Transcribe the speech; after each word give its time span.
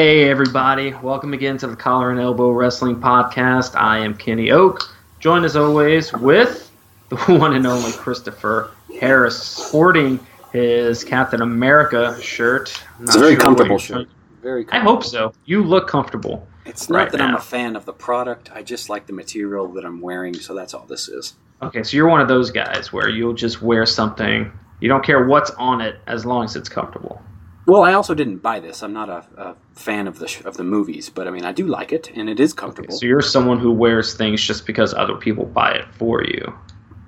Hey, 0.00 0.30
everybody. 0.30 0.94
Welcome 0.94 1.34
again 1.34 1.58
to 1.58 1.66
the 1.66 1.76
Collar 1.76 2.10
and 2.10 2.18
Elbow 2.18 2.52
Wrestling 2.52 2.96
Podcast. 2.96 3.78
I 3.78 3.98
am 3.98 4.14
Kenny 4.14 4.50
Oak, 4.50 4.90
joined 5.18 5.44
as 5.44 5.56
always 5.56 6.10
with 6.14 6.72
the 7.10 7.16
one 7.38 7.54
and 7.54 7.66
only 7.66 7.92
Christopher 7.92 8.70
Harris, 8.98 9.42
sporting 9.42 10.18
his 10.52 11.04
Captain 11.04 11.42
America 11.42 12.18
shirt. 12.22 12.82
It's 13.02 13.14
a 13.14 13.18
very 13.18 13.34
sure 13.34 13.40
comfortable 13.42 13.76
shirt. 13.76 14.08
Very 14.40 14.64
comfortable. 14.64 14.90
I 14.90 14.94
hope 14.94 15.04
so. 15.04 15.34
You 15.44 15.62
look 15.62 15.86
comfortable. 15.86 16.48
It's 16.64 16.88
not 16.88 16.96
right 16.96 17.12
that 17.12 17.18
now. 17.18 17.28
I'm 17.28 17.34
a 17.34 17.40
fan 17.40 17.76
of 17.76 17.84
the 17.84 17.92
product. 17.92 18.50
I 18.54 18.62
just 18.62 18.88
like 18.88 19.06
the 19.06 19.12
material 19.12 19.68
that 19.74 19.84
I'm 19.84 20.00
wearing, 20.00 20.32
so 20.32 20.54
that's 20.54 20.72
all 20.72 20.86
this 20.86 21.08
is. 21.10 21.34
Okay, 21.60 21.82
so 21.82 21.98
you're 21.98 22.08
one 22.08 22.22
of 22.22 22.28
those 22.28 22.50
guys 22.50 22.90
where 22.90 23.10
you'll 23.10 23.34
just 23.34 23.60
wear 23.60 23.84
something. 23.84 24.50
You 24.80 24.88
don't 24.88 25.04
care 25.04 25.26
what's 25.26 25.50
on 25.50 25.82
it 25.82 26.00
as 26.06 26.24
long 26.24 26.46
as 26.46 26.56
it's 26.56 26.70
comfortable. 26.70 27.20
Well, 27.70 27.84
I 27.84 27.92
also 27.92 28.14
didn't 28.14 28.38
buy 28.38 28.58
this. 28.58 28.82
I'm 28.82 28.92
not 28.92 29.08
a, 29.08 29.24
a 29.36 29.56
fan 29.74 30.08
of 30.08 30.18
the 30.18 30.26
sh- 30.26 30.42
of 30.44 30.56
the 30.56 30.64
movies, 30.64 31.08
but 31.08 31.28
I 31.28 31.30
mean, 31.30 31.44
I 31.44 31.52
do 31.52 31.68
like 31.68 31.92
it, 31.92 32.10
and 32.16 32.28
it 32.28 32.40
is 32.40 32.52
comfortable. 32.52 32.88
Okay, 32.88 32.98
so 32.98 33.06
you're 33.06 33.20
someone 33.20 33.60
who 33.60 33.70
wears 33.70 34.14
things 34.14 34.42
just 34.42 34.66
because 34.66 34.92
other 34.92 35.14
people 35.14 35.44
buy 35.44 35.74
it 35.74 35.86
for 35.94 36.24
you. 36.24 36.52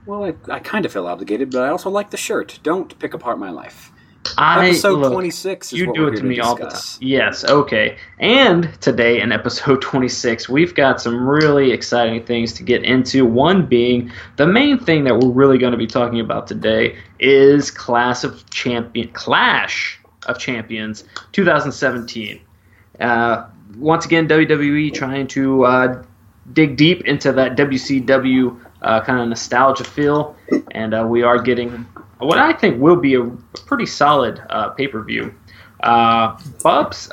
Well, 0.07 0.25
I, 0.25 0.35
I 0.49 0.61
kind 0.61 0.87
of 0.87 0.93
feel 0.93 1.09
obligated, 1.09 1.51
but 1.51 1.63
I 1.63 1.69
also 1.71 1.91
like 1.91 2.11
the 2.11 2.17
shirt. 2.17 2.61
Don't 2.63 2.97
pick 3.01 3.13
apart 3.13 3.41
my 3.41 3.51
life. 3.51 3.91
I, 4.39 4.69
episode 4.69 5.01
look, 5.01 5.13
26 5.13 5.73
you 5.73 5.93
do 5.93 6.07
it 6.07 6.15
to 6.15 6.23
me 6.23 6.37
discuss. 6.37 6.49
all 6.49 6.55
the 6.55 6.69
time. 6.69 6.99
Yes, 7.01 7.45
okay. 7.45 7.97
And 8.21 8.81
today 8.81 9.21
in 9.21 9.33
episode 9.33 9.83
26, 9.83 10.49
we've 10.49 10.77
got 10.77 11.01
some 11.01 11.29
really 11.29 11.73
exciting 11.73 12.25
things 12.25 12.53
to 12.53 12.63
get 12.63 12.85
into. 12.85 13.27
One 13.27 13.67
being 13.67 14.13
the 14.37 14.47
main 14.47 14.79
thing 14.79 15.03
that 15.05 15.19
we're 15.19 15.33
really 15.33 15.59
going 15.59 15.73
to 15.73 15.79
be 15.79 15.89
talking 15.89 16.21
about 16.21 16.47
today 16.47 16.97
is 17.19 17.73
Class 17.73 18.23
of 18.23 18.49
Champion 18.51 19.09
Clash 19.09 19.99
of 20.27 20.39
Champions 20.39 21.05
2017. 21.33 22.41
Uh, 23.01 23.47
once 23.77 24.05
again, 24.05 24.29
WWE 24.29 24.93
trying 24.93 25.27
to 25.29 25.65
uh, 25.65 26.03
dig 26.53 26.77
deep 26.77 27.05
into 27.07 27.33
that 27.33 27.57
WCW 27.57 28.65
uh, 28.83 29.01
kind 29.03 29.21
of 29.21 29.29
nostalgia 29.29 29.85
feel, 29.85 30.37
and 30.73 30.95
uh, 30.95 31.07
we 31.09 31.23
are 31.23 31.41
getting 31.41 31.87
what 32.19 32.39
I 32.39 32.53
think 32.53 32.81
will 32.81 32.97
be 32.97 33.15
a 33.15 33.25
pretty 33.67 33.87
solid 33.87 34.43
uh, 34.51 34.71
pay 34.71 34.89
per 34.89 35.03
view. 35.03 35.35
Uh, 35.83 36.39
Bubs, 36.63 37.09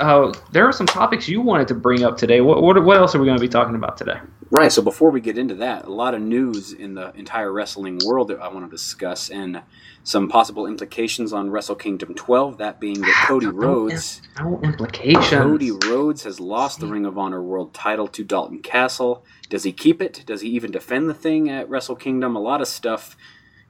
there 0.52 0.66
are 0.66 0.72
some 0.72 0.86
topics 0.86 1.28
you 1.28 1.40
wanted 1.40 1.66
to 1.68 1.74
bring 1.74 2.04
up 2.04 2.16
today. 2.16 2.40
What, 2.40 2.62
what, 2.62 2.82
what 2.84 2.96
else 2.96 3.14
are 3.14 3.18
we 3.18 3.26
going 3.26 3.36
to 3.36 3.40
be 3.40 3.48
talking 3.48 3.74
about 3.74 3.96
today? 3.96 4.20
Right. 4.50 4.72
So 4.72 4.82
before 4.82 5.10
we 5.10 5.20
get 5.20 5.38
into 5.38 5.54
that, 5.56 5.84
a 5.84 5.92
lot 5.92 6.14
of 6.14 6.20
news 6.20 6.72
in 6.72 6.94
the 6.94 7.12
entire 7.14 7.52
wrestling 7.52 8.00
world 8.04 8.28
that 8.28 8.40
I 8.40 8.48
want 8.48 8.66
to 8.66 8.70
discuss, 8.70 9.30
and 9.30 9.62
some 10.02 10.28
possible 10.28 10.66
implications 10.66 11.32
on 11.32 11.50
Wrestle 11.50 11.76
Kingdom 11.76 12.14
12. 12.14 12.58
That 12.58 12.80
being 12.80 13.00
that 13.00 13.24
Cody 13.28 13.46
Rhodes, 13.46 14.22
no 14.40 14.60
implications. 14.62 15.28
Cody 15.28 15.70
Rhodes 15.70 16.24
has 16.24 16.40
lost 16.40 16.80
the 16.80 16.86
Ring 16.86 17.06
of 17.06 17.16
Honor 17.16 17.42
World 17.42 17.72
Title 17.74 18.08
to 18.08 18.24
Dalton 18.24 18.60
Castle. 18.60 19.24
Does 19.48 19.62
he 19.62 19.72
keep 19.72 20.02
it? 20.02 20.24
Does 20.26 20.40
he 20.40 20.48
even 20.48 20.72
defend 20.72 21.08
the 21.08 21.14
thing 21.14 21.48
at 21.48 21.68
Wrestle 21.68 21.96
Kingdom? 21.96 22.34
A 22.34 22.40
lot 22.40 22.60
of 22.60 22.66
stuff 22.66 23.16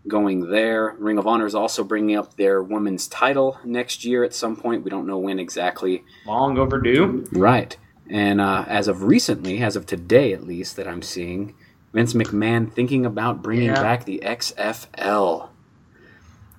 going 0.09 0.51
there. 0.51 0.97
Ring 0.99 1.19
of 1.19 1.27
Honor 1.27 1.47
is 1.47 1.55
also 1.55 1.85
bringing 1.85 2.17
up 2.17 2.37
their 2.37 2.63
women's 2.63 3.07
title 3.07 3.59
next 3.65 4.05
year 4.05 4.25
at 4.25 4.33
some 4.33 4.57
point. 4.57 4.83
We 4.83 4.91
don't 4.91 5.07
know 5.07 5.19
when 5.19 5.39
exactly. 5.39 6.05
Long 6.27 6.59
overdue. 6.59 7.27
Right. 7.33 7.77
And 8.11 8.41
uh, 8.41 8.65
as 8.67 8.89
of 8.89 9.05
recently, 9.05 9.63
as 9.63 9.77
of 9.77 9.87
today 9.87 10.33
at 10.33 10.45
least, 10.45 10.77
that 10.77 10.89
I'm 10.89 11.01
seeing, 11.01 11.55
Vince 11.93 12.13
McMahon 12.13 12.71
thinking 12.71 13.07
about 13.07 13.41
bringing 13.41 13.69
yeah. 13.69 13.83
back 13.83 14.05
the 14.05 14.21
XFL. 14.25 15.49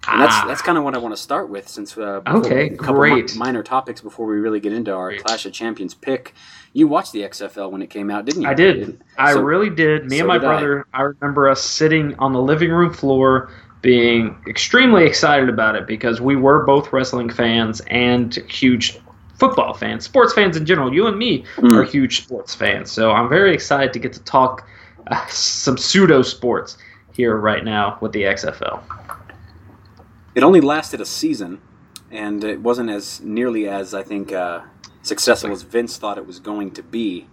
And 0.07 0.19
that's 0.19 0.33
ah. 0.33 0.45
that's 0.47 0.63
kind 0.63 0.79
of 0.79 0.83
what 0.83 0.95
I 0.95 0.97
want 0.97 1.15
to 1.15 1.21
start 1.21 1.49
with, 1.49 1.67
since 1.67 1.95
uh, 1.95 2.21
okay, 2.25 2.69
a 2.69 2.77
couple 2.77 2.95
great. 2.95 3.33
Mi- 3.33 3.37
minor 3.37 3.61
topics 3.61 4.01
before 4.01 4.25
we 4.25 4.37
really 4.37 4.59
get 4.59 4.73
into 4.73 4.91
our 4.91 5.09
great. 5.09 5.23
Clash 5.23 5.45
of 5.45 5.53
Champions 5.53 5.93
pick. 5.93 6.33
You 6.73 6.87
watched 6.87 7.11
the 7.11 7.21
XFL 7.21 7.69
when 7.69 7.83
it 7.83 7.91
came 7.91 8.09
out, 8.09 8.25
didn't 8.25 8.41
you? 8.41 8.47
I 8.47 8.55
did. 8.55 8.87
So, 8.87 8.97
I 9.19 9.31
really 9.33 9.69
did. 9.69 10.09
Me 10.09 10.17
so 10.17 10.21
and 10.21 10.27
my 10.27 10.39
brother. 10.39 10.87
I. 10.91 10.99
I 10.99 11.01
remember 11.03 11.47
us 11.49 11.61
sitting 11.61 12.15
on 12.17 12.33
the 12.33 12.41
living 12.41 12.71
room 12.71 12.91
floor, 12.91 13.51
being 13.83 14.41
extremely 14.47 15.05
excited 15.05 15.49
about 15.49 15.75
it 15.75 15.85
because 15.85 16.19
we 16.19 16.35
were 16.35 16.65
both 16.65 16.91
wrestling 16.91 17.29
fans 17.29 17.81
and 17.85 18.33
huge 18.49 18.97
football 19.41 19.73
fans, 19.73 20.05
sports 20.05 20.33
fans 20.33 20.55
in 20.55 20.67
general. 20.67 20.93
You 20.93 21.07
and 21.07 21.17
me 21.17 21.43
mm. 21.57 21.75
are 21.75 21.81
huge 21.81 22.21
sports 22.21 22.53
fans, 22.53 22.91
so 22.91 23.09
I'm 23.09 23.27
very 23.27 23.55
excited 23.55 23.91
to 23.93 23.97
get 23.97 24.13
to 24.13 24.21
talk 24.21 24.67
uh, 25.07 25.25
some 25.29 25.79
pseudo 25.79 26.21
sports 26.21 26.77
here 27.13 27.35
right 27.35 27.65
now 27.65 27.97
with 28.01 28.11
the 28.11 28.21
XFL. 28.21 28.83
It 30.35 30.43
only 30.43 30.61
lasted 30.61 31.01
a 31.01 31.07
season, 31.07 31.59
and 32.11 32.43
it 32.43 32.61
wasn't 32.61 32.91
as 32.91 33.19
nearly 33.21 33.67
as 33.67 33.95
I 33.95 34.03
think 34.03 34.31
uh, 34.31 34.61
successful 35.01 35.51
as 35.51 35.63
Vince 35.63 35.97
thought 35.97 36.19
it 36.19 36.27
was 36.27 36.39
going 36.39 36.69
to 36.73 36.83
be. 36.83 37.25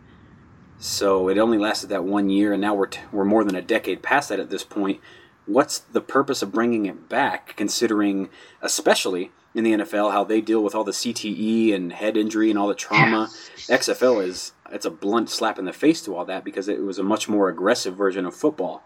So 0.79 1.29
it 1.29 1.37
only 1.37 1.59
lasted 1.59 1.91
that 1.91 2.05
one 2.05 2.31
year, 2.31 2.55
and 2.55 2.63
now 2.63 2.75
we're 2.75 2.87
t- 2.87 3.01
we're 3.13 3.27
more 3.27 3.45
than 3.45 3.55
a 3.55 3.61
decade 3.61 4.03
past 4.03 4.31
that 4.31 4.41
at 4.41 4.49
this 4.49 4.65
point. 4.65 4.99
What's 5.45 5.79
the 5.79 6.01
purpose 6.01 6.41
of 6.41 6.53
bringing 6.53 6.87
it 6.87 7.11
back, 7.11 7.55
considering, 7.57 8.31
especially 8.63 9.31
in 9.55 9.65
the 9.65 9.73
NFL 9.73 10.13
how 10.13 10.25
they 10.25 10.41
deal 10.41 10.63
with 10.63 10.75
all 10.75 10.85
the 10.85 10.93
CTE 10.93 11.75
and 11.75 11.93
head 11.93 12.17
injury 12.17 12.51
and 12.51 12.59
all 12.59 12.69
the 12.69 12.75
trauma. 12.75 13.29
Yeah. 13.69 13.77
XFL 13.79 14.25
is 14.25 14.53
it's 14.71 14.87
a 14.87 14.91
blunt 14.91 15.31
slap 15.31 15.59
in 15.59 15.65
the 15.65 15.73
face 15.73 16.03
to 16.03 16.15
all 16.15 16.25
that 16.27 16.45
because 16.45 16.69
it 16.69 16.81
was 16.83 16.99
a 16.99 17.03
much 17.03 17.29
more 17.29 17.49
aggressive 17.49 17.97
version 17.97 18.27
of 18.27 18.35
football. 18.35 18.83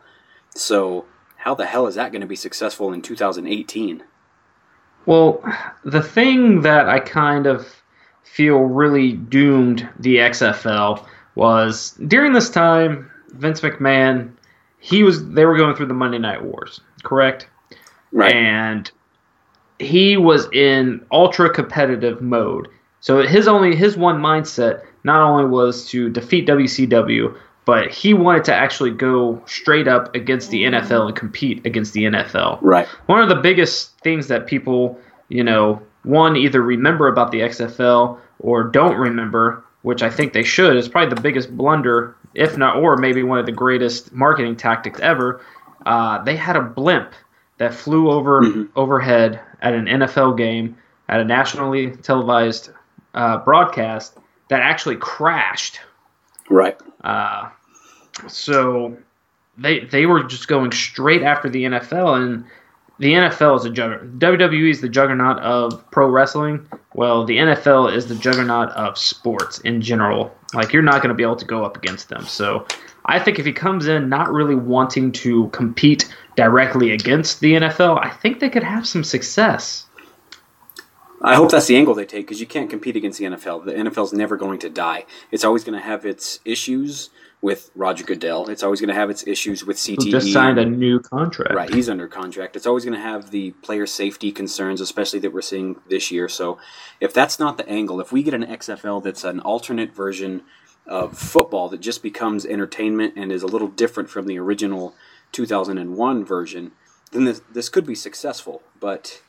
So 0.55 1.07
how 1.37 1.55
the 1.55 1.67
hell 1.67 1.87
is 1.87 1.97
that 1.97 2.13
going 2.13 2.21
to 2.21 2.27
be 2.27 2.37
successful 2.37 2.93
in 2.93 3.03
2018? 3.03 4.05
Well, 5.05 5.43
the 5.85 6.03
thing 6.03 6.63
that 6.63 6.89
I 6.89 7.01
kind 7.01 7.47
of 7.47 7.83
feel 8.23 8.59
really 8.59 9.13
doomed 9.13 9.89
the 9.99 10.17
XFL 10.17 11.05
was 11.35 11.99
during 12.07 12.33
this 12.33 12.51
time 12.51 13.11
Vince 13.31 13.61
McMahon 13.61 14.33
he 14.83 15.05
was 15.05 15.27
they 15.29 15.45
were 15.45 15.57
going 15.57 15.75
through 15.75 15.87
the 15.87 15.95
Monday 15.95 16.19
Night 16.19 16.43
Wars, 16.43 16.81
correct? 17.05 17.49
Right. 18.11 18.35
And 18.35 18.91
he 19.83 20.17
was 20.17 20.49
in 20.53 21.05
ultra 21.11 21.53
competitive 21.53 22.21
mode. 22.21 22.69
So 23.01 23.23
his 23.23 23.49
only 23.49 23.75
his 23.75 23.97
one 23.97 24.21
mindset 24.21 24.85
not 25.05 25.21
only 25.23 25.45
was 25.45 25.87
to 25.89 26.09
defeat 26.09 26.47
WCW, 26.47 27.37
but 27.65 27.91
he 27.91 28.15
wanted 28.15 28.45
to 28.45 28.55
actually 28.55 28.91
go 28.91 29.43
straight 29.47 29.89
up 29.89 30.15
against 30.15 30.51
the 30.51 30.65
NFL 30.65 31.07
and 31.09 31.17
compete 31.17 31.65
against 31.65 31.93
the 31.93 32.05
NFL. 32.05 32.59
Right. 32.61 32.87
One 33.07 33.21
of 33.21 33.29
the 33.29 33.37
biggest 33.37 33.99
things 34.01 34.29
that 34.29 34.47
people, 34.47 34.99
you 35.29 35.45
know, 35.45 35.81
one 36.03 36.37
either 36.37 36.61
remember 36.61 37.07
about 37.09 37.31
the 37.31 37.41
XFL 37.41 38.19
or 38.41 38.65
don't 38.65 38.97
remember, 38.97 39.65
which 39.83 40.03
I 40.03 40.11
think 40.11 40.33
they 40.33 40.43
should, 40.43 40.77
is 40.77 40.89
probably 40.89 41.15
the 41.15 41.21
biggest 41.21 41.57
blunder, 41.57 42.17
if 42.35 42.57
not, 42.57 42.77
or 42.77 42.97
maybe 42.97 43.23
one 43.23 43.39
of 43.39 43.47
the 43.47 43.53
greatest 43.53 44.13
marketing 44.13 44.57
tactics 44.57 44.99
ever. 45.01 45.41
Uh, 45.87 46.23
they 46.25 46.37
had 46.37 46.57
a 46.57 46.63
blimp 46.63 47.13
that 47.59 47.73
flew 47.73 48.11
over 48.11 48.43
mm-hmm. 48.43 48.65
overhead 48.77 49.41
at 49.63 49.73
an 49.73 49.87
NFL 49.87 50.37
game 50.37 50.77
at 51.09 51.21
a 51.21 51.25
nationally 51.25 51.93
televised 51.97 52.71
uh, 53.15 53.39
broadcast 53.39 54.19
that 54.49 54.61
actually 54.61 54.97
crashed. 54.97 55.81
Right. 56.51 56.79
Uh, 57.03 57.49
so 58.29 58.97
they 59.57 59.81
they 59.81 60.07
were 60.07 60.23
just 60.25 60.49
going 60.49 60.73
straight 60.73 61.23
after 61.23 61.49
the 61.49 61.65
NFL, 61.65 62.23
and 62.23 62.45
the 62.99 63.13
NFL 63.15 63.59
is 63.59 63.65
a 63.65 63.71
juggernaut. 63.71 64.19
WWE 64.19 64.71
is 64.71 64.81
the 64.81 64.89
juggernaut 64.89 65.39
of 65.39 65.91
pro 65.91 66.09
wrestling. 66.09 66.67
Well, 66.95 67.25
the 67.25 67.39
NFL 67.39 67.95
is 67.95 68.07
the 68.07 68.15
juggernaut 68.15 68.69
of 68.71 68.99
sports 68.99 69.61
in 69.61 69.81
general. 69.81 70.35
Like 70.53 70.73
you're 70.73 70.83
not 70.83 71.03
going 71.03 71.09
to 71.09 71.15
be 71.15 71.23
able 71.23 71.37
to 71.37 71.47
go 71.47 71.65
up 71.65 71.77
against 71.77 72.09
them. 72.09 72.25
So 72.27 72.67
I 73.05 73.19
think 73.19 73.39
if 73.39 73.47
he 73.47 73.53
comes 73.53 73.89
in 73.89 74.09
not 74.09 74.31
really 74.31 74.55
wanting 74.55 75.13
to 75.13 75.49
compete 75.49 76.15
directly 76.37 76.93
against 76.93 77.41
the 77.41 77.55
NFL, 77.55 78.03
I 78.03 78.11
think 78.11 78.41
they 78.41 78.51
could 78.51 78.63
have 78.63 78.87
some 78.87 79.05
success. 79.05 79.87
I 81.25 81.37
hope 81.37 81.51
that's 81.51 81.67
the 81.67 81.77
angle 81.77 81.95
they 81.95 82.05
take 82.05 82.27
because 82.27 82.41
you 82.41 82.47
can't 82.47 82.69
compete 82.69 82.97
against 82.97 83.19
the 83.19 83.27
NFL. 83.27 83.65
The 83.65 83.73
NFL 83.73 84.05
is 84.05 84.13
never 84.13 84.37
going 84.37 84.59
to 84.61 84.69
die. 84.69 85.05
It's 85.31 85.45
always 85.45 85.63
going 85.63 85.79
to 85.79 85.85
have 85.85 86.05
its 86.05 86.41
issues 86.45 87.11
with 87.41 87.71
Roger 87.75 88.05
Goodell. 88.05 88.49
It's 88.49 88.63
always 88.63 88.81
going 88.81 88.89
to 88.89 88.95
have 88.95 89.11
its 89.11 89.27
issues 89.27 89.65
with 89.65 89.77
CTE. 89.77 90.05
Who 90.05 90.11
just 90.11 90.33
signed 90.33 90.59
a 90.59 90.65
new 90.65 90.99
contract. 91.01 91.55
Right, 91.55 91.73
he's 91.73 91.89
under 91.89 92.09
contract. 92.09 92.57
It's 92.57 92.67
always 92.67 92.85
going 92.85 92.97
to 92.97 93.03
have 93.03 93.31
the 93.31 93.51
player 93.63 93.87
safety 93.87 94.33
concerns, 94.33 94.81
especially 94.81 95.21
that 95.21 95.33
we're 95.33 95.43
seeing 95.43 95.77
this 95.89 96.11
year. 96.11 96.29
So, 96.29 96.59
if 97.01 97.13
that's 97.13 97.39
not 97.39 97.57
the 97.57 97.69
angle, 97.69 98.01
if 98.01 98.11
we 98.13 98.23
get 98.23 98.35
an 98.35 98.45
XFL 98.45 99.03
that's 99.03 99.25
an 99.25 99.41
alternate 99.41 99.95
version 99.95 100.43
of 100.87 101.17
football 101.17 101.69
that 101.69 101.81
just 101.81 102.03
becomes 102.03 102.45
entertainment 102.45 103.15
and 103.17 103.31
is 103.31 103.43
a 103.43 103.49
little 103.49 103.69
different 103.69 104.11
from 104.11 104.27
the 104.27 104.39
original 104.39 104.95
2001 105.33 106.25
version, 106.25 106.73
then 107.13 107.25
this, 107.25 107.41
this 107.53 107.69
could 107.69 107.87
be 107.87 107.95
successful. 107.95 108.63
But 108.81 109.23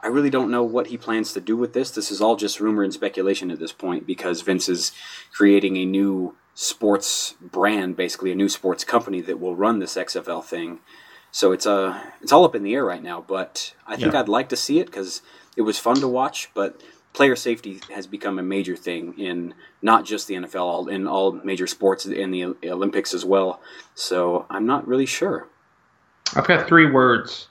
I 0.00 0.06
really 0.08 0.30
don't 0.30 0.50
know 0.50 0.62
what 0.62 0.88
he 0.88 0.96
plans 0.96 1.32
to 1.32 1.40
do 1.40 1.56
with 1.56 1.72
this. 1.72 1.90
This 1.90 2.10
is 2.10 2.20
all 2.20 2.36
just 2.36 2.60
rumor 2.60 2.82
and 2.82 2.92
speculation 2.92 3.50
at 3.50 3.58
this 3.58 3.72
point 3.72 4.06
because 4.06 4.40
Vince 4.40 4.68
is 4.68 4.92
creating 5.32 5.76
a 5.76 5.84
new 5.84 6.36
sports 6.54 7.34
brand, 7.40 7.96
basically 7.96 8.32
a 8.32 8.36
new 8.36 8.48
sports 8.48 8.84
company 8.84 9.20
that 9.20 9.40
will 9.40 9.56
run 9.56 9.78
this 9.78 9.96
XFL 9.96 10.44
thing. 10.44 10.80
So 11.32 11.52
it's 11.52 11.66
a 11.66 11.72
uh, 11.72 12.00
it's 12.20 12.32
all 12.32 12.44
up 12.44 12.54
in 12.54 12.62
the 12.62 12.74
air 12.74 12.84
right 12.84 13.02
now. 13.02 13.24
But 13.26 13.74
I 13.86 13.96
think 13.96 14.14
yeah. 14.14 14.20
I'd 14.20 14.28
like 14.28 14.48
to 14.48 14.56
see 14.56 14.80
it 14.80 14.86
because 14.86 15.22
it 15.56 15.62
was 15.62 15.78
fun 15.78 15.96
to 15.96 16.08
watch. 16.08 16.50
But 16.54 16.82
player 17.12 17.36
safety 17.36 17.80
has 17.92 18.06
become 18.06 18.38
a 18.38 18.42
major 18.42 18.76
thing 18.76 19.18
in 19.18 19.54
not 19.82 20.04
just 20.04 20.28
the 20.28 20.34
NFL, 20.34 20.60
all, 20.60 20.88
in 20.88 21.06
all 21.06 21.32
major 21.32 21.66
sports, 21.66 22.06
in 22.06 22.30
the 22.30 22.54
Olympics 22.64 23.14
as 23.14 23.24
well. 23.24 23.60
So 23.94 24.46
I'm 24.48 24.66
not 24.66 24.86
really 24.86 25.06
sure. 25.06 25.48
I've 26.34 26.46
got 26.46 26.68
three 26.68 26.90
words 26.90 27.48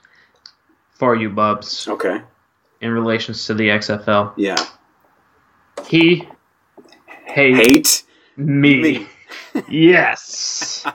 for 0.94 1.16
you, 1.16 1.30
Bubs. 1.30 1.88
Okay. 1.88 2.22
In 2.82 2.92
relations 2.92 3.46
to 3.48 3.54
the 3.54 3.70
XFL. 3.70 4.34
Yeah. 4.38 4.56
He 5.88 6.28
hate, 7.26 7.56
hate 7.56 8.04
me. 8.38 8.82
me. 8.82 9.08
yes. 9.70 10.86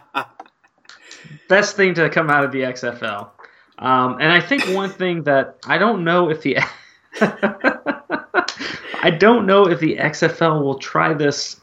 Best 1.48 1.76
thing 1.76 1.94
to 1.94 2.08
come 2.08 2.30
out 2.30 2.44
of 2.44 2.52
the 2.52 2.60
XFL. 2.60 3.30
Um, 3.78 4.18
and 4.20 4.32
I 4.32 4.40
think 4.40 4.62
one 4.74 4.90
thing 4.90 5.24
that 5.24 5.58
I 5.66 5.78
don't 5.78 6.04
know 6.04 6.30
if 6.30 6.42
the 6.42 6.58
I 9.04 9.10
don't 9.10 9.44
know 9.44 9.68
if 9.68 9.80
the 9.80 9.98
XFL 9.98 10.62
will 10.62 10.78
try 10.78 11.12
this 11.12 11.60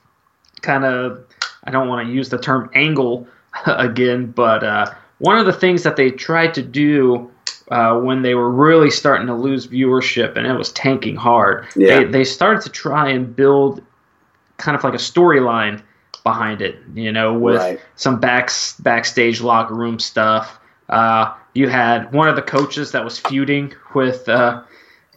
kind 0.61 0.85
of 0.85 1.25
I 1.63 1.71
don't 1.71 1.87
want 1.87 2.07
to 2.07 2.13
use 2.13 2.29
the 2.29 2.37
term 2.37 2.69
angle 2.75 3.27
again, 3.65 4.27
but 4.27 4.63
uh, 4.63 4.93
one 5.17 5.39
of 5.39 5.47
the 5.47 5.53
things 5.53 5.81
that 5.81 5.95
they 5.95 6.11
tried 6.11 6.53
to 6.53 6.61
do 6.61 7.31
uh, 7.71 7.99
when 7.99 8.21
they 8.21 8.35
were 8.35 8.51
really 8.51 8.91
starting 8.91 9.25
to 9.25 9.33
lose 9.33 9.65
viewership 9.65 10.37
and 10.37 10.45
it 10.45 10.53
was 10.53 10.71
tanking 10.73 11.15
hard, 11.15 11.65
yeah. 11.75 11.99
they, 11.99 12.03
they 12.05 12.23
started 12.23 12.61
to 12.61 12.69
try 12.69 13.09
and 13.09 13.35
build 13.35 13.81
kind 14.57 14.77
of 14.77 14.83
like 14.83 14.93
a 14.93 14.97
storyline 14.97 15.81
behind 16.23 16.61
it, 16.61 16.77
you 16.93 17.11
know, 17.11 17.33
with 17.33 17.55
right. 17.55 17.81
some 17.95 18.19
back, 18.19 18.51
backstage 18.81 19.41
locker 19.41 19.73
room 19.73 19.97
stuff. 19.97 20.59
Uh, 20.89 21.33
you 21.55 21.69
had 21.69 22.13
one 22.13 22.27
of 22.27 22.35
the 22.35 22.41
coaches 22.43 22.91
that 22.91 23.03
was 23.03 23.17
feuding 23.17 23.73
with 23.95 24.29
uh, 24.29 24.61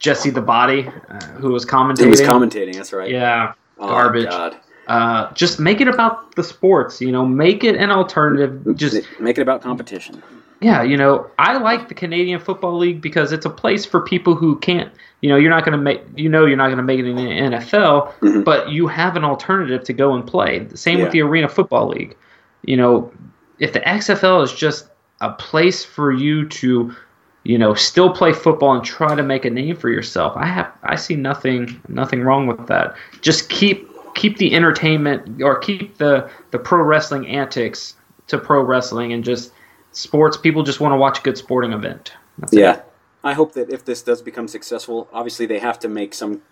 Jesse 0.05 0.29
the 0.29 0.43
Body, 0.43 0.87
uh, 1.09 1.19
who 1.39 1.51
was 1.51 1.65
commentating. 1.65 2.01
He 2.01 2.07
was 2.09 2.21
commentating. 2.21 2.75
That's 2.75 2.93
right. 2.93 3.11
Yeah, 3.11 3.55
oh, 3.79 3.89
garbage. 3.89 4.29
God. 4.29 4.55
Uh, 4.87 5.33
just 5.33 5.59
make 5.59 5.81
it 5.81 5.89
about 5.89 6.37
the 6.37 6.45
sports. 6.45 7.01
You 7.01 7.11
know, 7.11 7.25
make 7.25 7.65
it 7.65 7.77
an 7.77 7.91
alternative. 7.91 8.77
Just 8.77 9.01
make 9.19 9.39
it 9.39 9.41
about 9.41 9.63
competition. 9.63 10.23
Yeah, 10.61 10.83
you 10.83 10.99
know, 10.99 11.31
I 11.39 11.57
like 11.57 11.89
the 11.89 11.95
Canadian 11.95 12.39
Football 12.39 12.77
League 12.77 13.01
because 13.01 13.33
it's 13.33 13.47
a 13.47 13.51
place 13.51 13.87
for 13.87 14.03
people 14.03 14.35
who 14.35 14.59
can't. 14.59 14.93
You 15.23 15.31
know, 15.31 15.37
you're 15.37 15.51
not 15.51 15.65
going 15.65 15.77
to 15.77 15.83
make. 15.83 16.03
You 16.17 16.29
know, 16.29 16.45
you're 16.45 16.59
not 16.59 16.67
going 16.67 16.77
to 16.77 16.83
make 16.83 16.99
it 16.99 17.07
in 17.07 17.17
the 17.17 17.23
NFL, 17.23 18.13
mm-hmm. 18.19 18.43
but 18.43 18.69
you 18.69 18.87
have 18.87 19.17
an 19.17 19.25
alternative 19.25 19.85
to 19.85 19.95
go 19.95 20.13
and 20.13 20.27
play. 20.27 20.59
The 20.59 20.77
same 20.77 20.99
yeah. 20.99 21.05
with 21.05 21.13
the 21.15 21.23
Arena 21.23 21.49
Football 21.49 21.89
League. 21.89 22.15
You 22.63 22.77
know, 22.77 23.11
if 23.59 23.73
the 23.73 23.81
XFL 23.81 24.45
is 24.45 24.53
just 24.53 24.89
a 25.23 25.33
place 25.33 25.83
for 25.83 26.13
you 26.13 26.47
to 26.47 26.95
you 27.45 27.59
know, 27.59 27.75
still 27.75 28.11
play 28.11 28.33
football 28.33 28.75
and 28.75 28.85
try 28.85 29.15
to 29.15 29.23
make 29.23 29.45
a 29.45 29.51
name 29.51 29.77
for 29.77 29.91
yourself. 29.91 30.33
I 30.37 30.47
have 30.47 30.73
I 30.83 30.97
see 30.97 31.15
nothing 31.15 31.81
nothing 31.89 32.23
wrong 32.23 32.47
with 32.47 32.67
that. 32.67 32.97
Just 33.21 33.49
keep 33.51 33.89
keep 34.15 34.39
the 34.39 34.55
entertainment 34.55 35.43
or 35.43 35.59
keep 35.59 35.99
the 35.99 36.31
the 36.51 36.59
pro 36.59 36.83
wrestling 36.83 37.29
antics 37.29 37.95
to 38.29 38.39
pro 38.39 38.63
wrestling 38.63 39.13
and 39.13 39.23
just 39.23 39.53
sports 39.93 40.37
people 40.37 40.63
just 40.63 40.81
want 40.81 40.93
to 40.93 40.97
watch 40.97 41.21
a 41.21 41.23
good 41.23 41.37
sporting 41.37 41.73
event. 41.73 42.13
That's 42.39 42.53
yeah. 42.53 42.77
It. 42.77 42.85
I 43.23 43.33
hope 43.35 43.53
that 43.55 43.71
if 43.71 43.85
this 43.85 44.03
does 44.03 44.21
become 44.21 44.49
successful, 44.49 45.09
obviously 45.13 45.47
they 45.47 45.59
have 45.59 45.79
to 45.81 45.89
make 45.89 46.13
some 46.13 46.43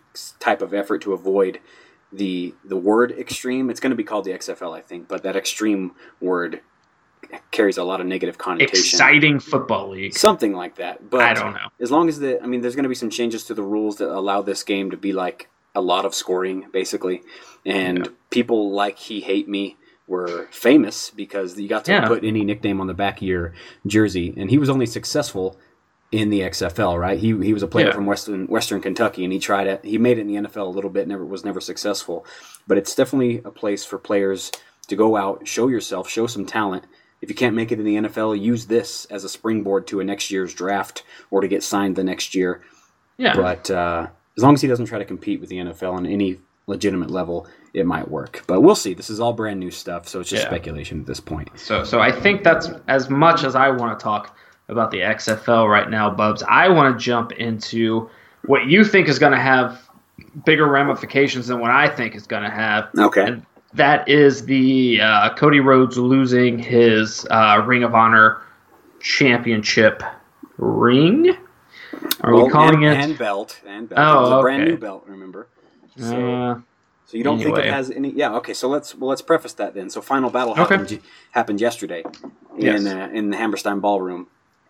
type 0.40 0.62
of 0.62 0.72
effort 0.72 1.02
to 1.02 1.12
avoid 1.12 1.60
the 2.12 2.54
the 2.64 2.76
word 2.76 3.12
extreme. 3.12 3.70
It's 3.70 3.80
going 3.80 3.90
to 3.90 3.96
be 3.96 4.04
called 4.04 4.24
the 4.24 4.32
XFL, 4.32 4.76
I 4.76 4.82
think, 4.82 5.08
but 5.08 5.22
that 5.22 5.36
extreme 5.36 5.92
word 6.20 6.60
carries 7.50 7.78
a 7.78 7.84
lot 7.84 8.00
of 8.00 8.06
negative 8.06 8.38
connotation. 8.38 8.76
Exciting 8.76 9.40
football 9.40 9.90
league, 9.90 10.16
something 10.16 10.52
like 10.52 10.76
that. 10.76 11.10
But 11.10 11.22
I 11.22 11.34
don't 11.34 11.54
know. 11.54 11.68
As 11.80 11.90
long 11.90 12.08
as 12.08 12.18
the, 12.18 12.42
I 12.42 12.46
mean, 12.46 12.60
there's 12.60 12.74
going 12.74 12.84
to 12.84 12.88
be 12.88 12.94
some 12.94 13.10
changes 13.10 13.44
to 13.44 13.54
the 13.54 13.62
rules 13.62 13.96
that 13.96 14.08
allow 14.08 14.42
this 14.42 14.62
game 14.62 14.90
to 14.90 14.96
be 14.96 15.12
like 15.12 15.48
a 15.74 15.80
lot 15.80 16.04
of 16.04 16.14
scoring, 16.14 16.66
basically. 16.72 17.22
And 17.64 17.98
yeah. 17.98 18.12
people 18.30 18.72
like 18.72 18.98
he 18.98 19.20
hate 19.20 19.48
me 19.48 19.76
were 20.06 20.48
famous 20.50 21.10
because 21.10 21.58
you 21.58 21.68
got 21.68 21.84
to 21.86 21.92
yeah. 21.92 22.08
put 22.08 22.24
any 22.24 22.44
nickname 22.44 22.80
on 22.80 22.86
the 22.86 22.94
back 22.94 23.18
of 23.18 23.22
your 23.22 23.54
jersey, 23.86 24.34
and 24.36 24.50
he 24.50 24.58
was 24.58 24.68
only 24.68 24.86
successful 24.86 25.58
in 26.10 26.28
the 26.28 26.40
XFL, 26.40 27.00
right? 27.00 27.18
He 27.18 27.28
he 27.42 27.54
was 27.54 27.62
a 27.62 27.66
player 27.66 27.86
yeah. 27.86 27.94
from 27.94 28.06
Western 28.06 28.46
Western 28.46 28.80
Kentucky, 28.82 29.24
and 29.24 29.32
he 29.32 29.38
tried 29.38 29.66
it. 29.66 29.84
He 29.84 29.96
made 29.98 30.18
it 30.18 30.22
in 30.22 30.26
the 30.26 30.34
NFL 30.34 30.66
a 30.66 30.70
little 30.70 30.90
bit, 30.90 31.08
never 31.08 31.24
was 31.24 31.44
never 31.44 31.60
successful. 31.60 32.26
But 32.66 32.78
it's 32.78 32.94
definitely 32.94 33.40
a 33.44 33.50
place 33.50 33.84
for 33.84 33.98
players 33.98 34.52
to 34.88 34.96
go 34.96 35.16
out, 35.16 35.48
show 35.48 35.68
yourself, 35.68 36.08
show 36.08 36.26
some 36.26 36.44
talent, 36.44 36.84
if 37.22 37.28
you 37.28 37.34
can't 37.34 37.54
make 37.54 37.72
it 37.72 37.78
in 37.78 37.84
the 37.84 37.96
NFL, 37.96 38.38
use 38.38 38.66
this 38.66 39.06
as 39.06 39.24
a 39.24 39.28
springboard 39.28 39.86
to 39.86 40.00
a 40.00 40.04
next 40.04 40.30
year's 40.30 40.52
draft 40.52 41.04
or 41.30 41.40
to 41.40 41.48
get 41.48 41.62
signed 41.62 41.96
the 41.96 42.04
next 42.04 42.34
year. 42.34 42.62
Yeah. 43.16 43.36
But 43.36 43.70
uh, 43.70 44.08
as 44.36 44.42
long 44.42 44.54
as 44.54 44.60
he 44.60 44.68
doesn't 44.68 44.86
try 44.86 44.98
to 44.98 45.04
compete 45.04 45.40
with 45.40 45.48
the 45.48 45.56
NFL 45.56 45.94
on 45.94 46.04
any 46.04 46.40
legitimate 46.66 47.10
level, 47.10 47.46
it 47.74 47.86
might 47.86 48.10
work. 48.10 48.42
But 48.48 48.60
we'll 48.60 48.74
see. 48.74 48.92
This 48.92 49.08
is 49.08 49.20
all 49.20 49.32
brand 49.32 49.60
new 49.60 49.70
stuff, 49.70 50.08
so 50.08 50.20
it's 50.20 50.28
just 50.28 50.42
yeah. 50.42 50.48
speculation 50.48 51.00
at 51.00 51.06
this 51.06 51.20
point. 51.20 51.48
So, 51.54 51.84
so 51.84 52.00
I 52.00 52.10
think 52.10 52.42
that's 52.42 52.68
as 52.88 53.08
much 53.08 53.44
as 53.44 53.54
I 53.54 53.70
want 53.70 53.98
to 53.98 54.02
talk 54.02 54.36
about 54.68 54.90
the 54.90 54.98
XFL 54.98 55.68
right 55.68 55.88
now, 55.88 56.10
Bubs. 56.10 56.42
I 56.48 56.68
want 56.68 56.98
to 56.98 57.02
jump 57.02 57.32
into 57.32 58.10
what 58.46 58.66
you 58.66 58.84
think 58.84 59.08
is 59.08 59.18
going 59.18 59.32
to 59.32 59.40
have 59.40 59.88
bigger 60.44 60.66
ramifications 60.66 61.46
than 61.46 61.60
what 61.60 61.70
I 61.70 61.88
think 61.88 62.16
is 62.16 62.26
going 62.26 62.42
to 62.42 62.50
have. 62.50 62.88
Okay. 62.98 63.26
And 63.26 63.46
that 63.74 64.08
is 64.08 64.44
the 64.44 65.00
uh, 65.00 65.34
Cody 65.34 65.60
Rhodes 65.60 65.96
losing 65.96 66.58
his 66.58 67.26
uh, 67.30 67.62
Ring 67.66 67.84
of 67.84 67.94
Honor 67.94 68.42
championship 69.00 70.02
ring. 70.58 71.36
Are 72.20 72.34
well, 72.34 72.46
we 72.46 72.50
calling 72.50 72.84
and, 72.84 72.98
it 72.98 73.04
and 73.04 73.18
belt 73.18 73.60
and 73.66 73.88
belt? 73.88 74.00
Oh, 74.00 74.18
it 74.18 74.20
was 74.20 74.30
a 74.30 74.34
okay. 74.34 74.42
brand 74.42 74.64
new 74.64 74.76
belt. 74.76 75.04
Remember? 75.06 75.48
So, 75.98 76.34
uh, 76.34 76.60
so 77.06 77.16
you 77.16 77.24
don't 77.24 77.40
anyway. 77.40 77.56
think 77.56 77.66
it 77.66 77.72
has 77.72 77.90
any? 77.90 78.10
Yeah. 78.10 78.34
Okay. 78.36 78.54
So 78.54 78.68
let's 78.68 78.94
well 78.94 79.10
let's 79.10 79.22
preface 79.22 79.52
that 79.54 79.74
then. 79.74 79.90
So 79.90 80.00
final 80.00 80.30
battle 80.30 80.54
happened 80.54 80.86
okay. 80.86 81.00
happened 81.32 81.60
yesterday 81.60 82.02
in 82.56 82.64
yes. 82.64 82.86
uh, 82.86 83.10
in 83.12 83.30
the 83.30 83.36
Hammerstein 83.36 83.80
Ballroom, 83.80 84.26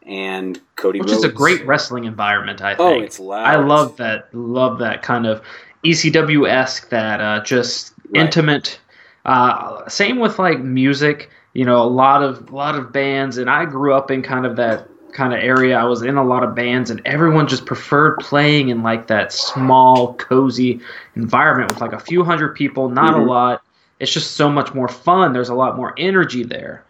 and 0.06 0.60
Cody 0.76 1.00
Which 1.00 1.10
Rhodes. 1.10 1.24
is 1.24 1.30
a 1.30 1.32
great 1.32 1.64
wrestling 1.66 2.04
environment. 2.04 2.60
I 2.60 2.74
oh, 2.74 2.88
think. 2.88 3.02
Oh, 3.02 3.04
it's 3.04 3.20
loud. 3.20 3.46
I 3.46 3.56
love 3.64 3.96
that. 3.98 4.34
Love 4.34 4.78
that 4.80 5.02
kind 5.02 5.26
of 5.26 5.42
ECW 5.84 6.48
esque. 6.48 6.88
That 6.88 7.20
uh, 7.20 7.42
just 7.44 7.94
right. 8.08 8.24
intimate 8.24 8.80
uh, 9.24 9.88
same 9.88 10.18
with 10.18 10.38
like 10.38 10.60
music. 10.60 11.30
You 11.54 11.64
know, 11.64 11.82
a 11.82 11.84
lot 11.84 12.22
of 12.22 12.48
a 12.50 12.54
lot 12.54 12.76
of 12.76 12.92
bands, 12.92 13.36
and 13.38 13.48
I 13.48 13.64
grew 13.64 13.94
up 13.94 14.10
in 14.10 14.22
kind 14.22 14.46
of 14.46 14.56
that 14.56 14.88
kind 15.12 15.34
of 15.34 15.40
area. 15.40 15.78
I 15.78 15.84
was 15.84 16.02
in 16.02 16.16
a 16.16 16.24
lot 16.24 16.42
of 16.42 16.54
bands, 16.54 16.90
and 16.90 17.00
everyone 17.04 17.46
just 17.46 17.66
preferred 17.66 18.18
playing 18.18 18.70
in 18.70 18.82
like 18.82 19.06
that 19.08 19.32
small, 19.32 20.14
cozy 20.14 20.80
environment 21.14 21.70
with 21.70 21.80
like 21.80 21.92
a 21.92 22.00
few 22.00 22.24
hundred 22.24 22.54
people, 22.54 22.88
not 22.88 23.12
mm-hmm. 23.12 23.28
a 23.28 23.30
lot. 23.30 23.62
It's 24.00 24.12
just 24.12 24.32
so 24.32 24.50
much 24.50 24.74
more 24.74 24.88
fun. 24.88 25.32
There's 25.32 25.50
a 25.50 25.54
lot 25.54 25.76
more 25.76 25.94
energy 25.98 26.42
there, 26.42 26.84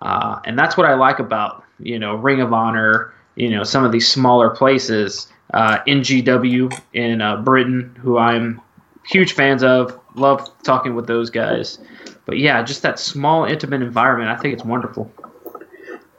uh, 0.00 0.40
and 0.44 0.58
that's 0.58 0.76
what 0.76 0.86
I 0.86 0.94
like 0.94 1.18
about 1.18 1.64
you 1.80 1.98
know 1.98 2.14
Ring 2.14 2.40
of 2.40 2.52
Honor. 2.52 3.12
You 3.36 3.50
know, 3.50 3.64
some 3.64 3.84
of 3.84 3.92
these 3.92 4.08
smaller 4.08 4.50
places. 4.50 5.28
Uh, 5.52 5.78
NGW 5.86 6.80
in 6.94 7.20
uh, 7.20 7.36
Britain, 7.36 7.94
who 8.00 8.18
I'm 8.18 8.60
huge 9.06 9.32
fans 9.32 9.62
of. 9.62 9.98
Love 10.14 10.48
talking 10.62 10.94
with 10.94 11.06
those 11.06 11.30
guys. 11.30 11.78
But 12.26 12.38
yeah, 12.38 12.62
just 12.62 12.82
that 12.82 12.98
small, 12.98 13.44
intimate 13.44 13.82
environment. 13.82 14.30
I 14.30 14.36
think 14.36 14.54
it's 14.54 14.64
wonderful. 14.64 15.12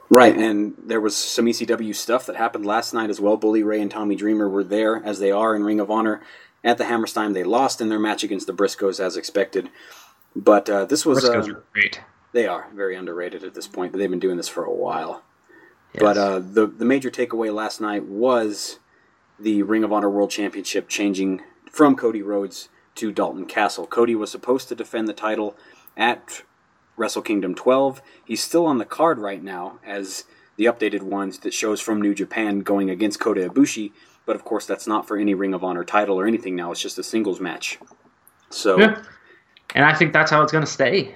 Right, 0.09 0.37
and 0.37 0.75
there 0.77 1.01
was 1.01 1.15
some 1.15 1.45
ECW 1.45 1.95
stuff 1.95 2.27
that 2.27 2.35
happened 2.35 2.65
last 2.65 2.93
night 2.93 3.09
as 3.09 3.19
well. 3.19 3.37
Bully 3.37 3.63
Ray 3.63 3.81
and 3.81 3.89
Tommy 3.89 4.15
Dreamer 4.15 4.47
were 4.47 4.63
there, 4.63 5.03
as 5.03 5.19
they 5.19 5.31
are 5.31 5.55
in 5.55 5.63
Ring 5.63 5.79
of 5.79 5.89
Honor. 5.89 6.21
At 6.63 6.77
the 6.77 6.85
Hammerstein, 6.85 7.33
they 7.33 7.43
lost 7.43 7.81
in 7.81 7.89
their 7.89 7.99
match 7.99 8.23
against 8.23 8.47
the 8.47 8.53
Briscoes, 8.53 8.99
as 8.99 9.17
expected. 9.17 9.69
But 10.35 10.69
uh, 10.69 10.85
this 10.85 11.05
was 11.05 11.23
Briscoes 11.23 11.49
uh, 11.49 11.53
are 11.53 11.63
great. 11.73 12.01
They 12.33 12.47
are 12.47 12.67
very 12.73 12.95
underrated 12.95 13.43
at 13.43 13.55
this 13.55 13.67
point, 13.67 13.91
but 13.91 13.97
they've 13.97 14.09
been 14.09 14.19
doing 14.19 14.37
this 14.37 14.47
for 14.47 14.63
a 14.63 14.73
while. 14.73 15.23
Yes. 15.93 16.01
But 16.01 16.17
uh, 16.17 16.39
the 16.39 16.67
the 16.67 16.85
major 16.85 17.09
takeaway 17.09 17.53
last 17.53 17.81
night 17.81 18.03
was 18.05 18.79
the 19.39 19.63
Ring 19.63 19.83
of 19.83 19.91
Honor 19.91 20.09
World 20.09 20.29
Championship 20.29 20.87
changing 20.87 21.41
from 21.71 21.95
Cody 21.95 22.21
Rhodes 22.21 22.69
to 22.95 23.11
Dalton 23.11 23.45
Castle. 23.45 23.87
Cody 23.87 24.15
was 24.15 24.31
supposed 24.31 24.67
to 24.69 24.75
defend 24.75 25.07
the 25.07 25.13
title 25.13 25.55
at 25.95 26.43
Wrestle 26.97 27.21
Kingdom 27.21 27.55
12. 27.55 28.01
He's 28.25 28.41
still 28.41 28.65
on 28.65 28.77
the 28.77 28.85
card 28.85 29.19
right 29.19 29.43
now 29.43 29.79
as 29.85 30.23
the 30.57 30.65
updated 30.65 31.03
ones 31.03 31.39
that 31.39 31.53
shows 31.53 31.81
from 31.81 32.01
New 32.01 32.15
Japan 32.15 32.61
going 32.61 32.89
against 32.89 33.19
Kota 33.19 33.49
Ibushi, 33.49 33.91
but 34.25 34.35
of 34.35 34.45
course 34.45 34.65
that's 34.65 34.87
not 34.87 35.07
for 35.07 35.17
any 35.17 35.33
Ring 35.33 35.53
of 35.53 35.63
Honor 35.63 35.83
title 35.83 36.19
or 36.19 36.25
anything 36.25 36.55
now. 36.55 36.71
It's 36.71 36.81
just 36.81 36.97
a 36.97 37.03
singles 37.03 37.39
match. 37.39 37.77
So 38.49 38.79
yeah. 38.79 39.03
And 39.73 39.83
I 39.83 39.93
think 39.93 40.13
that's 40.13 40.31
how 40.31 40.41
it's 40.41 40.51
going 40.51 40.63
to 40.63 40.71
stay. 40.71 41.15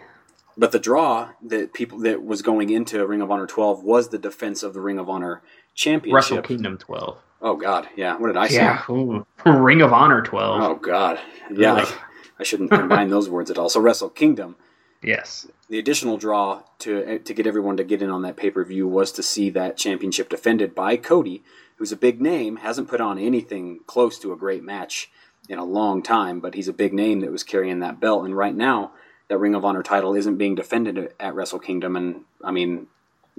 But 0.58 0.74
the 0.74 0.80
draw 0.80 1.30
that 1.44 1.74
people 1.74 2.00
that 2.00 2.24
was 2.24 2.42
going 2.42 2.70
into 2.70 3.06
Ring 3.08 3.22
of 3.22 3.32
Honor 3.32 3.48
12 3.48 3.84
was 3.84 4.10
the 4.10 4.18
defense 4.18 4.62
of 4.62 4.74
the 4.74 4.82
Ring 4.82 5.00
of 5.00 5.10
Honor 5.10 5.42
championship. 5.74 6.16
Wrestle 6.16 6.42
Kingdom 6.42 6.78
12. 6.78 7.18
Oh 7.42 7.56
God, 7.56 7.88
yeah. 7.96 8.18
What 8.18 8.28
did 8.28 8.38
I 8.38 8.48
say? 8.48 8.56
Yeah. 8.56 8.84
Ring 9.46 9.82
of 9.82 9.94
Honor 9.94 10.22
12. 10.22 10.62
Oh 10.62 10.76
God, 10.76 11.20
yeah. 11.52 11.76
I, 11.76 11.94
I 12.40 12.44
shouldn't 12.44 12.72
combine 12.72 13.10
those 13.10 13.30
words 13.30 13.50
at 13.50 13.58
all. 13.58 13.70
So 13.70 13.80
Wrestle 13.80 14.10
Kingdom. 14.10 14.56
Yes. 15.02 15.48
The 15.70 15.80
additional 15.80 16.18
draw 16.18 16.64
to 16.80 17.20
to 17.20 17.34
get 17.34 17.48
everyone 17.48 17.78
to 17.78 17.84
get 17.84 18.02
in 18.02 18.10
on 18.10 18.22
that 18.24 18.36
pay 18.38 18.50
per 18.52 18.64
view 18.64 18.88
was 18.88 19.12
to 19.14 19.24
see 19.24 19.50
that 19.52 19.78
championship 19.78 20.30
defended 20.30 20.76
by 20.76 20.98
Cody, 20.98 21.44
who's 21.78 21.92
a 21.92 21.98
big 21.98 22.22
name, 22.22 22.58
hasn't 22.58 22.90
put 22.90 23.00
on 23.00 23.18
anything 23.18 23.80
close 23.88 24.20
to 24.20 24.34
a 24.34 24.38
great 24.38 24.64
match, 24.64 25.10
in 25.50 25.58
a 25.58 25.66
long 25.66 26.02
time, 26.02 26.40
but 26.40 26.54
he's 26.54 26.68
a 26.68 26.74
big 26.74 26.94
name 26.94 27.22
that 27.22 27.32
was 27.32 27.44
carrying 27.44 27.80
that 27.80 28.00
belt. 28.00 28.24
And 28.24 28.38
right 28.38 28.56
now, 28.56 28.92
that 29.28 29.38
Ring 29.40 29.56
of 29.56 29.66
Honor 29.66 29.84
title 29.84 30.16
isn't 30.16 30.38
being 30.38 30.56
defended 30.56 31.14
at 31.20 31.34
Wrestle 31.34 31.60
Kingdom. 31.60 31.96
And 31.96 32.22
I 32.44 32.52
mean, 32.52 32.88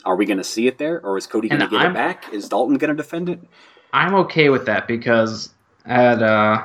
are 0.05 0.17
we 0.17 0.27
going 0.27 0.39
to 0.39 0.45
see 0.45 0.67
it 0.67 0.79
there, 0.79 1.01
or 1.05 1.17
is 1.17 1.27
Cody 1.27 1.49
going 1.49 1.61
to 1.61 1.69
get 1.69 1.81
I'm- 1.81 1.91
it 1.93 1.95
back? 1.95 2.33
Is 2.33 2.49
Dalton 2.49 2.79
going 2.79 2.91
to 2.95 2.97
defend 3.01 3.29
it? 3.29 3.41
I'm 3.93 4.15
okay 4.15 4.49
with 4.51 4.67
that 4.67 4.87
because 4.87 5.51
at 5.87 6.23
uh, 6.23 6.65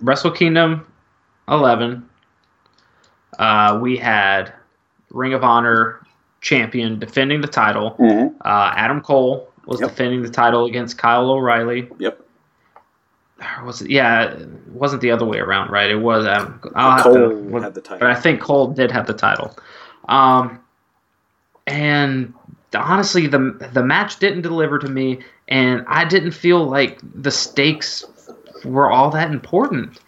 Wrestle 0.00 0.30
Kingdom 0.30 0.86
11, 1.48 2.08
uh, 3.38 3.78
we 3.80 3.96
had 3.96 4.52
Ring 5.10 5.32
of 5.34 5.44
Honor 5.44 6.04
champion 6.40 6.98
defending 6.98 7.40
the 7.40 7.48
title. 7.48 7.96
Mm-hmm. 7.98 8.36
Uh, 8.44 8.72
Adam 8.76 9.00
Cole 9.00 9.48
was 9.66 9.80
Yep. 9.80 9.90
defending 9.90 10.22
the 10.22 10.30
title 10.30 10.66
against 10.66 10.98
Kyle 10.98 11.30
O'Reilly. 11.30 11.88
Yep. 11.98 12.20
Or 13.60 13.64
Was 13.64 13.82
it? 13.82 13.90
Yeah, 13.90 14.24
it 14.32 14.48
wasn't 14.72 15.00
the 15.02 15.10
other 15.10 15.24
way 15.24 15.38
around, 15.38 15.70
right? 15.70 15.90
It 15.90 15.96
was 15.96 16.26
Adam. 16.26 16.60
I'll 16.74 17.02
Cole 17.02 17.14
to, 17.14 17.58
had 17.60 17.74
the 17.74 17.80
title. 17.80 17.98
but 18.00 18.10
I 18.10 18.14
think 18.20 18.40
Cole 18.40 18.68
did 18.68 18.90
have 18.90 19.06
the 19.06 19.14
title. 19.14 19.56
Um, 20.08 20.58
and 21.66 22.32
honestly, 22.74 23.26
the 23.26 23.70
the 23.72 23.82
match 23.82 24.18
didn't 24.18 24.42
deliver 24.42 24.78
to 24.78 24.88
me, 24.88 25.20
and 25.48 25.84
I 25.88 26.04
didn't 26.04 26.32
feel 26.32 26.64
like 26.68 26.98
the 27.22 27.30
stakes 27.30 28.04
were 28.64 28.90
all 28.90 29.10
that 29.10 29.30
important. 29.30 30.00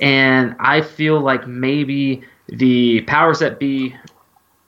And 0.00 0.54
I 0.60 0.80
feel 0.80 1.20
like 1.20 1.46
maybe 1.48 2.22
the 2.48 3.00
powers 3.02 3.40
that 3.40 3.58
be 3.58 3.94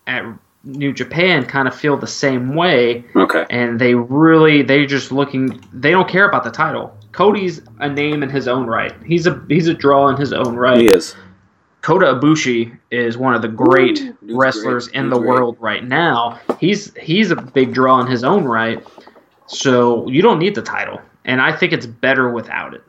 at 0.06 0.24
New 0.64 0.92
Japan 0.92 1.46
kind 1.46 1.66
of 1.68 1.74
feel 1.74 1.96
the 1.96 2.06
same 2.06 2.54
way, 2.54 3.04
Okay. 3.16 3.46
and 3.48 3.80
they 3.80 3.94
really 3.94 4.62
they 4.62 4.86
just 4.86 5.10
looking 5.12 5.60
they 5.72 5.90
don't 5.90 6.08
care 6.08 6.28
about 6.28 6.44
the 6.44 6.50
title. 6.50 6.96
Cody's 7.12 7.62
a 7.78 7.88
name 7.88 8.22
in 8.22 8.28
his 8.28 8.46
own 8.46 8.66
right. 8.66 8.92
He's 9.04 9.26
a 9.26 9.42
he's 9.48 9.68
a 9.68 9.74
draw 9.74 10.08
in 10.08 10.16
his 10.16 10.32
own 10.32 10.56
right. 10.56 10.78
He 10.78 10.86
is. 10.86 11.14
Kota 11.82 12.06
Ibushi 12.06 12.78
is 12.90 13.16
one 13.16 13.34
of 13.34 13.42
the 13.42 13.48
great 13.48 14.00
Ooh, 14.00 14.16
wrestlers 14.22 14.88
great. 14.88 14.96
in 14.96 15.10
the 15.10 15.18
great. 15.18 15.28
world 15.28 15.56
right 15.60 15.84
now. 15.84 16.40
He's 16.58 16.94
he's 16.94 17.30
a 17.30 17.36
big 17.36 17.72
draw 17.72 18.00
in 18.00 18.06
his 18.06 18.24
own 18.24 18.44
right. 18.44 18.86
So 19.46 20.06
you 20.08 20.22
don't 20.22 20.38
need 20.38 20.54
the 20.54 20.62
title, 20.62 21.00
and 21.24 21.40
I 21.40 21.56
think 21.56 21.72
it's 21.72 21.86
better 21.86 22.30
without 22.30 22.74
it. 22.74 22.82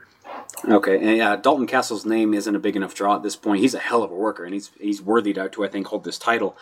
Okay, 0.67 0.97
and 0.97 1.17
yeah, 1.17 1.35
Dalton 1.35 1.65
Castle's 1.65 2.05
name 2.05 2.33
isn't 2.33 2.55
a 2.55 2.59
big 2.59 2.75
enough 2.75 2.93
draw 2.93 3.15
at 3.15 3.23
this 3.23 3.35
point. 3.35 3.61
He's 3.61 3.73
a 3.73 3.79
hell 3.79 4.03
of 4.03 4.11
a 4.11 4.15
worker, 4.15 4.43
and 4.43 4.53
he's 4.53 4.71
he's 4.79 5.01
worthy 5.01 5.33
to, 5.33 5.49
to 5.49 5.65
I 5.65 5.67
think 5.69 5.87
hold 5.87 6.03
this 6.03 6.19
title. 6.19 6.55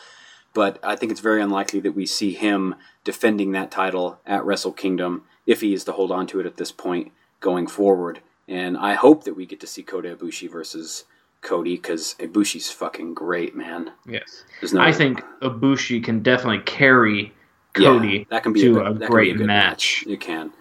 But 0.54 0.80
I 0.84 0.96
think 0.96 1.12
it's 1.12 1.22
very 1.22 1.42
unlikely 1.42 1.80
that 1.82 1.92
we 1.96 2.06
see 2.06 2.34
him 2.34 2.76
defending 3.04 3.52
that 3.52 3.70
title 3.72 4.20
at 4.26 4.44
Wrestle 4.46 4.72
Kingdom 4.72 5.24
if 5.46 5.62
he 5.62 5.74
is 5.74 5.84
to 5.84 5.92
hold 5.92 6.12
on 6.12 6.28
to 6.28 6.40
it 6.40 6.46
at 6.46 6.58
this 6.58 6.72
point 6.72 7.12
going 7.40 7.68
forward. 7.68 8.22
And 8.48 8.76
I 8.78 8.96
hope 8.96 9.26
that 9.26 9.36
we 9.36 9.46
get 9.46 9.60
to 9.60 9.68
see 9.68 9.84
Kota 9.84 10.16
Ibushi 10.16 10.50
versus 10.50 11.06
Cody 11.42 11.76
because 11.76 12.16
Ibushi's 12.20 12.72
fucking 12.72 13.14
great, 13.14 13.56
man. 13.56 13.92
Yes, 14.08 14.44
no, 14.74 14.82
I 14.82 14.92
think 14.92 15.22
Ibushi 15.42 16.04
can 16.04 16.22
definitely 16.22 16.60
carry 16.60 17.34
yeah, 17.78 17.88
Cody 17.90 18.28
that 18.30 18.44
can 18.44 18.54
be 18.54 18.62
to 18.62 18.80
a, 18.80 18.86
a 18.86 18.94
good, 18.94 19.00
be 19.02 19.06
great 19.08 19.38
good 19.38 19.48
match. 19.48 20.04
It 20.08 20.20
can. 20.20 20.52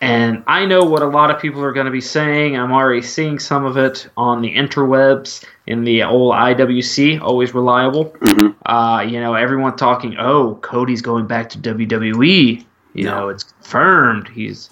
And 0.00 0.42
I 0.48 0.66
know 0.66 0.82
what 0.84 1.02
a 1.02 1.06
lot 1.06 1.30
of 1.30 1.40
people 1.40 1.62
are 1.62 1.70
going 1.72 1.86
to 1.86 1.92
be 1.92 2.00
saying. 2.00 2.56
I'm 2.58 2.72
already 2.72 3.02
seeing 3.02 3.38
some 3.38 3.64
of 3.64 3.76
it 3.76 4.08
on 4.16 4.42
the 4.42 4.52
interwebs 4.52 5.44
in 5.68 5.84
the 5.84 6.02
old 6.02 6.34
IWC, 6.34 7.20
always 7.20 7.54
reliable. 7.54 8.06
Mhm. 8.20 8.56
Uh, 8.66 9.02
you 9.02 9.20
know, 9.20 9.34
everyone 9.34 9.76
talking, 9.76 10.16
oh, 10.18 10.56
Cody's 10.56 11.02
going 11.02 11.28
back 11.28 11.48
to 11.50 11.58
WWE. 11.58 12.64
You 12.94 13.04
No. 13.04 13.10
know, 13.20 13.28
it's 13.28 13.44
confirmed. 13.44 14.26
He's, 14.26 14.70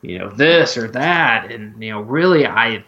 you 0.00 0.18
know, 0.18 0.30
this 0.30 0.78
or 0.78 0.88
that. 0.88 1.50
And, 1.52 1.74
you 1.82 1.90
know, 1.90 2.00
really, 2.00 2.46
I. 2.46 2.82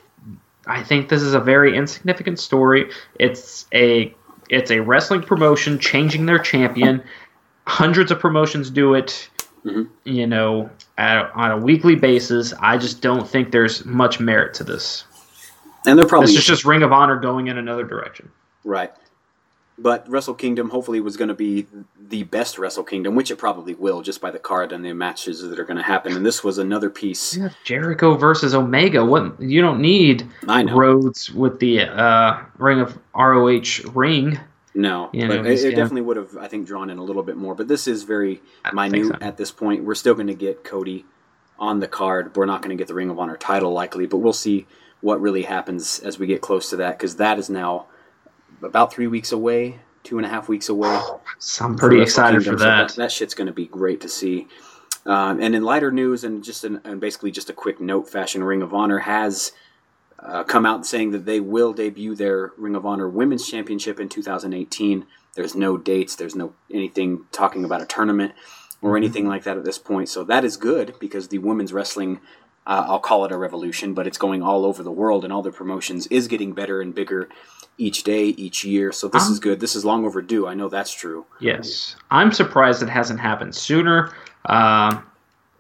I 0.66 0.83
think 0.83 1.09
this 1.09 1.23
is 1.23 1.35
a 1.35 1.40
very 1.40 1.76
insignificant 1.76 2.38
story. 2.38 2.90
It's 3.18 3.66
a 3.75 4.14
it's 4.50 4.71
a 4.71 4.80
wrestling 4.80 5.23
promotion 5.23 5.78
changing 5.78 6.26
their 6.26 6.38
champion. 6.38 7.02
Hundreds 7.66 8.11
of 8.11 8.18
promotions 8.21 8.71
do 8.71 8.94
it 8.94 9.28
Mhm. 9.64 9.88
you 10.04 10.26
know, 10.26 10.68
at, 10.99 11.30
on 11.35 11.50
a 11.50 11.56
weekly 11.56 11.94
basis. 11.94 12.52
I 12.61 12.76
just 12.76 13.00
don't 13.00 13.26
think 13.26 13.50
there's 13.50 13.85
much 13.87 14.21
merit 14.21 14.52
to 14.54 14.64
this. 14.64 15.04
And 15.87 15.99
they're 15.99 16.06
probably 16.06 16.26
This 16.26 16.40
is 16.40 16.44
just 16.44 16.64
Ring 16.66 16.83
of 16.83 16.92
Honor 16.92 17.16
going 17.16 17.47
in 17.47 17.56
another 17.56 17.85
direction. 17.85 18.30
Right. 18.64 18.92
But 19.76 20.09
Wrestle 20.09 20.35
Kingdom 20.35 20.71
hopefully 20.71 21.00
was 21.00 21.16
going 21.16 21.28
to 21.28 21.35
be 21.35 21.66
the 22.09 22.23
best 22.23 22.59
Wrestle 22.59 22.85
Kingdom, 22.85 23.16
which 23.16 23.31
it 23.33 23.37
probably 23.37 23.75
will, 23.75 24.02
just 24.02 24.21
by 24.21 24.31
the 24.31 24.38
card 24.38 24.71
and 24.71 24.85
the 24.85 24.93
matches 24.93 25.43
that 25.43 25.59
are 25.59 25.64
going 25.64 25.76
to 25.78 25.83
happen. 25.83 26.14
And 26.14 26.25
this 26.25 26.45
was 26.45 26.59
another 26.59 26.90
piece. 26.90 27.37
Yeah, 27.37 27.49
Jericho 27.64 28.14
versus 28.14 28.54
Omega. 28.54 29.04
What 29.04 29.40
you 29.40 29.61
don't 29.61 29.81
need. 29.81 30.28
Rhodes 30.47 31.31
with 31.33 31.59
the 31.59 31.81
uh, 31.81 32.38
Ring 32.59 32.81
of 32.81 32.97
ROH 33.16 33.90
ring. 33.93 34.38
No, 34.76 35.09
You 35.12 35.28
but 35.28 35.43
know, 35.43 35.50
it, 35.50 35.59
it 35.61 35.71
got- 35.71 35.76
definitely 35.76 36.02
would 36.02 36.16
have, 36.16 36.37
I 36.37 36.49
think, 36.49 36.66
drawn 36.66 36.90
in 36.90 36.99
a 36.99 37.02
little 37.04 37.23
bit 37.23 37.37
more. 37.37 37.54
But 37.54 37.69
this 37.69 37.87
is 37.88 38.02
very 38.04 38.43
minute 38.73 39.07
so. 39.07 39.16
at 39.21 39.37
this 39.37 39.50
point. 39.50 39.85
We're 39.85 39.95
still 39.95 40.14
going 40.14 40.26
to 40.28 40.35
get 40.35 40.64
Cody 40.64 41.04
on 41.59 41.81
the 41.81 41.88
card. 41.88 42.37
We're 42.37 42.47
not 42.47 42.62
going 42.62 42.76
to 42.76 42.81
get 42.81 42.88
the 42.88 42.95
Ring 42.95 43.11
of 43.11 43.19
Honor 43.19 43.37
title 43.37 43.73
likely, 43.73 44.07
but 44.07 44.19
we'll 44.19 44.33
see 44.33 44.66
what 45.00 45.21
really 45.21 45.43
happens 45.43 45.99
as 46.00 46.19
we 46.19 46.26
get 46.26 46.40
close 46.40 46.71
to 46.71 46.76
that 46.76 46.99
because 46.99 47.16
that 47.16 47.38
is 47.38 47.49
now 47.50 47.87
about 48.62 48.92
three 48.92 49.06
weeks 49.06 49.32
away, 49.32 49.80
two 50.02 50.18
and 50.18 50.26
a 50.26 50.28
half 50.28 50.49
weeks 50.49 50.68
away. 50.68 51.00
So 51.38 51.64
I'm 51.64 51.76
pretty 51.76 51.96
Wrestle 51.96 52.02
excited 52.25 52.38
Kingdom, 52.38 52.54
for 52.54 52.58
so 52.58 52.64
that. 52.66 52.94
that 52.96 53.12
shit's 53.12 53.34
going 53.34 53.46
to 53.46 53.52
be 53.52 53.66
great 53.66 54.00
to 54.02 54.08
see. 54.08 54.49
Um, 55.06 55.40
and 55.40 55.54
in 55.54 55.62
lighter 55.64 55.90
news, 55.92 56.25
and 56.25 56.42
just 56.42 56.64
an, 56.64 56.80
and 56.84 57.00
basically 57.00 57.30
just 57.30 57.50
a 57.50 57.52
quick 57.52 57.80
note, 57.80 58.08
Fashion 58.08 58.42
Ring 58.42 58.62
of 58.62 58.73
Honor 58.73 59.00
has 59.00 59.52
uh, 60.18 60.44
come 60.44 60.64
out 60.64 60.87
saying 60.87 61.11
that 61.11 61.26
they 61.26 61.40
will 61.40 61.73
debut 61.75 62.14
their 62.14 62.52
Ring 62.56 62.75
of 62.75 62.87
Honor 62.87 63.08
Women's 63.08 63.46
Championship 63.49 64.00
in 64.00 64.08
2018. 64.08 65.06
There's 65.34 65.54
no 65.54 65.76
dates. 65.76 66.16
There's 66.16 66.34
no 66.37 66.54
anything 66.73 67.25
talking 67.32 67.64
about 67.64 67.82
a 67.82 67.87
tournament 67.87 68.32
or 68.80 68.90
Mm-hmm. 68.90 68.96
anything 68.99 69.28
like 69.28 69.44
that 69.44 69.56
at 69.58 69.64
this 69.64 69.78
point. 69.78 70.08
So 70.11 70.25
that 70.25 70.44
is 70.44 70.56
good 70.58 70.94
because 71.00 71.28
the 71.28 71.38
women's 71.38 71.73
wrestling, 71.73 72.20
uh, 72.66 72.84
I'll 72.87 72.99
call 73.00 73.25
it 73.25 73.32
a 73.32 73.37
revolution, 73.38 73.94
but 73.94 74.06
it's 74.06 74.18
going 74.18 74.42
all 74.42 74.64
over 74.66 74.82
the 74.82 74.92
world 74.92 75.25
and 75.25 75.32
all 75.32 75.42
the 75.42 75.50
promotions 75.50 76.06
is 76.08 76.28
getting 76.28 76.52
better 76.52 76.80
and 76.82 76.94
bigger 76.94 77.28
each 77.78 78.04
day, 78.04 78.26
each 78.26 78.64
year. 78.64 78.93
So 78.93 79.09
this 79.09 79.26
Um, 79.26 79.33
is 79.33 79.40
good. 79.40 79.61
This 79.61 79.75
is 79.75 79.85
long 79.85 80.04
overdue. 80.04 80.47
I 80.47 80.54
know 80.54 80.69
that's 80.69 80.93
true. 80.93 81.25
Yes, 81.40 81.97
I'm 82.11 82.33
surprised 82.33 82.83
it 82.83 82.88
hasn't 82.88 83.21
happened 83.21 83.54
sooner. 83.54 84.12
Um, 84.47 85.02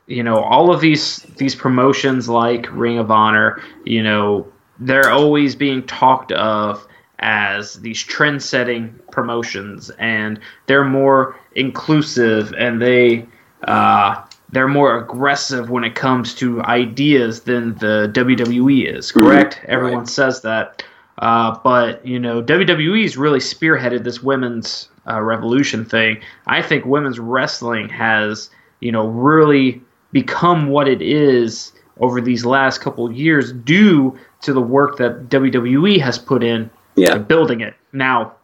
you 0.06 0.22
know, 0.22 0.38
all 0.38 0.72
of 0.72 0.80
these 0.80 1.18
these 1.36 1.54
promotions 1.54 2.28
like 2.28 2.68
Ring 2.72 2.98
of 2.98 3.10
Honor, 3.10 3.60
you 3.84 4.02
know, 4.02 4.46
they're 4.78 5.10
always 5.10 5.54
being 5.54 5.82
talked 5.86 6.32
of 6.32 6.86
as 7.20 7.80
these 7.80 8.02
trend-setting 8.02 8.98
promotions, 9.10 9.90
and 9.98 10.38
they're 10.66 10.84
more 10.84 11.36
inclusive 11.54 12.52
and 12.58 12.82
they 12.82 13.26
uh, 13.66 14.22
they're 14.50 14.68
more 14.68 14.98
aggressive 14.98 15.70
when 15.70 15.84
it 15.84 15.94
comes 15.94 16.34
to 16.34 16.62
ideas 16.62 17.40
than 17.40 17.74
the 17.78 18.10
WWE 18.14 18.94
is. 18.94 19.10
Correct? 19.10 19.60
Everyone 19.66 20.00
right. 20.00 20.08
says 20.08 20.42
that. 20.42 20.82
Uh, 21.18 21.56
but 21.62 22.04
you 22.06 22.18
know, 22.18 22.42
WWE's 22.42 23.16
really 23.16 23.38
spearheaded 23.38 24.04
this 24.04 24.22
women's 24.22 24.88
uh, 25.08 25.20
revolution 25.20 25.84
thing. 25.84 26.20
I 26.46 26.60
think 26.62 26.84
women's 26.84 27.18
wrestling 27.18 27.88
has 27.90 28.50
you 28.80 28.90
know 28.92 29.06
really 29.06 29.80
become 30.12 30.68
what 30.68 30.88
it 30.88 31.02
is 31.02 31.72
over 32.00 32.20
these 32.20 32.44
last 32.44 32.80
couple 32.80 33.06
of 33.06 33.12
years 33.12 33.52
due 33.52 34.18
to 34.42 34.52
the 34.52 34.60
work 34.60 34.96
that 34.98 35.28
WWE 35.28 36.00
has 36.00 36.18
put 36.18 36.42
in 36.42 36.68
Yeah. 36.96 37.18
building 37.18 37.60
it. 37.60 37.74
Now, 37.92 38.34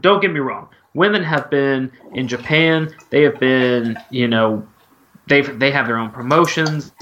don't 0.00 0.20
get 0.20 0.32
me 0.32 0.40
wrong. 0.40 0.68
Women 0.94 1.22
have 1.22 1.50
been 1.50 1.92
in 2.14 2.26
Japan. 2.28 2.94
They 3.10 3.22
have 3.22 3.38
been, 3.38 3.96
you 4.10 4.26
know, 4.28 4.66
they 5.28 5.42
they 5.42 5.70
have 5.70 5.86
their 5.86 5.98
own 5.98 6.10
promotions. 6.10 6.92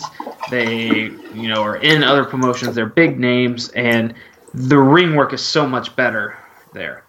They, 0.50 1.10
you 1.32 1.48
know, 1.48 1.62
are 1.62 1.76
in 1.76 2.02
other 2.04 2.24
promotions. 2.24 2.74
They're 2.74 2.86
big 2.86 3.18
names, 3.18 3.68
and 3.70 4.14
the 4.56 4.78
ring 4.78 5.14
work 5.14 5.34
is 5.34 5.42
so 5.42 5.68
much 5.68 5.94
better 5.96 6.36
there. 6.72 7.04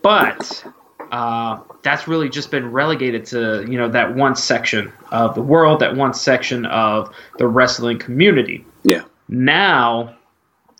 But 0.00 0.64
uh, 1.10 1.60
that's 1.82 2.06
really 2.06 2.28
just 2.28 2.50
been 2.50 2.70
relegated 2.70 3.26
to 3.26 3.66
you 3.68 3.76
know 3.76 3.88
that 3.88 4.14
one 4.14 4.36
section 4.36 4.92
of 5.10 5.34
the 5.34 5.42
world, 5.42 5.80
that 5.80 5.96
one 5.96 6.14
section 6.14 6.64
of 6.66 7.12
the 7.38 7.46
wrestling 7.46 7.98
community. 7.98 8.64
Yeah. 8.84 9.02
Now 9.28 10.16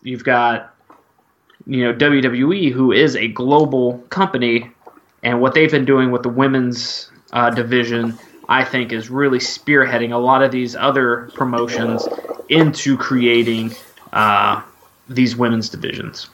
you've 0.01 0.23
got 0.23 0.73
you 1.67 1.83
know 1.83 1.93
WWE, 1.93 2.71
who 2.71 2.93
is 2.93 3.17
a 3.17 3.27
global 3.27 3.97
company, 4.09 4.71
and 5.21 5.41
what 5.41 5.53
they've 5.53 5.71
been 5.71 5.85
doing 5.85 6.11
with 6.11 6.23
the 6.23 6.29
women's 6.29 7.11
uh, 7.33 7.49
division, 7.49 8.17
I 8.47 8.63
think, 8.63 8.93
is 8.93 9.09
really 9.09 9.39
spearheading 9.39 10.13
a 10.13 10.17
lot 10.17 10.43
of 10.43 10.51
these 10.51 10.77
other 10.77 11.29
promotions 11.33 12.07
into 12.47 12.97
creating 12.97 13.75
uh, 14.13 14.61
these 15.09 15.35
women's 15.35 15.69
divisions. 15.69 16.29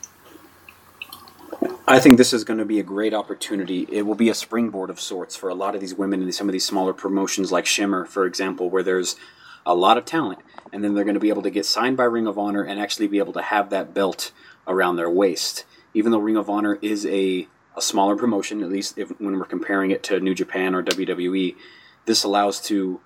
I 1.88 2.00
think 2.00 2.18
this 2.18 2.34
is 2.34 2.44
going 2.44 2.60
to 2.60 2.66
be 2.66 2.80
a 2.80 2.84
great 2.84 3.14
opportunity. 3.14 3.88
It 3.92 4.04
will 4.04 4.16
be 4.16 4.30
a 4.30 4.34
springboard 4.34 4.90
of 4.90 5.00
sorts 5.00 5.36
for 5.36 5.50
a 5.50 5.56
lot 5.56 5.76
of 5.76 5.82
these 5.82 5.94
women 5.94 6.22
in 6.22 6.32
some 6.32 6.50
of 6.50 6.54
these 6.54 6.66
smaller 6.66 6.94
promotions, 6.94 7.52
like 7.52 7.66
Shimmer, 7.66 8.06
for 8.06 8.26
example, 8.26 8.70
where 8.70 8.84
there's 8.84 9.16
a 9.66 9.76
lot 9.76 9.98
of 9.98 10.06
talent, 10.06 10.40
and 10.74 10.84
then 10.84 10.94
they're 10.94 11.04
going 11.04 11.16
to 11.16 11.20
be 11.20 11.30
able 11.30 11.42
to 11.44 11.50
get 11.50 11.66
signed 11.66 11.96
by 11.96 12.04
Ring 12.04 12.28
of 12.28 12.38
Honor 12.38 12.64
and 12.64 12.80
actually 12.80 13.08
be 13.08 13.20
able 13.20 13.34
to 13.34 13.42
have 13.42 13.70
that 13.70 13.94
belt 13.94 14.32
around 14.68 14.96
their 14.96 15.10
waist. 15.10 15.66
Even 15.94 16.12
though 16.12 16.20
Ring 16.20 16.38
of 16.38 16.50
Honor 16.50 16.78
is 16.82 17.06
a, 17.06 17.48
a 17.76 17.82
smaller 17.82 18.16
promotion, 18.16 18.62
at 18.62 18.70
least 18.70 18.98
if, 18.98 19.10
when 19.20 19.38
we're 19.38 19.46
comparing 19.46 19.92
it 19.92 20.04
to 20.04 20.20
New 20.20 20.36
Japan 20.36 20.76
or 20.76 20.84
WWE, 20.84 21.56
this 22.06 22.24
allows 22.24 22.60
to 22.62 23.00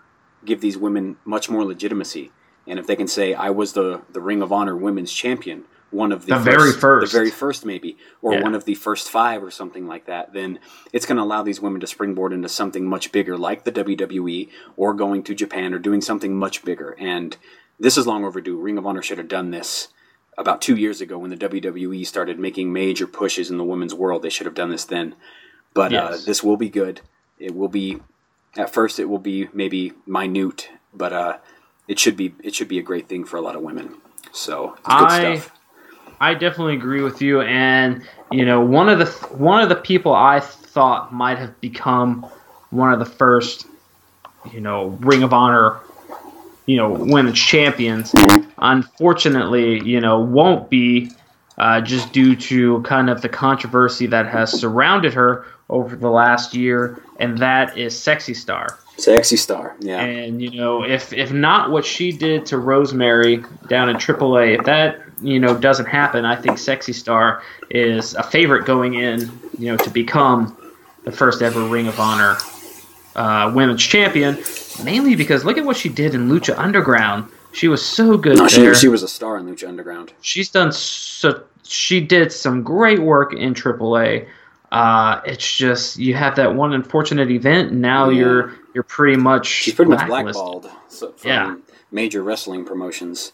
give 0.46 0.62
these 0.62 0.78
women 0.78 1.18
much 1.26 1.50
more 1.50 1.64
legitimacy. 1.66 2.32
And 2.68 2.78
if 2.80 2.88
they 2.88 2.96
can 2.96 3.08
say, 3.08 3.34
"I 3.34 3.50
was 3.50 3.74
the 3.74 4.02
the 4.12 4.22
Ring 4.22 4.42
of 4.42 4.52
Honor 4.52 4.76
Women's 4.76 5.12
Champion," 5.12 5.64
one 5.92 6.12
of 6.12 6.26
the, 6.26 6.36
The 6.36 6.40
very 6.40 6.72
first. 6.72 7.12
the 7.12 7.18
very 7.18 7.32
first 7.32 7.66
maybe, 7.66 7.98
or 8.22 8.34
Yeah. 8.34 8.44
one 8.44 8.54
of 8.54 8.66
the 8.66 8.76
first 8.76 9.10
five 9.10 9.44
or 9.44 9.50
something 9.52 9.88
like 9.88 10.06
that, 10.06 10.34
then 10.34 10.60
it's 10.94 11.06
going 11.08 11.18
to 11.18 11.24
allow 11.24 11.42
these 11.42 11.60
women 11.62 11.82
to 11.82 11.88
springboard 11.88 12.32
into 12.32 12.48
something 12.50 12.86
much 12.86 13.12
bigger, 13.12 13.38
like 13.38 13.64
the 13.64 13.72
WWE, 13.72 14.50
or 14.78 14.94
going 14.94 15.24
to 15.24 15.34
Japan, 15.34 15.74
or 15.74 15.80
doing 15.80 16.02
something 16.02 16.36
much 16.36 16.64
bigger. 16.64 16.96
And 17.00 17.36
this 17.80 17.98
is 17.98 18.06
long 18.06 18.24
overdue. 18.24 18.58
Ring 18.58 18.78
of 18.78 18.86
Honor 18.86 19.02
should 19.02 19.18
have 19.18 19.28
done 19.28 19.50
this 19.52 19.88
about 20.38 20.62
two 20.62 20.76
years 20.76 21.02
ago 21.02 21.18
when 21.18 21.32
the 21.32 21.36
WWE 21.36 22.06
started 22.06 22.38
making 22.40 22.72
major 22.72 23.08
pushes 23.08 23.50
in 23.50 23.58
the 23.58 23.64
women's 23.64 23.96
world. 23.96 24.22
They 24.22 24.30
should 24.30 24.46
have 24.46 24.54
done 24.56 24.70
this 24.70 24.86
then. 24.86 25.16
But 25.74 25.92
uh, 25.94 26.18
this 26.26 26.44
will 26.44 26.58
be 26.58 26.70
good. 26.70 27.02
It 27.40 27.56
will 27.56 27.68
be 27.68 28.00
at 28.58 28.72
first 28.74 29.00
it 29.00 29.06
will 29.06 29.20
be 29.20 29.48
maybe 29.54 29.94
minute, 30.06 30.70
but 30.94 31.14
uh, 31.14 31.38
it 31.90 32.00
should 32.00 32.16
be 32.16 32.34
it 32.42 32.56
should 32.56 32.70
be 32.70 32.80
a 32.80 32.84
great 32.84 33.10
thing 33.10 33.26
for 33.26 33.36
a 33.36 33.42
lot 33.42 33.58
of 33.58 33.62
women. 33.62 33.96
So 34.32 34.78
I 34.86 35.38
stuff. 35.38 35.52
I 36.22 36.34
definitely 36.36 36.76
agree 36.76 37.02
with 37.02 37.22
you, 37.22 37.42
and 37.42 38.08
you 38.32 38.46
know 38.46 38.62
one 38.62 38.88
of 38.88 39.00
the 39.00 39.08
one 39.36 39.62
of 39.62 39.68
the 39.68 39.76
people 39.76 40.14
I 40.14 40.40
thought 40.40 41.12
might 41.12 41.40
have 41.40 41.60
become 41.60 42.26
one 42.70 42.94
of 42.94 43.00
the 43.00 43.06
first, 43.06 43.66
you 44.54 44.62
know, 44.62 44.90
Ring 45.00 45.24
of 45.24 45.34
Honor, 45.34 45.80
you 46.68 46.78
know, 46.78 46.92
women's 46.92 47.40
champions. 47.40 48.14
Unfortunately, 48.60 49.82
you 49.84 50.00
know, 50.00 50.20
won't 50.20 50.70
be 50.70 51.10
uh, 51.58 51.82
just 51.82 52.14
due 52.14 52.36
to 52.36 52.84
kind 52.84 53.10
of 53.10 53.24
the 53.24 53.30
controversy 53.30 54.06
that 54.06 54.28
has 54.28 54.52
surrounded 54.52 55.14
her 55.16 55.48
over 55.70 55.96
the 55.96 56.10
last 56.10 56.54
year, 56.54 57.02
and 57.20 57.40
that 57.40 57.76
is 57.76 58.00
Sexy 58.00 58.36
Star. 58.36 58.78
Sexy 59.00 59.38
star, 59.38 59.76
yeah. 59.80 60.00
And 60.02 60.42
you 60.42 60.52
know, 60.52 60.84
if 60.84 61.14
if 61.14 61.32
not 61.32 61.72
what 61.72 61.86
she 61.86 62.12
did 62.12 62.46
to 62.48 62.58
Rosemary 62.58 63.44
down 63.68 63.90
in 63.90 63.96
AAA, 63.98 64.60
if 64.60 64.66
that 64.66 65.02
you 65.22 65.40
know 65.40 65.58
doesn't 65.58 65.86
happen, 65.86 66.26
I 66.26 66.36
think 66.36 66.58
Sexy 66.58 66.94
Star 66.94 67.42
is 67.70 68.14
a 68.16 68.24
favorite 68.24 68.66
going 68.66 68.96
in. 68.96 69.32
You 69.58 69.72
know, 69.72 69.78
to 69.78 69.90
become 69.90 70.56
the 71.04 71.12
first 71.12 71.42
ever 71.42 71.64
Ring 71.66 71.88
of 71.88 72.00
Honor 72.00 72.38
uh, 73.16 73.52
Women's 73.56 73.82
Champion, 73.86 74.38
mainly 74.84 75.16
because 75.16 75.44
look 75.46 75.58
at 75.58 75.66
what 75.66 75.78
she 75.78 75.90
did 75.90 76.14
in 76.16 76.30
Lucha 76.30 76.58
Underground. 76.58 77.32
She 77.52 77.68
was 77.68 77.84
so 77.86 78.16
good 78.18 78.38
No, 78.38 78.48
she, 78.48 78.74
she 78.76 78.88
was 78.90 79.02
a 79.02 79.08
star 79.08 79.38
in 79.38 79.46
Lucha 79.48 79.68
Underground. 79.68 80.14
She's 80.22 80.50
done 80.50 80.72
so. 80.72 81.44
She 81.64 82.00
did 82.02 82.32
some 82.32 82.64
great 82.64 83.00
work 83.00 83.34
in 83.34 83.54
AAA. 83.54 84.28
Uh, 84.72 85.20
it's 85.26 85.58
just 85.58 85.98
you 85.98 86.14
have 86.14 86.36
that 86.36 86.54
one 86.54 86.74
unfortunate 86.74 87.32
event, 87.32 87.72
and 87.72 87.82
now 87.82 88.10
Yeah. 88.10 88.20
you're 88.20 88.54
you're 88.74 88.84
pretty 88.84 89.18
much 89.18 89.48
She's 89.48 89.74
pretty 89.74 89.92
much 89.92 90.06
blackballed 90.08 90.70
so, 90.88 91.12
from 91.14 91.30
Yeah. 91.30 91.56
major 91.92 92.24
wrestling 92.24 92.66
promotions. 92.66 93.32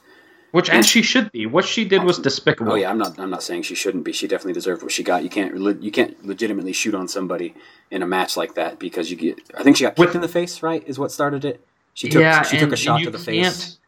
Which, 0.51 0.69
as 0.69 0.87
she 0.87 1.01
should 1.01 1.29
be. 1.33 1.45
What 1.45 1.65
she 1.65 1.83
did 1.83 2.03
was 2.03 2.17
despicable. 2.17 2.71
Oh 2.71 2.75
yeah, 2.75 2.89
I'm 2.89 2.97
not. 2.97 3.19
I'm 3.19 3.29
not 3.29 3.43
saying 3.43 3.63
she 3.63 3.75
shouldn't 3.75 4.05
be. 4.05 4.13
She 4.13 4.25
definitely 4.25 4.53
deserved 4.53 4.83
what 4.83 4.91
she 4.93 5.03
got. 5.03 5.21
You 5.21 5.29
can't. 5.29 5.83
You 5.83 5.91
can't 5.91 6.25
legitimately 6.25 6.71
shoot 6.71 6.95
on 6.95 7.09
somebody 7.09 7.53
in 7.91 8.01
a 8.01 8.07
match 8.07 8.37
like 8.37 8.55
that 8.55 8.79
because 8.79 9.11
you 9.11 9.17
get. 9.17 9.37
I 9.57 9.63
think 9.63 9.75
she 9.75 9.83
got 9.83 9.97
kicked 9.97 9.99
With- 9.99 10.15
in 10.15 10.21
the 10.21 10.29
face. 10.29 10.63
Right, 10.63 10.81
is 10.87 10.97
what 10.97 11.11
started 11.11 11.43
it. 11.43 11.59
She 11.93 12.07
took. 12.07 12.21
yeah, 12.21 12.41
she 12.43 12.57
took 12.57 12.71
a 12.71 12.77
shot 12.77 13.01
to 13.01 13.09
the 13.09 13.19
face. 13.19 13.79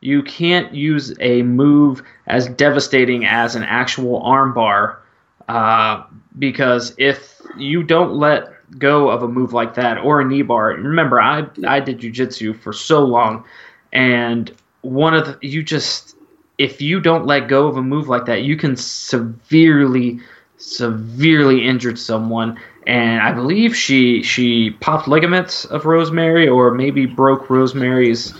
You 0.00 0.22
can't 0.24 0.74
use 0.74 1.14
a 1.20 1.42
move 1.42 2.02
as 2.26 2.48
devastating 2.48 3.24
as 3.24 3.54
an 3.54 3.62
actual 3.62 4.20
armbar, 4.22 4.96
uh, 5.48 6.02
because 6.38 6.94
if 6.98 7.40
you 7.56 7.84
don't 7.84 8.14
let 8.14 8.48
go 8.76 9.08
of 9.08 9.22
a 9.22 9.28
move 9.28 9.52
like 9.52 9.74
that 9.74 9.98
or 9.98 10.20
a 10.20 10.24
knee 10.24 10.42
bar, 10.42 10.68
remember, 10.68 11.20
I 11.20 11.46
I 11.66 11.80
did 11.80 12.00
jujitsu 12.00 12.58
for 12.58 12.72
so 12.72 13.04
long, 13.04 13.44
and 13.92 14.52
one 14.82 15.14
of 15.14 15.26
the 15.26 15.38
you 15.46 15.62
just 15.62 16.16
if 16.58 16.82
you 16.82 17.00
don't 17.00 17.24
let 17.24 17.48
go 17.48 17.68
of 17.68 17.76
a 17.76 17.82
move 17.82 18.08
like 18.08 18.26
that, 18.26 18.42
you 18.42 18.56
can 18.56 18.76
severely, 18.76 20.18
severely 20.58 21.64
injure 21.64 21.94
someone. 21.96 22.58
And 22.86 23.22
I 23.22 23.32
believe 23.32 23.76
she 23.76 24.22
she 24.22 24.70
popped 24.72 25.06
ligaments 25.08 25.64
of 25.66 25.86
Rosemary, 25.86 26.48
or 26.48 26.72
maybe 26.72 27.06
broke 27.06 27.48
Rosemary's 27.48 28.34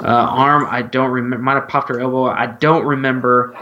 uh, 0.00 0.06
arm. 0.06 0.66
I 0.68 0.82
don't 0.82 1.10
remember. 1.10 1.42
Might 1.42 1.54
have 1.54 1.68
popped 1.68 1.88
her 1.90 2.00
elbow. 2.00 2.26
I 2.26 2.46
don't 2.46 2.84
remember. 2.84 3.56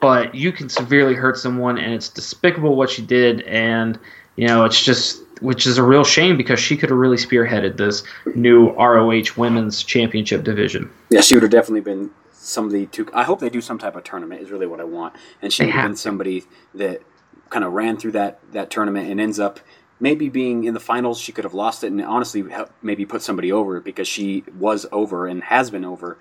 But 0.00 0.34
you 0.34 0.50
can 0.50 0.70
severely 0.70 1.14
hurt 1.14 1.36
someone, 1.36 1.76
and 1.76 1.92
it's 1.92 2.08
despicable 2.08 2.74
what 2.74 2.88
she 2.88 3.02
did. 3.02 3.42
And 3.42 3.98
you 4.36 4.46
know, 4.46 4.64
it's 4.64 4.82
just 4.82 5.22
which 5.40 5.66
is 5.66 5.78
a 5.78 5.82
real 5.82 6.04
shame 6.04 6.36
because 6.36 6.60
she 6.60 6.76
could 6.76 6.90
have 6.90 6.98
really 6.98 7.16
spearheaded 7.16 7.76
this 7.76 8.02
new 8.34 8.70
ROH 8.72 9.36
Women's 9.36 9.82
Championship 9.82 10.44
division. 10.44 10.90
Yeah, 11.10 11.20
she 11.20 11.34
would 11.34 11.42
have 11.42 11.52
definitely 11.52 11.80
been 11.80 12.10
somebody 12.32 12.86
to. 12.86 13.08
I 13.14 13.24
hope 13.24 13.40
they 13.40 13.50
do 13.50 13.60
some 13.60 13.78
type 13.78 13.96
of 13.96 14.04
tournament. 14.04 14.42
Is 14.42 14.50
really 14.50 14.66
what 14.66 14.80
I 14.80 14.84
want. 14.84 15.14
And 15.42 15.52
she 15.52 15.64
would 15.64 15.74
have 15.74 15.88
been 15.88 15.96
somebody 15.96 16.44
that 16.74 17.02
kind 17.48 17.64
of 17.64 17.72
ran 17.72 17.96
through 17.96 18.12
that 18.12 18.40
that 18.52 18.70
tournament 18.70 19.10
and 19.10 19.20
ends 19.20 19.38
up 19.38 19.60
maybe 19.98 20.28
being 20.28 20.64
in 20.64 20.74
the 20.74 20.80
finals. 20.80 21.20
She 21.20 21.32
could 21.32 21.44
have 21.44 21.54
lost 21.54 21.84
it 21.84 21.88
and 21.88 22.00
honestly 22.02 22.44
maybe 22.82 23.04
put 23.04 23.22
somebody 23.22 23.52
over 23.52 23.80
because 23.80 24.08
she 24.08 24.44
was 24.58 24.86
over 24.90 25.26
and 25.26 25.42
has 25.44 25.70
been 25.70 25.84
over 25.84 26.18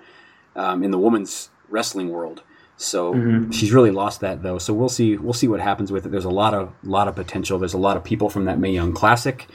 um, 0.56 0.84
in 0.84 0.92
the 0.92 0.98
women's 0.98 1.50
wrestling 1.70 2.10
world. 2.10 2.44
So 2.82 3.14
Mhm. 3.14 3.54
she's 3.54 3.74
really 3.74 3.92
lost 3.92 4.22
that 4.22 4.42
though. 4.42 4.58
So 4.58 4.74
we'll 4.74 4.88
see. 4.88 5.18
We'll 5.18 5.34
see 5.34 5.50
what 5.50 5.60
happens 5.60 5.92
with 5.92 6.06
it. 6.06 6.12
There's 6.14 6.24
a 6.26 6.30
lot 6.30 6.54
of 6.54 6.70
lot 6.82 7.10
of 7.10 7.16
potential. 7.16 7.60
There's 7.60 7.74
a 7.74 7.78
lot 7.78 7.98
of 7.98 8.06
people 8.06 8.30
from 8.30 8.46
that 8.46 8.58
Mae 8.58 8.72
Young 8.72 8.94
Classic 8.94 9.48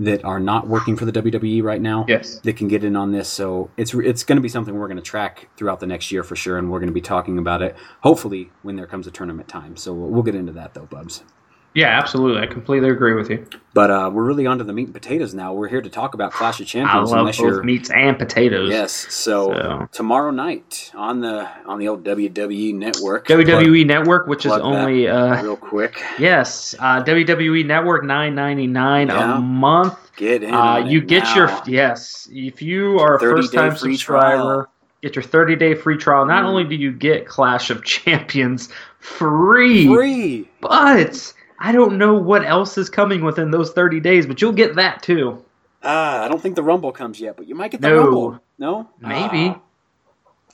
that 0.00 0.24
are 0.24 0.40
not 0.40 0.66
working 0.66 0.96
for 0.96 1.04
the 1.04 1.12
WWE 1.12 1.60
right 1.62 1.82
now 1.82 2.06
Yes. 2.08 2.40
that 2.40 2.56
can 2.56 2.68
get 2.68 2.82
in 2.82 2.96
on 2.96 3.12
this. 3.12 3.28
So 3.28 3.68
it's 3.76 3.92
it's 3.92 4.24
going 4.24 4.36
to 4.36 4.42
be 4.42 4.48
something 4.48 4.74
we're 4.78 4.86
going 4.88 4.96
to 4.96 5.02
track 5.02 5.50
throughout 5.58 5.80
the 5.80 5.86
next 5.86 6.10
year 6.10 6.22
for 6.22 6.34
sure, 6.36 6.56
and 6.56 6.70
we're 6.70 6.78
going 6.78 6.88
to 6.88 6.94
be 6.94 7.02
talking 7.02 7.36
about 7.36 7.60
it. 7.60 7.76
Hopefully, 8.00 8.50
when 8.62 8.76
there 8.76 8.86
comes 8.86 9.06
a 9.06 9.10
tournament 9.10 9.46
time. 9.48 9.76
So 9.76 9.92
we'll, 9.92 10.08
we'll 10.08 10.22
get 10.22 10.34
into 10.34 10.52
that 10.52 10.72
though, 10.72 10.86
Bubs. 10.90 11.22
Yeah, 11.72 11.86
absolutely. 11.96 12.42
I 12.42 12.46
completely 12.46 12.90
agree 12.90 13.14
with 13.14 13.30
you. 13.30 13.46
But 13.74 13.92
uh, 13.92 14.10
we're 14.12 14.24
really 14.24 14.44
onto 14.44 14.64
the 14.64 14.72
meat 14.72 14.86
and 14.86 14.92
potatoes 14.94 15.34
now. 15.34 15.52
We're 15.52 15.68
here 15.68 15.80
to 15.80 15.88
talk 15.88 16.14
about 16.14 16.32
Clash 16.32 16.58
of 16.60 16.66
Champions. 16.66 17.12
I 17.12 17.16
love 17.16 17.26
both 17.26 17.38
you're 17.38 17.62
meats 17.62 17.90
and 17.90 18.18
potatoes. 18.18 18.70
yes. 18.70 18.90
So, 18.92 19.52
So- 19.54 19.88
tomorrow 19.92 20.32
night 20.32 20.90
on 20.96 21.20
the 21.20 21.48
on 21.66 21.78
the 21.78 21.86
old 21.86 22.02
WWE 22.02 22.74
network, 22.74 23.28
WWE 23.28 23.86
Network, 23.86 24.26
which 24.26 24.44
is 24.46 24.50
only 24.52 25.06
uh, 25.06 25.40
real 25.42 25.56
quick, 25.56 26.02
yes, 26.18 26.74
uh, 26.80 27.04
WWE 27.04 27.64
Network 27.64 28.04
nine 28.04 28.34
ninety 28.34 28.66
nine 28.66 29.06
Yeah. 29.06 29.36
a 29.36 29.40
month. 29.40 29.96
get 30.16 30.42
in. 30.42 30.52
Uh, 30.52 30.78
you 30.78 31.00
get 31.00 31.22
now. 31.22 31.34
your 31.36 31.62
yes. 31.66 32.28
If 32.32 32.60
you 32.62 32.98
are 32.98 33.14
a 33.14 33.20
first 33.20 33.54
time 33.54 33.76
subscriber, 33.76 34.36
trial. 34.36 34.66
get 35.02 35.14
your 35.14 35.22
thirty 35.22 35.54
day 35.54 35.74
free 35.76 35.96
trial. 35.96 36.26
Not 36.26 36.42
Mm. 36.42 36.48
only 36.48 36.64
do 36.64 36.74
you 36.74 36.90
get 36.90 37.26
Clash 37.28 37.70
of 37.70 37.84
Champions 37.94 38.68
free, 38.98 39.86
free. 39.86 40.48
but 40.60 41.32
I 41.60 41.72
don't 41.72 41.98
know 41.98 42.14
what 42.14 42.44
else 42.44 42.78
is 42.78 42.88
coming 42.88 43.22
within 43.22 43.50
those 43.50 43.70
thirty 43.72 44.00
days, 44.00 44.26
but 44.26 44.40
you'll 44.40 44.52
get 44.52 44.76
that 44.76 45.02
too. 45.02 45.44
Ah, 45.82 46.24
I 46.24 46.28
don't 46.28 46.40
think 46.40 46.56
the 46.56 46.62
Rumble 46.62 46.92
comes 46.92 47.20
yet, 47.20 47.36
but 47.36 47.46
you 47.48 47.54
might 47.54 47.70
get 47.70 47.80
the 47.80 47.88
No. 47.88 47.96
Rumble. 48.04 48.40
No, 48.58 48.88
Maybe. 49.00 49.54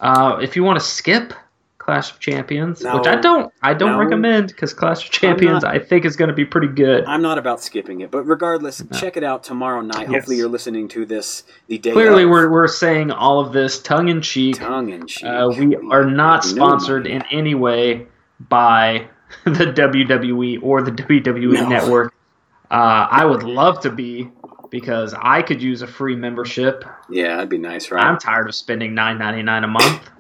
Ah. 0.00 0.34
Uh, 0.34 0.38
if 0.38 0.54
you 0.56 0.62
want 0.62 0.78
to 0.78 0.84
skip 0.84 1.32
Clash 1.78 2.10
of 2.12 2.18
Champions, 2.20 2.82
No. 2.82 2.98
which 2.98 3.06
I 3.06 3.16
don't, 3.16 3.52
I 3.62 3.72
don't 3.74 3.92
No. 3.92 3.98
recommend 3.98 4.48
because 4.48 4.74
Clash 4.74 5.04
of 5.04 5.10
Champions, 5.10 5.62
not- 5.62 5.72
I 5.74 5.78
think 5.78 6.04
is 6.04 6.16
going 6.16 6.28
to 6.28 6.34
be 6.34 6.44
pretty 6.44 6.66
good. 6.68 7.04
I'm 7.06 7.22
not 7.22 7.38
about 7.38 7.60
skipping 7.62 8.00
it, 8.00 8.10
but 8.10 8.24
regardless, 8.24 8.82
check 8.98 9.16
it 9.16 9.22
out 9.24 9.42
tomorrow 9.44 9.80
night. 9.80 10.02
Yes. 10.02 10.08
Hopefully, 10.10 10.36
you're 10.36 10.48
listening 10.48 10.88
to 10.88 11.06
this 11.06 11.44
the 11.68 11.78
day. 11.78 11.92
Clearly, 11.92 12.24
of. 12.24 12.30
we're 12.30 12.50
we're 12.50 12.66
saying 12.68 13.10
all 13.12 13.40
of 13.40 13.52
this 13.52 13.80
tongue 13.80 14.08
in 14.08 14.20
cheek. 14.20 14.56
tongue 14.58 14.88
in 14.90 15.06
cheek. 15.06 15.24
Uh, 15.26 15.48
we 15.56 15.76
are 15.90 16.04
not 16.04 16.44
have 16.44 16.56
no 16.56 16.66
sponsored 16.66 17.06
in 17.06 17.22
any 17.30 17.54
way 17.54 18.06
by 18.48 19.06
the 19.44 19.50
WWE 19.66 20.62
or 20.62 20.82
the 20.82 20.92
WWE 20.92 21.54
No. 21.54 21.68
Network. 21.68 22.14
Uh, 22.70 23.06
I 23.10 23.24
would 23.24 23.42
love 23.42 23.80
to 23.80 23.90
be 23.90 24.30
because 24.70 25.14
I 25.18 25.42
could 25.42 25.62
use 25.62 25.82
a 25.82 25.86
free 25.86 26.16
membership. 26.16 26.84
Yeah, 27.08 27.36
that'd 27.36 27.48
be 27.48 27.58
nice, 27.58 27.90
right? 27.90 28.04
I'm 28.04 28.18
tired 28.18 28.48
of 28.48 28.54
spending 28.54 28.94
nine 28.94 29.18
ninety 29.18 29.42
nine 29.42 29.64
a 29.64 29.68
month. 29.68 30.10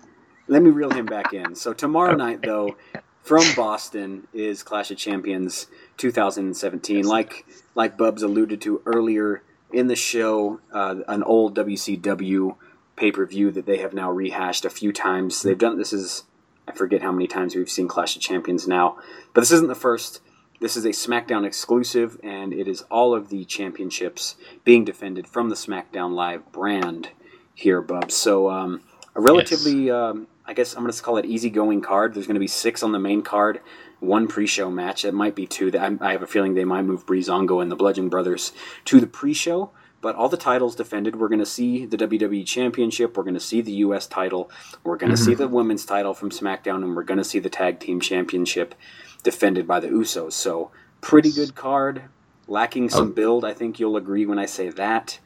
Let 0.48 0.62
me 0.62 0.70
reel 0.70 0.90
him 0.90 1.06
back 1.06 1.32
in. 1.32 1.56
So 1.56 1.72
tomorrow 1.72 2.14
night, 2.14 2.42
though, 2.42 2.76
from 3.22 3.42
Boston 3.56 4.28
is 4.32 4.62
Clash 4.62 4.92
of 4.92 4.96
Champions 4.98 5.66
2017. 5.96 7.04
Like 7.04 7.44
like 7.74 7.98
Bubs 7.98 8.22
alluded 8.22 8.60
to 8.62 8.80
earlier 8.86 9.42
in 9.72 9.88
the 9.88 9.96
show, 9.96 10.60
uh, 10.72 10.96
an 11.08 11.24
old 11.24 11.56
WCW 11.56 12.56
pay 12.94 13.10
per 13.10 13.26
view 13.26 13.50
that 13.50 13.66
they 13.66 13.78
have 13.78 13.92
now 13.92 14.10
rehashed 14.10 14.64
a 14.64 14.70
few 14.70 14.92
times. 14.92 15.42
They've 15.42 15.58
done 15.58 15.78
this 15.78 15.92
is 15.92 16.24
I 16.68 16.72
forget 16.72 17.02
how 17.02 17.12
many 17.12 17.26
times 17.26 17.54
we've 17.54 17.70
seen 17.70 17.88
Clash 17.88 18.16
of 18.16 18.22
Champions 18.22 18.66
now, 18.66 18.98
but 19.32 19.40
this 19.42 19.52
isn't 19.52 19.68
the 19.68 19.74
first. 19.74 20.20
This 20.58 20.76
is 20.76 20.86
a 20.86 20.90
SmackDown 20.90 21.46
exclusive, 21.46 22.18
and 22.22 22.52
it 22.52 22.66
is 22.66 22.82
all 22.90 23.14
of 23.14 23.28
the 23.28 23.44
championships 23.44 24.36
being 24.64 24.84
defended 24.84 25.26
from 25.26 25.50
the 25.50 25.54
SmackDown 25.54 26.14
Live 26.14 26.50
brand 26.50 27.10
here, 27.54 27.82
Bub. 27.82 28.10
So 28.10 28.50
um, 28.50 28.80
a 29.14 29.20
relatively, 29.20 29.90
um, 29.90 30.28
I 30.46 30.54
guess 30.54 30.74
I'm 30.74 30.82
going 30.82 30.92
to 30.92 31.02
call 31.02 31.18
it 31.18 31.26
easygoing 31.26 31.82
card. 31.82 32.14
There's 32.14 32.26
going 32.26 32.34
to 32.36 32.40
be 32.40 32.46
six 32.46 32.82
on 32.82 32.92
the 32.92 32.98
main 32.98 33.22
card, 33.22 33.60
one 34.00 34.26
pre-show 34.28 34.70
match. 34.70 35.04
It 35.04 35.12
might 35.12 35.34
be 35.34 35.46
two. 35.46 35.70
That 35.70 35.82
I, 35.82 36.08
I 36.08 36.12
have 36.12 36.22
a 36.22 36.26
feeling 36.26 36.54
they 36.54 36.64
might 36.64 36.82
move 36.82 37.06
Breezango 37.06 37.60
and 37.60 37.70
the 37.70 37.76
Bludgeon 37.76 38.08
Brothers 38.08 38.52
to 38.86 38.98
the 38.98 39.06
pre-show. 39.06 39.70
But 40.06 40.14
all 40.14 40.28
the 40.28 40.36
titles 40.36 40.76
defended. 40.76 41.16
We're 41.16 41.26
going 41.26 41.40
to 41.40 41.44
see 41.44 41.84
the 41.84 41.96
WWE 41.96 42.46
Championship. 42.46 43.16
We're 43.16 43.24
going 43.24 43.34
to 43.34 43.40
see 43.40 43.60
the 43.60 43.72
U.S. 43.72 44.06
title. 44.06 44.52
We're 44.84 44.98
going 44.98 45.10
to 45.10 45.16
see 45.16 45.34
the 45.34 45.48
women's 45.48 45.84
title 45.84 46.14
from 46.14 46.30
SmackDown, 46.30 46.84
and 46.84 46.94
we're 46.94 47.02
going 47.02 47.18
to 47.18 47.24
see 47.24 47.40
the 47.40 47.50
Tag 47.50 47.80
Team 47.80 47.98
Championship 47.98 48.76
defended 49.24 49.66
by 49.66 49.80
the 49.80 49.88
Usos. 49.88 50.34
So 50.34 50.70
pretty 51.00 51.32
good 51.32 51.56
card. 51.56 52.02
Lacking 52.46 52.88
some 52.88 53.14
build. 53.14 53.44
I 53.44 53.52
think 53.52 53.80
you'll 53.80 53.96
agree 53.96 54.26
when 54.26 54.38
I 54.38 54.46
say 54.46 54.68
that. 54.68 55.18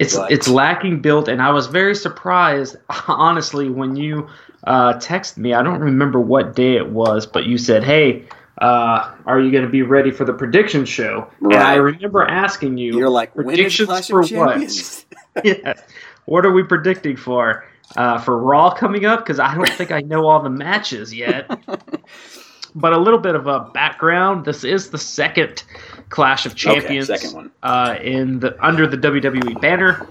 It's 0.00 0.16
But- 0.16 0.32
it's 0.32 0.48
lacking 0.48 1.00
build, 1.00 1.28
and 1.28 1.40
I 1.40 1.52
was 1.52 1.68
very 1.68 1.94
surprised, 1.94 2.74
honestly, 3.06 3.70
when 3.70 3.94
you 3.94 4.26
uh, 4.64 4.94
texted 4.94 5.36
me. 5.36 5.54
I 5.54 5.62
don't 5.62 5.78
remember 5.78 6.18
what 6.18 6.56
day 6.56 6.74
it 6.74 6.88
was, 6.90 7.24
but 7.24 7.46
you 7.46 7.56
said, 7.56 7.84
"Hey, 7.84 8.24
uh, 8.58 9.14
are 9.26 9.40
you 9.40 9.50
going 9.50 9.64
to 9.64 9.70
be 9.70 9.82
ready 9.82 10.10
for 10.10 10.24
the 10.24 10.32
prediction 10.32 10.84
show?" 10.84 11.28
And 11.40 11.54
I 11.54 11.74
remember 11.74 12.24
asking 12.24 12.78
you, 12.78 12.96
You're 12.98 13.08
like, 13.10 13.34
when 13.36 13.58
is 13.58 13.76
the 13.76 13.86
predictions 13.86 14.08
for 14.08 14.22
what? 14.36 15.04
yes. 15.44 15.80
What 16.26 16.44
are 16.44 16.52
we 16.52 16.62
predicting 16.62 17.16
for? 17.16 17.64
Uh, 17.96 18.18
for 18.18 18.36
Raw 18.36 18.70
coming 18.74 19.06
up? 19.06 19.20
Because 19.20 19.40
I 19.40 19.54
don't 19.54 19.68
think 19.70 19.90
I 19.90 20.00
know 20.00 20.26
all 20.26 20.42
the 20.42 20.50
matches 20.50 21.14
yet. 21.14 21.48
but 22.74 22.92
a 22.92 22.98
little 22.98 23.18
bit 23.18 23.34
of 23.34 23.46
a 23.46 23.60
background. 23.72 24.44
This 24.44 24.62
is 24.62 24.90
the 24.90 24.98
second 24.98 25.62
Clash 26.10 26.44
of 26.44 26.52
Okay, 26.52 26.58
Champions 26.74 27.06
second 27.06 27.32
one. 27.32 27.50
uh, 27.62 27.96
in 28.02 28.40
the 28.40 28.56
under 28.64 28.86
the 28.86 28.96
WWE 28.98 29.60
banner. 29.62 30.06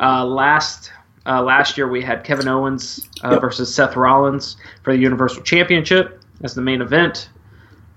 Uh, 0.00 0.24
last 0.24 0.90
uh, 1.26 1.40
last 1.42 1.76
year 1.78 1.88
we 1.88 2.02
had 2.02 2.24
Kevin 2.24 2.48
Owens 2.48 3.08
uh, 3.22 3.30
Yep. 3.32 3.40
versus 3.40 3.72
Seth 3.72 3.94
Rollins 3.96 4.56
for 4.82 4.92
the 4.92 4.98
Universal 5.00 5.42
Championship 5.42 6.20
as 6.42 6.54
the 6.54 6.62
main 6.62 6.82
event. 6.82 7.28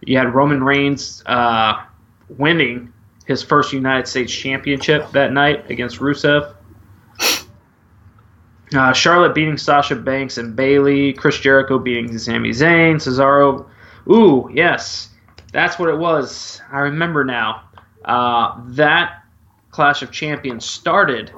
You 0.01 0.17
had 0.17 0.34
Roman 0.34 0.63
Reigns 0.63 1.23
uh, 1.25 1.84
winning 2.29 2.91
his 3.25 3.41
first 3.41 3.73
United 3.73 4.08
States 4.08 4.34
Championship 4.34 5.12
that 5.12 5.31
night 5.34 5.69
against 5.69 5.99
Rusev. 5.99 6.53
Uh, 8.73 8.93
Charlotte 8.93 9.34
beating 9.34 9.58
Sasha 9.58 9.95
Banks 9.95 10.38
and 10.38 10.55
Bayley. 10.55 11.13
Chris 11.13 11.39
Jericho 11.39 11.79
beating 11.79 12.17
Sami 12.17 12.49
Zayn. 12.49 12.95
Cesaro. 12.95 13.67
Ooh, 14.12 14.49
yes. 14.53 15.10
That's 15.53 15.79
what 15.79 15.89
it 15.89 15.97
was. 15.97 16.62
I 16.71 16.79
remember 16.79 17.23
now. 17.23 17.63
Uh, 18.03 18.62
that 18.67 19.23
Clash 19.71 20.01
of 20.01 20.12
Champions 20.12 20.65
started 20.65 21.31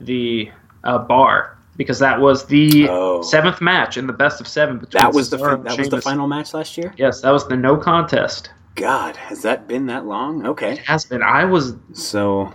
the 0.00 0.50
uh, 0.84 0.98
bar 0.98 1.57
because 1.78 1.98
that 2.00 2.20
was 2.20 2.44
the 2.44 2.86
Oh. 2.90 3.22
seventh 3.22 3.62
match 3.62 3.96
in 3.96 4.06
the 4.06 4.12
best 4.12 4.40
of 4.42 4.46
seven 4.46 4.76
between 4.78 5.00
That 5.02 5.14
was 5.14 5.30
the 5.30 5.38
Cesaro 5.38 5.46
fi- 5.46 5.54
and 5.54 5.64
that 5.64 5.78
was 5.78 5.88
the 5.88 6.02
final 6.02 6.26
match 6.26 6.52
last 6.52 6.76
year. 6.76 6.92
Yes, 6.98 7.22
that 7.22 7.30
was 7.30 7.48
the 7.48 7.56
no 7.56 7.76
contest. 7.78 8.50
God, 8.74 9.16
has 9.16 9.40
that 9.42 9.66
been 9.66 9.86
that 9.86 10.04
long? 10.04 10.46
Okay, 10.46 10.72
It 10.72 10.78
has 10.80 11.06
been. 11.06 11.22
I 11.22 11.44
was. 11.46 11.74
so 11.94 12.52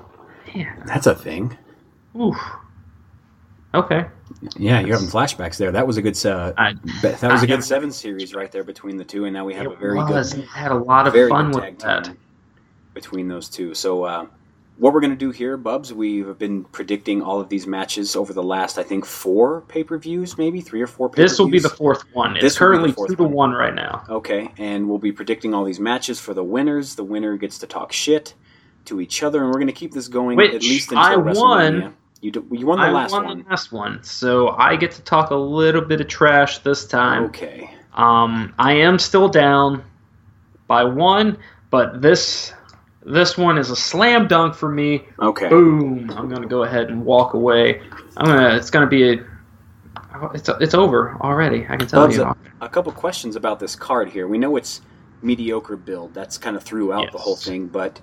Man, 0.53 0.83
that's 0.85 1.07
a 1.07 1.15
thing. 1.15 1.57
oof. 2.19 2.37
Okay. 3.73 4.05
Yeah, 4.57 4.81
you're 4.81 4.95
having 4.97 5.09
flashbacks 5.09 5.57
there. 5.57 5.71
That 5.71 5.87
was 5.87 5.97
a 5.97 6.01
good. 6.01 6.23
Uh, 6.25 6.53
I, 6.57 6.73
that 7.01 7.21
was 7.23 7.41
a 7.41 7.43
I- 7.43 7.45
good 7.47 7.63
seven 7.63 7.91
series 7.91 8.33
right 8.35 8.51
there 8.51 8.63
between 8.63 8.97
the 8.97 9.03
two, 9.03 9.25
and 9.25 9.33
now 9.33 9.45
we 9.45 9.53
have 9.55 9.65
a 9.71 9.75
very 9.75 9.95
was. 9.97 10.33
good, 10.33 10.47
I 10.55 10.59
had 10.59 10.71
a 10.71 10.75
lot 10.77 11.07
of 11.07 11.13
fun 11.29 11.51
with 11.51 11.79
that. 11.79 12.09
between 12.93 13.27
those 13.27 13.49
two. 13.49 13.73
So, 13.73 14.03
uh, 14.03 14.25
what 14.77 14.93
we're 14.93 14.99
going 15.01 15.11
to 15.11 15.17
do 15.17 15.31
here, 15.31 15.55
Bubs? 15.57 15.93
We've 15.93 16.37
been 16.37 16.63
predicting 16.65 17.21
all 17.21 17.39
of 17.39 17.49
these 17.49 17.67
matches 17.67 18.15
over 18.15 18.33
the 18.33 18.43
last, 18.43 18.77
I 18.77 18.83
think, 18.83 19.05
four 19.05 19.61
pay 19.61 19.83
per 19.83 19.97
views, 19.97 20.37
maybe 20.37 20.61
three 20.61 20.81
or 20.81 20.87
four. 20.87 21.09
This 21.15 21.37
will 21.39 21.45
be 21.47 21.59
pay-per-views. 21.59 21.63
the 21.71 21.77
fourth 21.77 22.03
one. 22.13 22.33
This 22.33 22.43
It's 22.53 22.59
will 22.59 22.71
be 22.71 22.77
the 22.89 22.93
currently 22.93 23.07
two 23.07 23.15
to 23.17 23.23
one. 23.23 23.51
right 23.51 23.73
now. 23.75 24.03
Okay, 24.09 24.51
and 24.57 24.89
we'll 24.89 24.97
be 24.99 25.11
predicting 25.11 25.53
all 25.53 25.63
these 25.63 25.79
matches 25.79 26.19
for 26.19 26.33
the 26.33 26.43
winners. 26.43 26.95
The 26.95 27.03
winner 27.03 27.37
gets 27.37 27.59
to 27.59 27.67
talk 27.67 27.91
shit 27.93 28.33
to 28.85 28.99
each 28.99 29.23
other, 29.23 29.39
and 29.43 29.47
we're 29.47 29.59
going 29.59 29.67
to 29.67 29.73
keep 29.73 29.93
this 29.93 30.07
going 30.07 30.37
Which 30.37 30.53
at 30.53 30.61
least 30.61 30.91
until 30.91 31.03
I 31.05 31.15
WrestleMania. 31.15 31.81
won. 31.81 31.93
You, 32.21 32.31
d- 32.31 32.41
you 32.51 32.65
won 32.65 32.79
the 32.79 32.85
I 32.85 32.91
last 32.91 33.11
won 33.11 33.25
one. 33.25 33.37
the 33.43 33.49
last 33.49 33.71
one, 33.73 34.01
so 34.03 34.49
I 34.57 34.75
get 34.77 34.91
to 34.91 35.01
talk 35.01 35.31
a 35.31 35.35
little 35.35 35.81
bit 35.81 35.99
of 36.01 36.07
trash 36.07 36.59
this 36.59 36.85
time. 36.87 37.25
Okay. 37.25 37.69
Um, 37.93 38.53
I 38.57 38.73
am 38.73 38.97
still 38.97 39.27
down 39.29 39.83
by 40.67 40.83
one, 40.85 41.37
but 41.69 42.01
this 42.01 42.53
this 43.05 43.37
one 43.37 43.57
is 43.57 43.69
a 43.69 43.75
slam 43.75 44.27
dunk 44.27 44.55
for 44.55 44.69
me. 44.69 45.03
Okay. 45.19 45.49
Boom! 45.49 46.09
I'm 46.15 46.29
gonna 46.29 46.47
go 46.47 46.63
ahead 46.63 46.89
and 46.89 47.03
walk 47.05 47.33
away. 47.33 47.81
I'm 48.17 48.25
gonna. 48.25 48.55
It's 48.55 48.69
gonna 48.69 48.87
be 48.87 49.13
a. 49.13 49.25
It's 50.33 50.47
it's 50.61 50.73
over 50.73 51.17
already. 51.21 51.65
I 51.69 51.75
can 51.77 51.87
tell 51.87 52.03
Bubs, 52.03 52.17
you. 52.17 52.23
a, 52.23 52.35
a 52.61 52.69
couple 52.69 52.91
questions 52.91 53.35
about 53.35 53.59
this 53.59 53.75
card 53.75 54.09
here. 54.09 54.27
We 54.27 54.37
know 54.37 54.55
it's 54.55 54.81
mediocre 55.21 55.75
build. 55.77 56.13
That's 56.13 56.37
kind 56.37 56.55
of 56.55 56.63
throughout 56.63 57.11
the 57.11 57.17
whole 57.17 57.35
thing, 57.35 57.67
but 57.67 57.99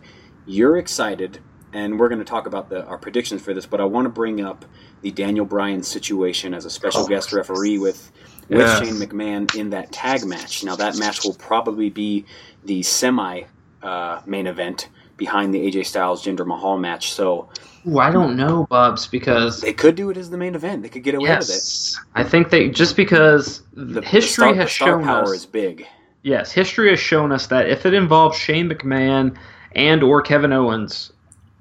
you're 0.46 0.76
excited, 0.78 1.38
and 1.72 1.98
we're 2.00 2.08
going 2.08 2.18
to 2.18 2.24
talk 2.24 2.46
about 2.46 2.68
the, 2.68 2.84
our 2.86 2.98
predictions 2.98 3.42
for 3.42 3.54
this. 3.54 3.66
But 3.66 3.80
I 3.80 3.84
want 3.84 4.06
to 4.06 4.10
bring 4.10 4.40
up 4.40 4.64
the 5.02 5.10
Daniel 5.12 5.44
Bryan 5.46 5.82
situation 5.82 6.52
as 6.52 6.64
a 6.64 6.70
special 6.70 7.02
Oh, 7.02 7.06
guest 7.06 7.32
referee 7.32 7.78
with 7.78 8.10
with 8.48 8.58
Yes. 8.60 8.84
Shane 8.84 8.94
McMahon 8.96 9.54
in 9.54 9.70
that 9.70 9.92
tag 9.92 10.24
match. 10.26 10.64
Now 10.64 10.74
that 10.76 10.96
match 10.98 11.24
will 11.24 11.34
probably 11.34 11.88
be 11.90 12.24
the 12.64 12.82
semi 12.82 13.42
uh, 13.82 14.20
main 14.26 14.46
event 14.46 14.88
behind 15.16 15.52
the 15.54 15.58
AJ 15.70 15.86
Styles 15.86 16.24
Jinder 16.24 16.46
Mahal 16.46 16.78
match. 16.78 17.12
So 17.12 17.48
Ooh, 17.86 17.98
I 17.98 18.10
don't 18.10 18.36
know, 18.36 18.66
Bubs, 18.68 19.06
because 19.06 19.60
they 19.60 19.72
could 19.72 19.94
do 19.94 20.10
it 20.10 20.16
as 20.16 20.30
the 20.30 20.36
main 20.36 20.54
event. 20.54 20.82
They 20.82 20.88
could 20.88 21.02
get 21.02 21.14
away 21.14 21.30
with 21.36 21.50
it. 21.50 21.94
I 22.14 22.24
think 22.24 22.50
they 22.50 22.68
just 22.68 22.96
because 22.96 23.62
The, 23.74 24.02
history 24.02 24.52
the 24.52 24.52
star, 24.52 24.54
has 24.54 24.70
shown 24.70 25.04
power 25.04 25.22
us. 25.22 25.30
is 25.30 25.46
big. 25.46 25.86
Yes, 26.22 26.52
history 26.52 26.90
has 26.90 27.00
shown 27.00 27.32
us 27.32 27.46
that 27.46 27.68
if 27.70 27.86
it 27.86 27.94
involves 27.94 28.36
Shane 28.36 28.68
McMahon 28.68 29.36
and 29.74 30.02
or 30.02 30.20
Kevin 30.20 30.52
Owens, 30.52 31.12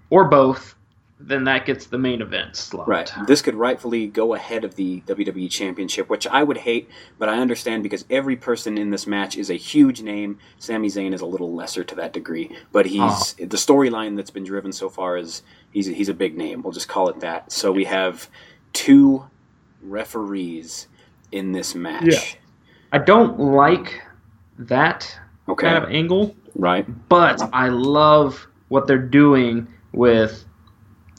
or 0.10 0.26
both, 0.26 0.76
then 1.22 1.44
that 1.44 1.66
gets 1.66 1.88
the 1.88 1.98
main 1.98 2.22
event 2.22 2.56
slot. 2.56 2.88
Right. 2.88 3.12
This 3.28 3.42
could 3.42 3.56
rightfully 3.56 4.08
go 4.08 4.34
ahead 4.36 4.64
of 4.64 4.76
the 4.76 5.02
WWE 5.02 5.52
Championship, 5.52 6.10
which 6.10 6.26
I 6.26 6.44
would 6.44 6.58
hate, 6.60 6.90
but 7.18 7.28
I 7.28 7.40
understand 7.40 7.84
because 7.84 8.06
every 8.10 8.38
person 8.38 8.78
in 8.78 8.90
this 8.90 9.06
match 9.06 9.38
is 9.38 9.50
a 9.50 9.56
huge 9.56 10.02
name. 10.02 10.40
Sami 10.60 10.88
Zayn 10.88 11.14
is 11.14 11.20
a 11.22 11.26
little 11.26 11.54
lesser 11.54 11.84
to 11.84 11.96
that 11.96 12.14
degree, 12.14 12.56
but 12.72 12.86
he's 12.86 13.02
Oh. 13.02 13.24
the 13.38 13.58
storyline 13.58 14.16
that's 14.16 14.32
been 14.32 14.46
driven 14.46 14.72
so 14.72 14.88
far 14.88 15.18
is 15.18 15.42
he's 15.72 15.90
a, 15.90 15.92
he's 15.92 16.08
a 16.10 16.14
big 16.14 16.38
name. 16.38 16.62
We'll 16.62 16.72
just 16.74 16.88
call 16.88 17.10
it 17.10 17.20
that. 17.20 17.52
So 17.52 17.72
we 17.72 17.84
have 17.84 18.30
two 18.72 19.26
referees 19.82 20.88
in 21.32 21.52
this 21.52 21.76
match. 21.76 22.06
Yeah. 22.06 22.22
I 22.92 22.98
don't 23.00 23.40
like 23.40 24.02
that 24.58 25.20
Okay. 25.48 25.68
kind 25.68 25.84
of 25.84 25.90
angle, 25.92 26.36
Right. 26.56 26.86
but 27.10 27.42
I 27.54 27.68
love 27.70 28.48
what 28.70 28.88
they're 28.88 28.98
doing 28.98 29.68
with 29.92 30.46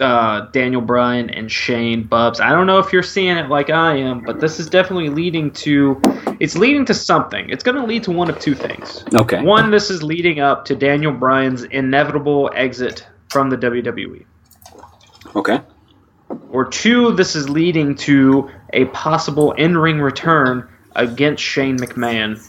uh, 0.00 0.48
Daniel 0.52 0.80
Bryan 0.80 1.30
and 1.30 1.50
Shane 1.50 2.04
Bubs. 2.04 2.40
I 2.40 2.50
don't 2.50 2.66
know 2.66 2.78
if 2.78 2.92
you're 2.92 3.02
seeing 3.02 3.36
it 3.36 3.48
like 3.48 3.70
I 3.70 3.96
am, 3.96 4.20
but 4.20 4.40
this 4.40 4.58
is 4.58 4.68
definitely 4.68 5.10
leading 5.10 5.50
to 5.52 6.00
it's 6.40 6.56
leading 6.56 6.84
to 6.86 6.94
something. 6.94 7.48
It's 7.50 7.62
going 7.62 7.76
to 7.76 7.84
lead 7.84 8.02
to 8.04 8.10
one 8.10 8.30
of 8.30 8.38
two 8.38 8.54
things. 8.54 9.04
Okay. 9.14 9.42
One, 9.42 9.70
this 9.70 9.90
is 9.90 10.02
leading 10.02 10.40
up 10.40 10.64
to 10.66 10.74
Daniel 10.74 11.12
Bryan's 11.12 11.64
inevitable 11.64 12.50
exit 12.54 13.06
from 13.30 13.50
the 13.50 13.56
WWE. 13.56 14.24
Okay. 15.36 15.60
Or 16.50 16.64
two, 16.64 17.12
this 17.12 17.36
is 17.36 17.48
leading 17.48 17.94
to 17.96 18.50
a 18.72 18.86
possible 18.86 19.52
in 19.52 19.76
ring 19.76 20.00
return 20.00 20.68
against 20.96 21.42
Shane 21.42 21.76
McMahon 21.76 22.42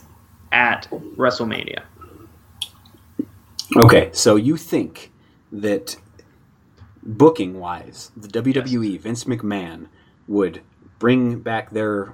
at 0.51 0.87
WrestleMania. 1.17 1.83
Okay. 3.75 4.09
So 4.13 4.35
you 4.35 4.57
think 4.57 5.11
that 5.51 5.97
booking 7.03 7.59
wise, 7.59 8.11
the 8.15 8.27
WWE, 8.27 8.99
Vince 8.99 9.23
McMahon, 9.25 9.87
would 10.27 10.61
bring 10.99 11.39
back 11.39 11.71
their. 11.71 12.13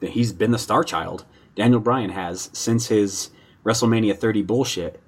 He's 0.00 0.32
been 0.32 0.52
the 0.52 0.58
star 0.58 0.84
child. 0.84 1.24
Daniel 1.56 1.80
Bryan 1.80 2.10
has 2.10 2.50
since 2.52 2.86
his 2.86 3.30
WrestleMania 3.64 4.16
30 4.16 4.42
bullshit. 4.42 5.00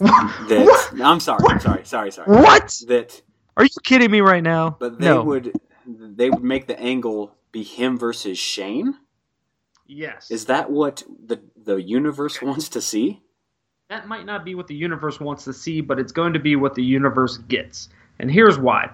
That 0.00 1.00
I'm 1.02 1.20
sorry, 1.20 1.44
I'm 1.48 1.60
sorry, 1.60 1.84
sorry, 1.84 2.10
sorry. 2.10 2.26
What? 2.32 2.80
That, 2.88 3.20
Are 3.56 3.64
you 3.64 3.70
kidding 3.84 4.10
me 4.10 4.20
right 4.22 4.42
now? 4.42 4.76
but 4.78 4.98
they 4.98 5.06
no. 5.06 5.22
would, 5.22 5.52
they 5.86 6.30
would 6.30 6.42
make 6.42 6.66
the 6.66 6.78
angle 6.80 7.36
be 7.52 7.62
him 7.62 7.98
versus 7.98 8.38
Shane. 8.38 8.94
Yes. 9.86 10.30
Is 10.30 10.46
that 10.46 10.70
what 10.70 11.02
the 11.26 11.42
the 11.62 11.76
universe 11.76 12.40
wants 12.40 12.70
to 12.70 12.80
see? 12.80 13.20
that 13.90 14.06
might 14.06 14.24
not 14.24 14.44
be 14.44 14.54
what 14.54 14.68
the 14.68 14.74
universe 14.74 15.18
wants 15.20 15.44
to 15.44 15.52
see, 15.52 15.80
but 15.80 15.98
it's 15.98 16.12
going 16.12 16.32
to 16.32 16.38
be 16.38 16.54
what 16.56 16.74
the 16.76 16.82
universe 16.82 17.36
gets. 17.36 17.88
And 18.20 18.30
here's 18.30 18.58
why. 18.58 18.90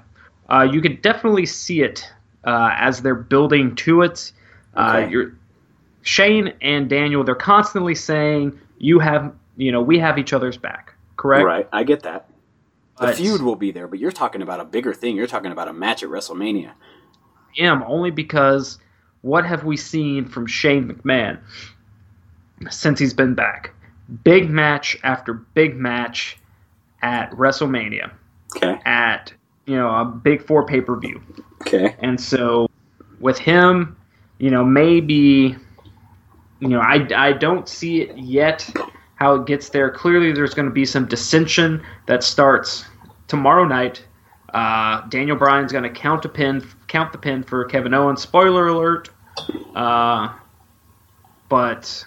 Uh, 0.48 0.68
you 0.70 0.80
can 0.80 0.98
definitely 1.02 1.46
see 1.46 1.82
it 1.82 2.08
uh, 2.44 2.70
as 2.76 3.02
they're 3.02 3.14
building 3.14 3.74
to 3.76 4.02
it. 4.02 4.32
Uh, 4.74 5.02
Okay. 5.02 5.10
you're, 5.10 5.32
Shane 6.02 6.52
and 6.62 6.88
Daniel, 6.88 7.24
they're 7.24 7.34
constantly 7.34 7.96
saying, 7.96 8.58
"You 8.78 9.00
have, 9.00 9.34
you 9.56 9.72
know, 9.72 9.82
we 9.82 9.98
have 9.98 10.18
each 10.18 10.32
other's 10.32 10.56
back." 10.56 10.94
Correct. 11.16 11.44
Right, 11.44 11.68
I 11.72 11.82
get 11.82 12.04
that. 12.04 12.28
The 13.00 13.06
But 13.06 13.16
feud 13.16 13.42
will 13.42 13.56
be 13.56 13.72
there, 13.72 13.88
but 13.88 13.98
you're 13.98 14.12
talking 14.12 14.40
about 14.40 14.60
a 14.60 14.64
bigger 14.64 14.94
thing. 14.94 15.16
You're 15.16 15.26
talking 15.26 15.50
about 15.52 15.68
a 15.68 15.72
match 15.72 16.02
at 16.02 16.08
WrestleMania. 16.08 16.72
am 17.58 17.82
only 17.82 18.10
because 18.10 18.78
what 19.22 19.44
have 19.44 19.64
we 19.64 19.76
seen 19.76 20.26
from 20.26 20.46
Shane 20.46 20.88
McMahon 20.88 21.38
since 22.70 22.98
he's 22.98 23.12
been 23.14 23.34
back? 23.34 23.74
Big 24.22 24.48
match 24.48 24.96
after 25.02 25.34
big 25.34 25.76
match 25.76 26.38
at 27.02 27.30
WrestleMania, 27.32 28.12
Okay. 28.54 28.78
at 28.84 29.32
you 29.66 29.76
know 29.76 29.88
a 29.88 30.04
big 30.04 30.46
four 30.46 30.64
pay 30.64 30.80
per 30.80 30.96
view, 30.98 31.20
Okay. 31.62 31.96
and 32.00 32.20
so 32.20 32.68
with 33.20 33.38
him, 33.38 33.96
you 34.38 34.50
know 34.50 34.64
maybe, 34.64 35.56
you 36.60 36.68
know 36.68 36.80
I 36.80 37.06
I 37.14 37.32
don't 37.32 37.68
see 37.68 38.02
it 38.02 38.16
yet 38.16 38.68
how 39.16 39.34
it 39.34 39.46
gets 39.46 39.70
there. 39.70 39.90
Clearly, 39.90 40.32
there's 40.32 40.54
going 40.54 40.68
to 40.68 40.74
be 40.74 40.84
some 40.84 41.06
dissension 41.06 41.82
that 42.06 42.22
starts 42.22 42.84
tomorrow 43.28 43.64
night. 43.64 44.04
Uh, 44.54 45.06
Daniel 45.08 45.36
Bryan's 45.36 45.72
going 45.72 45.84
to 45.84 45.90
count 45.90 46.24
a 46.24 46.28
pin, 46.28 46.66
count 46.86 47.12
the 47.12 47.18
pin 47.18 47.42
for 47.42 47.64
Kevin 47.64 47.92
Owens. 47.94 48.22
Spoiler 48.22 48.68
alert. 48.68 49.10
Uh, 49.74 50.32
but 51.48 52.04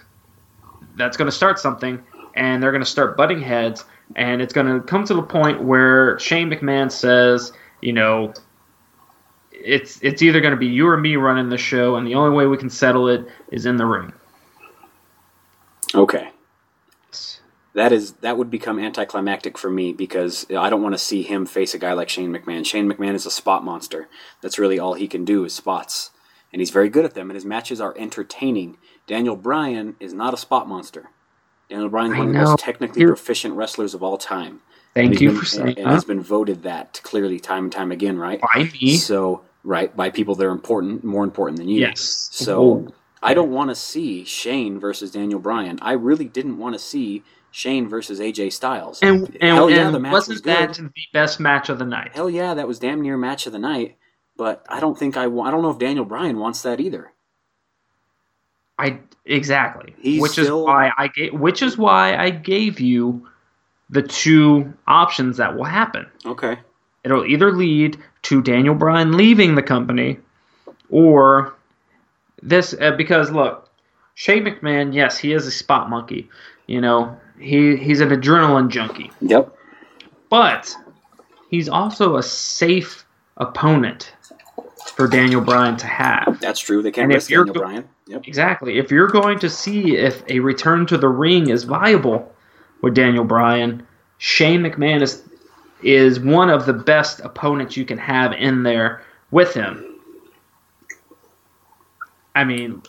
that's 0.96 1.16
going 1.16 1.26
to 1.30 1.36
start 1.36 1.58
something, 1.58 2.02
and 2.34 2.62
they're 2.62 2.72
going 2.72 2.82
to 2.82 2.90
start 2.90 3.16
butting 3.16 3.40
heads, 3.40 3.84
and 4.16 4.42
it's 4.42 4.52
going 4.52 4.66
to 4.66 4.80
come 4.80 5.04
to 5.04 5.14
the 5.14 5.22
point 5.22 5.62
where 5.62 6.18
Shane 6.18 6.50
McMahon 6.50 6.90
says, 6.90 7.52
you 7.80 7.92
know, 7.92 8.34
it's 9.52 10.00
it's 10.02 10.22
either 10.22 10.40
going 10.40 10.52
to 10.52 10.58
be 10.58 10.66
you 10.66 10.88
or 10.88 10.96
me 10.96 11.16
running 11.16 11.48
the 11.48 11.58
show, 11.58 11.96
and 11.96 12.06
the 12.06 12.14
only 12.14 12.34
way 12.36 12.46
we 12.46 12.56
can 12.56 12.70
settle 12.70 13.08
it 13.08 13.26
is 13.52 13.66
in 13.66 13.76
the 13.76 13.86
ring. 13.86 14.12
Okay. 15.94 16.30
That 17.74 17.92
is 17.92 18.12
that 18.14 18.36
would 18.36 18.50
become 18.50 18.78
anticlimactic 18.78 19.56
for 19.56 19.70
me 19.70 19.92
because 19.92 20.44
I 20.50 20.70
don't 20.70 20.82
want 20.82 20.94
to 20.94 20.98
see 20.98 21.22
him 21.22 21.46
face 21.46 21.72
a 21.72 21.78
guy 21.78 21.92
like 21.92 22.08
Shane 22.08 22.32
McMahon. 22.32 22.66
Shane 22.66 22.90
McMahon 22.90 23.14
is 23.14 23.26
a 23.26 23.30
spot 23.30 23.64
monster. 23.64 24.08
That's 24.40 24.58
really 24.58 24.78
all 24.78 24.94
he 24.94 25.06
can 25.06 25.24
do 25.24 25.44
is 25.44 25.54
spots, 25.54 26.10
and 26.52 26.60
he's 26.60 26.70
very 26.70 26.88
good 26.88 27.04
at 27.04 27.14
them. 27.14 27.30
And 27.30 27.36
his 27.36 27.44
matches 27.44 27.80
are 27.80 27.94
entertaining. 27.96 28.78
Daniel 29.06 29.36
Bryan 29.36 29.94
is 30.00 30.12
not 30.12 30.34
a 30.34 30.38
spot 30.38 30.68
monster. 30.68 31.10
Daniel 31.70 31.88
Bryan 31.88 32.12
is 32.12 32.18
one 32.18 32.26
of 32.28 32.34
the 32.34 32.40
most 32.40 32.58
technically 32.58 33.00
You're- 33.00 33.12
proficient 33.12 33.54
wrestlers 33.54 33.94
of 33.94 34.02
all 34.02 34.18
time. 34.18 34.60
Thank 34.92 35.20
you 35.20 35.30
he's 35.30 35.38
for 35.38 35.58
been, 35.58 35.66
saying 35.66 35.78
and 35.78 35.86
that. 35.86 35.94
has 35.94 36.04
been 36.04 36.20
voted 36.20 36.64
that 36.64 37.00
clearly 37.04 37.38
time 37.38 37.64
and 37.64 37.72
time 37.72 37.92
again, 37.92 38.18
right? 38.18 38.40
By 38.40 38.64
me. 38.80 38.96
So 38.96 39.42
right 39.62 39.94
by 39.96 40.10
people 40.10 40.34
that 40.34 40.44
are 40.44 40.50
important, 40.50 41.04
more 41.04 41.22
important 41.22 41.58
than 41.58 41.68
you. 41.68 41.80
Yes. 41.80 42.28
So 42.32 42.62
Whoa. 42.62 42.94
I 43.22 43.34
don't 43.34 43.50
want 43.52 43.70
to 43.70 43.76
see 43.76 44.24
Shane 44.24 44.80
versus 44.80 45.12
Daniel 45.12 45.38
Bryan. 45.38 45.78
I 45.80 45.92
really 45.92 46.24
didn't 46.24 46.58
want 46.58 46.74
to 46.74 46.78
see 46.80 47.22
Shane 47.52 47.88
versus 47.88 48.18
AJ 48.18 48.52
Styles. 48.52 49.00
And, 49.00 49.28
and, 49.40 49.56
Hell 49.56 49.70
yeah, 49.70 49.86
and 49.86 49.94
the 49.94 50.00
match 50.00 50.12
wasn't 50.12 50.36
was 50.36 50.42
that 50.42 50.74
the 50.74 50.90
best 51.12 51.38
match 51.38 51.68
of 51.68 51.78
the 51.78 51.84
night? 51.84 52.10
Hell 52.14 52.30
yeah, 52.30 52.54
that 52.54 52.66
was 52.66 52.80
damn 52.80 53.00
near 53.00 53.16
match 53.16 53.46
of 53.46 53.52
the 53.52 53.58
night. 53.60 53.96
But 54.36 54.64
I 54.68 54.80
don't 54.80 54.98
think 54.98 55.16
I. 55.16 55.24
I 55.24 55.50
don't 55.50 55.62
know 55.62 55.70
if 55.70 55.78
Daniel 55.78 56.04
Bryan 56.04 56.38
wants 56.38 56.62
that 56.62 56.80
either. 56.80 57.12
I 58.80 58.98
exactly. 59.26 59.94
He's 60.00 60.20
which 60.22 60.32
still- 60.32 60.62
is 60.62 60.66
why 60.66 60.90
I 60.96 61.08
gave. 61.08 61.32
Which 61.34 61.62
is 61.62 61.76
why 61.76 62.16
I 62.16 62.30
gave 62.30 62.80
you 62.80 63.28
the 63.90 64.02
two 64.02 64.72
options 64.86 65.36
that 65.36 65.56
will 65.56 65.64
happen. 65.64 66.06
Okay. 66.24 66.58
It'll 67.04 67.24
either 67.24 67.52
lead 67.52 67.98
to 68.22 68.42
Daniel 68.42 68.74
Bryan 68.74 69.16
leaving 69.16 69.54
the 69.54 69.62
company, 69.62 70.18
or 70.90 71.54
this 72.42 72.74
uh, 72.80 72.92
because 72.92 73.30
look, 73.30 73.68
Shane 74.14 74.44
McMahon. 74.44 74.94
Yes, 74.94 75.18
he 75.18 75.32
is 75.32 75.46
a 75.46 75.50
spot 75.50 75.88
monkey. 75.90 76.28
You 76.66 76.80
know, 76.80 77.16
he 77.38 77.76
he's 77.76 78.00
an 78.00 78.10
adrenaline 78.10 78.68
junkie. 78.68 79.10
Yep. 79.20 79.54
but 80.30 80.74
he's 81.50 81.68
also 81.68 82.16
a 82.16 82.22
safe 82.22 83.04
opponent 83.38 84.12
for 84.96 85.06
Daniel 85.08 85.40
Bryan 85.40 85.76
to 85.78 85.86
have. 85.86 86.38
That's 86.40 86.60
true. 86.60 86.82
They 86.82 86.90
can't 86.90 87.04
And 87.04 87.12
if 87.12 87.16
risk 87.16 87.30
you're 87.30 87.44
Daniel 87.44 87.54
go- 87.64 87.68
Bryan. 87.68 87.88
Yep. 88.06 88.26
Exactly. 88.28 88.78
If 88.78 88.90
you're 88.90 89.06
going 89.08 89.38
to 89.38 89.48
see 89.48 89.96
if 89.96 90.22
a 90.28 90.40
return 90.40 90.86
to 90.86 90.98
the 90.98 91.08
ring 91.08 91.48
is 91.50 91.64
viable 91.64 92.32
with 92.82 92.94
Daniel 92.94 93.24
Bryan, 93.24 93.86
Shane 94.18 94.62
McMahon 94.62 95.02
is 95.02 95.22
is 95.82 96.20
one 96.20 96.50
of 96.50 96.66
the 96.66 96.72
best 96.74 97.20
opponents 97.20 97.74
you 97.76 97.86
can 97.86 97.96
have 97.96 98.32
in 98.32 98.62
there 98.62 99.02
with 99.30 99.54
him. 99.54 99.98
I 102.34 102.44
mean, 102.44 102.82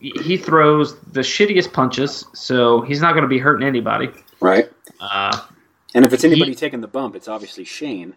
he 0.00 0.36
throws 0.36 0.98
the 1.12 1.20
shittiest 1.20 1.72
punches, 1.72 2.26
so 2.34 2.82
he's 2.82 3.00
not 3.00 3.12
going 3.12 3.22
to 3.22 3.28
be 3.28 3.38
hurting 3.38 3.66
anybody. 3.66 4.10
Right. 4.40 4.70
Uh, 5.00 5.40
And 5.94 6.04
if 6.04 6.12
it's 6.12 6.24
anybody 6.24 6.50
He- 6.50 6.54
taking 6.56 6.80
the 6.82 6.86
bump, 6.88 7.16
it's 7.16 7.28
obviously 7.28 7.64
Shane. 7.64 8.14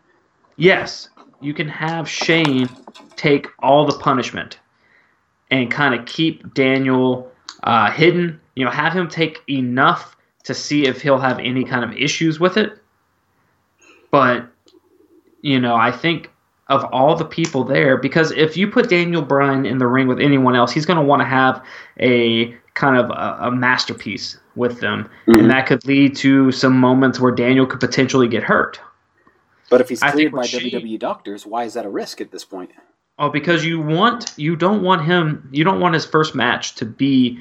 Yes, 0.58 1.10
you 1.41 1.54
can 1.54 1.67
have 1.67 2.10
Shane 2.10 2.69
take 3.15 3.47
all 3.60 3.86
the 3.86 3.97
punishment 3.97 4.60
and 5.52 5.71
kind 5.71 5.93
of 5.93 6.06
keep 6.06 6.54
Daniel 6.54 7.32
uh, 7.63 7.91
hidden. 7.91 8.39
You 8.56 8.65
know, 8.65 8.71
have 8.71 8.93
him 8.93 9.08
take 9.08 9.41
enough 9.50 10.15
to 10.43 10.54
see 10.54 10.88
if 10.88 11.02
he'll 11.02 11.19
have 11.19 11.39
any 11.39 11.63
kind 11.63 11.84
of 11.84 11.93
issues 11.93 12.39
with 12.39 12.58
it. 12.58 12.78
But, 14.12 14.47
you 15.41 15.60
know, 15.60 15.76
I 15.76 15.91
think 15.91 16.32
of 16.67 16.84
all 16.86 17.15
the 17.15 17.26
people 17.26 17.63
there, 17.63 17.97
because 17.97 18.32
if 18.32 18.58
you 18.58 18.69
put 18.69 18.89
Daniel 18.89 19.21
Bryan 19.21 19.65
in 19.65 19.78
the 19.78 19.88
ring 19.88 20.08
with 20.08 20.19
anyone 20.19 20.56
else, 20.56 20.71
he's 20.71 20.86
going 20.86 20.97
to 20.97 21.04
want 21.04 21.21
to 21.21 21.26
have 21.26 21.63
a 22.00 22.56
kind 22.73 22.97
of 22.97 23.10
a, 23.10 23.47
a 23.47 23.52
masterpiece 23.52 24.38
with 24.56 24.80
them. 24.80 25.10
Mhm. 25.28 25.39
And 25.39 25.50
that 25.52 25.67
could 25.67 25.86
lead 25.86 26.15
to 26.17 26.52
some 26.52 26.78
moments 26.80 27.19
where 27.19 27.32
Daniel 27.32 27.65
could 27.65 27.80
potentially 27.80 28.28
get 28.28 28.43
hurt. 28.43 28.80
But 29.69 29.82
if 29.82 29.89
he's 29.89 30.01
cleared 30.01 30.32
by 30.32 30.45
Shane- 30.45 30.71
WWE 30.71 30.99
doctors, 30.99 31.45
why 31.45 31.65
is 31.65 31.73
that 31.73 31.86
a 31.86 31.89
risk 31.89 32.21
at 32.21 32.32
this 32.32 32.45
point? 32.45 32.71
Oh, 33.19 33.30
because 33.30 33.65
you 33.65 33.82
want 33.82 34.34
you 34.38 34.56
don't 34.56 34.84
want 34.84 35.06
him 35.06 35.49
you 35.51 35.63
don't 35.63 35.80
want 35.80 35.95
his 35.95 36.06
first 36.06 36.36
match 36.36 36.75
to 36.75 36.86
be 36.86 37.39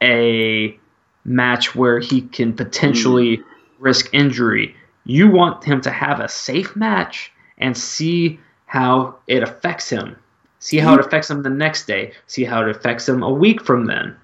a 0.00 0.78
match 1.24 1.74
where 1.74 1.98
he 1.98 2.22
can 2.22 2.52
potentially 2.52 3.36
hmm. 3.36 3.42
risk 3.78 4.12
injury. 4.12 4.76
You 5.04 5.28
want 5.28 5.64
him 5.64 5.80
to 5.82 5.90
have 5.90 6.20
a 6.20 6.28
safe 6.28 6.76
match 6.76 7.32
and 7.58 7.76
see 7.76 8.38
how 8.66 9.16
it 9.26 9.42
affects 9.42 9.88
him. 9.88 10.16
See 10.60 10.78
how 10.78 10.94
it 10.94 11.00
affects 11.00 11.28
him 11.28 11.42
the 11.42 11.50
next 11.50 11.86
day. 11.86 12.12
See 12.28 12.44
how 12.44 12.62
it 12.62 12.68
affects 12.68 13.08
him 13.08 13.24
a 13.24 13.30
week 13.30 13.64
from 13.64 13.86
then. 13.86 14.16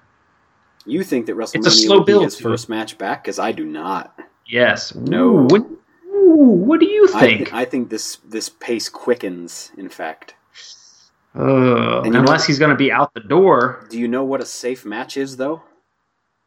You 0.85 1.03
think 1.03 1.25
that 1.25 1.37
It's 1.37 1.53
a 1.53 1.59
WrestleMania 1.59 1.85
slow 1.85 1.97
will 1.97 2.03
be 2.05 2.13
build 2.13 2.23
his 2.23 2.39
first 2.39 2.69
match 2.69 2.97
back? 2.97 3.23
Because 3.23 3.39
I 3.39 3.51
do 3.51 3.65
not. 3.65 4.17
Yes. 4.47 4.95
No. 4.95 5.47
Ooh, 5.51 5.78
what, 6.29 6.39
ooh, 6.39 6.65
what 6.65 6.79
do 6.79 6.85
you 6.85 7.07
I, 7.13 7.19
think? 7.19 7.37
th- 7.39 7.53
I 7.53 7.65
think 7.65 7.89
this 7.89 8.17
this 8.27 8.49
pace 8.49 8.89
quickens. 8.89 9.71
In 9.77 9.89
fact, 9.89 10.35
Uh, 11.35 12.01
unless 12.01 12.41
know- 12.41 12.45
he's 12.47 12.59
going 12.59 12.71
to 12.71 12.75
be 12.77 12.91
out 12.91 13.13
the 13.13 13.19
door. 13.21 13.85
do 13.89 13.99
you 13.99 14.07
know 14.07 14.23
what 14.23 14.41
a 14.41 14.45
safe 14.45 14.85
match 14.85 15.17
is 15.17 15.37
though? 15.37 15.61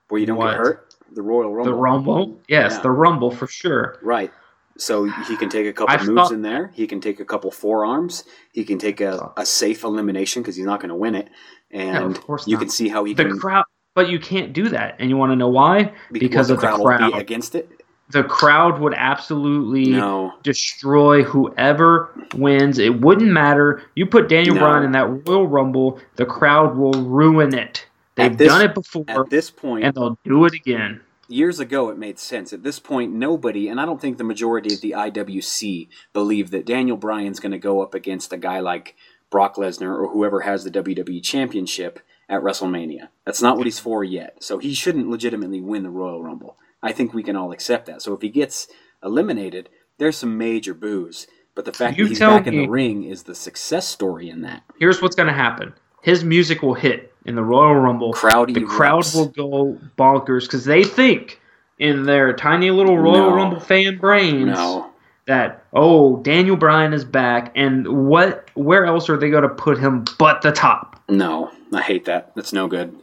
Where 0.09 0.21
you 0.21 0.27
don't 0.27 0.37
What? 0.37 0.51
get 0.51 0.57
hurt? 0.59 0.95
The 1.15 1.23
Royal 1.23 1.55
Rumble. 1.55 1.73
The 1.73 1.79
Rumble? 1.79 2.41
Yes, 2.49 2.73
Yeah. 2.75 2.81
the 2.83 2.91
Rumble 2.91 3.31
for 3.31 3.47
sure. 3.47 3.99
Right. 4.03 4.33
So 4.79 5.05
he 5.05 5.37
can 5.37 5.51
take 5.51 5.67
a 5.67 5.73
couple 5.73 5.95
I've 5.95 6.07
moves 6.07 6.29
thought- 6.29 6.33
in 6.33 6.43
there. 6.43 6.71
He 6.75 6.87
can 6.87 7.01
take 7.01 7.21
a 7.21 7.25
couple 7.25 7.51
forearms. 7.51 8.25
He 8.53 8.65
can 8.65 8.79
take 8.79 9.01
a, 9.03 9.31
a 9.37 9.45
safe 9.45 9.85
elimination 9.85 10.43
because 10.43 10.57
he's 10.57 10.65
not 10.67 10.81
going 10.81 10.89
to 10.89 10.95
win 10.95 11.15
it. 11.15 11.29
And 11.71 12.17
of 12.17 12.21
course 12.23 12.47
you 12.49 12.55
not. 12.57 12.61
can 12.61 12.69
see 12.71 12.89
how 12.89 13.05
he 13.05 13.13
The 13.15 13.25
can 13.25 13.39
crowd, 13.39 13.65
but 13.95 14.09
you 14.09 14.19
can't 14.19 14.53
do 14.55 14.69
that, 14.71 14.97
and 14.99 15.09
you 15.11 15.17
want 15.19 15.31
to 15.33 15.37
know 15.37 15.49
why? 15.49 15.93
Because 16.11 16.49
the 16.49 16.55
of 16.55 16.61
the 16.61 16.67
crowd 16.67 16.79
will 16.81 16.87
crowd. 16.87 17.13
be 17.13 17.19
against 17.19 17.55
it. 17.55 17.82
The 18.13 18.23
crowd 18.25 18.79
would 18.81 18.95
absolutely 18.95 19.87
No. 19.91 20.33
destroy 20.43 21.23
whoever 21.23 22.11
wins. 22.35 22.79
It 22.79 23.01
wouldn't 23.01 23.31
matter. 23.31 23.83
You 23.95 24.07
put 24.07 24.29
Daniel 24.29 24.55
No. 24.55 24.61
Bryan 24.61 24.85
in 24.85 24.93
that 24.93 25.27
Royal 25.29 25.47
Rumble, 25.47 25.99
the 26.17 26.27
crowd 26.27 26.77
will 26.77 26.93
ruin 26.93 27.55
it. 27.55 27.87
They've 28.15 28.37
this- 28.37 28.49
done 28.49 28.63
it 28.63 28.75
before, 28.75 29.05
At 29.09 29.31
this 29.31 29.51
point, 29.51 29.85
and 29.85 29.95
they'll 29.95 30.19
do 30.25 30.45
it 30.45 30.53
again. 30.53 31.01
years 31.29 31.59
ago 31.59 31.89
it 31.89 31.97
made 31.97 32.19
sense. 32.19 32.53
At 32.53 32.63
this 32.63 32.79
point, 32.79 33.13
nobody, 33.15 33.69
and 33.69 33.81
I 33.81 33.87
don't 33.87 33.99
think 34.01 34.19
the 34.19 34.25
majority 34.25 34.75
of 34.75 34.83
the 34.83 34.95
IWC 34.95 35.89
believe 36.13 36.51
that 36.51 36.67
Daniel 36.67 36.99
Bryan's 36.99 37.41
going 37.41 37.53
to 37.53 37.59
go 37.59 37.81
up 37.81 37.95
against 37.95 38.33
a 38.35 38.37
guy 38.37 38.61
like 38.61 38.95
Brock 39.31 39.57
Lesnar 39.57 39.99
or 39.99 40.09
whoever 40.09 40.43
has 40.43 40.63
the 40.65 40.71
WWE 40.71 41.23
Championship 41.23 42.01
at 42.29 42.43
WrestleMania. 42.43 43.09
That's 43.25 43.41
not 43.41 43.57
what 43.57 43.67
he's 43.67 43.79
for 43.79 44.05
yet. 44.05 44.37
So 44.45 44.59
he 44.59 44.75
shouldn't 44.75 45.09
legitimately 45.09 45.63
win 45.63 45.83
the 45.85 45.91
Royal 45.91 46.23
Rumble. 46.23 46.59
I 46.83 46.93
think 46.93 47.15
we 47.15 47.23
can 47.23 47.37
all 47.37 47.53
accept 47.53 47.87
that. 47.87 48.03
So 48.03 48.13
if 48.15 48.23
he 48.23 48.29
gets 48.29 48.69
eliminated, 49.03 49.69
there's 49.99 50.17
some 50.17 50.37
major 50.39 50.75
boos. 50.75 51.27
But 51.55 51.65
the 51.65 51.73
fact 51.73 51.99
You 51.99 52.05
that 52.05 52.09
he's 52.11 52.19
back 52.19 52.47
in 52.47 52.57
the 52.57 52.69
ring 52.69 53.05
is 53.05 53.25
the 53.25 53.35
success 53.35 53.87
story 53.87 54.31
in 54.31 54.41
that. 54.43 54.63
Here's 54.79 55.03
what's 55.03 55.15
going 55.17 55.29
to 55.29 55.35
happen. 55.35 55.75
His 56.03 56.25
music 56.25 56.63
will 56.63 56.75
hit 56.75 57.15
in 57.27 57.35
the 57.35 57.45
Royal 57.45 57.75
Rumble. 57.75 58.13
Crowd 58.13 58.53
the 58.55 58.63
crowd 58.65 59.07
will 59.15 59.29
go 59.29 59.79
bonkers 59.99 60.43
because 60.43 60.65
they 60.65 60.83
think 60.83 61.41
in 61.79 62.05
their 62.05 62.33
tiny 62.33 62.71
little 62.71 62.99
Royal 62.99 63.31
No. 63.31 63.37
Rumble 63.37 63.61
fan 63.61 63.99
brains 63.99 64.47
No. 64.47 64.91
that 65.27 65.65
oh 65.73 66.17
Daniel 66.23 66.57
Bryan 66.57 66.93
is 66.93 67.05
back 67.05 67.53
and 67.55 68.09
what 68.09 68.49
where 68.55 68.85
else 68.87 69.09
are 69.09 69.17
they 69.17 69.31
going 69.31 69.43
to 69.45 69.49
put 69.51 69.79
him 69.79 70.05
but 70.19 70.43
the 70.43 70.53
top? 70.53 71.01
No. 71.09 71.51
I 71.73 71.83
hate 71.83 72.07
that. 72.07 72.33
That's 72.35 72.53
no 72.53 72.67
good. 72.67 72.97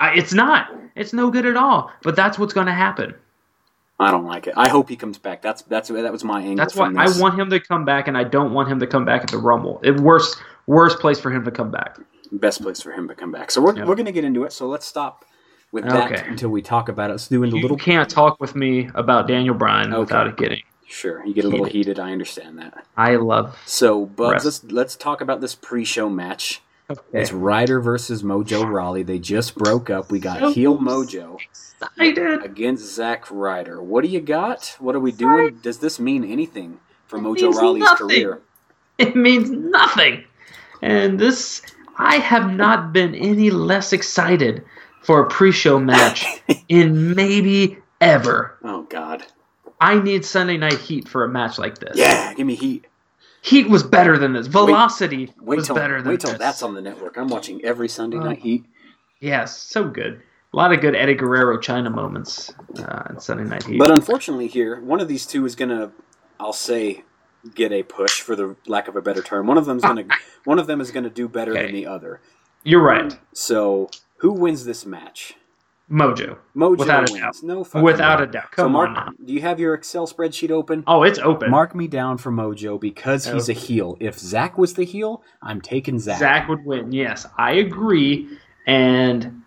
I, 0.00 0.14
it's 0.14 0.32
not. 0.32 0.68
It's 0.94 1.12
no 1.12 1.30
good 1.30 1.46
at 1.46 1.56
all. 1.56 1.90
But 2.02 2.16
that's 2.16 2.38
what's 2.38 2.52
going 2.52 2.66
to 2.66 2.72
happen. 2.72 3.14
I 3.98 4.10
don't 4.10 4.24
like 4.24 4.46
it. 4.48 4.54
I 4.56 4.68
hope 4.68 4.88
he 4.88 4.96
comes 4.96 5.18
back. 5.18 5.40
That's 5.40 5.62
that's 5.62 5.88
that 5.88 6.12
was 6.12 6.24
my 6.24 6.40
angle. 6.40 6.56
That's 6.56 6.74
why 6.74 6.92
I 6.96 7.08
want 7.20 7.38
him 7.38 7.48
to 7.50 7.60
come 7.60 7.84
back, 7.84 8.08
and 8.08 8.18
I 8.18 8.24
don't 8.24 8.52
want 8.52 8.68
him 8.68 8.80
to 8.80 8.86
come 8.88 9.04
back 9.04 9.22
at 9.22 9.30
the 9.30 9.38
Rumble. 9.38 9.80
It 9.84 10.00
worse 10.00 10.34
Worst 10.66 10.98
place 10.98 11.20
for 11.20 11.30
him 11.30 11.44
to 11.44 11.50
come 11.50 11.70
back. 11.70 11.98
Best 12.32 12.62
place 12.62 12.80
for 12.80 12.90
him 12.92 13.06
to 13.08 13.14
come 13.14 13.30
back. 13.30 13.50
So 13.50 13.60
we're, 13.60 13.76
Yep. 13.76 13.86
we're 13.86 13.94
going 13.94 14.06
to 14.06 14.12
get 14.12 14.24
into 14.24 14.44
it. 14.44 14.52
So 14.52 14.66
let's 14.66 14.86
stop 14.86 15.24
with 15.72 15.84
that 15.84 16.10
Okay. 16.10 16.26
until 16.26 16.48
we 16.48 16.62
talk 16.62 16.88
about 16.88 17.10
it. 17.10 17.12
Let's 17.12 17.28
do 17.28 17.44
a 17.44 17.46
You 17.46 17.56
little. 17.60 17.76
can't 17.76 18.08
talk 18.08 18.40
with 18.40 18.54
me 18.56 18.88
about 18.94 19.28
Daniel 19.28 19.54
Bryan 19.54 19.92
Okay. 19.92 20.00
without 20.00 20.26
it 20.26 20.36
getting. 20.38 20.62
Sure, 20.86 21.24
you 21.26 21.34
get 21.34 21.44
a 21.44 21.48
little 21.48 21.66
heated. 21.66 21.98
I 21.98 22.12
understand 22.12 22.58
that. 22.58 22.86
I 22.96 23.16
love. 23.16 23.58
So, 23.66 24.10
Rest. 24.16 24.44
let's 24.44 24.64
let's 24.64 24.96
talk 24.96 25.20
about 25.20 25.40
this 25.40 25.54
pre-show 25.54 26.08
match. 26.08 26.62
Okay. 26.90 27.00
It's 27.20 27.32
Ryder 27.32 27.80
versus 27.80 28.22
Mojo 28.22 28.70
Rawley. 28.70 29.02
They 29.02 29.18
just 29.18 29.54
broke 29.54 29.88
up. 29.88 30.10
We 30.10 30.18
got 30.18 30.38
So 30.40 30.52
heel 30.52 30.74
oh, 30.74 30.78
Mojo 30.78 31.38
Excited. 31.40 32.42
against 32.44 32.94
Zack 32.94 33.30
Ryder. 33.30 33.82
What 33.82 34.04
do 34.04 34.10
you 34.10 34.20
got? 34.20 34.76
What 34.78 34.94
are 34.94 35.00
we 35.00 35.12
doing? 35.12 35.58
Does 35.62 35.78
this 35.78 35.98
mean 35.98 36.24
anything 36.24 36.78
for 37.06 37.18
It 37.18 37.22
Mojo 37.22 37.40
means 37.42 37.56
Rawley's 37.56 37.82
nothing. 37.84 38.08
career? 38.08 38.40
It 38.98 39.16
means 39.16 39.50
nothing. 39.50 40.24
And 40.82 41.18
this, 41.18 41.62
I 41.96 42.16
have 42.16 42.52
not 42.52 42.92
been 42.92 43.14
any 43.14 43.50
less 43.50 43.92
excited 43.94 44.62
for 45.02 45.20
a 45.20 45.28
pre-show 45.28 45.78
match 45.78 46.26
in 46.68 47.14
maybe 47.14 47.78
ever. 48.02 48.58
Oh 48.62 48.82
God! 48.82 49.24
I 49.80 49.98
need 49.98 50.24
Sunday 50.24 50.56
Night 50.58 50.78
Heat 50.78 51.08
for 51.08 51.24
a 51.24 51.28
match 51.28 51.58
like 51.58 51.78
this. 51.78 51.96
Yeah, 51.96 52.34
give 52.34 52.46
me 52.46 52.54
heat. 52.54 52.86
Heat 53.44 53.68
was 53.68 53.82
better 53.82 54.16
than 54.16 54.32
this. 54.32 54.46
Velocity 54.46 55.30
Wait 55.38 55.56
was 55.56 55.66
till 55.66 55.76
better 55.76 56.00
than 56.00 56.12
wait 56.12 56.20
till 56.20 56.30
this. 56.30 56.38
that's 56.38 56.62
on 56.62 56.72
the 56.72 56.80
network. 56.80 57.18
I'm 57.18 57.28
watching 57.28 57.62
every 57.62 57.90
Sunday 57.90 58.16
Oh. 58.16 58.22
night 58.24 58.38
Heat. 58.38 58.64
Yes, 59.20 59.54
so 59.58 59.84
good. 59.86 60.22
A 60.52 60.56
lot 60.56 60.72
of 60.72 60.80
good 60.80 60.94
Eddie 60.96 61.14
Guerrero 61.14 61.58
Chyna 61.58 61.92
moments 61.94 62.50
uh, 62.78 63.02
in 63.10 63.20
Sunday 63.20 63.44
Night 63.44 63.64
Heat. 63.64 63.78
But 63.78 63.90
unfortunately, 63.90 64.46
here 64.46 64.80
one 64.80 64.98
of 64.98 65.08
these 65.08 65.26
two 65.26 65.44
is 65.44 65.56
gonna, 65.56 65.92
I'll 66.40 66.54
say, 66.54 67.04
get 67.54 67.70
a 67.70 67.82
push 67.82 68.22
for 68.22 68.34
the 68.34 68.56
lack 68.66 68.88
of 68.88 68.96
a 68.96 69.02
better 69.02 69.20
term. 69.22 69.46
One 69.46 69.58
of 69.58 69.66
them's 69.66 69.82
gonna 69.82 70.04
one 70.44 70.58
of 70.58 70.66
them 70.66 70.80
is 70.80 70.90
gonna 70.90 71.10
do 71.10 71.28
better 71.28 71.52
Okay. 71.52 71.66
than 71.66 71.74
the 71.74 71.86
other. 71.86 72.22
You're 72.62 72.82
right. 72.82 73.18
So 73.34 73.90
who 74.20 74.32
wins 74.32 74.64
this 74.64 74.86
match? 74.86 75.34
Mojo. 75.90 76.38
Mojo 76.56 76.78
Without 76.78 77.10
a 77.10 77.12
wins. 77.12 77.22
doubt. 77.22 77.42
No 77.42 77.64
fucking 77.64 77.82
Without 77.82 78.20
a 78.22 78.26
doubt. 78.26 78.32
doubt. 78.32 78.56
So 78.56 78.68
Mark, 78.68 78.96
on 78.96 79.16
do 79.24 79.32
you 79.32 79.40
have 79.42 79.60
your 79.60 79.74
Excel 79.74 80.06
spreadsheet 80.06 80.50
open? 80.50 80.82
Oh, 80.86 81.02
it's 81.02 81.18
open. 81.18 81.50
Mark 81.50 81.74
me 81.74 81.86
down 81.88 82.16
for 82.18 82.32
Mojo 82.32 82.80
because 82.80 83.26
he's 83.26 83.48
a 83.48 83.52
heel. 83.52 83.96
If 84.00 84.18
Zack 84.18 84.56
was 84.56 84.74
the 84.74 84.84
heel, 84.84 85.22
I'm 85.42 85.60
taking 85.60 85.98
Zack. 85.98 86.18
Zack 86.18 86.48
would 86.48 86.64
win. 86.64 86.92
Yes, 86.92 87.26
I 87.36 87.52
agree. 87.52 88.28
And 88.66 89.42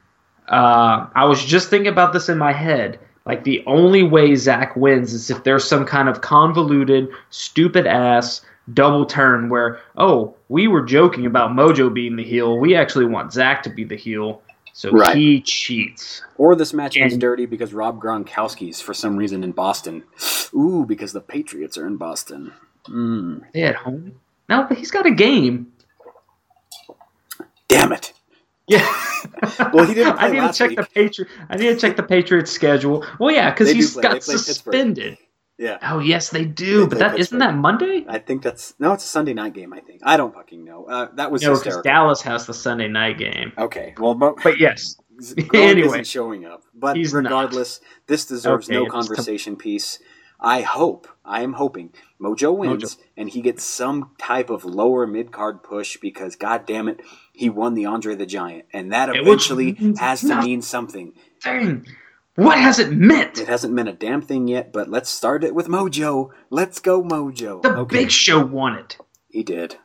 uh, 0.48 1.08
I 1.16 1.26
was 1.26 1.44
just 1.44 1.70
thinking 1.70 1.92
about 1.92 2.14
this 2.14 2.30
in 2.30 2.38
my 2.38 2.54
head. 2.54 3.00
Like 3.26 3.44
the 3.44 3.64
only 3.66 4.04
way 4.04 4.36
Zack 4.36 4.76
wins 4.76 5.14
is 5.14 5.30
if 5.30 5.44
there's 5.44 5.68
some 5.68 5.86
kind 5.86 6.08
of 6.08 6.22
convoluted, 6.22 7.10
stupid 7.30 7.88
ass 7.88 8.42
double 8.74 9.06
turn 9.06 9.50
where, 9.50 9.80
oh, 9.98 10.36
we 10.50 10.68
were 10.68 10.82
joking 10.82 11.26
about 11.26 11.52
Mojo 11.52 11.94
being 11.94 12.16
the 12.16 12.24
heel. 12.24 12.58
We 12.60 12.76
actually 12.76 13.06
want 13.06 13.34
Zack 13.34 13.64
to 13.64 13.70
be 13.70 13.84
the 13.84 13.96
heel. 13.98 14.42
So 14.78 14.92
Right. 14.92 15.18
he 15.18 15.42
cheats. 15.42 16.22
Or 16.38 16.56
this 16.56 16.72
match 16.72 16.98
ends 16.98 17.18
dirty 17.18 17.48
because 17.48 17.74
Rob 17.74 18.00
Gronkowski's 18.00 18.80
for 18.80 18.94
some 18.94 19.18
reason 19.18 19.44
in 19.44 19.52
Boston. 19.52 20.04
Ooh, 20.54 20.86
because 20.88 21.14
the 21.14 21.20
Patriots 21.20 21.80
are 21.80 21.88
in 21.88 21.98
Boston. 21.98 22.54
Mm, 22.88 23.42
They 23.56 23.64
at 23.64 23.76
home? 23.76 24.20
No, 24.48 24.68
but 24.70 24.78
he's 24.78 24.92
got 24.92 25.08
a 25.08 25.12
game. 25.12 25.72
damn 27.68 27.92
it. 27.92 28.14
Yeah. 28.68 28.88
Well, 29.74 29.86
he 29.86 29.94
didn't 29.96 30.18
I 30.20 30.30
need 30.30 30.40
last 30.40 30.58
to 30.58 30.64
check 30.64 30.70
week. 30.70 30.80
the 30.80 30.86
Patriot. 30.94 31.30
I 31.50 31.58
need 31.58 31.66
to 31.68 31.76
check 31.78 31.98
the 31.98 32.04
Patriots 32.04 32.52
schedule. 32.52 33.04
Well, 33.20 33.32
yeah, 33.34 33.50
because 33.50 33.68
They 33.68 33.74
do 33.74 33.78
he's 33.80 33.96
got 33.96 34.02
play 34.04 34.18
Pittsburgh. 34.20 34.40
suspended. 34.40 35.18
Yeah. 35.58 35.78
Oh 35.82 36.00
yes, 36.00 36.30
they 36.30 36.46
do. 36.46 36.82
They 36.84 36.88
but 36.90 37.00
that 37.00 37.20
isn't 37.20 37.38
that 37.40 37.56
Monday? 37.56 38.06
I 38.08 38.20
think 38.20 38.44
that's 38.44 38.76
no, 38.80 38.94
it's 38.94 39.04
a 39.04 39.08
Sunday 39.08 39.34
night 39.34 39.54
game. 39.54 39.74
I 39.74 39.80
think 39.80 40.02
I 40.04 40.16
don't 40.18 40.34
fucking 40.34 40.64
know. 40.64 40.86
Uh, 40.86 41.08
that 41.16 41.32
was 41.32 41.42
No, 41.42 41.56
because. 41.58 41.82
Dallas 41.82 42.22
has 42.22 42.46
the 42.46 42.54
Sunday 42.54 42.88
night 42.88 43.18
game. 43.18 43.54
okay, 43.58 43.96
well, 43.98 44.14
but, 44.14 44.36
But 44.44 44.60
yes, 44.60 44.98
Anyway. 45.54 45.88
isn't 45.88 46.08
showing 46.08 46.46
up. 46.46 46.62
But 46.76 46.96
He's 46.96 47.12
not. 47.14 47.24
regardless, 47.24 47.80
this 48.06 48.26
deserves 48.26 48.68
Okay, 48.70 48.76
no 48.76 48.84
it's 48.86 48.92
t- 48.92 48.92
conversation 48.92 49.56
piece. 49.56 49.98
I 50.40 50.62
hope, 50.62 51.08
I 51.26 51.42
am 51.42 51.54
hoping, 51.54 51.92
Mojo 52.22 52.56
wins 52.56 52.98
and 53.18 53.28
he 53.28 53.42
gets 53.42 53.64
some 53.64 54.12
type 54.20 54.52
of 54.52 54.64
lower 54.64 55.08
mid 55.08 55.32
card 55.32 55.64
push 55.64 55.98
because, 55.98 56.36
god 56.36 56.68
damn 56.68 56.88
it, 56.88 57.00
he 57.34 57.50
won 57.50 57.74
the 57.74 57.88
Andre 57.88 58.14
the 58.14 58.28
Giant, 58.28 58.66
and 58.72 58.92
that 58.92 59.10
eventually 59.16 59.76
has 59.98 60.22
to 60.22 60.40
mean 60.40 60.62
something. 60.62 61.14
dang, 61.44 61.88
what 62.38 62.58
has 62.58 62.80
it 62.80 62.92
meant? 62.92 63.38
It 63.40 63.48
hasn't 63.48 63.74
meant 63.74 63.90
a 63.90 63.94
damn 63.94 64.22
thing 64.22 64.48
yet, 64.48 64.72
but 64.72 64.90
let's 64.90 65.10
start 65.10 65.44
it 65.44 65.54
with 65.54 65.68
Mojo. 65.68 66.30
Let's 66.50 66.80
go, 66.80 67.04
Mojo. 67.04 67.62
The 67.62 67.76
okay, 67.78 67.98
Big 68.04 68.12
Show 68.12 68.44
won 68.46 68.76
it. 68.76 68.98
he 69.28 69.44
did, 69.44 69.76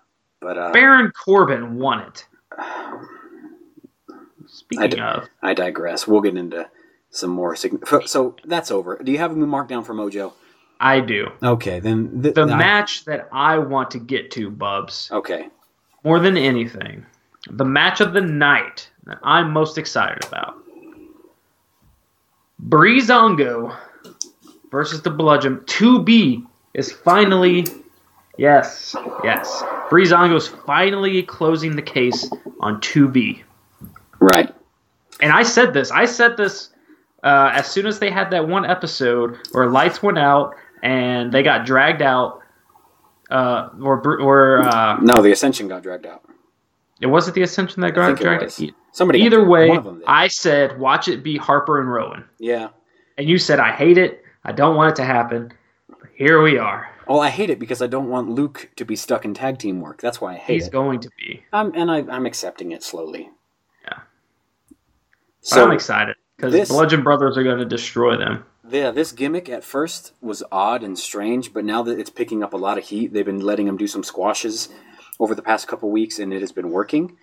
but 0.40 0.56
uh, 0.56 0.70
Baron 0.72 1.10
Corbin 1.24 1.76
won 1.76 2.00
it. 2.00 2.26
I 2.56 2.98
Speaking 4.46 5.00
of, 5.00 5.28
I 5.42 5.54
digress. 5.54 6.06
We'll 6.06 6.20
get 6.20 6.36
into 6.36 6.68
some 7.10 7.30
more. 7.30 7.56
Sign- 7.56 7.78
so 8.06 8.36
that's 8.44 8.70
over. 8.70 9.00
Do 9.02 9.10
you 9.12 9.18
have 9.18 9.32
him 9.32 9.48
marked 9.48 9.70
down 9.70 9.84
for 9.84 9.94
Mojo? 9.94 10.32
I 10.80 11.00
do 11.00 11.28
Okay, 11.42 11.78
then 11.80 12.22
th- 12.22 12.34
the 12.34 12.42
I- 12.42 12.56
match 12.58 13.04
that 13.04 13.28
I 13.32 13.58
want 13.58 13.92
to 13.92 13.98
get 13.98 14.30
to, 14.32 14.50
Bubs, 14.50 15.08
Okay, 15.12 15.48
more 16.04 16.18
than 16.18 16.36
anything, 16.36 17.06
the 17.48 17.64
match 17.64 18.00
of 18.00 18.12
the 18.12 18.20
night 18.20 18.90
that 19.04 19.18
I'm 19.22 19.52
most 19.52 19.78
excited 19.78 20.24
about. 20.26 20.56
Breezango 22.68 23.76
versus 24.70 25.02
the 25.02 25.10
Bludgeon 25.10 25.58
2B 25.60 26.46
is 26.74 26.92
finally 26.92 27.66
yes, 28.38 28.94
yes. 29.24 29.62
Breezango's 29.90 30.48
finally 30.48 31.22
closing 31.22 31.76
the 31.76 31.82
case 31.82 32.30
on 32.60 32.80
2B. 32.80 33.42
right. 34.20 34.54
And 35.20 35.30
I 35.30 35.42
said 35.42 35.72
this. 35.72 35.90
I 35.90 36.04
said 36.04 36.36
this 36.36 36.70
uh, 37.22 37.50
as 37.52 37.70
soon 37.70 37.86
as 37.86 37.98
they 37.98 38.10
had 38.10 38.30
that 38.30 38.48
one 38.48 38.64
episode 38.64 39.38
where 39.52 39.68
lights 39.68 40.02
went 40.02 40.18
out 40.18 40.54
and 40.82 41.30
they 41.30 41.42
got 41.42 41.64
dragged 41.66 42.02
out. 42.02 42.40
Uh, 43.30 43.70
or 43.80 44.02
or 44.20 44.62
uh, 44.62 44.98
No, 45.00 45.22
the 45.22 45.32
Ascension 45.32 45.68
got 45.68 45.82
dragged 45.82 46.06
out. 46.06 46.22
It 47.02 47.06
wasn't 47.06 47.34
the 47.34 47.42
Ascension 47.42 47.82
that 47.82 47.94
got 47.94 48.12
it 48.12 48.18
dragged. 48.18 48.42
was. 48.44 48.62
out? 48.62 48.70
Somebody. 48.92 49.20
Either 49.22 49.44
way, 49.46 49.68
one 49.68 49.78
of 49.78 49.84
them 49.84 49.98
did. 49.98 50.04
I 50.06 50.28
said 50.28 50.78
watch 50.78 51.08
it 51.08 51.22
be 51.22 51.36
Harper 51.36 51.80
and 51.80 51.90
Rowan, 51.92 52.24
yeah. 52.38 52.68
and 53.18 53.28
you 53.28 53.36
said 53.38 53.58
I 53.60 53.72
hate 53.72 53.98
it. 53.98 54.22
I 54.44 54.52
don't 54.52 54.76
want 54.76 54.92
it 54.92 54.96
to 54.96 55.04
happen. 55.04 55.52
But 55.88 55.98
here 56.14 56.40
we 56.42 56.58
are. 56.58 56.88
Well, 57.08 57.20
I 57.20 57.30
hate 57.30 57.50
it 57.50 57.58
because 57.58 57.82
I 57.82 57.86
don't 57.88 58.08
want 58.08 58.30
Luke 58.30 58.70
to 58.76 58.84
be 58.84 58.96
stuck 58.96 59.24
in 59.24 59.34
tag 59.34 59.58
team 59.58 59.80
work. 59.80 60.00
That's 60.00 60.20
why 60.20 60.34
I 60.34 60.36
hate 60.38 60.54
He's 60.54 60.66
it. 60.68 60.72
going 60.72 61.00
to 61.00 61.10
be. 61.18 61.42
I'm, 61.52 61.74
and 61.74 61.90
I, 61.90 61.98
I'm 62.08 62.26
accepting 62.26 62.70
it 62.72 62.82
slowly. 62.82 63.28
Yeah. 63.84 63.98
So 65.40 65.64
I'm 65.64 65.72
excited 65.72 66.16
because 66.36 66.52
this- 66.52 66.68
Bludgeon 66.68 67.02
Brothers 67.02 67.36
are 67.36 67.42
going 67.42 67.58
to 67.58 67.64
destroy 67.64 68.16
them. 68.16 68.44
yeah, 68.70 68.90
this 68.92 69.10
gimmick 69.12 69.48
at 69.48 69.64
first 69.64 70.12
was 70.20 70.42
odd 70.52 70.82
and 70.84 70.96
strange, 70.98 71.52
but 71.52 71.64
now 71.64 71.82
that 71.82 71.98
it's 71.98 72.10
picking 72.10 72.42
up 72.42 72.52
a 72.52 72.56
lot 72.56 72.78
of 72.78 72.84
heat, 72.84 73.12
they've 73.12 73.26
been 73.26 73.40
letting 73.40 73.66
them 73.66 73.76
do 73.76 73.86
some 73.88 74.04
squashes 74.04 74.68
over 75.20 75.34
the 75.34 75.42
past 75.42 75.68
couple 75.68 75.90
weeks, 75.90 76.18
and 76.18 76.32
it 76.32 76.40
has 76.40 76.52
been 76.52 76.70
working. 76.70 77.16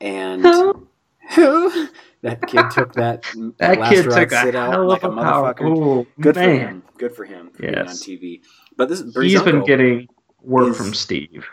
And 0.00 0.42
that 1.36 2.40
kid 2.46 2.70
took 2.70 2.92
that 2.94 3.22
That 3.58 3.78
last 3.78 3.90
kid 3.90 4.02
took 4.04 4.30
sit 4.30 4.54
out 4.54 4.86
like 4.86 5.02
a 5.02 5.08
motherfucker. 5.08 5.76
Ooh, 5.78 6.06
Good 6.20 6.34
for 6.34 6.40
him. 6.40 6.82
Good 6.98 7.14
for 7.14 7.24
him. 7.24 7.50
For 7.50 7.62
being 7.62 7.78
on 7.78 7.86
TV. 7.86 8.40
But 8.76 8.88
this 8.88 9.02
he's 9.20 9.42
been 9.42 9.64
getting 9.64 10.08
work 10.42 10.74
from 10.74 10.94
Steve. 10.94 11.46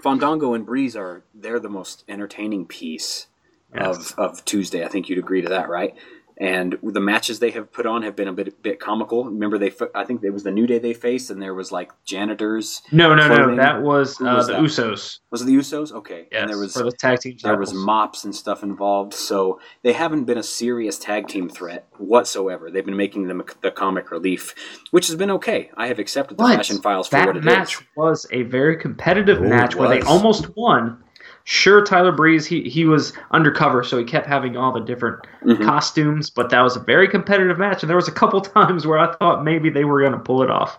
Fandango 0.00 0.54
and 0.54 0.64
Breeze 0.64 0.96
are 0.96 1.24
they're 1.34 1.60
the 1.60 1.68
most 1.68 2.04
entertaining 2.08 2.66
piece 2.66 3.26
Yes. 3.74 4.12
of, 4.14 4.18
of 4.18 4.44
Tuesday. 4.44 4.84
I 4.84 4.88
think 4.88 5.08
you'd 5.08 5.18
agree 5.18 5.42
to 5.42 5.48
that, 5.50 5.68
right? 5.68 5.94
And 6.40 6.78
the 6.82 7.00
matches 7.00 7.38
they 7.38 7.50
have 7.50 7.70
put 7.70 7.84
on 7.84 8.00
have 8.02 8.16
been 8.16 8.26
a 8.26 8.32
bit 8.32 8.62
bit 8.62 8.80
comical. 8.80 9.26
Remember, 9.26 9.58
they 9.58 9.70
I 9.94 10.04
think 10.04 10.24
it 10.24 10.30
was 10.30 10.42
the 10.42 10.50
New 10.50 10.66
Day 10.66 10.78
they 10.78 10.94
faced, 10.94 11.28
and 11.30 11.40
there 11.42 11.52
was 11.52 11.70
like 11.70 11.92
janitors. 12.06 12.80
No, 12.90 13.14
no, 13.14 13.28
no. 13.28 13.56
That 13.56 13.82
was, 13.82 14.18
uh, 14.22 14.24
was 14.24 14.46
the 14.46 14.54
that? 14.54 14.62
Usos. 14.62 15.18
Was 15.30 15.42
it 15.42 15.44
the 15.44 15.54
Usos? 15.54 15.92
Okay, 15.92 16.28
Yes, 16.32 16.40
and 16.40 16.48
there 16.50 16.56
was 16.58 16.72
for 16.72 16.84
the 16.84 16.92
tag 16.92 17.20
team 17.20 17.36
there 17.42 17.58
was 17.58 17.74
mops 17.74 18.24
and 18.24 18.34
stuff 18.34 18.62
involved. 18.62 19.12
So 19.12 19.60
they 19.82 19.92
haven't 19.92 20.24
been 20.24 20.38
a 20.38 20.42
serious 20.42 20.98
tag 20.98 21.28
team 21.28 21.50
threat 21.50 21.86
whatsoever. 21.98 22.70
They've 22.70 22.86
been 22.86 22.96
making 22.96 23.28
them 23.28 23.42
the 23.60 23.70
comic 23.70 24.10
relief, 24.10 24.54
which 24.92 25.08
has 25.08 25.16
been 25.16 25.30
okay. 25.32 25.70
I 25.76 25.88
have 25.88 25.98
accepted 25.98 26.38
the 26.38 26.44
But 26.44 26.56
Fashion 26.56 26.80
Files 26.80 27.08
for 27.08 27.16
that 27.16 27.26
what 27.26 27.36
it 27.36 27.40
is. 27.40 27.44
match 27.44 27.86
was 27.96 28.26
a 28.30 28.44
very 28.44 28.78
competitive 28.78 29.40
Oh, 29.40 29.44
it 29.44 29.48
match 29.48 29.76
where 29.76 29.90
they 29.90 30.00
almost 30.00 30.56
won. 30.56 31.04
Sure, 31.44 31.84
Tyler 31.84 32.12
Breeze 32.12 32.46
he 32.46 32.68
he 32.68 32.84
was 32.84 33.12
undercover, 33.32 33.82
so 33.82 33.98
he 33.98 34.04
kept 34.04 34.26
having 34.26 34.56
all 34.56 34.72
the 34.72 34.80
different 34.80 35.18
Mhm. 35.44 35.64
costumes. 35.64 36.30
But 36.30 36.50
that 36.50 36.60
was 36.60 36.76
a 36.76 36.80
very 36.80 37.08
competitive 37.08 37.58
match, 37.58 37.82
and 37.82 37.88
there 37.90 37.96
was 37.96 38.08
a 38.08 38.12
couple 38.12 38.40
times 38.40 38.86
where 38.86 38.98
I 38.98 39.14
thought 39.16 39.42
maybe 39.44 39.70
they 39.70 39.84
were 39.84 40.00
going 40.00 40.12
to 40.12 40.18
pull 40.18 40.42
it 40.42 40.50
off. 40.50 40.78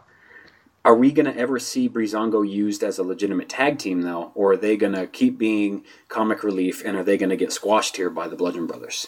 Are 0.84 0.96
we 0.96 1.12
going 1.12 1.28
to 1.28 1.38
ever 1.38 1.60
see 1.60 1.88
Breezango 1.88 2.42
used 2.50 2.82
as 2.84 2.98
a 2.98 3.04
legitimate 3.04 3.50
tag 3.50 3.78
team, 3.78 4.02
though? 4.02 4.32
Or 4.34 4.54
are 4.54 4.58
they 4.58 4.76
going 4.78 4.94
to 4.94 5.06
keep 5.06 5.38
being 5.38 5.84
comic 6.08 6.44
relief 6.44 6.82
and 6.84 6.98
are 6.98 7.04
they 7.04 7.18
going 7.18 7.30
to 7.30 7.36
get 7.36 7.52
squashed 7.52 7.98
here 7.98 8.10
by 8.10 8.28
the 8.28 8.36
Bludgeon 8.36 8.66
Brothers? 8.66 9.08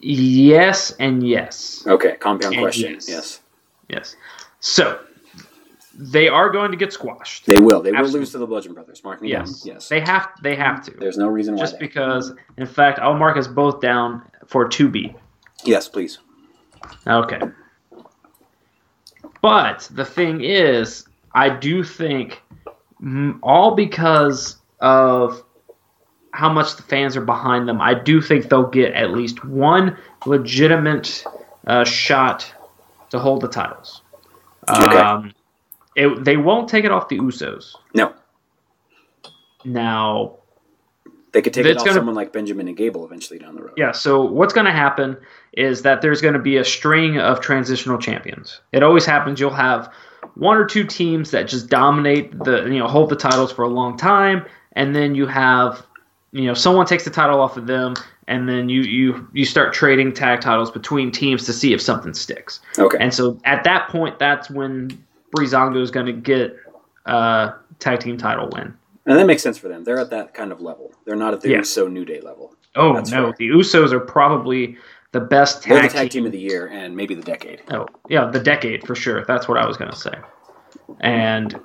Yes 0.00 0.92
and 0.92 1.26
yes. 1.26 1.84
Okay, 1.86 2.16
compound 2.20 2.54
And 2.54 2.62
question. 2.62 2.92
yes. 2.94 3.08
Yes. 3.08 3.40
Yes. 3.88 4.16
So 4.60 4.98
they 6.00 6.28
are 6.28 6.48
going 6.48 6.70
to 6.70 6.76
get 6.76 6.92
squashed. 6.92 7.44
They 7.46 7.58
will. 7.58 7.82
They 7.82 7.90
will 7.92 8.08
lose 8.08 8.30
to 8.32 8.38
the 8.38 8.46
Bludgeon 8.46 8.72
Brothers. 8.72 9.02
Mark 9.02 9.20
me 9.20 9.30
Yes. 9.30 9.62
down. 9.62 9.74
Yes. 9.74 9.88
They 9.88 10.00
have 10.00 10.28
they 10.42 10.54
have 10.54 10.84
to. 10.84 10.92
There's 10.92 11.18
no 11.18 11.26
reason 11.28 11.54
why. 11.56 11.60
Just 11.60 11.78
because 11.80 12.32
in 12.56 12.66
fact 12.66 12.98
I'll 13.00 13.14
mark 13.18 13.36
us 13.36 13.48
both 13.48 13.80
down 13.80 14.22
for 14.46 14.68
2B. 14.68 15.14
yes, 15.64 15.88
please. 15.88 16.18
Okay. 17.06 17.40
But 19.42 19.88
the 19.92 20.04
thing 20.04 20.42
is, 20.42 21.06
I 21.34 21.48
do 21.50 21.82
think 21.84 22.42
all 23.42 23.74
because 23.74 24.56
of 24.80 25.42
how 26.32 26.52
much 26.52 26.76
the 26.76 26.82
fans 26.82 27.16
are 27.16 27.20
behind 27.24 27.68
them, 27.68 27.80
I 27.80 27.94
do 27.94 28.20
think 28.20 28.48
they'll 28.48 28.66
get 28.68 28.94
at 28.94 29.10
least 29.12 29.44
one 29.44 29.96
legitimate 30.26 31.24
uh, 31.66 31.84
shot 31.84 32.52
to 33.10 33.18
hold 33.18 33.40
the 33.42 33.48
titles. 33.48 34.02
Okay. 34.68 34.96
Um, 34.98 35.32
it, 35.98 36.24
they 36.24 36.36
won't 36.36 36.68
take 36.68 36.84
it 36.84 36.90
off 36.90 37.08
the 37.08 37.18
Usos. 37.18 37.74
No, 37.94 38.12
Now. 39.64 40.36
they 41.32 41.42
could 41.42 41.52
take 41.52 41.66
it 41.66 41.76
off 41.76 41.84
gonna- 41.84 41.94
someone 41.96 42.14
like 42.14 42.32
Benjamin 42.32 42.68
and 42.68 42.76
Gable 42.76 43.04
eventually 43.04 43.38
down 43.38 43.54
the 43.54 43.62
road. 43.62 43.74
Yeah, 43.76 43.92
so 43.92 44.22
what's 44.24 44.52
going 44.54 44.66
to 44.66 44.72
happen 44.72 45.16
is 45.52 45.82
that 45.82 46.00
there's 46.02 46.20
going 46.20 46.34
to 46.34 46.40
be 46.40 46.56
a 46.56 46.64
string 46.64 47.18
of 47.18 47.40
transitional 47.40 47.98
champions. 47.98 48.60
It 48.72 48.82
always 48.82 49.04
happens. 49.04 49.40
You'll 49.40 49.50
have 49.50 49.92
one 50.34 50.56
or 50.56 50.64
two 50.64 50.84
teams 50.84 51.30
that 51.32 51.48
just 51.48 51.68
dominate 51.68 52.32
the, 52.44 52.64
you 52.64 52.78
know, 52.78 52.86
hold 52.86 53.10
the 53.10 53.16
titles 53.16 53.52
for 53.52 53.62
a 53.64 53.68
long 53.68 53.96
time, 53.96 54.44
and 54.72 54.94
then 54.94 55.14
you 55.14 55.26
have, 55.26 55.84
you 56.32 56.44
know, 56.46 56.54
someone 56.54 56.86
takes 56.86 57.04
the 57.04 57.10
title 57.10 57.40
off 57.40 57.56
of 57.56 57.66
them, 57.66 57.94
and 58.26 58.48
then 58.48 58.68
you 58.68 58.82
you 58.82 59.28
you 59.32 59.44
start 59.44 59.72
trading 59.72 60.12
tag 60.12 60.40
titles 60.40 60.70
between 60.70 61.10
teams 61.10 61.44
to 61.46 61.52
see 61.52 61.72
if 61.72 61.80
something 61.80 62.14
sticks. 62.14 62.60
Okay. 62.78 62.98
And 63.00 63.12
so 63.12 63.38
at 63.44 63.64
that 63.64 63.88
point, 63.88 64.18
that's 64.18 64.50
when 64.50 64.90
Breezango 65.36 65.80
is 65.82 65.90
going 65.90 66.06
to 66.06 66.12
get 66.12 66.56
a 67.06 67.52
tag 67.78 68.00
team 68.00 68.16
title 68.18 68.48
win. 68.52 68.74
And 69.06 69.18
that 69.18 69.26
makes 69.26 69.42
sense 69.42 69.56
for 69.56 69.68
them. 69.68 69.84
They're 69.84 69.98
at 69.98 70.10
that 70.10 70.34
kind 70.34 70.52
of 70.52 70.60
level. 70.60 70.92
They're 71.06 71.16
not 71.16 71.32
at 71.34 71.40
the 71.40 71.50
Yeah. 71.50 71.58
USO 71.58 71.88
New 71.88 72.04
Day 72.04 72.20
level. 72.20 72.54
Oh 72.76 72.94
That's 72.94 73.10
no, 73.10 73.26
fair. 73.26 73.34
the 73.38 73.48
Usos 73.48 73.92
are 73.92 74.00
probably 74.00 74.76
the 75.12 75.20
best 75.20 75.62
tag, 75.62 75.82
the 75.84 75.88
tag 75.88 76.10
team 76.10 76.26
of 76.26 76.32
the 76.32 76.38
year 76.38 76.66
and 76.68 76.94
maybe 76.94 77.14
the 77.14 77.22
decade. 77.22 77.62
Oh, 77.72 77.86
yeah, 78.08 78.30
the 78.30 78.38
decade 78.40 78.86
for 78.86 78.94
sure. 78.94 79.24
That's 79.24 79.48
what 79.48 79.56
I 79.58 79.66
was 79.66 79.76
gonna 79.78 79.96
say. 79.96 80.12
And 81.00 81.58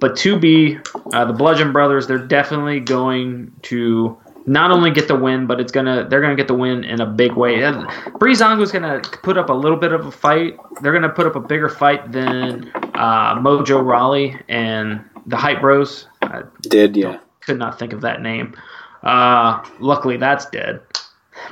but 0.00 0.16
to 0.18 0.38
be 0.38 0.78
uh, 1.12 1.24
the 1.24 1.32
Bludgeon 1.32 1.72
Brothers, 1.72 2.06
they're 2.06 2.18
definitely 2.18 2.80
going 2.80 3.52
to 3.62 4.18
not 4.46 4.70
only 4.70 4.90
get 4.90 5.08
the 5.08 5.16
win, 5.16 5.46
but 5.46 5.60
it's 5.60 5.72
gonna 5.72 6.08
they're 6.08 6.20
gonna 6.20 6.36
get 6.36 6.48
the 6.48 6.54
win 6.54 6.84
in 6.84 7.00
a 7.00 7.06
big 7.06 7.32
way. 7.32 7.62
And 7.62 7.86
Breezango's 8.18 8.72
gonna 8.72 9.00
put 9.22 9.36
up 9.36 9.48
a 9.50 9.52
little 9.52 9.76
bit 9.76 9.92
of 9.92 10.06
a 10.06 10.10
fight. 10.10 10.56
They're 10.82 10.92
gonna 10.92 11.08
put 11.08 11.26
up 11.26 11.36
a 11.36 11.40
bigger 11.40 11.68
fight 11.68 12.12
than 12.12 12.70
uh, 12.94 13.36
Mojo 13.38 13.84
Rawley 13.84 14.36
and 14.48 15.04
the 15.26 15.36
Hype 15.36 15.60
Bros. 15.60 16.06
I 16.22 16.42
Did 16.62 16.96
yeah. 16.96 17.18
could 17.40 17.58
not 17.58 17.78
think 17.78 17.92
of 17.92 18.00
that 18.02 18.22
name. 18.22 18.54
Uh, 19.02 19.64
luckily, 19.78 20.16
that's 20.16 20.46
dead. 20.46 20.80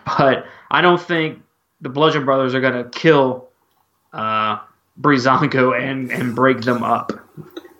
But 0.04 0.46
I 0.70 0.80
don't 0.80 1.00
think 1.00 1.42
the 1.80 1.88
Bludgeon 1.88 2.24
Brothers 2.24 2.54
are 2.54 2.60
going 2.60 2.84
to 2.84 2.90
kill 2.90 3.48
uh, 4.12 4.58
Breezango 5.00 5.78
and, 5.78 6.10
and 6.10 6.34
break 6.34 6.60
them 6.62 6.82
up. 6.82 7.12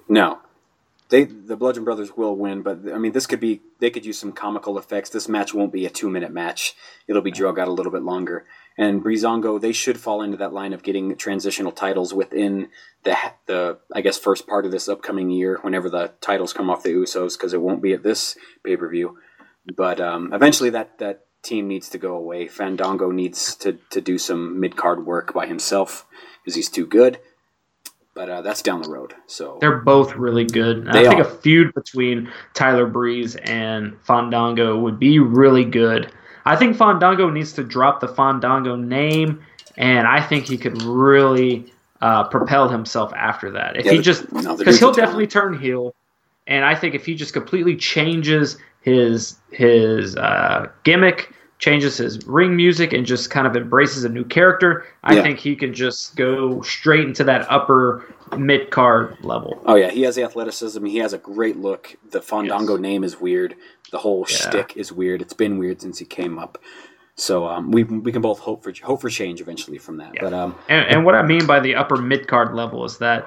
No. 0.09 0.39
They 1.11 1.25
the 1.25 1.57
Bludgeon 1.57 1.85
Brothers 1.85 2.17
will 2.17 2.37
win, 2.37 2.63
but 2.63 2.81
I 2.93 2.99
mean 2.99 3.13
this 3.13 3.27
could 3.27 3.41
be 3.41 3.63
they 3.79 3.91
could 3.91 4.05
use 4.05 4.19
some 4.19 4.33
comical 4.33 4.79
effects. 4.79 5.09
This 5.11 5.29
match 5.29 5.55
won't 5.55 5.73
be 5.73 5.87
a 5.87 5.91
two 5.91 6.11
minute 6.11 6.33
match. 6.33 6.75
It'll 7.07 7.23
be 7.23 7.31
drug 7.31 7.59
out 7.59 7.69
a 7.69 7.73
little 7.73 7.93
bit 7.93 8.03
longer. 8.03 8.45
And 8.77 9.03
Breezango, 9.03 9.61
they 9.61 9.73
should 9.73 9.99
fall 9.99 10.23
into 10.23 10.37
that 10.37 10.53
line 10.53 10.73
of 10.73 10.85
getting 10.85 11.17
transitional 11.17 11.73
titles 11.73 12.13
within 12.13 12.69
the 13.05 13.17
the 13.47 13.79
I 13.93 14.03
guess 14.03 14.19
first 14.19 14.47
part 14.47 14.67
of 14.67 14.71
this 14.71 14.89
upcoming 14.89 15.31
year, 15.31 15.59
whenever 15.63 15.89
the 15.89 16.13
titles 16.21 16.53
come 16.53 16.69
off 16.69 16.83
the 16.83 16.93
Usos, 16.95 17.37
because 17.37 17.55
it 17.55 17.63
won't 17.63 17.83
be 17.83 17.95
at 17.95 18.03
this 18.03 18.37
pay 18.63 18.77
per 18.77 18.89
view. 18.89 19.19
But 19.77 20.01
um, 20.01 20.33
eventually, 20.33 20.71
that 20.71 20.99
that 20.99 21.25
team 21.43 21.69
needs 21.69 21.89
to 21.89 21.99
go 21.99 22.15
away. 22.15 22.47
Fandango 22.49 23.11
needs 23.11 23.55
to 23.57 23.79
to 23.91 24.01
do 24.01 24.19
some 24.19 24.61
mid 24.61 24.77
card 24.77 25.07
work 25.07 25.33
by 25.33 25.47
himself 25.47 26.07
because 26.45 26.55
he's 26.55 26.71
too 26.71 26.87
good. 26.87 27.19
But 28.19 28.29
uh, 28.29 28.43
that's 28.43 28.63
down 28.63 28.83
the 28.83 28.91
road. 28.91 29.15
So 29.29 29.59
They're 29.61 29.79
both 29.79 30.17
really 30.17 30.45
good. 30.45 30.87
They 30.87 31.07
I 31.07 31.09
think 31.09 31.21
are. 31.21 31.29
a 31.29 31.37
feud 31.37 31.73
between 31.73 32.29
Tyler 32.53 32.85
Breeze 32.85 33.37
and 33.37 33.97
Fandango 34.03 34.77
would 34.77 34.99
be 34.99 35.21
really 35.21 35.65
good. 35.65 36.11
I 36.45 36.57
think 36.57 36.77
Fandango 36.77 37.31
needs 37.31 37.53
to 37.53 37.63
drop 37.63 38.01
the 38.01 38.09
Fandango 38.09 38.75
name, 38.75 39.41
and 39.77 40.09
I 40.09 40.21
think 40.21 40.49
he 40.49 40.59
could 40.59 40.83
really 40.83 41.73
uh, 42.01 42.25
propel 42.25 42.69
himself 42.69 43.13
after 43.15 43.53
that. 43.53 43.77
If 43.77 43.87
Yeah, 43.87 43.93
he 43.93 43.99
just 44.01 44.27
because 44.27 44.59
dude's 44.59 44.79
he'll 44.81 44.91
definitely 44.91 45.29
turn 45.29 45.57
heel, 45.57 45.95
and 46.49 46.65
I 46.65 46.75
think 46.75 46.97
if 46.97 47.07
he 47.07 47.15
just 47.15 47.33
completely 47.33 47.77
changes 47.77 48.59
his 48.81 49.37
his 49.53 50.17
uh, 50.17 50.67
gimmick, 50.83 51.33
changes 51.59 51.97
his 51.97 52.25
ring 52.27 52.55
music, 52.57 52.93
and 52.93 53.05
just 53.05 53.31
kind 53.31 53.47
of 53.47 53.57
embraces 53.57 54.05
a 54.05 54.09
new 54.09 54.25
character, 54.25 54.85
I 55.03 55.17
Yeah. 55.17 55.23
think 55.23 55.39
he 55.39 55.57
can 55.57 55.75
just 55.75 56.15
go 56.17 56.63
straight 56.63 57.05
into 57.05 57.25
that 57.25 57.47
upper 57.51 58.05
mid 58.37 58.71
card 58.71 59.17
level. 59.23 59.61
Oh 59.67 59.75
yeah, 59.75 59.91
he 59.91 60.03
has 60.03 60.15
the 60.15 60.23
athleticism. 60.23 60.85
He 60.85 60.99
has 60.99 61.13
a 61.13 61.19
great 61.19 61.57
look. 61.57 61.97
The 62.11 62.21
Fandango 62.21 62.75
Yes. 62.75 62.81
name 62.83 63.03
is 63.05 63.21
weird. 63.21 63.55
The 63.91 63.99
whole 63.99 64.25
Yeah. 64.29 64.37
shtick 64.37 64.77
is 64.77 64.93
weird. 64.93 65.21
It's 65.23 65.33
been 65.33 65.59
weird 65.59 65.81
since 65.81 65.99
he 65.99 66.05
came 66.05 66.39
up. 66.39 66.59
So 67.17 67.47
um, 67.49 67.73
we 67.73 67.83
we 67.83 68.13
can 68.13 68.23
both 68.23 68.39
hope 68.39 68.63
for 68.63 68.73
hope 68.85 69.01
for 69.01 69.09
change 69.09 69.41
eventually 69.41 69.79
from 69.79 69.97
that. 69.97 70.13
Yeah. 70.15 70.21
But 70.23 70.33
um, 70.35 70.55
And, 70.69 70.87
and 70.89 71.05
what 71.05 71.17
I 71.17 71.23
mean 71.23 71.47
by 71.47 71.59
the 71.59 71.75
upper 71.75 71.97
mid 71.97 72.29
card 72.29 72.55
level 72.55 72.85
is 72.85 72.99
that 72.99 73.27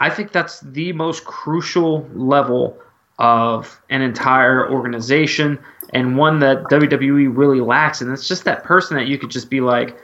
I 0.00 0.10
think 0.10 0.32
that's 0.32 0.58
the 0.60 0.92
most 0.94 1.24
crucial 1.24 2.08
level 2.14 2.78
of 3.20 3.80
an 3.90 4.00
entire 4.02 4.68
organization 4.72 5.58
and 5.90 6.16
one 6.16 6.38
that 6.40 6.64
WWE 6.64 7.36
really 7.36 7.60
lacks. 7.60 8.00
And 8.00 8.10
it's 8.12 8.26
just 8.28 8.44
that 8.44 8.64
person 8.64 8.96
that 8.96 9.06
you 9.06 9.18
could 9.18 9.30
just 9.30 9.50
be 9.50 9.60
like, 9.60 9.96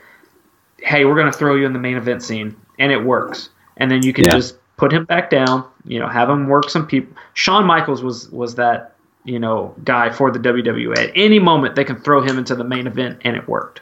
hey, 0.79 1.05
we're 1.05 1.15
going 1.15 1.31
to 1.31 1.37
throw 1.37 1.55
you 1.55 1.65
in 1.65 1.73
the 1.73 1.79
main 1.79 1.97
event 1.97 2.23
scene. 2.23 2.55
And 2.79 2.91
it 2.91 3.03
works. 3.03 3.49
And 3.77 3.89
then 3.89 4.03
you 4.03 4.13
can 4.13 4.25
Yeah. 4.25 4.31
just 4.35 4.57
put 4.77 4.91
him 4.93 5.05
back 5.05 5.29
down, 5.29 5.63
you 5.85 5.99
know, 5.99 6.07
have 6.07 6.29
him 6.29 6.47
work 6.47 6.69
some 6.69 6.85
people. 6.85 7.15
Shawn 7.33 7.65
Michaels 7.65 8.03
was, 8.03 8.29
was 8.29 8.55
that, 8.55 8.95
you 9.23 9.39
know, 9.39 9.73
guy 9.83 10.09
for 10.11 10.31
the 10.31 10.39
WWE. 10.39 10.95
At 10.97 11.11
any 11.15 11.39
moment, 11.39 11.75
they 11.75 11.83
can 11.83 11.95
throw 11.97 12.21
him 12.21 12.37
into 12.37 12.55
the 12.55 12.63
main 12.63 12.85
event, 12.87 13.19
and 13.23 13.35
it 13.35 13.47
worked. 13.47 13.81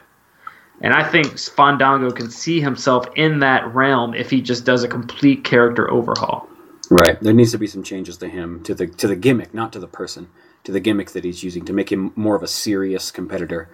And 0.80 0.92
I 0.92 1.02
think 1.08 1.38
Fandango 1.38 2.10
can 2.10 2.30
see 2.30 2.60
himself 2.60 3.06
in 3.14 3.38
that 3.40 3.74
realm 3.74 4.14
if 4.14 4.30
he 4.30 4.40
just 4.42 4.64
does 4.64 4.82
a 4.84 4.88
complete 4.88 5.44
character 5.44 5.90
overhaul. 5.90 6.48
right, 6.90 7.18
there 7.20 7.32
needs 7.32 7.52
to 7.52 7.58
be 7.58 7.66
some 7.66 7.82
changes 7.82 8.16
to 8.18 8.28
him, 8.28 8.62
to 8.64 8.74
the 8.74 8.86
to 8.86 9.06
the 9.08 9.16
gimmick, 9.16 9.52
not 9.54 9.72
to 9.72 9.78
the 9.78 9.86
person, 9.88 10.28
to 10.66 10.72
the 10.72 10.80
gimmick 10.80 11.10
that 11.12 11.24
he's 11.24 11.42
using 11.42 11.64
to 11.64 11.72
make 11.72 11.90
him 11.90 12.12
more 12.16 12.36
of 12.36 12.42
a 12.42 12.48
serious 12.48 13.10
competitor 13.10 13.68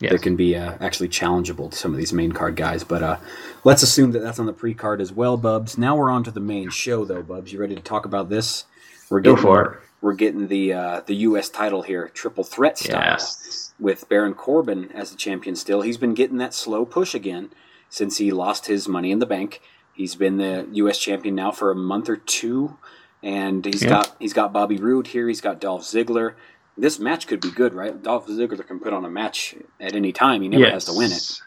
Yes. 0.00 0.12
that 0.12 0.22
can 0.22 0.36
be 0.36 0.54
uh, 0.54 0.74
actually 0.80 1.08
challengeable 1.08 1.72
to 1.72 1.76
some 1.76 1.90
of 1.90 1.98
these 1.98 2.12
main 2.12 2.30
card 2.30 2.54
guys. 2.54 2.84
But 2.84 3.02
uh, 3.02 3.16
let's 3.64 3.82
assume 3.82 4.12
that 4.12 4.20
that's 4.20 4.38
on 4.38 4.46
the 4.46 4.52
pre 4.52 4.72
card 4.72 5.00
as 5.00 5.12
well, 5.12 5.36
Bubs. 5.36 5.76
Now 5.76 5.96
we're 5.96 6.10
on 6.10 6.22
to 6.22 6.30
the 6.30 6.38
main 6.38 6.70
show, 6.70 7.04
though, 7.04 7.20
Bubs. 7.22 7.52
You 7.52 7.58
ready 7.60 7.74
to 7.74 7.82
talk 7.82 8.04
about 8.06 8.28
this? 8.28 8.64
We're 9.10 9.20
Go 9.20 9.32
getting, 9.34 9.42
for 9.42 9.62
it. 9.64 9.78
We're 10.00 10.12
getting 10.14 10.46
the 10.46 10.72
uh, 10.72 11.00
the 11.04 11.16
U.S. 11.16 11.48
title 11.48 11.82
here, 11.82 12.08
triple 12.14 12.44
threat 12.44 12.78
style, 12.78 13.02
Yes. 13.18 13.72
with 13.80 14.08
Baron 14.08 14.34
Corbin 14.34 14.92
as 14.92 15.10
the 15.10 15.16
champion. 15.16 15.56
Still, 15.56 15.80
he's 15.80 15.96
been 15.98 16.14
getting 16.14 16.36
that 16.38 16.54
slow 16.54 16.84
push 16.84 17.12
again 17.12 17.50
since 17.90 18.18
he 18.18 18.30
lost 18.30 18.66
his 18.66 18.86
Money 18.86 19.10
in 19.10 19.18
the 19.18 19.26
Bank. 19.26 19.60
He's 19.92 20.14
been 20.14 20.36
the 20.36 20.68
U.S. 20.74 20.98
champion 20.98 21.34
now 21.34 21.50
for 21.50 21.72
a 21.72 21.74
month 21.74 22.08
or 22.08 22.16
two, 22.16 22.76
and 23.22 23.64
he's 23.64 23.82
Yeah. 23.82 23.88
got 23.90 24.16
he's 24.18 24.32
got 24.32 24.52
Bobby 24.52 24.76
Roode 24.76 25.06
here. 25.08 25.28
He's 25.28 25.40
got 25.40 25.60
Dolph 25.60 25.82
Ziggler. 25.82 26.34
This 26.76 26.98
match 27.00 27.26
could 27.26 27.40
be 27.40 27.50
good, 27.50 27.74
right? 27.74 28.00
Dolph 28.02 28.28
Ziggler 28.28 28.64
can 28.66 28.78
put 28.78 28.92
on 28.92 29.04
a 29.04 29.10
match 29.10 29.54
at 29.80 29.94
any 29.94 30.12
time. 30.12 30.42
He 30.42 30.48
never 30.48 30.70
has 30.70 30.84
to 30.84 30.92
win 30.92 31.10
it. 31.10 31.40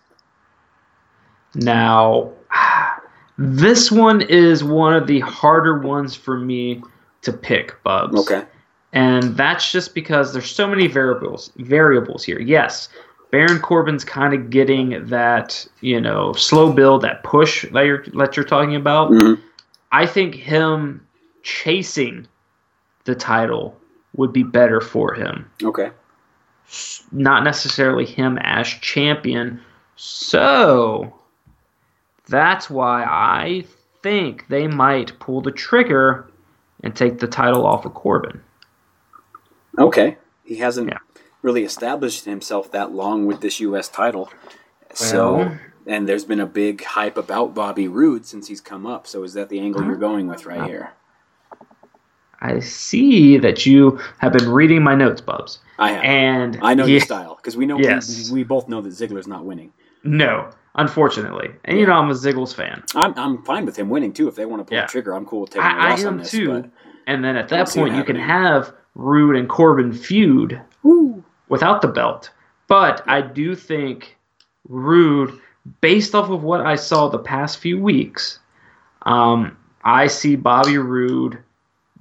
Now, 1.55 2.31
this 3.37 3.91
one 3.91 4.21
is 4.21 4.63
one 4.63 4.93
of 4.93 5.07
the 5.07 5.19
harder 5.21 5.79
ones 5.79 6.15
for 6.15 6.37
me 6.37 6.83
to 7.21 7.33
pick, 7.33 7.81
Bubs. 7.83 8.19
Okay. 8.19 8.45
And 8.93 9.37
that's 9.37 9.71
just 9.71 9.95
because 9.95 10.33
there's 10.33 10.49
so 10.51 10.67
many 10.67 10.87
variables 10.87 11.51
variables 11.57 12.23
here. 12.25 12.39
Yes, 12.41 12.89
Baron 13.31 13.59
Corbin's 13.59 14.03
kind 14.03 14.33
of 14.33 14.49
getting 14.49 15.05
that, 15.05 15.65
you 15.79 16.01
know, 16.01 16.33
slow 16.33 16.73
build, 16.73 17.01
that 17.03 17.23
push 17.23 17.65
that 17.71 17.81
you're 17.85 18.03
that 18.15 18.35
you're 18.35 18.45
talking 18.45 18.75
about. 18.75 19.11
Mhm. 19.11 19.39
I 19.93 20.05
think 20.05 20.35
him 20.35 21.05
chasing 21.43 22.27
the 23.05 23.15
title 23.15 23.77
would 24.15 24.33
be 24.33 24.43
better 24.43 24.81
for 24.81 25.13
him. 25.13 25.49
Okay. 25.63 25.91
Not 27.11 27.43
necessarily 27.43 28.05
him 28.05 28.37
as 28.41 28.67
champion. 28.67 29.61
So 29.95 31.13
that's 32.27 32.69
why 32.69 33.03
I 33.03 33.65
think 34.01 34.47
they 34.47 34.67
might 34.67 35.17
pull 35.19 35.41
the 35.41 35.51
trigger 35.51 36.29
and 36.83 36.95
take 36.95 37.19
the 37.19 37.27
title 37.27 37.65
off 37.65 37.85
of 37.85 37.93
Corbin. 37.93 38.41
Okay. 39.77 40.17
He 40.43 40.57
hasn't 40.57 40.89
Yeah. 40.89 40.97
really 41.41 41.63
established 41.63 42.25
himself 42.25 42.71
that 42.71 42.91
long 42.91 43.25
with 43.25 43.41
this 43.41 43.59
U.S. 43.59 43.87
title. 43.89 44.31
So, 44.93 45.57
and 45.85 46.07
there's 46.07 46.25
been 46.25 46.39
a 46.39 46.45
big 46.45 46.83
hype 46.83 47.17
about 47.17 47.53
Bobby 47.53 47.87
Roode 47.87 48.25
since 48.25 48.47
he's 48.47 48.59
come 48.61 48.85
up. 48.85 49.07
So, 49.07 49.23
is 49.23 49.33
that 49.35 49.49
the 49.49 49.59
angle 49.59 49.83
you're 49.85 49.95
going 49.95 50.27
with 50.27 50.45
right 50.45 50.59
uh, 50.61 50.65
here? 50.67 50.91
I 52.41 52.59
see 52.59 53.37
that 53.37 53.65
you 53.65 53.99
have 54.17 54.33
been 54.33 54.49
reading 54.49 54.83
my 54.83 54.95
notes, 54.95 55.21
Bubs. 55.21 55.59
I 55.77 55.91
have. 55.91 56.03
And 56.03 56.59
I 56.61 56.73
know 56.73 56.85
he- 56.85 56.93
your 56.93 57.01
style 57.01 57.35
because 57.35 57.55
we 57.55 57.65
know 57.65 57.77
Yes. 57.79 58.29
we, 58.31 58.39
we 58.39 58.43
both 58.43 58.67
know 58.67 58.81
that 58.81 58.89
Ziggler's 58.89 59.27
not 59.27 59.45
winning. 59.45 59.71
No, 60.03 60.49
unfortunately. 60.75 61.51
And 61.65 61.77
you 61.77 61.85
know 61.85 61.93
I'm 61.93 62.09
a 62.09 62.13
Ziggles 62.13 62.53
fan. 62.55 62.83
I'm, 62.95 63.13
I'm 63.17 63.43
fine 63.43 63.65
with 63.65 63.77
him 63.77 63.89
winning 63.89 64.13
too. 64.13 64.27
If 64.27 64.35
they 64.35 64.45
want 64.45 64.61
to 64.61 64.63
pull 64.65 64.75
Yeah. 64.77 64.85
the 64.87 64.91
trigger, 64.91 65.13
I'm 65.13 65.25
cool 65.25 65.41
with 65.41 65.51
taking 65.51 65.61
a 65.63 65.69
I, 65.69 65.71
I 65.71 65.89
loss 65.91 66.01
on 66.03 66.13
am 66.13 66.17
this. 66.19 66.31
too. 66.31 66.47
But 66.63 66.69
And 67.07 67.23
then 67.23 67.35
at 67.35 67.49
that 67.49 67.69
point, 67.69 67.95
you 67.95 68.03
can 68.03 68.15
have 68.15 68.73
Roode 68.95 69.35
and 69.35 69.47
Corbin 69.47 69.93
feud 69.93 70.59
without 71.49 71.81
the 71.81 71.87
belt. 71.87 72.31
But 72.67 73.03
I 73.07 73.21
do 73.21 73.53
think 73.55 74.17
Roode, 74.67 75.39
based 75.81 76.15
off 76.15 76.29
of 76.29 76.43
what 76.43 76.61
I 76.61 76.75
saw 76.75 77.07
the 77.09 77.19
past 77.19 77.59
few 77.59 77.79
weeks, 77.79 78.39
um, 79.03 79.57
I 79.83 80.07
see 80.07 80.35
Bobby 80.35 80.77
Roode 80.77 81.37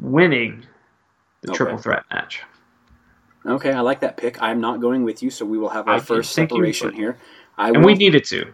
winning 0.01 0.67
the 1.43 1.51
Okay. 1.51 1.57
triple 1.57 1.79
threat 1.79 2.05
match. 2.13 2.43
okay, 3.47 3.73
I 3.73 3.81
like 3.81 4.01
that 4.01 4.17
pick. 4.17 4.41
I'm 4.43 4.61
not 4.61 4.81
going 4.81 5.05
with 5.05 5.23
you, 5.23 5.31
so 5.31 5.45
we 5.47 5.59
will 5.59 5.71
have 5.71 5.89
our 5.89 5.97
I 5.97 6.01
first 6.01 6.33
separation 6.33 6.93
here. 6.95 7.19
I 7.59 7.73
And 7.75 7.83
will, 7.83 7.87
we 7.87 7.95
needed 7.95 8.25
to. 8.27 8.53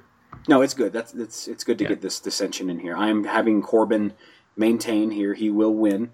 no, 0.48 0.62
it's 0.62 0.74
good. 0.74 0.92
That's 0.92 1.14
it's 1.14 1.48
it's 1.48 1.64
good 1.64 1.78
to 1.78 1.84
Yeah. 1.84 1.88
get 1.90 2.02
this 2.02 2.20
dissension 2.20 2.70
in 2.70 2.80
here. 2.80 2.96
I'm 2.96 3.24
having 3.24 3.62
Corbin 3.62 4.14
maintain 4.56 5.10
here. 5.10 5.34
He 5.34 5.50
will 5.50 5.74
win. 5.74 6.10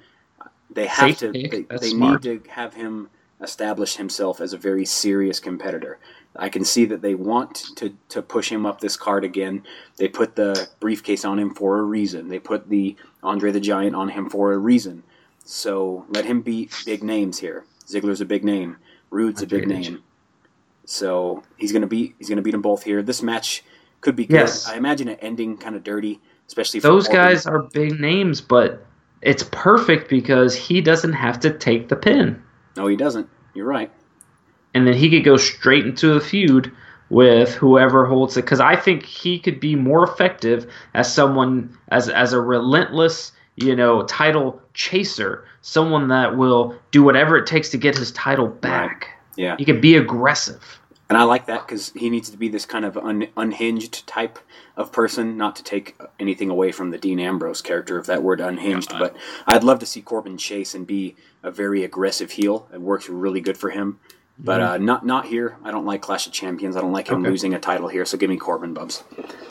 They 0.71 0.87
have 0.87 1.17
Safe 1.17 1.19
to. 1.19 1.33
pick. 1.35 1.51
They, 1.51 1.63
they 1.81 1.93
need 1.95 2.23
to 2.23 2.43
have 2.51 2.75
him 2.75 3.11
establish 3.43 3.97
himself 3.97 4.41
as 4.41 4.53
a 4.53 4.59
very 4.59 4.85
serious 4.87 5.41
competitor. 5.41 5.99
I 6.37 6.49
can 6.49 6.65
see 6.65 6.85
that 6.87 7.03
they 7.03 7.15
want 7.15 7.65
to, 7.77 7.97
to 8.11 8.23
push 8.23 8.51
him 8.51 8.67
up 8.67 8.81
this 8.81 8.97
card 8.97 9.25
again. 9.25 9.65
They 9.99 10.09
put 10.09 10.37
the 10.37 10.69
briefcase 10.81 11.25
on 11.25 11.39
him 11.39 11.55
for 11.55 11.79
a 11.79 11.83
reason. 11.83 12.29
They 12.29 12.39
put 12.39 12.69
the 12.71 12.97
Andre 13.23 13.53
the 13.53 13.61
Giant 13.61 13.97
on 13.97 14.11
him 14.11 14.31
for 14.31 14.53
a 14.53 14.59
reason. 14.59 15.03
So 15.45 16.07
let 16.09 16.25
him 16.25 16.43
beat 16.43 16.73
big 16.87 17.03
names 17.03 17.39
here. 17.39 17.65
Ziggler's 17.87 18.21
a 18.21 18.25
big 18.25 18.45
name. 18.45 18.77
Roode's 19.11 19.43
a 19.43 19.47
big 19.47 19.69
name. 19.69 20.03
So 20.85 21.43
he's 21.57 21.73
gonna 21.73 21.87
beat 21.87 22.15
he's 22.19 22.29
gonna 22.29 22.43
beat 22.43 22.53
them 22.53 22.63
both 22.63 22.83
here. 22.83 23.03
This 23.03 23.23
match 23.23 23.63
could 24.01 24.17
be 24.17 24.27
good. 24.27 24.37
Yes. 24.37 24.67
I 24.69 24.77
imagine 24.77 25.09
it 25.09 25.19
ending 25.23 25.57
kind 25.57 25.77
of 25.77 25.85
dirty, 25.85 26.21
especially 26.49 26.81
for 26.81 26.89
Those 26.89 27.09
guys 27.09 27.47
are 27.47 27.63
big 27.63 28.01
names, 28.01 28.41
but 28.41 28.85
it's 29.21 29.45
perfect 29.53 30.09
because 30.09 30.55
he 30.55 30.81
doesn't 30.81 31.13
have 31.13 31.39
to 31.41 31.51
take 31.57 31.89
the 31.89 31.97
pin. 31.97 32.43
No, 32.77 32.87
he 32.87 32.97
doesn't. 32.97 33.29
You're 33.55 33.67
right. 33.67 33.93
and 34.75 34.87
then 34.87 34.95
he 34.95 35.11
could 35.11 35.25
go 35.25 35.37
straight 35.37 35.85
into 35.87 36.15
a 36.15 36.21
feud 36.21 36.73
with 37.11 37.53
whoever 37.55 38.07
holds 38.07 38.37
it 38.39 38.43
because 38.43 38.61
I 38.61 38.75
think 38.75 39.05
he 39.05 39.39
could 39.39 39.61
be 39.61 39.77
more 39.77 40.03
effective 40.05 40.73
as 40.95 41.13
someone 41.13 41.77
as 41.91 42.09
as 42.09 42.33
a 42.33 42.41
relentless 42.41 43.33
you 43.57 43.77
know 43.77 44.03
title 44.05 44.61
chaser 44.75 45.45
someone 45.61 46.09
that 46.09 46.37
will 46.37 46.75
do 46.91 47.03
whatever 47.03 47.37
it 47.37 47.47
takes 47.47 47.69
to 47.71 47.79
get 47.79 47.97
his 47.97 48.11
title 48.13 48.49
back 48.49 49.09
Yeah. 49.37 49.57
he 49.59 49.65
can 49.65 49.81
be 49.81 49.97
aggressive 49.97 50.79
And 51.11 51.19
I 51.19 51.25
like 51.25 51.45
that 51.47 51.67
because 51.67 51.93
he 51.95 52.09
needs 52.09 52.31
to 52.31 52.39
be 52.39 52.49
this 52.49 52.65
kind 52.65 52.87
of 52.87 52.97
un- 52.97 53.29
unhinged 53.37 54.07
type 54.07 54.39
of 54.79 54.91
person, 54.93 55.37
not 55.37 55.57
to 55.57 55.63
take 55.63 55.95
anything 56.19 56.49
away 56.49 56.73
from 56.73 56.91
the 56.91 56.97
Dean 56.97 57.21
Ambrose 57.21 57.61
character 57.61 57.99
of 57.99 58.07
that 58.07 58.23
word 58.23 58.41
unhinged. 58.41 58.93
Yeah. 58.93 58.99
But 58.99 59.17
I'd 59.47 59.63
love 59.65 59.79
to 59.81 59.87
see 59.87 60.01
Corbin 60.01 60.39
chase 60.39 60.75
and 60.75 60.87
be 60.87 61.15
a 61.43 61.51
very 61.51 61.85
aggressive 61.85 62.31
heel. 62.31 62.67
It 62.73 62.81
works 62.81 63.11
really 63.11 63.43
good 63.43 63.59
for 63.59 63.69
him. 63.69 63.99
But 64.39 64.61
uh, 64.61 64.79
not 64.79 65.05
not 65.07 65.27
here. 65.27 65.57
I 65.63 65.71
don't 65.71 65.85
like 65.87 66.03
Clash 66.03 66.27
of 66.27 66.33
Champions. 66.33 66.77
I 66.77 66.81
don't 66.81 66.93
like 66.93 67.09
him. 67.09 67.21
Okay. 67.21 67.31
losing 67.31 67.55
a 67.55 67.61
title 67.61 67.87
here. 67.89 68.05
So 68.05 68.17
give 68.19 68.31
me 68.31 68.37
Corbin, 68.37 68.75
Bubs. 68.75 69.05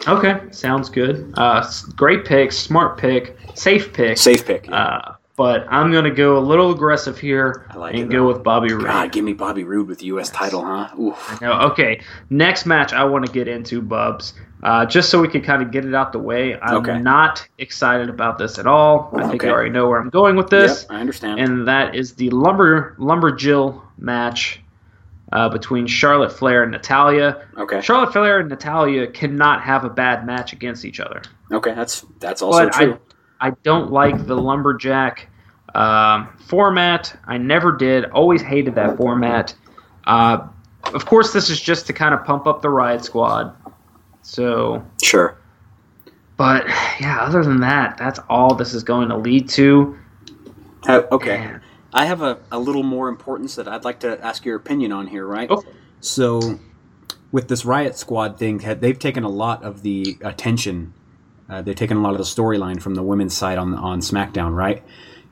okay 0.07 0.41
sounds 0.51 0.89
good 0.89 1.31
uh 1.37 1.63
great 1.95 2.25
pick 2.25 2.51
smart 2.51 2.97
pick 2.97 3.37
safe 3.53 3.93
pick 3.93 4.17
Safe 4.17 4.45
pick. 4.45 4.65
yeah. 4.67 4.75
uh 4.75 5.15
but 5.37 5.65
I'm 5.69 5.91
gonna 5.91 6.11
go 6.13 6.37
a 6.37 6.39
little 6.39 6.71
aggressive 6.71 7.17
here 7.17 7.65
I 7.69 7.77
like 7.77 7.93
and 7.95 8.03
it, 8.03 8.09
go 8.15 8.27
with 8.27 8.43
Bobby 8.43 8.73
Roode. 8.73 8.85
God, 8.85 9.11
give 9.11 9.23
me 9.23 9.33
Bobby 9.33 9.63
Roode 9.63 9.87
with 9.87 9.99
the 9.99 10.05
U.S. 10.07 10.29
title, 10.29 10.63
huh? 10.63 10.89
Oof. 10.99 11.41
Okay. 11.41 12.01
Next 12.29 12.65
match 12.67 12.93
I 12.93 13.03
want 13.05 13.25
to 13.25 13.31
get 13.31 13.47
into, 13.47 13.81
Bubs. 13.81 14.33
Uh, 14.61 14.85
just 14.85 15.09
so 15.09 15.19
we 15.19 15.27
can 15.27 15.41
kind 15.41 15.63
of 15.63 15.71
get 15.71 15.83
it 15.85 15.95
out 15.95 16.11
the 16.11 16.19
way. 16.19 16.59
I'm 16.59 16.75
Okay. 16.75 16.99
not 16.99 17.47
excited 17.57 18.07
about 18.09 18.37
this 18.37 18.59
at 18.59 18.67
all. 18.67 19.09
I 19.15 19.21
think 19.23 19.35
Okay. 19.35 19.47
you 19.47 19.53
already 19.53 19.69
know 19.71 19.87
where 19.87 19.99
I'm 19.99 20.09
going 20.11 20.35
with 20.35 20.49
this, 20.51 20.83
Yep, 20.83 20.91
I 20.97 20.99
understand. 20.99 21.39
and 21.39 21.67
that 21.67 21.95
is 21.95 22.13
the 22.13 22.29
lumber 22.29 22.95
lumberjill 22.99 23.81
match 23.97 24.60
uh, 25.31 25.49
between 25.49 25.87
Charlotte 25.87 26.31
Flair 26.31 26.63
and 26.63 26.71
Natalya. 26.71 27.45
okay. 27.57 27.81
Charlotte 27.81 28.11
Flair 28.11 28.39
and 28.39 28.49
Natalya 28.49 29.07
cannot 29.07 29.61
have 29.61 29.83
a 29.85 29.89
bad 29.89 30.25
match 30.25 30.53
against 30.53 30.83
each 30.85 30.99
other. 30.99 31.21
Okay. 31.51 31.73
That's 31.73 32.05
that's 32.19 32.41
also 32.41 32.65
But 32.65 32.73
true. 32.73 32.99
I, 33.39 33.47
I 33.47 33.51
don't 33.63 33.91
like 33.91 34.25
the 34.27 34.35
lumberjack 34.35 35.27
um, 35.73 36.29
format. 36.45 37.17
I 37.25 37.37
never 37.37 37.71
did. 37.71 38.05
Always 38.11 38.41
hated 38.41 38.75
that 38.75 38.97
format. 38.97 39.55
Uh, 40.05 40.47
of 40.93 41.05
course, 41.05 41.31
this 41.31 41.49
is 41.49 41.59
just 41.61 41.87
to 41.87 41.93
kind 41.93 42.13
of 42.13 42.23
pump 42.25 42.45
up 42.47 42.61
the 42.61 42.69
Riot 42.69 43.03
Squad. 43.05 43.55
So, 44.23 44.85
Sure. 45.01 45.37
but 46.37 46.67
yeah, 46.99 47.19
other 47.21 47.43
than 47.43 47.59
that, 47.61 47.97
that's 47.97 48.19
all 48.29 48.53
this 48.53 48.73
is 48.73 48.83
going 48.83 49.09
to 49.09 49.17
lead 49.17 49.47
to. 49.49 49.97
Uh, 50.87 51.03
okay. 51.11 51.37
Man. 51.37 51.61
I 51.93 52.05
have 52.05 52.21
a, 52.21 52.39
a 52.51 52.59
little 52.59 52.83
more 52.83 53.09
importance 53.09 53.55
that 53.55 53.67
I'd 53.67 53.83
like 53.83 53.99
to 54.01 54.23
ask 54.23 54.45
your 54.45 54.55
opinion 54.55 54.91
on 54.91 55.07
here, 55.07 55.25
right? 55.25 55.49
Oh. 55.51 55.63
So, 55.99 56.59
with 57.31 57.47
this 57.47 57.65
Riot 57.65 57.97
Squad 57.97 58.39
thing, 58.39 58.57
they've 58.57 58.97
taken 58.97 59.23
a 59.23 59.29
lot 59.29 59.63
of 59.63 59.83
the 59.83 60.17
attention. 60.21 60.93
Uh, 61.49 61.61
they've 61.61 61.75
taken 61.75 61.97
a 61.97 62.01
lot 62.01 62.11
of 62.11 62.17
the 62.17 62.23
storyline 62.23 62.81
from 62.81 62.95
the 62.95 63.03
women's 63.03 63.35
side 63.35 63.57
on 63.57 63.73
on 63.75 63.99
SmackDown, 63.99 64.55
right? 64.55 64.83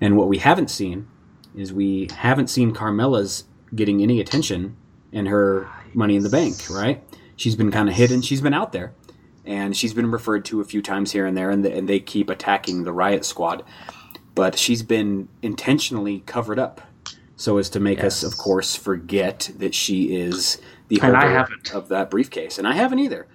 And 0.02 0.18
what 0.18 0.28
we 0.28 0.38
haven't 0.38 0.70
seen 0.70 1.08
is 1.56 1.74
we 1.74 2.08
haven't 2.16 2.48
seen 2.48 2.74
Carmella's 2.74 3.46
getting 3.74 4.02
any 4.02 4.20
attention 4.20 4.76
in 5.12 5.26
her 5.28 5.68
Money 5.94 6.16
in 6.16 6.24
the 6.24 6.30
Bank, 6.30 6.70
right? 6.70 7.04
She's 7.36 7.56
been 7.56 7.72
kind 7.72 7.90
of 7.90 7.96
hidden. 7.96 8.22
She's 8.22 8.42
been 8.42 8.54
out 8.54 8.72
there, 8.74 8.94
and 9.46 9.76
she's 9.76 9.94
been 9.94 10.12
referred 10.12 10.46
to 10.46 10.62
a 10.62 10.66
few 10.66 10.82
times 10.82 11.12
here 11.12 11.26
and 11.26 11.36
there, 11.36 11.50
and, 11.50 11.66
the, 11.66 11.74
and 11.74 11.88
they 11.88 12.00
keep 12.00 12.30
attacking 12.30 12.84
the 12.84 12.94
Riot 12.94 13.26
Squad. 13.26 13.64
But 14.36 14.58
she's 14.58 14.84
been 14.84 15.28
intentionally 15.42 16.22
covered 16.26 16.60
up 16.60 16.82
so 17.36 17.58
as 17.58 17.70
to 17.70 17.80
make 17.80 18.04
us, 18.04 18.24
of 18.24 18.38
course, 18.38 18.76
forget 18.76 19.50
that 19.58 19.74
she 19.74 20.16
is 20.16 20.60
the 20.90 21.00
holder 21.00 21.48
of 21.74 21.88
that 21.88 22.10
briefcase, 22.12 22.58
and 22.58 22.68
I 22.68 22.74
haven't 22.74 23.00
either. 23.00 23.28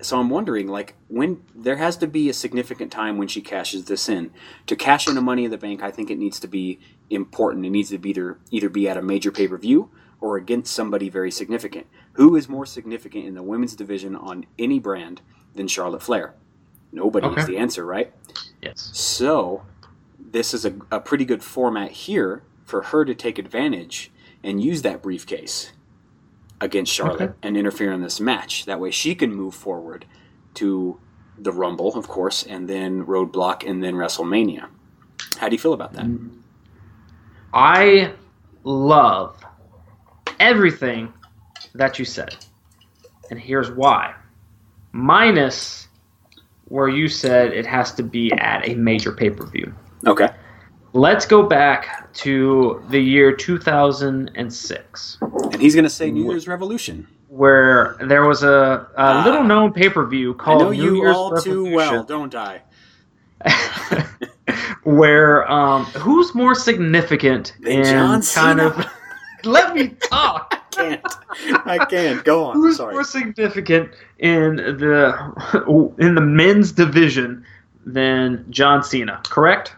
So 0.00 0.18
I'm 0.18 0.30
wondering, 0.30 0.68
like, 0.68 0.94
when 1.08 1.42
there 1.54 1.76
has 1.76 1.96
to 1.98 2.06
be 2.06 2.30
a 2.30 2.32
significant 2.32 2.90
time 2.90 3.18
when 3.18 3.28
she 3.28 3.40
cashes 3.42 3.86
this 3.86 4.08
in. 4.08 4.30
To 4.66 4.76
cash 4.76 5.08
in 5.08 5.16
a 5.16 5.20
Money 5.20 5.44
in 5.44 5.50
the 5.50 5.58
Bank, 5.58 5.82
I 5.82 5.90
think 5.90 6.10
it 6.10 6.18
needs 6.18 6.40
to 6.40 6.48
be 6.48 6.78
important. 7.10 7.66
It 7.66 7.70
needs 7.70 7.90
to 7.90 7.98
be 7.98 8.10
either 8.10 8.38
either 8.50 8.68
be 8.68 8.88
at 8.88 8.96
a 8.96 9.02
major 9.02 9.30
pay 9.30 9.48
per 9.48 9.58
view 9.58 9.90
or 10.20 10.36
against 10.36 10.72
somebody 10.72 11.08
very 11.08 11.30
significant. 11.30 11.86
Who 12.12 12.36
is 12.36 12.48
more 12.48 12.64
significant 12.64 13.26
in 13.26 13.34
the 13.34 13.42
women's 13.42 13.74
division 13.74 14.14
on 14.14 14.46
any 14.58 14.78
brand 14.78 15.20
than 15.54 15.66
Charlotte 15.66 16.02
Flair? 16.02 16.34
Nobody 16.92 17.28
is 17.28 17.46
the 17.46 17.56
answer, 17.58 17.84
right? 17.84 18.12
Yes. 18.62 18.90
So, 18.92 19.62
this 20.30 20.54
is 20.54 20.64
a, 20.64 20.74
a 20.90 21.00
pretty 21.00 21.24
good 21.24 21.42
format 21.42 21.90
here 21.90 22.42
for 22.64 22.82
her 22.82 23.04
to 23.04 23.14
take 23.14 23.38
advantage 23.38 24.10
and 24.44 24.62
use 24.62 24.82
that 24.82 25.02
briefcase 25.02 25.72
against 26.60 26.92
Charlotte 26.92 27.20
Okay. 27.22 27.32
and 27.42 27.56
interfere 27.56 27.92
in 27.92 28.02
this 28.02 28.20
match. 28.20 28.64
That 28.66 28.80
way, 28.80 28.90
she 28.90 29.14
can 29.14 29.34
move 29.34 29.54
forward 29.54 30.04
to 30.54 30.98
the 31.38 31.52
Rumble, 31.52 31.94
of 31.96 32.06
course, 32.06 32.42
and 32.44 32.68
then 32.68 33.04
Roadblock, 33.06 33.68
and 33.68 33.82
then 33.82 33.94
WrestleMania. 33.94 34.68
How 35.38 35.48
do 35.48 35.54
you 35.54 35.58
feel 35.58 35.72
about 35.72 35.92
that? 35.94 36.06
I 37.52 38.12
love 38.64 39.42
everything 40.38 41.12
that 41.74 41.98
you 41.98 42.04
said. 42.04 42.36
And 43.30 43.40
here's 43.40 43.70
why. 43.70 44.14
Minus 44.92 45.88
where 46.66 46.88
you 46.88 47.08
said 47.08 47.52
it 47.52 47.66
has 47.66 47.92
to 47.94 48.02
be 48.02 48.32
at 48.32 48.68
a 48.68 48.74
major 48.74 49.12
pay 49.12 49.30
per 49.30 49.46
view. 49.46 49.72
Okay. 50.06 50.28
Let's 50.92 51.24
go 51.26 51.42
back 51.44 52.12
to 52.14 52.82
the 52.90 52.98
year 53.00 53.32
2006, 53.34 55.18
And 55.22 55.60
he's 55.60 55.74
going 55.74 55.84
to 55.84 55.90
say 55.90 56.10
New 56.10 56.28
Year's 56.30 56.48
Revolution. 56.48 57.06
where 57.28 57.96
there 58.08 58.24
was 58.26 58.42
a, 58.42 58.48
a 58.48 58.88
Ah. 58.98 59.22
little 59.24 59.44
known 59.44 59.72
pay 59.72 59.88
per 59.88 60.04
view 60.06 60.34
called 60.34 60.62
I 60.62 60.64
know 60.64 60.70
New 60.72 60.82
you 60.82 60.96
Year's 61.02 61.16
all 61.16 61.36
too 61.36 61.72
well, 61.72 62.02
don't 62.02 62.34
I? 62.34 62.62
where 64.84 65.50
um, 65.50 65.84
who's 65.86 66.34
more 66.34 66.54
significant 66.54 67.54
Than 67.60 67.72
in 67.72 67.84
John 67.84 68.10
kind 68.10 68.24
Cena. 68.24 68.66
of. 68.66 68.86
Let 69.44 69.74
me 69.74 69.88
talk. 70.10 70.56
Can't. 70.72 71.04
I 71.66 71.84
can't. 71.90 72.24
Go 72.24 72.44
on. 72.44 72.54
Who's 72.56 72.76
Sorry. 72.76 72.94
more 72.94 73.04
significant 73.04 73.90
in 74.18 74.56
the 74.56 75.94
in 75.98 76.14
the 76.14 76.20
men's 76.20 76.72
division 76.72 77.44
than 77.84 78.44
John 78.50 78.82
Cena? 78.82 79.20
Correct. 79.28 79.74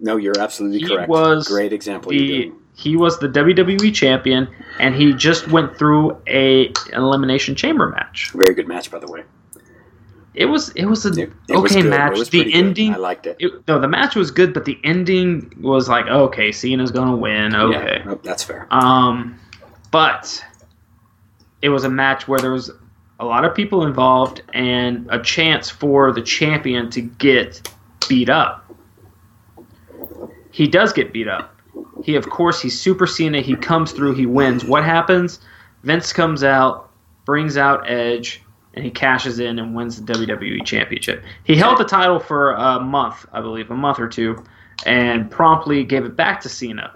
No, 0.00 0.16
you're 0.16 0.38
absolutely 0.38 0.78
He 0.78 0.86
correct. 0.86 1.08
was 1.08 1.48
Great 1.48 1.72
example 1.72 2.10
The 2.10 2.52
he 2.74 2.94
was 2.96 3.18
the 3.18 3.28
WWE 3.28 3.92
champion, 3.92 4.46
and 4.78 4.94
he 4.94 5.12
just 5.12 5.48
went 5.48 5.76
through 5.76 6.16
a 6.28 6.72
elimination 6.92 7.56
chamber 7.56 7.88
match. 7.88 8.30
Very 8.32 8.54
good 8.54 8.68
match, 8.68 8.88
by 8.88 9.00
the 9.00 9.08
way. 9.10 9.24
it 10.34 10.44
was 10.44 10.68
it 10.76 10.84
was 10.84 11.04
a 11.04 11.08
It, 11.20 11.32
it 11.48 11.56
was 11.56 11.72
okay. 11.72 11.80
It 11.80 11.90
match. 11.90 12.16
was 12.16 12.30
The 12.30 12.38
pretty 12.42 12.52
good. 12.52 12.58
ending, 12.66 12.94
I 12.94 12.98
liked 12.98 13.26
it. 13.26 13.36
it, 13.40 13.52
no, 13.66 13.80
the 13.80 13.88
match 13.88 14.14
was 14.14 14.30
good, 14.30 14.54
but 14.54 14.64
the 14.64 14.78
ending 14.84 15.52
was 15.60 15.88
like, 15.88 16.06
okay, 16.06 16.52
Cena's 16.52 16.92
gonna 16.92 17.16
win. 17.16 17.54
Okay, 17.56 18.02
Yeah, 18.04 18.12
oh, 18.12 18.20
that's 18.22 18.44
fair. 18.44 18.68
um, 18.70 19.36
but 19.90 20.44
it 21.62 21.70
was 21.70 21.82
a 21.82 21.90
match 21.90 22.28
where 22.28 22.38
there 22.38 22.52
was 22.52 22.70
a 23.18 23.24
lot 23.24 23.44
of 23.44 23.52
people 23.56 23.84
involved 23.84 24.42
and 24.54 25.08
a 25.10 25.20
chance 25.20 25.68
for 25.68 26.12
the 26.12 26.22
champion 26.22 26.88
to 26.90 27.00
get 27.00 27.68
beat 28.08 28.28
up. 28.30 28.67
He 30.50 30.66
does 30.66 30.92
get 30.92 31.12
beat 31.12 31.28
up. 31.28 31.54
He, 32.04 32.16
of 32.16 32.28
course, 32.28 32.60
he's 32.60 32.78
Super 32.80 33.06
Cena. 33.06 33.40
He 33.40 33.54
comes 33.56 33.92
through. 33.92 34.14
He 34.14 34.26
wins. 34.26 34.64
What 34.64 34.84
happens? 34.84 35.40
Vince 35.82 36.12
comes 36.12 36.42
out, 36.42 36.90
brings 37.24 37.56
out 37.56 37.88
Edge, 37.88 38.42
and 38.74 38.84
he 38.84 38.90
cashes 38.90 39.38
in 39.38 39.58
and 39.58 39.74
wins 39.74 40.00
the 40.00 40.12
WWE 40.12 40.64
Championship. 40.64 41.22
He 41.44 41.56
held 41.56 41.78
the 41.78 41.84
title 41.84 42.20
for 42.20 42.52
a 42.52 42.80
month, 42.80 43.26
I 43.32 43.40
believe, 43.40 43.70
a 43.70 43.76
month 43.76 43.98
or 43.98 44.08
two, 44.08 44.44
and 44.86 45.30
promptly 45.30 45.84
gave 45.84 46.04
it 46.04 46.16
back 46.16 46.40
to 46.42 46.48
Cena. 46.48 46.92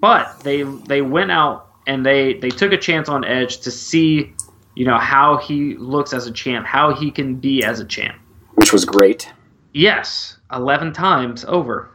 But 0.00 0.40
they 0.40 0.62
they 0.62 1.02
went 1.02 1.30
out 1.30 1.68
and 1.86 2.04
they 2.04 2.34
they 2.34 2.50
took 2.50 2.72
a 2.72 2.78
chance 2.78 3.08
on 3.08 3.24
Edge 3.24 3.58
to 3.58 3.70
see, 3.70 4.32
you 4.74 4.84
know, 4.84 4.98
how 4.98 5.36
he 5.36 5.76
looks 5.76 6.12
as 6.12 6.26
a 6.26 6.32
champ, 6.32 6.66
how 6.66 6.94
he 6.94 7.10
can 7.10 7.36
be 7.36 7.62
as 7.62 7.80
a 7.80 7.84
champ. 7.84 8.16
Which 8.54 8.72
was 8.72 8.84
great. 8.84 9.30
Yes, 9.72 10.38
11 10.52 10.92
times 10.92 11.44
over. 11.46 11.90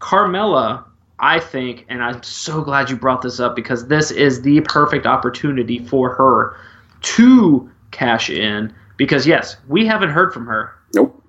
Carmella, 0.00 0.84
I 1.18 1.40
think, 1.40 1.84
and 1.88 2.02
I'm 2.02 2.22
so 2.22 2.62
glad 2.62 2.88
you 2.90 2.96
brought 2.96 3.22
this 3.22 3.40
up 3.40 3.56
because 3.56 3.86
this 3.88 4.10
is 4.10 4.42
the 4.42 4.60
perfect 4.62 5.06
opportunity 5.06 5.78
for 5.84 6.14
her 6.14 6.56
to 7.02 7.70
cash 7.90 8.30
in. 8.30 8.72
Because, 8.96 9.26
yes, 9.26 9.56
we 9.68 9.86
haven't 9.86 10.10
heard 10.10 10.32
from 10.32 10.46
her. 10.46 10.74
Nope. 10.94 11.22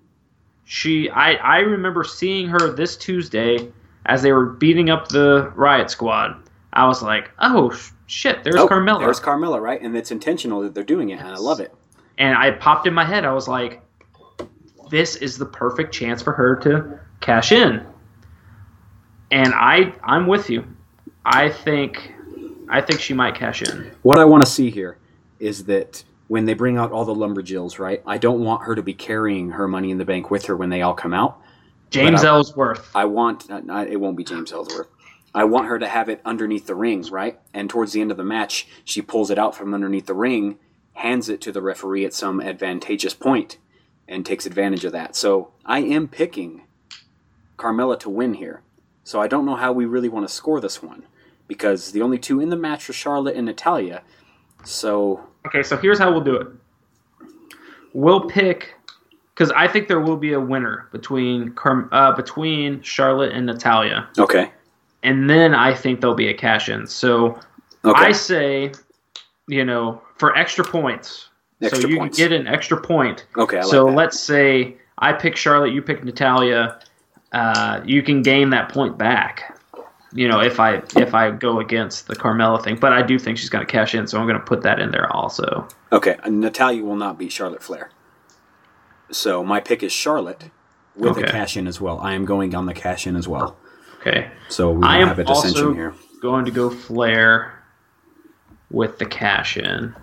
She, 0.65 1.09
I, 1.09 1.33
I 1.33 1.57
remember 1.59 2.03
seeing 2.03 2.47
her 2.49 2.71
this 2.71 2.95
Tuesday 2.95 3.71
as 4.05 4.21
they 4.21 4.31
were 4.31 4.45
beating 4.45 4.89
up 4.89 5.07
the 5.09 5.51
Riot 5.55 5.89
Squad. 5.89 6.35
I 6.73 6.85
was 6.87 7.01
like, 7.01 7.31
oh, 7.39 7.75
shit, 8.07 8.43
there's 8.43 8.55
Oh, 8.55 8.67
Carmella. 8.67 8.99
There's 8.99 9.19
Carmella, 9.19 9.59
right? 9.61 9.81
And 9.81 9.95
it's 9.97 10.11
intentional 10.11 10.61
that 10.61 10.73
they're 10.75 10.83
doing 10.83 11.09
it, 11.09 11.19
and 11.19 11.27
I 11.27 11.35
love 11.37 11.59
it. 11.59 11.73
and 12.19 12.37
I 12.37 12.51
popped 12.51 12.85
in 12.85 12.93
my 12.93 13.05
head. 13.05 13.23
I 13.25 13.31
was 13.33 13.47
like, 13.47 13.81
"This 14.91 15.15
is 15.15 15.37
the 15.37 15.45
perfect 15.45 15.93
chance 15.93 16.21
for 16.21 16.33
her 16.33 16.55
to 16.57 16.99
cash 17.21 17.51
in." 17.51 17.85
And 19.31 19.53
I, 19.53 19.93
I'm 20.03 20.27
with 20.27 20.49
you. 20.49 20.65
I 21.25 21.49
think, 21.49 22.13
I 22.69 22.81
think 22.81 22.99
she 22.99 23.13
might 23.13 23.35
cash 23.35 23.61
in. 23.61 23.91
What 24.01 24.17
I 24.19 24.25
want 24.25 24.43
to 24.43 24.49
see 24.49 24.69
here 24.69 24.97
is 25.39 25.65
that 25.65 26.03
when 26.27 26.45
they 26.45 26.53
bring 26.53 26.77
out 26.77 26.91
all 26.91 27.05
the 27.05 27.13
lumberjills, 27.13 27.79
right? 27.79 28.01
I 28.05 28.17
don't 28.17 28.43
want 28.43 28.63
her 28.63 28.75
to 28.75 28.83
be 28.83 28.93
carrying 28.93 29.51
her 29.51 29.67
money 29.67 29.91
in 29.91 29.97
the 29.97 30.05
bank 30.05 30.29
with 30.31 30.45
her 30.45 30.55
when 30.55 30.69
they 30.69 30.81
all 30.81 30.93
come 30.93 31.13
out. 31.13 31.39
James 31.89 32.23
I- 32.23 32.27
Ellsworth. 32.27 32.89
I 32.95 33.05
want 33.05 33.49
uh, 33.49 33.59
not- 33.61 33.87
it 33.87 33.97
won't 33.97 34.17
be 34.17 34.23
James 34.23 34.51
Ellsworth. 34.51 34.87
I 35.33 35.43
want 35.43 35.67
her 35.67 35.77
to 35.77 35.87
have 35.87 36.09
it 36.09 36.21
underneath 36.25 36.65
the 36.65 36.75
rings, 36.75 37.11
right? 37.11 37.39
And 37.53 37.69
towards 37.69 37.93
the 37.93 38.01
end 38.01 38.09
of 38.11 38.17
the 38.17 38.23
match, 38.23 38.67
she 38.83 39.01
pulls 39.01 39.29
it 39.29 39.37
out 39.37 39.55
from 39.55 39.73
underneath 39.73 40.07
the 40.07 40.15
ring, 40.15 40.57
hands 40.93 41.29
it 41.29 41.39
to 41.41 41.51
the 41.51 41.61
referee 41.61 42.03
at 42.05 42.13
some 42.13 42.41
advantageous 42.41 43.13
point, 43.13 43.57
and 44.07 44.25
takes 44.25 44.47
advantage 44.47 44.85
of 44.85 44.91
that. 44.91 45.15
So 45.15 45.51
I 45.65 45.79
am 45.79 46.07
picking 46.07 46.63
Carmella 47.57 47.99
to 47.99 48.09
win 48.09 48.33
here. 48.35 48.61
So 49.09 49.19
I 49.19 49.27
don't 49.27 49.43
know 49.43 49.55
how 49.55 49.71
we 49.71 49.85
really 49.85 50.07
want 50.07 50.27
to 50.27 50.31
score 50.31 50.61
this 50.61 50.83
one 50.83 51.01
because 51.47 51.93
the 51.93 52.03
only 52.03 52.19
two 52.19 52.41
in 52.41 52.49
the 52.49 52.55
match 52.55 52.87
are 52.91 52.93
Charlotte 52.93 53.35
and 53.35 53.47
Natalya. 53.47 54.03
So 54.63 55.27
Okay, 55.47 55.63
so 55.63 55.77
here's 55.77 55.97
how 55.97 56.11
we'll 56.11 56.21
do 56.21 56.35
it. 56.35 56.47
We'll 57.93 58.29
pick 58.29 58.75
because 59.33 59.49
I 59.53 59.67
think 59.67 59.87
there 59.87 59.99
will 59.99 60.15
be 60.15 60.33
a 60.33 60.39
winner 60.39 60.89
between 60.91 61.55
uh, 61.91 62.11
between 62.11 62.83
Charlotte 62.83 63.31
and 63.31 63.47
Natalya, 63.47 64.07
okay, 64.19 64.51
and 65.01 65.27
then 65.27 65.55
I 65.55 65.73
think 65.73 66.01
there'll 66.01 66.15
be 66.15 66.27
a 66.27 66.33
cash 66.35 66.69
in. 66.69 66.85
So 66.85 67.39
okay, 67.83 68.09
I 68.09 68.11
say, 68.11 68.73
you 69.47 69.65
know, 69.65 70.03
for 70.19 70.37
extra 70.37 70.63
points. 70.63 71.29
Extra 71.63 71.81
so 71.81 71.87
you 71.87 71.97
points. 71.97 72.15
can 72.15 72.29
get 72.29 72.39
an 72.39 72.45
extra 72.45 72.79
point. 72.79 73.25
okay. 73.37 73.57
Like 73.57 73.65
so 73.65 73.85
that. 73.85 73.95
let's 73.95 74.19
say 74.19 74.77
I 74.99 75.13
pick 75.13 75.35
Charlotte, 75.35 75.73
you 75.73 75.81
pick 75.81 76.03
Natalya. 76.03 76.79
Uh, 77.31 77.81
you 77.85 78.01
can 78.01 78.21
gain 78.21 78.49
that 78.51 78.69
point 78.69 78.97
back. 78.97 79.55
You 80.11 80.27
know, 80.27 80.39
if 80.41 80.59
I 80.59 80.81
if 80.95 81.13
I 81.13 81.29
go 81.29 81.59
against 81.59 82.07
the 82.07 82.15
Carmella 82.15 82.63
thing, 82.63 82.77
but 82.77 82.91
I 82.93 83.03
do 83.03 83.19
think 83.19 83.37
she's 83.37 83.49
going 83.49 83.63
to 83.65 83.71
cash 83.71 83.93
in, 83.93 84.07
so 84.07 84.19
I'm 84.19 84.25
going 84.25 84.39
to 84.39 84.45
put 84.45 84.63
that 84.63 84.79
in 84.79 84.89
there 84.89 85.11
also. 85.15 85.67
Okay, 85.91 86.15
Natalya 86.27 86.83
will 86.83 86.95
not 86.95 87.19
beat 87.19 87.31
Charlotte 87.31 87.61
Flair. 87.61 87.91
So 89.11 89.43
my 89.43 89.59
pick 89.59 89.83
is 89.83 89.91
Charlotte 89.91 90.45
with 90.95 91.17
a 91.17 91.23
cash 91.23 91.57
in 91.57 91.67
as 91.67 91.79
well. 91.79 91.99
I 91.99 92.13
am 92.13 92.25
going 92.25 92.55
on 92.55 92.65
the 92.65 92.73
cash 92.73 93.05
in 93.07 93.15
as 93.15 93.27
well. 93.27 93.55
Okay, 94.01 94.31
So 94.47 94.71
we 94.71 94.83
I 94.87 94.97
am 94.99 95.09
have 95.09 95.19
a 95.19 95.23
dissension 95.25 95.61
also 95.65 95.73
here. 95.73 95.93
going 96.21 96.45
to 96.45 96.51
go 96.51 96.69
Flair 96.69 97.61
with 98.71 98.97
the 98.97 99.05
cash 99.05 99.57
in, 99.57 99.93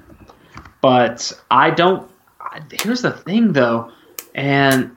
but 0.81 1.33
I 1.51 1.71
don't. 1.71 2.09
Here's 2.71 3.03
the 3.03 3.11
thing, 3.13 3.53
though, 3.53 3.91
and 4.35 4.96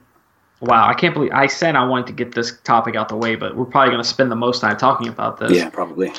wow, 0.60 0.88
I 0.88 0.94
can't 0.94 1.14
believe 1.14 1.32
I 1.32 1.46
said 1.46 1.76
I 1.76 1.84
wanted 1.84 2.06
to 2.08 2.12
get 2.12 2.34
this 2.34 2.58
topic 2.64 2.94
out 2.94 3.08
the 3.08 3.16
way, 3.16 3.34
but 3.34 3.56
we're 3.56 3.64
probably 3.64 3.90
going 3.90 4.02
to 4.02 4.08
spend 4.08 4.30
the 4.30 4.36
most 4.36 4.60
time 4.60 4.76
talking 4.76 5.08
about 5.08 5.38
this. 5.38 5.52
Yeah, 5.52 5.70
probably. 5.70 6.12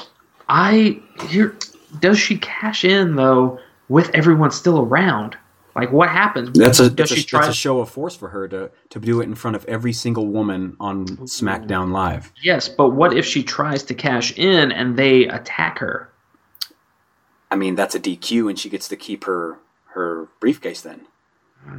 I 0.49 1.01
here 1.27 1.57
does 1.99 2.19
she 2.19 2.37
cash 2.37 2.83
in 2.83 3.15
though 3.15 3.59
with 3.89 4.09
everyone 4.13 4.51
still 4.51 4.79
around? 4.79 5.37
Like 5.75 5.91
what 5.91 6.09
happens? 6.09 6.57
That's 6.57 6.79
a, 6.79 6.89
does 6.89 7.09
that's, 7.09 7.21
a, 7.21 7.25
try? 7.25 7.41
that's 7.41 7.53
a 7.53 7.57
show 7.57 7.79
of 7.79 7.89
force 7.89 8.15
for 8.15 8.29
her 8.29 8.47
to, 8.49 8.71
to 8.89 8.99
do 8.99 9.21
it 9.21 9.25
in 9.25 9.35
front 9.35 9.55
of 9.55 9.63
every 9.65 9.93
single 9.93 10.27
woman 10.27 10.75
on 10.79 11.07
SmackDown 11.07 11.91
Live. 11.91 12.33
yes, 12.41 12.67
but 12.67 12.89
what 12.89 13.15
if 13.15 13.25
she 13.25 13.41
tries 13.41 13.83
to 13.83 13.93
cash 13.93 14.37
in 14.37 14.71
and 14.71 14.97
they 14.97 15.27
attack 15.27 15.79
her? 15.79 16.09
I 17.49 17.55
mean, 17.55 17.75
that's 17.75 17.95
a 17.95 17.99
DQ, 17.99 18.49
and 18.49 18.59
she 18.59 18.69
gets 18.69 18.87
to 18.89 18.95
keep 18.95 19.23
her 19.25 19.59
her 19.93 20.27
briefcase. 20.39 20.81
Then 20.81 21.07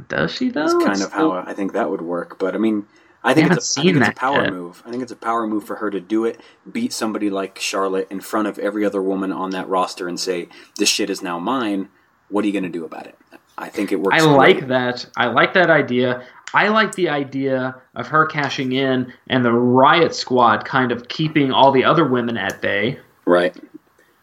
Does 0.07 0.33
she 0.33 0.49
though? 0.49 0.61
that's 0.61 0.73
kind 0.73 0.89
It's 0.91 1.01
of 1.01 1.09
still- 1.11 1.31
how 1.31 1.43
I 1.47 1.53
think 1.53 1.73
that 1.73 1.89
would 1.89 2.01
work. 2.01 2.39
But 2.39 2.55
I 2.55 2.57
mean, 2.57 2.85
I 3.23 3.33
think 3.33 3.51
it's 3.51 3.77
a, 3.77 3.81
I 3.81 3.83
seen 3.83 3.93
think 3.95 4.07
it's 4.07 4.17
a 4.17 4.19
power 4.19 4.43
yet. 4.43 4.53
move. 4.53 4.83
I 4.85 4.91
think 4.91 5.03
it's 5.03 5.11
a 5.11 5.15
power 5.15 5.47
move 5.47 5.63
for 5.65 5.75
her 5.77 5.89
to 5.89 5.99
do 5.99 6.25
it, 6.25 6.39
beat 6.71 6.91
somebody 6.93 7.29
like 7.29 7.59
Charlotte 7.59 8.07
in 8.09 8.19
front 8.21 8.47
of 8.47 8.59
every 8.59 8.85
other 8.85 9.01
woman 9.01 9.31
on 9.31 9.51
that 9.51 9.67
roster, 9.69 10.07
and 10.07 10.19
say, 10.19 10.49
"This 10.77 10.89
shit 10.89 11.09
is 11.09 11.21
now 11.21 11.39
mine. 11.39 11.89
What 12.29 12.43
are 12.43 12.47
you 12.47 12.53
going 12.53 12.63
to 12.63 12.69
do 12.69 12.85
about 12.85 13.07
it?" 13.07 13.17
I 13.57 13.69
think 13.69 13.91
it 13.91 13.97
works. 13.99 14.21
I 14.21 14.25
like 14.25 14.67
that. 14.67 15.05
I 15.15 15.27
like 15.27 15.53
that 15.53 15.69
idea. 15.69 16.25
I 16.55 16.67
like 16.69 16.93
the 16.95 17.09
idea 17.09 17.75
of 17.95 18.07
her 18.07 18.25
cashing 18.25 18.73
in 18.73 19.11
and 19.27 19.43
the 19.45 19.51
Riot 19.53 20.13
Squad 20.15 20.65
kind 20.65 20.91
of 20.91 21.07
keeping 21.07 21.51
all 21.51 21.71
the 21.71 21.83
other 21.83 22.05
women 22.05 22.37
at 22.37 22.61
bay. 22.61 22.99
Right. 23.25 23.55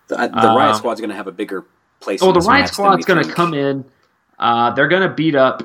The, 0.09 0.17
uh, 0.21 0.57
Riot 0.57 0.77
Squad's 0.77 1.01
going 1.01 1.11
to 1.11 1.17
have 1.17 1.27
a 1.29 1.33
bigger 1.33 1.65
place. 2.01 2.23
Oh, 2.23 2.29
in 2.29 2.35
the 2.35 2.41
Riot 2.41 2.69
Squad's 2.69 3.05
going 3.05 3.23
to 3.25 3.33
come 3.33 3.55
in. 3.55 3.85
Uh, 4.41 4.71
they're 4.73 4.89
going 4.89 5.09
to 5.09 5.15
beat 5.15 5.35
up 5.37 5.63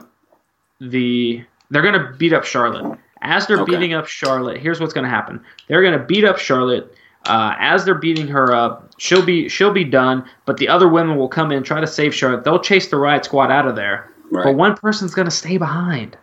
the. 0.79 1.43
They're 1.71 1.81
going 1.81 1.99
to 1.99 2.13
beat 2.17 2.33
up 2.33 2.43
Charlotte. 2.43 2.99
As 3.21 3.47
they're 3.47 3.59
Okay. 3.61 3.71
beating 3.71 3.93
up 3.93 4.05
Charlotte, 4.05 4.57
here's 4.57 4.79
what's 4.79 4.93
going 4.93 5.05
to 5.05 5.09
happen. 5.09 5.41
They're 5.67 5.81
going 5.81 5.97
to 5.97 6.05
beat 6.05 6.23
up 6.25 6.37
Charlotte. 6.37 6.93
Uh, 7.27 7.55
as 7.57 7.85
they're 7.85 7.95
beating 7.95 8.27
her 8.27 8.53
up, 8.53 8.91
she'll 8.99 9.25
be 9.25 9.49
she'll 9.49 9.73
be 9.73 9.83
done. 9.83 10.23
But 10.45 10.57
the 10.57 10.67
other 10.67 10.87
women 10.87 11.17
will 11.17 11.27
come 11.27 11.51
in, 11.51 11.63
try 11.63 11.81
to 11.81 11.87
save 11.87 12.13
Charlotte. 12.13 12.43
They'll 12.43 12.59
chase 12.59 12.89
the 12.89 12.97
Riot 12.97 13.25
Squad 13.25 13.49
out 13.49 13.67
of 13.67 13.75
there. 13.75 14.11
Right. 14.29 14.43
But 14.43 14.55
one 14.55 14.75
person's 14.75 15.15
going 15.15 15.25
to 15.25 15.31
stay 15.31 15.57
behind. 15.57 16.15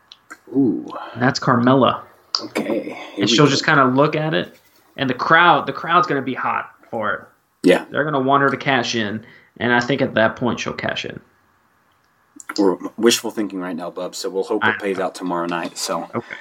Ooh. 0.55 0.87
And 1.15 1.21
that's 1.23 1.41
Carmella. 1.41 2.03
Okay. 2.41 2.97
And 3.19 3.29
she'll 3.29 3.47
go. 3.47 3.51
just 3.51 3.65
kind 3.65 3.81
of 3.81 3.95
look 3.95 4.15
at 4.15 4.33
it, 4.33 4.57
and 4.97 5.11
the 5.11 5.15
crowd, 5.15 5.67
the 5.67 5.73
crowd's 5.73 6.07
going 6.07 6.21
to 6.21 6.25
be 6.25 6.35
hot 6.35 6.71
for 6.91 7.13
it. 7.15 7.21
Yeah. 7.69 7.85
They're 7.91 8.05
going 8.05 8.15
to 8.15 8.21
want 8.21 8.43
her 8.43 8.51
to 8.51 8.57
cash 8.57 8.95
in, 8.95 9.25
and 9.59 9.73
I 9.73 9.81
think 9.81 10.03
at 10.03 10.15
that 10.15 10.37
point 10.37 10.61
she'll 10.61 10.73
cash 10.73 11.05
in. 11.05 11.21
We're 12.59 12.77
wishful 12.97 13.31
thinking 13.31 13.61
right 13.61 13.77
now, 13.77 13.91
Bub. 13.91 14.15
So 14.15 14.29
we'll 14.31 14.45
hope 14.45 14.65
it 14.65 14.79
pays 14.81 14.99
out 14.99 15.15
tomorrow 15.15 15.47
night. 15.47 15.79
So 15.79 16.09
Okay. 16.15 16.37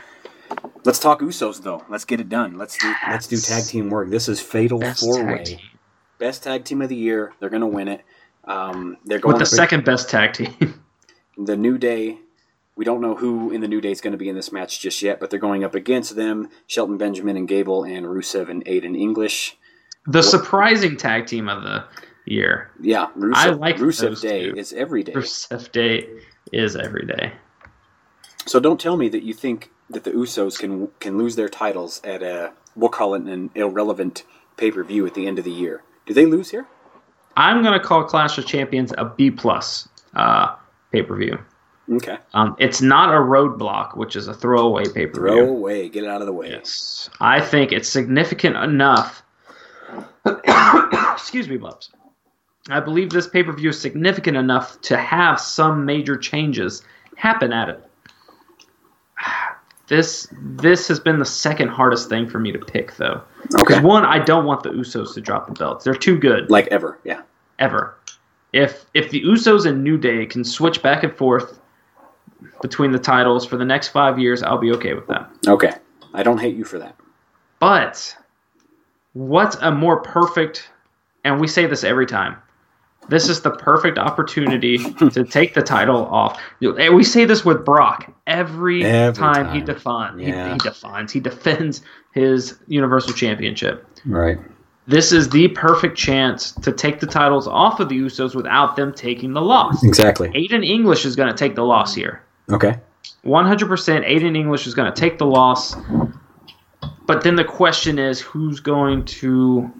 let's 0.83 0.99
talk 0.99 1.21
Usos 1.21 1.61
though. 1.63 1.83
Let's 1.89 2.05
get 2.05 2.19
it 2.19 2.29
done. 2.29 2.57
Let's 2.57 2.77
do 2.77 2.93
let's 3.09 3.27
do 3.27 3.37
tag 3.37 3.65
team 3.65 3.89
work. 3.89 4.09
This 4.09 4.27
is 4.29 4.39
Fatal 4.41 4.79
Best 4.79 5.01
Four 5.01 5.25
Way. 5.25 5.43
team. 5.43 5.59
Best 6.19 6.43
tag 6.43 6.65
team 6.65 6.81
of 6.81 6.89
the 6.89 6.95
year. 6.95 7.33
They're 7.39 7.49
gonna 7.49 7.67
win 7.67 7.87
it. 7.87 8.01
Um, 8.43 8.97
they're 9.05 9.19
going 9.19 9.33
with 9.33 9.39
the 9.39 9.45
second 9.45 9.85
best 9.85 10.09
tag 10.09 10.33
team. 10.33 10.83
the 11.37 11.55
New 11.57 11.77
Day. 11.77 12.19
We 12.75 12.85
don't 12.85 13.01
know 13.01 13.15
who 13.15 13.51
in 13.51 13.61
the 13.61 13.67
New 13.67 13.81
Day 13.81 13.91
is 13.91 14.01
going 14.01 14.13
to 14.13 14.17
be 14.17 14.29
in 14.29 14.35
this 14.35 14.51
match 14.51 14.79
just 14.79 15.01
yet, 15.01 15.19
but 15.19 15.29
they're 15.29 15.39
going 15.39 15.63
up 15.63 15.75
against 15.75 16.15
them: 16.15 16.49
Shelton 16.65 16.97
Benjamin 16.97 17.35
and 17.37 17.47
Gable, 17.47 17.83
and 17.83 18.05
Rusev 18.07 18.49
and 18.49 18.63
Aiden 18.65 18.97
English. 18.99 19.57
the 20.07 20.23
surprising 20.23 20.97
tag 20.97 21.27
team 21.27 21.47
of 21.49 21.61
the 21.63 21.83
year. 22.25 22.71
Yeah, 22.79 23.07
Rusev, 23.17 23.35
I 23.35 23.49
like 23.49 23.77
Rusev 23.77 24.21
Day 24.21 24.49
two. 24.49 24.57
is 24.57 24.73
every 24.73 25.03
day. 25.03 25.13
Rusev 25.13 25.71
Day 25.71 26.07
is 26.51 26.75
every 26.75 27.05
day. 27.05 27.33
So 28.45 28.59
don't 28.59 28.79
tell 28.79 28.97
me 28.97 29.09
that 29.09 29.23
you 29.23 29.33
think 29.33 29.71
that 29.89 30.03
the 30.03 30.11
Usos 30.11 30.57
can 30.57 30.87
can 30.99 31.17
lose 31.17 31.35
their 31.35 31.49
titles 31.49 32.01
at 32.03 32.23
a 32.23 32.53
we'll 32.75 32.89
call 32.89 33.13
it 33.15 33.23
an 33.23 33.49
irrelevant 33.55 34.23
pay 34.57 34.71
per 34.71 34.83
view 34.83 35.05
at 35.05 35.13
the 35.13 35.27
end 35.27 35.37
of 35.39 35.45
the 35.45 35.51
year. 35.51 35.83
Do 36.05 36.13
they 36.13 36.25
lose 36.25 36.49
here? 36.51 36.65
I'm 37.37 37.61
going 37.63 37.79
to 37.79 37.85
call 37.85 38.03
Clash 38.03 38.37
of 38.37 38.45
Champions 38.45 38.93
a 38.97 39.05
B 39.05 39.31
plus 39.31 39.87
uh, 40.15 40.55
pay 40.91 41.01
per 41.03 41.15
view. 41.15 41.39
Okay. 41.91 42.17
Um, 42.33 42.55
it's 42.59 42.81
not 42.81 43.09
a 43.13 43.17
roadblock, 43.17 43.97
which 43.97 44.15
is 44.15 44.27
a 44.27 44.33
throwaway 44.33 44.85
pay 44.85 45.07
per 45.07 45.27
view. 45.27 45.45
Throwaway, 45.45 45.89
Get 45.89 46.03
it 46.03 46.09
out 46.09 46.21
of 46.21 46.27
the 46.27 46.33
way. 46.33 46.49
Yes, 46.49 47.09
I 47.19 47.41
think 47.41 47.71
it's 47.71 47.89
significant 47.89 48.55
enough. 48.55 49.23
Excuse 50.25 51.49
me, 51.49 51.57
Bubs. 51.57 51.91
I 52.69 52.79
believe 52.79 53.09
this 53.09 53.27
pay 53.27 53.43
per 53.43 53.51
view 53.53 53.69
is 53.69 53.79
significant 53.79 54.37
enough 54.37 54.79
to 54.81 54.97
have 54.97 55.39
some 55.39 55.85
major 55.85 56.15
changes 56.17 56.83
happen 57.15 57.51
at 57.53 57.69
it. 57.69 57.83
This 59.87 60.29
this 60.41 60.87
has 60.87 61.01
been 61.01 61.19
the 61.19 61.25
second 61.25 61.67
hardest 61.67 62.07
thing 62.07 62.25
for 62.29 62.39
me 62.39 62.53
to 62.53 62.59
pick, 62.59 62.95
though. 62.95 63.21
Because 63.49 63.75
Okay. 63.75 63.81
one, 63.81 64.05
I 64.05 64.19
don't 64.19 64.45
want 64.45 64.63
the 64.63 64.69
Usos 64.69 65.13
to 65.15 65.19
drop 65.21 65.47
the 65.47 65.51
belts. 65.51 65.83
They're 65.83 65.93
too 65.93 66.17
good 66.17 66.49
Like 66.49 66.67
ever. 66.67 66.97
Yeah. 67.03 67.23
ever. 67.59 67.97
If 68.53 68.85
if 68.93 69.09
the 69.09 69.21
Usos 69.23 69.65
and 69.65 69.83
New 69.83 69.97
Day 69.97 70.25
can 70.25 70.45
switch 70.45 70.81
back 70.81 71.03
and 71.03 71.13
forth 71.13 71.59
between 72.61 72.93
the 72.93 72.99
titles 72.99 73.45
for 73.45 73.57
the 73.57 73.65
next 73.65 73.89
five 73.89 74.17
years, 74.17 74.41
I'll 74.43 74.57
be 74.59 74.71
okay 74.71 74.93
with 74.93 75.07
that. 75.07 75.29
Okay. 75.45 75.73
I 76.13 76.23
don't 76.23 76.37
hate 76.39 76.55
you 76.55 76.63
for 76.63 76.79
that. 76.79 76.95
But 77.59 78.15
what's 79.11 79.57
a 79.57 79.71
more 79.71 79.99
perfect 79.99 80.69
and 81.25 81.41
we 81.41 81.47
say 81.49 81.65
this 81.65 81.83
every 81.83 82.05
time. 82.05 82.37
This 83.09 83.27
is 83.27 83.41
the 83.41 83.51
perfect 83.51 83.97
opportunity 83.97 84.77
to 85.11 85.23
take 85.23 85.53
the 85.53 85.61
title 85.61 86.05
off. 86.05 86.39
And 86.61 86.95
we 86.95 87.03
say 87.03 87.25
this 87.25 87.43
with 87.43 87.65
Brock 87.65 88.13
every, 88.27 88.83
Every 88.85 89.13
time, 89.15 89.51
he 89.53 89.59
time. 89.59 89.65
defines. 89.65 90.21
Yeah. 90.21 90.47
He, 90.47 90.51
he 90.53 90.57
defines. 90.59 91.11
He 91.11 91.19
defends 91.19 91.81
his 92.13 92.57
Universal 92.67 93.13
Championship. 93.13 93.85
Right. 94.05 94.37
This 94.87 95.11
is 95.11 95.29
the 95.29 95.47
perfect 95.49 95.97
chance 95.97 96.51
to 96.53 96.71
take 96.71 96.99
the 96.99 97.07
titles 97.07 97.47
off 97.47 97.79
of 97.79 97.89
the 97.89 97.99
Usos 97.99 98.35
without 98.35 98.75
them 98.75 98.93
taking 98.93 99.33
the 99.33 99.41
loss. 99.41 99.83
Exactly. 99.83 100.29
Aiden 100.29 100.65
English 100.65 101.05
is 101.05 101.15
going 101.15 101.29
to 101.29 101.37
take 101.37 101.55
the 101.55 101.63
loss 101.63 101.93
here. 101.93 102.23
Okay. 102.51 102.77
100% 103.25 103.67
Aiden 103.67 104.35
English 104.35 104.67
is 104.67 104.73
going 104.73 104.91
to 104.91 104.99
take 104.99 105.17
the 105.17 105.25
loss. 105.25 105.75
But 107.05 107.23
then 107.23 107.35
the 107.35 107.43
question 107.43 107.99
is 107.99 108.19
who's 108.21 108.59
going 108.59 109.05
to 109.05 109.71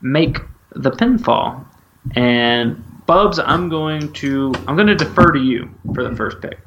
make 0.00 0.38
the 0.74 0.90
pinfall? 0.90 1.64
And 2.14 2.82
Bubs, 3.06 3.38
I'm 3.38 3.68
going 3.68 4.12
to 4.14 4.52
I'm 4.66 4.76
going 4.76 4.88
to 4.88 4.94
defer 4.94 5.32
to 5.32 5.40
you 5.40 5.74
for 5.94 6.08
the 6.08 6.14
first 6.14 6.40
pick. 6.40 6.58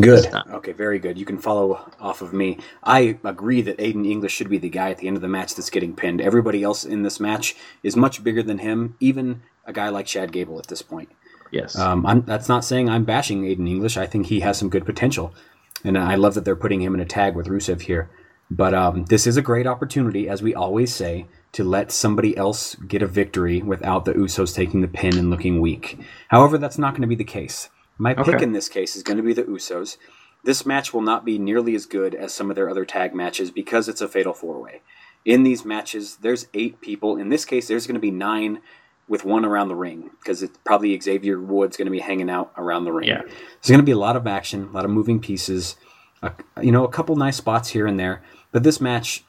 Good. 0.00 0.26
Okay, 0.50 0.72
very 0.72 0.98
good. 0.98 1.18
You 1.18 1.24
can 1.24 1.38
follow 1.38 1.90
off 1.98 2.20
of 2.20 2.32
me. 2.32 2.58
I 2.82 3.18
agree 3.24 3.62
that 3.62 3.78
Aiden 3.78 4.06
English 4.06 4.32
should 4.32 4.50
be 4.50 4.58
the 4.58 4.68
guy 4.68 4.90
at 4.90 4.98
the 4.98 5.08
end 5.08 5.16
of 5.16 5.22
the 5.22 5.28
match 5.28 5.54
that's 5.54 5.70
getting 5.70 5.94
pinned. 5.94 6.20
Everybody 6.20 6.62
else 6.62 6.84
in 6.84 7.02
this 7.02 7.18
match 7.18 7.56
is 7.82 7.96
much 7.96 8.22
bigger 8.22 8.42
than 8.42 8.58
him, 8.58 8.96
even 9.00 9.42
a 9.64 9.72
guy 9.72 9.88
like 9.88 10.06
Chad 10.06 10.30
Gable 10.30 10.58
at 10.58 10.66
this 10.66 10.82
point. 10.82 11.08
Yes. 11.50 11.78
Um, 11.78 12.04
I'm, 12.04 12.22
that's 12.22 12.48
not 12.48 12.64
saying 12.64 12.90
I'm 12.90 13.04
bashing 13.04 13.42
Aiden 13.42 13.68
English. 13.68 13.96
I 13.96 14.06
think 14.06 14.26
he 14.26 14.40
has 14.40 14.58
some 14.58 14.68
good 14.68 14.84
potential, 14.84 15.34
and 15.82 15.96
I 15.96 16.16
love 16.16 16.34
that 16.34 16.44
they're 16.44 16.54
putting 16.54 16.82
him 16.82 16.94
in 16.94 17.00
a 17.00 17.06
tag 17.06 17.34
with 17.34 17.46
Rusev 17.46 17.82
here. 17.82 18.10
But 18.50 18.74
um, 18.74 19.06
this 19.06 19.26
is 19.26 19.36
a 19.36 19.42
great 19.42 19.66
opportunity, 19.66 20.28
as 20.28 20.42
we 20.42 20.54
always 20.54 20.94
say, 20.94 21.26
to 21.52 21.64
let 21.64 21.90
somebody 21.90 22.36
else 22.36 22.74
get 22.74 23.02
a 23.02 23.06
victory 23.06 23.62
without 23.62 24.04
the 24.04 24.12
Usos 24.12 24.54
taking 24.54 24.80
the 24.80 24.88
pin 24.88 25.16
and 25.16 25.30
looking 25.30 25.60
weak. 25.60 25.98
However, 26.28 26.58
that's 26.58 26.78
not 26.78 26.92
going 26.92 27.02
to 27.02 27.08
be 27.08 27.14
the 27.14 27.24
case. 27.24 27.70
My 27.96 28.14
pick 28.14 28.28
Okay. 28.28 28.44
in 28.44 28.52
this 28.52 28.68
case 28.68 28.94
is 28.96 29.02
going 29.02 29.16
to 29.16 29.22
be 29.22 29.32
the 29.32 29.44
Usos. 29.44 29.96
This 30.44 30.64
match 30.64 30.94
will 30.94 31.00
not 31.02 31.24
be 31.24 31.38
nearly 31.38 31.74
as 31.74 31.84
good 31.86 32.14
as 32.14 32.32
some 32.32 32.48
of 32.50 32.54
their 32.56 32.70
other 32.70 32.84
tag 32.84 33.14
matches 33.14 33.50
because 33.50 33.88
it's 33.88 34.00
a 34.00 34.08
fatal 34.08 34.32
four 34.34 34.60
way. 34.62 34.82
In 35.24 35.42
these 35.42 35.64
matches, 35.64 36.16
there's 36.22 36.46
eight 36.54 36.80
people. 36.80 37.16
In 37.16 37.28
this 37.28 37.44
case, 37.44 37.66
there's 37.66 37.86
going 37.86 37.94
to 37.96 38.00
be 38.00 38.12
nine 38.12 38.60
with 39.08 39.24
one 39.24 39.44
around 39.44 39.68
the 39.68 39.74
ring 39.74 40.10
because 40.20 40.42
it's 40.42 40.56
probably 40.64 40.98
Xavier 41.00 41.40
Woods 41.40 41.76
going 41.76 41.86
to 41.86 41.90
be 41.92 41.98
hanging 41.98 42.30
out 42.30 42.52
around 42.56 42.84
the 42.84 42.92
ring. 42.92 43.08
Yeah. 43.08 43.22
There's 43.22 43.68
going 43.68 43.80
to 43.80 43.84
be 43.84 43.92
a 43.92 43.98
lot 43.98 44.16
of 44.16 44.26
action, 44.26 44.64
a 44.64 44.70
lot 44.70 44.84
of 44.84 44.90
moving 44.90 45.18
pieces, 45.18 45.76
a, 46.22 46.30
you 46.62 46.70
know, 46.70 46.84
a 46.84 46.88
couple 46.88 47.16
nice 47.16 47.36
spots 47.36 47.70
here 47.70 47.86
and 47.86 47.98
there. 47.98 48.22
But 48.52 48.62
this 48.62 48.80
match, 48.80 49.24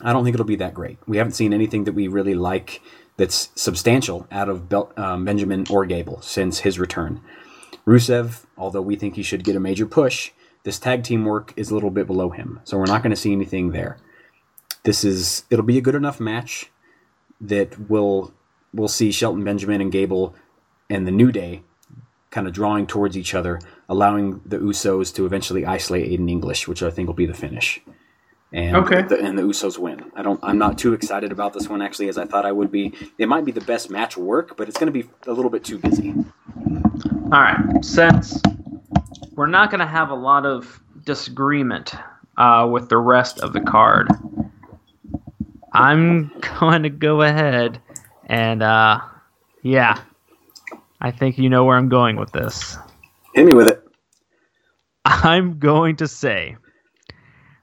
I 0.00 0.12
don't 0.12 0.24
think 0.24 0.34
it'll 0.34 0.46
be 0.46 0.56
that 0.56 0.74
great. 0.74 0.98
We 1.06 1.18
haven't 1.18 1.32
seen 1.32 1.52
anything 1.52 1.84
that 1.84 1.92
we 1.92 2.08
really 2.08 2.34
like 2.34 2.80
that's 3.16 3.50
substantial 3.54 4.26
out 4.30 4.48
of 4.48 4.68
Bel- 4.68 4.92
um, 4.96 5.24
Benjamin 5.24 5.66
or 5.70 5.86
Gable 5.86 6.20
since 6.20 6.60
his 6.60 6.78
return. 6.78 7.20
Rusev, 7.86 8.44
although 8.56 8.82
we 8.82 8.96
think 8.96 9.14
he 9.14 9.22
should 9.22 9.44
get 9.44 9.56
a 9.56 9.60
major 9.60 9.86
push, 9.86 10.32
this 10.64 10.78
tag 10.78 11.04
team 11.04 11.24
work 11.24 11.52
is 11.56 11.70
a 11.70 11.74
little 11.74 11.90
bit 11.90 12.06
below 12.06 12.30
him, 12.30 12.60
so 12.64 12.78
we're 12.78 12.86
not 12.86 13.02
going 13.02 13.10
to 13.10 13.16
see 13.16 13.32
anything 13.32 13.70
there. 13.70 13.98
This 14.82 15.04
is 15.04 15.44
it'll 15.50 15.64
be 15.64 15.78
a 15.78 15.82
good 15.82 15.94
enough 15.94 16.18
match 16.18 16.70
that 17.40 17.90
will 17.90 18.32
we'll 18.72 18.88
see 18.88 19.12
Shelton 19.12 19.44
Benjamin 19.44 19.80
and 19.80 19.92
Gable 19.92 20.34
and 20.90 21.06
the 21.06 21.12
New 21.12 21.30
Day 21.30 21.62
kind 22.30 22.46
of 22.46 22.52
drawing 22.52 22.86
towards 22.86 23.16
each 23.16 23.34
other, 23.34 23.60
allowing 23.88 24.40
the 24.44 24.58
Usos 24.58 25.14
to 25.14 25.24
eventually 25.24 25.64
isolate 25.64 26.10
Aiden 26.10 26.28
English, 26.28 26.66
which 26.66 26.82
I 26.82 26.90
think 26.90 27.06
will 27.06 27.14
be 27.14 27.26
the 27.26 27.34
finish. 27.34 27.80
And 28.54 28.76
Okay. 28.76 29.02
the, 29.02 29.18
and 29.18 29.36
the 29.36 29.42
Usos 29.42 29.78
win. 29.78 30.12
I 30.14 30.22
don't. 30.22 30.38
I'm 30.44 30.58
not 30.58 30.78
too 30.78 30.92
excited 30.94 31.32
about 31.32 31.52
this 31.54 31.68
one 31.68 31.82
actually, 31.82 32.08
as 32.08 32.16
I 32.16 32.24
thought 32.24 32.46
I 32.46 32.52
would 32.52 32.70
be. 32.70 32.94
It 33.18 33.28
might 33.28 33.44
be 33.44 33.50
the 33.50 33.60
best 33.60 33.90
match 33.90 34.16
work, 34.16 34.56
but 34.56 34.68
it's 34.68 34.78
going 34.78 34.92
to 34.92 34.92
be 34.92 35.08
a 35.26 35.32
little 35.32 35.50
bit 35.50 35.64
too 35.64 35.76
busy. 35.76 36.14
All 37.32 37.40
right. 37.40 37.84
Since 37.84 38.40
we're 39.34 39.48
not 39.48 39.70
going 39.70 39.80
to 39.80 39.86
have 39.86 40.10
a 40.10 40.14
lot 40.14 40.46
of 40.46 40.80
disagreement 41.04 41.94
uh, 42.36 42.68
with 42.70 42.88
the 42.88 42.96
rest 42.96 43.40
of 43.40 43.52
the 43.52 43.60
card, 43.60 44.08
I'm 45.72 46.30
going 46.60 46.84
to 46.84 46.90
go 46.90 47.22
ahead 47.22 47.80
and, 48.26 48.62
uh, 48.62 49.00
yeah, 49.62 50.00
I 51.00 51.10
think 51.10 51.38
you 51.38 51.50
know 51.50 51.64
where 51.64 51.76
I'm 51.76 51.88
going 51.88 52.14
with 52.16 52.30
this. 52.30 52.78
Hit 53.34 53.46
me 53.46 53.52
with 53.52 53.66
it. 53.66 53.82
I'm 55.04 55.58
going 55.58 55.96
to 55.96 56.06
say 56.06 56.56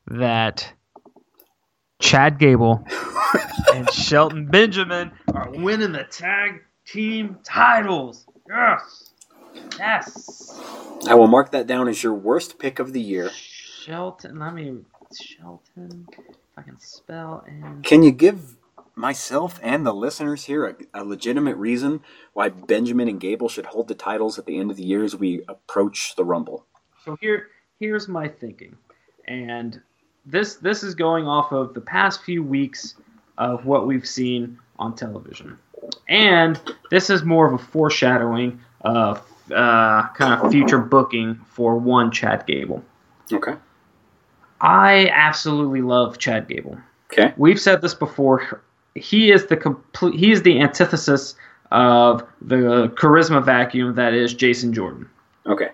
that 0.08 0.72
Chad 2.02 2.38
Gable 2.40 2.86
and 3.74 3.90
Shelton 3.92 4.48
Benjamin 4.48 5.12
are 5.34 5.50
winning 5.52 5.94
the 5.94 6.04
tag 6.04 6.62
team 6.86 7.38
titles. 7.44 8.26
Yes. 8.50 9.14
Yes. 9.78 10.60
I 11.08 11.16
will 11.16 11.28
mark 11.28 11.52
that 11.52 11.68
down 11.68 11.88
as 11.88 12.04
your 12.04 12.14
worst 12.14 12.60
pick 12.60 12.80
of 12.80 12.94
the 12.94 13.02
year. 13.02 13.30
Shelton, 13.30 14.40
let 14.40 14.54
me 14.54 14.80
Shelton. 15.14 16.08
If 16.12 16.36
I 16.58 16.62
can 16.64 16.80
spell 16.80 17.44
and 17.48 17.84
Can 17.84 18.04
you 18.04 18.12
give 18.12 18.58
myself 18.96 19.60
and 19.64 19.86
the 19.86 19.94
listeners 19.94 20.46
here 20.46 20.66
a, 20.94 21.02
a 21.02 21.04
legitimate 21.04 21.56
reason 21.56 22.02
why 22.34 22.50
Benjamin 22.50 23.08
and 23.08 23.20
Gable 23.20 23.50
should 23.50 23.68
hold 23.68 23.88
the 23.88 23.96
titles 23.96 24.38
at 24.38 24.46
the 24.46 24.58
end 24.60 24.70
of 24.70 24.78
the 24.78 24.84
year 24.84 25.04
as 25.04 25.16
we 25.16 25.44
approach 25.48 26.16
the 26.16 26.26
Rumble? 26.26 26.66
so 27.04 27.18
here 27.20 27.48
here's 27.80 28.08
my 28.08 28.28
thinking, 28.28 28.78
and 29.28 29.82
this 30.26 30.56
this 30.56 30.84
is 30.84 30.96
going 30.96 31.28
off 31.28 31.52
of 31.52 31.74
the 31.74 31.82
past 31.82 32.24
few 32.24 32.44
weeks 32.44 32.96
of 33.38 33.66
what 33.66 33.88
we've 33.88 34.08
seen 34.08 34.58
on 34.78 34.96
television, 34.96 35.58
and 36.08 36.60
this 36.90 37.10
is 37.10 37.24
more 37.24 37.48
of 37.48 37.54
a 37.54 37.64
foreshadowing 37.64 38.60
of 38.82 39.24
uh, 39.54 40.08
kind 40.10 40.42
of 40.42 40.52
future 40.52 40.80
booking 40.80 41.36
for 41.46 41.78
one 41.78 42.12
Chad 42.12 42.46
Gable. 42.46 42.84
Okay. 43.32 43.56
I 44.62 45.10
absolutely 45.14 45.82
love 45.82 46.18
Chad 46.20 46.48
Gable. 46.48 46.78
Okay. 47.12 47.34
We've 47.38 47.60
said 47.60 47.82
this 47.82 47.94
before. 47.94 48.62
He 48.96 49.32
is 49.32 49.48
the 49.48 49.58
complete. 49.58 50.20
He 50.20 50.32
is 50.32 50.44
the 50.44 50.60
antithesis 50.60 51.36
of 51.72 52.24
the 52.42 52.90
charisma 52.96 53.44
vacuum 53.44 53.96
that 53.96 54.14
is 54.14 54.34
Jason 54.34 54.74
Jordan. 54.74 55.10
Okay. 55.46 55.70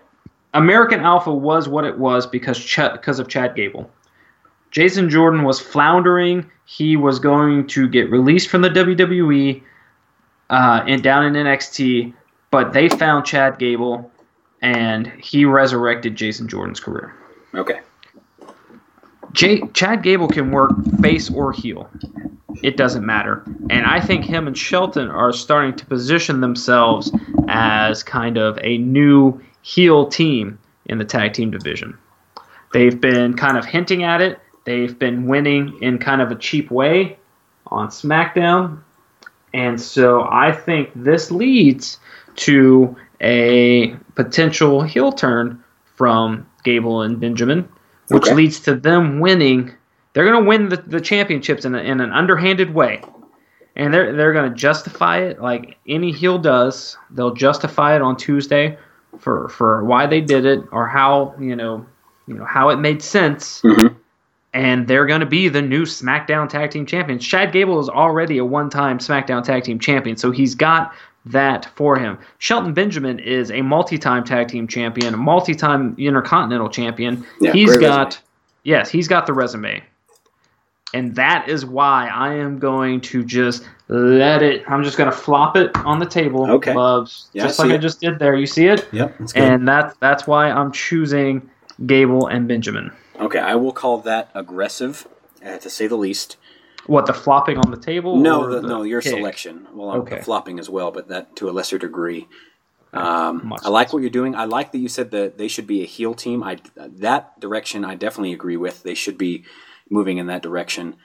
American 0.54 1.00
Alpha 1.00 1.34
was 1.34 1.68
what 1.68 1.84
it 1.84 1.98
was 1.98 2.26
because 2.26 2.58
Ch- 2.58 2.92
because 2.92 3.18
of 3.18 3.28
Chad 3.28 3.54
Gable. 3.54 3.90
Jason 4.70 5.10
Jordan 5.10 5.44
was 5.44 5.60
floundering. 5.60 6.50
He 6.64 6.96
was 6.96 7.18
going 7.18 7.66
to 7.68 7.88
get 7.88 8.10
released 8.10 8.48
from 8.48 8.62
the 8.62 8.68
WWE 8.68 9.62
uh, 10.50 10.84
and 10.86 11.02
down 11.02 11.24
in 11.24 11.32
NXT, 11.34 12.12
but 12.50 12.72
they 12.72 12.88
found 12.88 13.24
Chad 13.26 13.58
Gable, 13.58 14.10
and 14.60 15.06
he 15.06 15.44
resurrected 15.44 16.16
Jason 16.16 16.48
Jordan's 16.48 16.80
career. 16.80 17.14
Okay. 17.54 17.80
J- 19.32 19.66
Chad 19.74 20.02
Gable 20.02 20.28
can 20.28 20.50
work 20.50 20.70
face 21.00 21.30
or 21.30 21.52
heel. 21.52 21.88
It 22.62 22.76
doesn't 22.76 23.04
matter. 23.04 23.44
And 23.70 23.86
I 23.86 24.00
think 24.00 24.24
him 24.24 24.46
and 24.46 24.56
Shelton 24.56 25.08
are 25.08 25.32
starting 25.32 25.76
to 25.76 25.86
position 25.86 26.40
themselves 26.40 27.12
as 27.48 28.02
kind 28.02 28.36
of 28.36 28.58
a 28.62 28.78
new 28.78 29.40
heel 29.62 30.06
team 30.06 30.58
in 30.86 30.98
the 30.98 31.04
tag 31.04 31.34
team 31.34 31.50
division. 31.50 31.96
They've 32.72 33.00
been 33.00 33.34
kind 33.34 33.56
of 33.56 33.64
hinting 33.64 34.02
at 34.02 34.20
it. 34.20 34.40
They've 34.68 34.98
been 34.98 35.26
winning 35.26 35.78
in 35.80 35.98
kind 35.98 36.20
of 36.20 36.30
a 36.30 36.34
cheap 36.34 36.70
way 36.70 37.16
on 37.68 37.88
SmackDown. 37.88 38.82
And 39.54 39.80
so 39.80 40.28
I 40.30 40.52
think 40.52 40.90
this 40.94 41.30
leads 41.30 41.98
to 42.36 42.94
a 43.22 43.96
potential 44.14 44.82
heel 44.82 45.10
turn 45.10 45.64
from 45.96 46.46
Gable 46.64 47.00
and 47.00 47.18
Benjamin, 47.18 47.66
which 48.08 48.24
Okay. 48.24 48.34
leads 48.34 48.60
to 48.60 48.74
them 48.74 49.20
winning. 49.20 49.72
They're 50.12 50.26
going 50.30 50.44
to 50.44 50.48
win 50.48 50.68
the, 50.68 50.76
the 50.76 51.00
championships 51.00 51.64
in, 51.64 51.74
a, 51.74 51.78
in 51.78 52.02
an 52.02 52.12
underhanded 52.12 52.74
way. 52.74 53.00
And 53.74 53.94
they're, 53.94 54.14
they're 54.14 54.34
going 54.34 54.50
to 54.50 54.54
justify 54.56 55.20
it 55.20 55.40
like 55.40 55.78
any 55.88 56.12
heel 56.12 56.36
does. 56.36 56.98
They'll 57.10 57.32
justify 57.34 57.96
it 57.96 58.02
on 58.02 58.16
Tuesday 58.18 58.76
for 59.18 59.48
for 59.48 59.82
why 59.84 60.06
they 60.06 60.20
did 60.20 60.44
it 60.44 60.60
or 60.72 60.86
how 60.86 61.34
you 61.40 61.56
know 61.56 61.86
you 62.26 62.34
know 62.34 62.44
how 62.44 62.68
it 62.68 62.76
made 62.76 63.02
sense. 63.02 63.62
Mhm. 63.62 63.96
And 64.54 64.88
they're 64.88 65.06
going 65.06 65.20
to 65.20 65.26
be 65.26 65.48
the 65.48 65.60
new 65.60 65.82
SmackDown 65.84 66.48
Tag 66.48 66.70
Team 66.70 66.86
Champions. 66.86 67.26
Chad 67.26 67.52
Gable 67.52 67.78
is 67.80 67.88
already 67.88 68.38
a 68.38 68.44
one-time 68.44 68.98
SmackDown 68.98 69.44
Tag 69.44 69.64
Team 69.64 69.78
Champion, 69.78 70.16
so 70.16 70.30
he's 70.30 70.54
got 70.54 70.94
that 71.26 71.66
for 71.76 71.98
him. 71.98 72.18
Shelton 72.38 72.72
Benjamin 72.72 73.18
is 73.18 73.50
a 73.50 73.62
multi-time 73.62 74.24
Tag 74.24 74.48
Team 74.48 74.66
Champion, 74.66 75.14
a 75.14 75.18
multi-time 75.18 75.94
Intercontinental 75.98 76.70
Champion. 76.70 77.26
Yeah, 77.40 77.52
he's 77.52 77.76
got 77.76 78.06
resume. 78.06 78.22
yes, 78.64 78.90
he's 78.90 79.08
got 79.08 79.26
the 79.26 79.32
resume. 79.32 79.82
And 80.94 81.14
that 81.16 81.48
is 81.48 81.66
why 81.66 82.08
I 82.08 82.32
am 82.32 82.58
going 82.58 83.02
to 83.02 83.22
just 83.22 83.68
let 83.88 84.42
it. 84.42 84.64
I'm 84.68 84.82
just 84.82 84.96
going 84.96 85.10
to 85.10 85.16
flop 85.16 85.54
it 85.56 85.76
on 85.76 85.98
the 85.98 86.06
table, 86.06 86.50
Okay. 86.50 86.72
Yeah, 86.72 87.44
just 87.44 87.58
see 87.58 87.64
like 87.64 87.72
I 87.72 87.76
just 87.76 88.00
did 88.00 88.18
there. 88.18 88.34
You 88.34 88.46
see 88.46 88.66
it? 88.66 88.88
Yep, 88.92 89.16
that's 89.18 89.32
good. 89.34 89.42
And 89.42 89.68
that's 89.68 89.94
that's 89.98 90.26
why 90.26 90.50
I'm 90.50 90.72
choosing 90.72 91.48
Gable 91.84 92.28
and 92.28 92.48
Benjamin. 92.48 92.90
Okay, 93.20 93.38
I 93.38 93.54
will 93.54 93.72
call 93.72 93.98
that 93.98 94.30
aggressive, 94.34 95.06
uh, 95.44 95.58
to 95.58 95.70
say 95.70 95.86
the 95.86 95.96
least. 95.96 96.36
What 96.86 97.06
the 97.06 97.14
flopping 97.14 97.58
on 97.58 97.70
the 97.70 97.76
table? 97.76 98.16
No, 98.16 98.48
the, 98.48 98.60
the 98.60 98.68
no, 98.68 98.82
your 98.82 99.02
kick? 99.02 99.12
selection. 99.12 99.66
Well, 99.74 99.90
I'm 99.90 100.22
flopping 100.22 100.58
as 100.58 100.70
well, 100.70 100.90
but 100.90 101.08
that 101.08 101.36
to 101.36 101.50
a 101.50 101.52
lesser 101.52 101.78
degree. 101.78 102.26
Um, 102.92 103.54
I 103.62 103.68
like 103.68 103.92
what 103.92 104.00
you're 104.00 104.10
doing. 104.10 104.34
I 104.34 104.44
like 104.44 104.72
that 104.72 104.78
you 104.78 104.88
said 104.88 105.10
that 105.10 105.36
they 105.36 105.48
should 105.48 105.66
be 105.66 105.82
a 105.82 105.86
heel 105.86 106.14
team. 106.14 106.42
I 106.42 106.58
that 106.76 107.38
direction 107.38 107.84
I 107.84 107.94
definitely 107.94 108.32
agree 108.32 108.56
with. 108.56 108.82
They 108.82 108.94
should 108.94 109.18
be 109.18 109.44
moving 109.90 110.16
in 110.18 110.26
that 110.28 110.42
direction. 110.42 110.96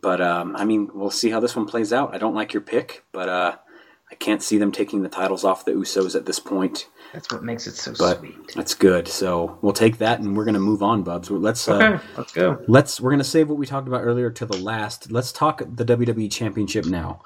But 0.00 0.20
um, 0.20 0.54
I 0.54 0.64
mean, 0.64 0.90
we'll 0.94 1.10
see 1.10 1.30
how 1.30 1.40
this 1.40 1.56
one 1.56 1.66
plays 1.66 1.92
out. 1.92 2.14
I 2.14 2.18
don't 2.18 2.34
like 2.34 2.52
your 2.52 2.60
pick, 2.60 3.04
but 3.10 3.28
uh, 3.28 3.56
I 4.10 4.14
can't 4.16 4.42
see 4.42 4.58
them 4.58 4.70
taking 4.70 5.02
the 5.02 5.08
titles 5.08 5.44
off 5.44 5.64
the 5.64 5.72
Usos 5.72 6.14
at 6.14 6.26
this 6.26 6.38
point. 6.38 6.88
That's 7.12 7.32
what 7.32 7.42
makes 7.42 7.66
it 7.66 7.74
so 7.74 7.92
But 7.98 8.18
sweet. 8.18 8.54
that's 8.54 8.74
good. 8.74 9.08
So 9.08 9.58
we'll 9.62 9.72
take 9.72 9.98
that, 9.98 10.20
and 10.20 10.36
we're 10.36 10.44
gonna 10.44 10.60
move 10.60 10.82
on, 10.82 11.02
Bubs. 11.02 11.30
Let's 11.30 11.66
uh, 11.68 11.98
let's 12.16 12.32
go. 12.32 12.62
let's 12.68 13.00
we're 13.00 13.10
gonna 13.10 13.24
save 13.24 13.48
what 13.48 13.58
we 13.58 13.66
talked 13.66 13.88
about 13.88 14.02
earlier 14.02 14.30
to 14.30 14.46
the 14.46 14.58
last. 14.58 15.10
Let's 15.10 15.32
talk 15.32 15.58
the 15.66 15.84
WWE 15.84 16.30
Championship 16.30 16.86
now. 16.86 17.22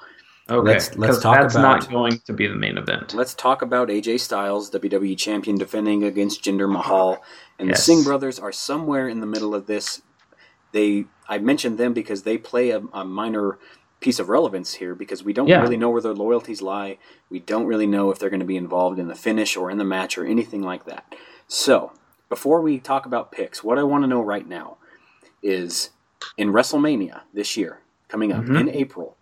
Okay, 0.49 0.67
let's- 0.67 0.95
let's 0.97 1.15
'cause 1.15 1.23
talk 1.23 1.37
that's 1.41 1.53
about- 1.55 1.81
not 1.83 1.91
going 1.91 2.19
to 2.25 2.33
be 2.33 2.47
the 2.47 2.55
main 2.55 2.77
event. 2.77 3.13
Let's 3.13 3.35
talk 3.35 3.61
about 3.61 3.89
AJ 3.91 4.17
Styles, 4.19 4.71
WWE 4.71 5.15
Champion, 5.15 5.57
defending 5.57 6.03
against 6.03 6.43
Jinder 6.43 6.67
Mahal, 6.71 7.23
and 7.59 7.67
Yes. 7.69 7.77
the 7.77 7.83
Singh 7.83 8.03
brothers 8.03 8.39
are 8.39 8.51
somewhere 8.51 9.07
in 9.07 9.19
the 9.19 9.27
middle 9.27 9.53
of 9.53 9.67
this. 9.67 10.01
They, 10.71 11.05
I 11.27 11.37
mentioned 11.39 11.77
them 11.77 11.93
because 11.93 12.23
they 12.23 12.37
play 12.39 12.71
a, 12.71 12.81
a 12.93 13.05
minor 13.05 13.59
piece 13.99 14.19
of 14.19 14.29
relevance 14.29 14.73
here 14.75 14.95
because 14.95 15.23
we 15.23 15.33
don't 15.33 15.47
Yeah. 15.47 15.61
really 15.61 15.77
know 15.77 15.89
where 15.89 16.01
their 16.01 16.13
loyalties 16.13 16.61
lie. 16.61 16.97
We 17.29 17.39
don't 17.39 17.65
really 17.65 17.87
know 17.87 18.11
if 18.11 18.19
they're 18.19 18.29
going 18.29 18.39
to 18.39 18.45
be 18.45 18.55
involved 18.57 18.97
in 18.99 19.07
the 19.07 19.15
finish 19.15 19.57
or 19.57 19.69
in 19.69 19.77
the 19.77 19.83
match 19.83 20.17
or 20.17 20.25
anything 20.25 20.61
like 20.61 20.85
that. 20.85 21.15
So, 21.47 21.91
before 22.29 22.61
we 22.61 22.79
talk 22.79 23.05
about 23.05 23.31
picks, 23.31 23.63
what 23.63 23.77
I 23.79 23.83
want 23.83 24.03
to 24.03 24.07
know 24.07 24.21
right 24.21 24.47
now 24.47 24.77
is 25.43 25.89
in 26.37 26.51
WrestleMania 26.53 27.21
this 27.33 27.57
year, 27.57 27.79
coming 28.07 28.31
up 28.31 28.45
Mhm. 28.45 28.59
in 28.59 28.69
April, 28.69 29.17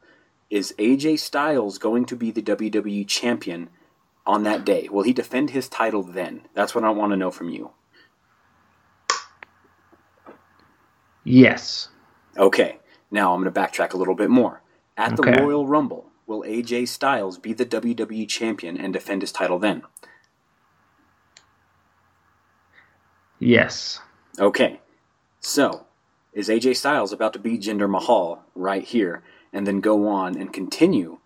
is 0.49 0.73
AJ 0.77 1.17
Styles 1.17 1.77
going 1.77 2.05
to 2.05 2.15
be 2.15 2.31
the 2.31 2.41
WWE 2.41 3.03
champion 3.03 3.69
on 4.25 4.43
that 4.43 4.63
day? 4.65 4.87
Will 4.91 5.03
he 5.03 5.13
defend 5.13 5.49
his 5.51 5.67
title 5.69 6.03
then? 6.03 6.47
That's 6.53 6.75
what 6.75 6.83
I 6.83 6.89
want 6.91 7.11
to 7.11 7.17
know 7.17 7.31
from 7.31 7.49
you. 7.49 7.71
Yes. 11.23 11.89
Okay, 12.37 12.79
now 13.11 13.33
I'm 13.33 13.41
going 13.41 13.53
to 13.53 13.59
backtrack 13.59 13.93
a 13.93 13.97
little 13.97 14.15
bit 14.15 14.29
more. 14.29 14.61
At 14.97 15.15
the 15.15 15.21
Okay. 15.21 15.41
Royal 15.41 15.67
Rumble, 15.67 16.09
will 16.25 16.43
AJ 16.43 16.87
Styles 16.87 17.37
be 17.37 17.53
the 17.53 17.65
WWE 17.65 18.27
champion 18.27 18.77
and 18.77 18.91
defend 18.91 19.21
his 19.21 19.31
title 19.31 19.59
then? 19.59 19.83
Yes. 23.39 23.99
Okay, 24.39 24.79
so 25.39 25.85
is 26.33 26.49
AJ 26.49 26.75
Styles 26.75 27.13
about 27.13 27.33
to 27.33 27.39
beat 27.39 27.61
Jinder 27.61 27.89
Mahal 27.89 28.43
right 28.55 28.83
here 28.83 29.23
and 29.53 29.65
then 29.65 29.79
go 29.79 30.07
on 30.07 30.35
and 30.35 30.51
continue 30.51 31.19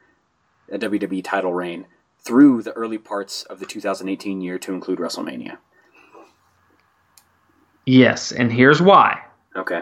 a 0.72 0.78
WWE 0.78 1.24
title 1.24 1.54
reign 1.54 1.86
through 2.20 2.62
the 2.62 2.72
early 2.74 2.98
parts 2.98 3.44
of 3.44 3.60
the 3.60 3.66
2018 3.66 4.42
year 4.42 4.60
to 4.60 4.74
include 4.74 5.00
WrestleMania? 5.00 5.58
Yes. 7.86 8.32
And 8.32 8.52
here's 8.52 8.82
why. 8.82 9.22
Okay. 9.56 9.82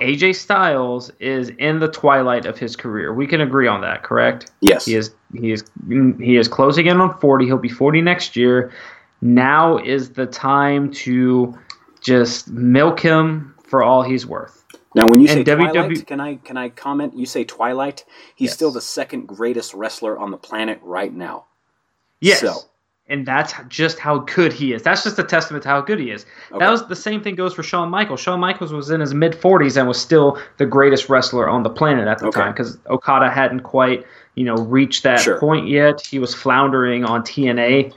AJ 0.00 0.36
Styles 0.36 1.10
is 1.20 1.50
in 1.58 1.78
the 1.80 1.88
twilight 1.88 2.46
of 2.46 2.58
his 2.58 2.76
career. 2.76 3.12
We 3.12 3.26
can 3.26 3.40
agree 3.40 3.66
on 3.66 3.80
that, 3.82 4.02
correct? 4.02 4.50
Yes. 4.60 4.84
He 4.84 4.94
is 4.94 5.14
he 5.34 5.52
is 5.52 5.64
he 6.18 6.36
is 6.36 6.48
closing 6.48 6.86
in 6.86 7.00
on 7.00 7.18
40. 7.20 7.46
He'll 7.46 7.58
be 7.58 7.68
40 7.68 8.00
next 8.02 8.36
year. 8.36 8.72
Now 9.20 9.78
is 9.78 10.10
the 10.10 10.26
time 10.26 10.92
to 10.92 11.58
just 12.00 12.48
milk 12.50 13.00
him 13.00 13.54
for 13.64 13.82
all 13.82 14.02
he's 14.02 14.26
worth. 14.26 14.64
Now, 14.94 15.06
when 15.06 15.20
you 15.20 15.28
And 15.28 15.46
say 15.46 15.52
WWE 15.54 15.72
Twilight, 15.72 16.06
can 16.06 16.20
I 16.20 16.34
can 16.36 16.56
I 16.56 16.68
comment? 16.70 17.16
You 17.16 17.26
say 17.26 17.44
Twilight. 17.44 18.04
He's 18.34 18.48
Yes. 18.48 18.54
still 18.54 18.70
the 18.70 18.80
second 18.80 19.26
greatest 19.26 19.74
wrestler 19.74 20.18
on 20.18 20.30
the 20.30 20.38
planet 20.38 20.80
right 20.82 21.12
now. 21.12 21.44
Yes. 22.20 22.40
So, 22.40 22.54
And 23.10 23.24
that's 23.24 23.54
just 23.68 23.98
how 23.98 24.18
good 24.18 24.52
he 24.52 24.74
is. 24.74 24.82
That's 24.82 25.02
just 25.02 25.18
a 25.18 25.22
testament 25.24 25.62
to 25.62 25.70
how 25.70 25.80
good 25.80 25.98
he 25.98 26.10
is. 26.10 26.26
Okay. 26.52 26.58
That 26.62 26.70
was 26.70 26.86
the 26.88 26.96
same 26.96 27.22
thing 27.22 27.36
goes 27.36 27.54
for 27.54 27.62
Shawn 27.62 27.88
Michaels. 27.88 28.20
Shawn 28.20 28.38
Michaels 28.38 28.70
was 28.70 28.90
in 28.90 29.00
his 29.00 29.14
mid 29.14 29.32
40s 29.32 29.78
and 29.78 29.88
was 29.88 29.98
still 29.98 30.38
the 30.58 30.66
greatest 30.66 31.08
wrestler 31.08 31.48
on 31.48 31.62
the 31.62 31.70
planet 31.70 32.06
at 32.06 32.18
the 32.18 32.26
Okay. 32.26 32.40
time 32.40 32.52
because 32.52 32.76
Okada 32.90 33.30
hadn't 33.30 33.60
quite, 33.60 34.04
you 34.34 34.44
know, 34.44 34.56
reached 34.56 35.04
that 35.04 35.20
Sure. 35.20 35.38
point 35.40 35.68
yet. 35.68 36.02
He 36.04 36.18
was 36.18 36.34
floundering 36.34 37.04
on 37.06 37.22
TNA 37.22 37.94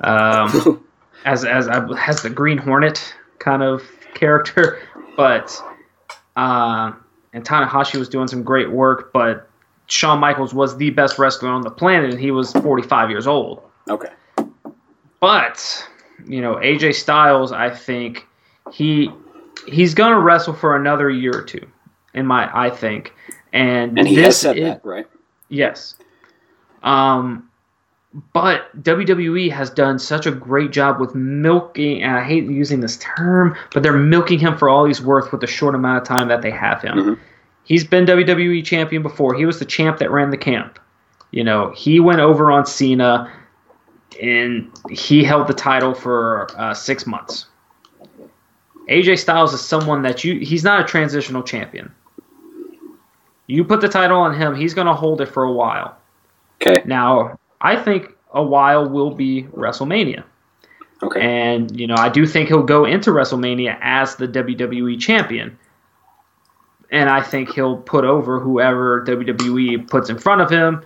um, 0.00 0.84
as 1.24 1.44
as 1.44 1.68
as 1.68 2.22
the 2.22 2.30
Green 2.30 2.58
Hornet 2.58 3.14
kind 3.40 3.62
of 3.64 3.82
character, 4.14 4.78
but 5.16 5.60
uh, 6.36 6.92
and 7.32 7.44
Tanahashi 7.44 7.98
was 7.98 8.08
doing 8.08 8.28
some 8.28 8.42
great 8.44 8.70
work, 8.70 9.12
but 9.12 9.48
Shawn 9.88 10.20
Michaels 10.20 10.54
was 10.54 10.76
the 10.76 10.90
best 10.90 11.18
wrestler 11.18 11.48
on 11.48 11.62
the 11.62 11.70
planet, 11.70 12.10
and 12.10 12.20
he 12.20 12.30
was 12.30 12.52
45 12.52 13.10
years 13.10 13.26
old. 13.26 13.62
okay. 13.88 14.08
But 15.22 15.88
you 16.26 16.40
know, 16.42 16.56
AJ 16.56 16.96
Styles, 16.96 17.52
I 17.52 17.70
think 17.70 18.26
he 18.72 19.08
he's 19.68 19.94
gonna 19.94 20.18
wrestle 20.18 20.52
for 20.52 20.74
another 20.76 21.08
year 21.08 21.32
or 21.34 21.42
two, 21.42 21.64
in 22.12 22.26
my 22.26 22.50
I 22.52 22.68
think, 22.70 23.14
and 23.52 23.96
And 23.98 24.06
he 24.08 24.16
this 24.16 24.24
has 24.26 24.36
said 24.38 24.58
is- 24.58 24.64
that, 24.64 24.84
right? 24.84 25.06
Yes. 25.48 25.94
Um, 26.82 27.48
but 28.32 28.82
WWE 28.82 29.48
has 29.52 29.70
done 29.70 29.98
such 30.00 30.26
a 30.26 30.32
great 30.32 30.72
job 30.72 30.98
with 30.98 31.14
milking, 31.14 32.02
and 32.02 32.16
I 32.16 32.24
hate 32.24 32.44
using 32.44 32.80
this 32.80 32.96
term, 32.98 33.54
but 33.72 33.82
they're 33.84 33.92
milking 33.96 34.40
him 34.40 34.58
for 34.58 34.68
all 34.68 34.84
he's 34.84 35.00
worth 35.00 35.30
with 35.30 35.40
the 35.40 35.46
short 35.46 35.74
amount 35.76 35.98
of 36.02 36.08
time 36.08 36.26
that 36.28 36.42
they 36.42 36.50
have 36.50 36.82
him. 36.82 36.98
Mhm. 36.98 37.18
He's 37.64 37.84
been 37.84 38.04
WWE 38.06 38.60
champion 38.62 39.02
before. 39.02 39.34
He 39.34 39.46
was 39.46 39.60
the 39.60 39.64
champ 39.64 39.98
that 39.98 40.10
ran 40.10 40.30
the 40.30 40.36
camp. 40.36 40.80
You 41.30 41.44
know, 41.44 41.70
he 41.76 42.00
went 42.00 42.18
over 42.20 42.50
on 42.50 42.66
Cena, 42.66 43.30
and 44.20 44.70
he 44.90 45.24
held 45.24 45.46
the 45.46 45.54
title 45.54 45.94
for 45.94 46.48
uh, 46.58 46.74
six 46.74 47.06
months. 47.06 47.46
AJ 48.88 49.18
Styles 49.18 49.54
is 49.54 49.60
someone 49.60 50.02
that 50.02 50.24
you, 50.24 50.40
he's 50.40 50.64
not 50.64 50.80
a 50.80 50.84
transitional 50.84 51.42
champion. 51.42 51.94
You 53.46 53.64
put 53.64 53.80
the 53.80 53.88
title 53.88 54.18
on 54.18 54.34
him, 54.34 54.54
he's 54.54 54.74
going 54.74 54.86
to 54.86 54.94
hold 54.94 55.20
it 55.20 55.26
for 55.26 55.44
a 55.44 55.52
while. 55.52 55.96
Okay. 56.60 56.82
Now, 56.84 57.38
I 57.60 57.76
think 57.76 58.12
a 58.32 58.42
while 58.42 58.88
will 58.88 59.14
be 59.14 59.44
WrestleMania. 59.44 60.24
Okay. 61.02 61.20
And, 61.20 61.78
you 61.78 61.86
know, 61.86 61.96
I 61.96 62.08
do 62.08 62.26
think 62.26 62.48
he'll 62.48 62.62
go 62.62 62.84
into 62.84 63.10
WrestleMania 63.10 63.78
as 63.80 64.16
the 64.16 64.28
WWE 64.28 65.00
champion. 65.00 65.58
And 66.90 67.08
I 67.08 67.22
think 67.22 67.52
he'll 67.52 67.78
put 67.78 68.04
over 68.04 68.38
whoever 68.38 69.04
WWE 69.04 69.88
puts 69.88 70.10
in 70.10 70.18
front 70.18 70.42
of 70.42 70.50
him. 70.50 70.84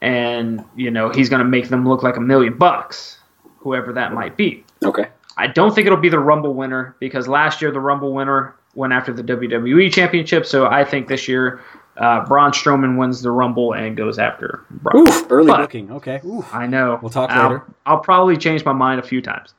And, 0.00 0.64
you 0.76 0.90
know, 0.90 1.10
he's 1.10 1.28
going 1.28 1.40
to 1.42 1.48
make 1.48 1.68
them 1.68 1.88
look 1.88 2.02
like 2.02 2.16
a 2.16 2.20
million 2.20 2.56
bucks, 2.56 3.18
whoever 3.58 3.92
that 3.92 4.12
might 4.12 4.36
be. 4.36 4.64
Okay. 4.84 5.08
I 5.36 5.46
don't 5.46 5.74
think 5.74 5.86
it'll 5.86 5.98
be 5.98 6.08
the 6.08 6.18
Rumble 6.18 6.54
winner 6.54 6.96
because 7.00 7.28
last 7.28 7.60
year 7.62 7.70
the 7.70 7.80
Rumble 7.80 8.12
winner 8.12 8.54
went 8.74 8.92
after 8.92 9.12
the 9.12 9.22
WWE 9.22 9.92
Championship. 9.92 10.46
So 10.46 10.66
I 10.66 10.84
think 10.84 11.08
this 11.08 11.28
year 11.28 11.60
uh, 11.96 12.24
Braun 12.26 12.52
Strowman 12.52 12.96
wins 12.96 13.22
the 13.22 13.30
Rumble 13.30 13.72
and 13.72 13.96
goes 13.96 14.18
after 14.18 14.64
Braun. 14.70 15.08
Oof. 15.08 15.26
Early 15.30 15.48
But- 15.48 15.58
booking. 15.58 15.90
Okay. 15.92 16.20
Oof. 16.24 16.52
I 16.54 16.66
know. 16.66 16.98
We'll 17.02 17.10
talk 17.10 17.30
I'll, 17.30 17.50
later. 17.50 17.64
I'll 17.86 18.00
probably 18.00 18.36
change 18.36 18.64
my 18.64 18.72
mind 18.72 19.00
a 19.00 19.02
few 19.02 19.20
times. 19.20 19.54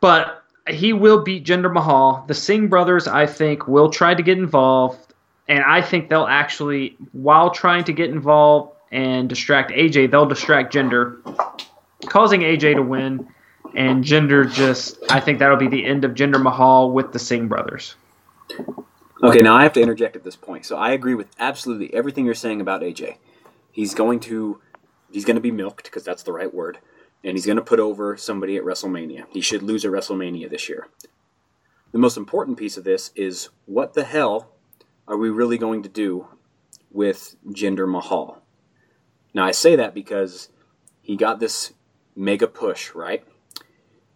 But 0.00 0.42
he 0.68 0.92
will 0.92 1.22
beat 1.22 1.44
Jinder 1.44 1.72
Mahal. 1.72 2.24
The 2.26 2.34
Singh 2.34 2.68
brothers, 2.68 3.06
I 3.06 3.26
think, 3.26 3.68
will 3.68 3.90
try 3.90 4.14
to 4.14 4.22
get 4.22 4.38
involved. 4.38 5.14
And 5.48 5.62
I 5.62 5.80
think 5.80 6.10
they'll 6.10 6.26
actually, 6.26 6.96
while 7.12 7.50
trying 7.50 7.84
to 7.84 7.92
get 7.92 8.10
involved 8.10 8.75
and 8.96 9.28
distract 9.28 9.72
AJ, 9.72 10.10
they'll 10.10 10.24
distract 10.26 10.72
Jinder, 10.72 11.22
causing 12.06 12.40
AJ 12.40 12.76
to 12.76 12.82
win. 12.82 13.28
And 13.74 14.02
Jinder 14.02 14.50
just, 14.50 14.96
I 15.10 15.20
think 15.20 15.38
that'll 15.38 15.58
be 15.58 15.68
the 15.68 15.84
end 15.84 16.06
of 16.06 16.12
Jinder 16.12 16.42
Mahal 16.42 16.90
with 16.90 17.12
the 17.12 17.18
Singh 17.18 17.46
brothers. 17.46 17.94
Okay, 19.22 19.40
now 19.40 19.54
I 19.54 19.64
have 19.64 19.74
to 19.74 19.82
interject 19.82 20.16
at 20.16 20.24
this 20.24 20.36
point. 20.36 20.64
So 20.64 20.78
I 20.78 20.92
agree 20.92 21.14
with 21.14 21.28
absolutely 21.38 21.92
everything 21.92 22.24
you're 22.24 22.34
saying 22.34 22.62
about 22.62 22.80
AJ. 22.80 23.16
He's 23.70 23.92
going 23.92 24.20
to 24.20 24.62
he's 25.12 25.26
going 25.26 25.36
to 25.36 25.42
be 25.42 25.50
milked 25.50 25.84
because 25.84 26.04
that's 26.04 26.22
the 26.22 26.32
right 26.32 26.52
word. 26.52 26.78
and 27.26 27.36
he's 27.36 27.44
going 27.46 27.56
to 27.56 27.62
put 27.62 27.80
over 27.80 28.16
somebody 28.16 28.56
at 28.56 28.62
WrestleMania. 28.62 29.24
He 29.30 29.40
should 29.40 29.62
lose 29.62 29.84
at 29.84 29.90
WrestleMania 29.90 30.48
this 30.48 30.68
year. 30.68 30.86
The 31.92 31.98
most 31.98 32.16
important 32.16 32.56
piece 32.56 32.76
of 32.76 32.84
this 32.84 33.10
is 33.16 33.48
what 33.66 33.94
the 33.94 34.04
hell 34.04 34.52
are 35.08 35.16
we 35.16 35.28
really 35.28 35.58
going 35.58 35.82
to 35.82 35.88
do 35.88 36.28
with 36.90 37.36
Jinder 37.48 37.90
Mahal? 37.90 38.42
Now, 39.36 39.44
I 39.44 39.50
say 39.50 39.76
that 39.76 39.92
because 39.92 40.48
he 41.02 41.14
got 41.14 41.40
this 41.40 41.74
mega 42.16 42.46
push, 42.46 42.94
right? 42.94 43.22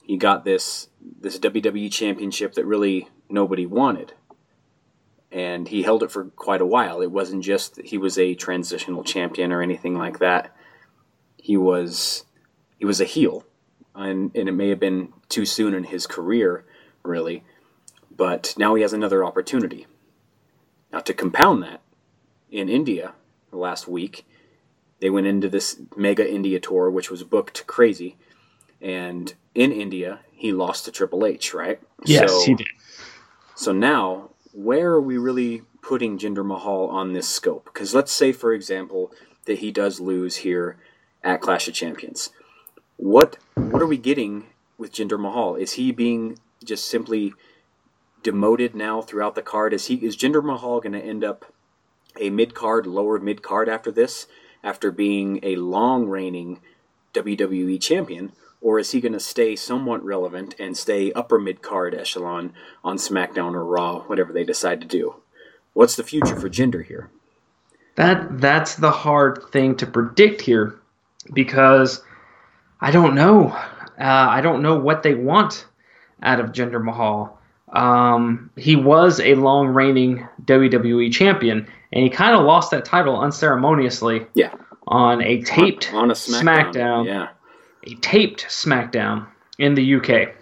He 0.03 0.17
got 0.17 0.47
this 0.47 0.89
this 1.21 1.39
WWE 1.39 1.93
championship 1.93 2.55
that 2.55 2.65
really 2.65 3.07
nobody 3.29 3.67
wanted. 3.67 4.15
And 5.31 5.69
he 5.69 5.83
held 5.83 6.03
it 6.03 6.11
for 6.11 6.25
quite 6.25 6.63
a 6.63 6.67
while. 6.67 7.03
It 7.03 7.11
wasn't 7.11 7.45
just 7.45 7.75
that 7.75 7.85
he 7.85 7.99
was 7.99 8.17
a 8.17 8.35
transitional 8.35 9.05
champion 9.05 9.53
or 9.53 9.61
anything 9.61 9.95
like 9.95 10.21
that. 10.21 10.57
He 11.37 11.59
was 11.59 12.25
he 12.79 12.87
was 12.87 13.03
a 13.03 13.05
heel. 13.05 13.45
And, 13.95 14.35
and 14.35 14.49
it 14.49 14.53
may 14.53 14.71
have 14.71 14.81
been 14.81 15.13
too 15.29 15.45
soon 15.45 15.75
in 15.75 15.85
his 15.85 16.07
career, 16.07 16.65
really. 17.03 17.45
But 18.11 18.55
now 18.57 18.75
he 18.75 18.81
has 18.81 18.95
another 18.95 19.23
opportunity. 19.23 19.87
Now, 20.91 21.01
to 21.01 21.13
compound 21.13 21.63
that, 21.63 21.83
in 22.51 22.71
India 22.71 23.13
last 23.53 23.87
week, 23.87 24.25
they 25.01 25.11
went 25.11 25.27
into 25.27 25.49
this 25.49 25.81
mega 25.97 26.29
India 26.29 26.61
tour, 26.61 26.91
which 26.91 27.11
was 27.11 27.25
booked 27.25 27.67
crazy. 27.67 28.17
And 28.81 29.35
in 29.55 29.73
India, 29.73 30.21
he 30.33 30.53
lost 30.53 30.85
to 30.85 30.93
Triple 30.93 31.27
H, 31.27 31.53
right? 31.53 31.81
Yes, 32.05 32.31
so, 32.31 32.45
he 32.45 32.55
did. 32.55 32.67
So 33.55 33.73
now, 33.73 34.31
where 34.53 34.91
are 34.93 35.01
we 35.01 35.19
really 35.19 35.63
putting 35.83 36.19
Jinder 36.19 36.45
Mahal 36.45 36.89
on 36.89 37.13
this 37.13 37.29
scope? 37.29 37.67
Because 37.67 37.95
let's 37.95 38.13
say, 38.13 38.33
for 38.33 38.53
example, 38.53 39.13
that 39.47 39.59
he 39.59 39.71
does 39.71 40.01
lose 40.01 40.37
here 40.37 40.77
at 41.23 41.41
Clash 41.41 41.69
of 41.69 41.75
Champions. 41.75 42.31
What 42.97 43.39
what 43.55 43.83
are 43.83 43.87
we 43.87 43.99
getting 43.99 44.47
with 44.79 44.93
Jinder 44.93 45.19
Mahal? 45.19 45.57
Is 45.57 45.73
he 45.73 45.93
being 45.93 46.39
just 46.65 46.87
simply 46.87 47.33
demoted 48.23 48.75
now 48.75 49.01
throughout 49.01 49.35
the 49.35 49.43
card? 49.43 49.73
Is 49.73 49.87
he 49.87 49.97
is 49.97 50.17
Jinder 50.17 50.45
Mahal 50.45 50.81
going 50.81 50.93
to 50.93 51.01
end 51.01 51.25
up 51.25 51.53
a 52.19 52.31
mid 52.31 52.55
card, 52.55 52.87
lower 52.87 53.19
mid 53.19 53.43
card 53.43 53.69
after 53.69 53.91
this, 53.91 54.27
after 54.63 54.91
being 54.91 55.41
a 55.43 55.57
long 55.57 56.09
reigning 56.09 56.61
WWE 57.15 57.81
champion? 57.81 58.33
Or 58.61 58.79
is 58.79 58.91
he 58.91 59.01
going 59.01 59.15
to 59.15 59.21
stay 59.21 59.57
somewhat 59.57 60.05
relevant 60.05 60.55
and 60.59 60.77
stay 60.77 61.13
upper 61.13 61.39
mid 61.39 61.63
card 61.63 61.95
echelon 61.95 62.53
on 62.85 62.99
SmackDown 62.99 63.55
or 63.55 63.65
Raw, 63.65 64.01
whatever 64.01 64.33
they 64.33 64.45
decide 64.45 64.81
to 64.83 64.87
do? 64.87 65.17
What's 65.73 65.97
the 65.97 66.05
future 66.05 66.39
for 66.39 66.51
Jinder 66.51 66.85
here? 66.85 67.11
That 67.97 68.41
that's 68.41 68.77
the 68.77 68.91
hard 68.91 69.45
thing 69.51 69.77
to 69.77 69.87
predict 69.87 70.41
here, 70.41 70.79
because 71.33 72.03
I 72.81 72.91
don't 72.91 73.15
know. 73.15 73.49
Uh, 73.49 74.29
I 74.31 74.41
don't 74.41 74.63
know 74.63 74.79
what 74.79 75.03
they 75.03 75.15
want 75.15 75.67
out 76.23 76.41
of 76.41 76.53
Jinder 76.53 76.83
Mahal. 76.83 77.39
Um, 77.73 78.51
he 78.57 78.77
was 78.77 79.21
a 79.21 79.35
long 79.35 79.69
reigning 79.69 80.29
WWE 80.45 81.13
champion, 81.13 81.69
and 81.93 82.03
he 82.05 82.11
kind 82.11 82.35
of 82.35 82.45
lost 82.45 82.71
that 82.71 82.85
title 82.85 83.19
unceremoniously 83.21 84.27
Yeah, 84.35 84.55
on 84.87 85.23
a 85.23 85.43
taped 85.43 85.93
on 85.93 86.11
a 86.11 86.15
SmackDown. 86.15 86.73
SmackDown. 86.73 87.07
Yeah, 87.07 87.29
a 87.85 87.95
taped 87.97 88.47
SmackDown 88.49 89.27
in 89.59 89.75
the 89.75 89.95
UK. 89.97 90.35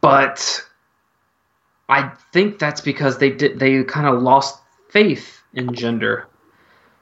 But 0.00 0.64
I 1.88 2.10
think 2.32 2.58
that's 2.58 2.80
because 2.80 3.18
they 3.18 3.30
did 3.30 3.58
they 3.58 3.82
kind 3.84 4.06
of 4.06 4.22
lost 4.22 4.60
faith 4.90 5.42
in 5.54 5.68
Jinder. 5.68 6.24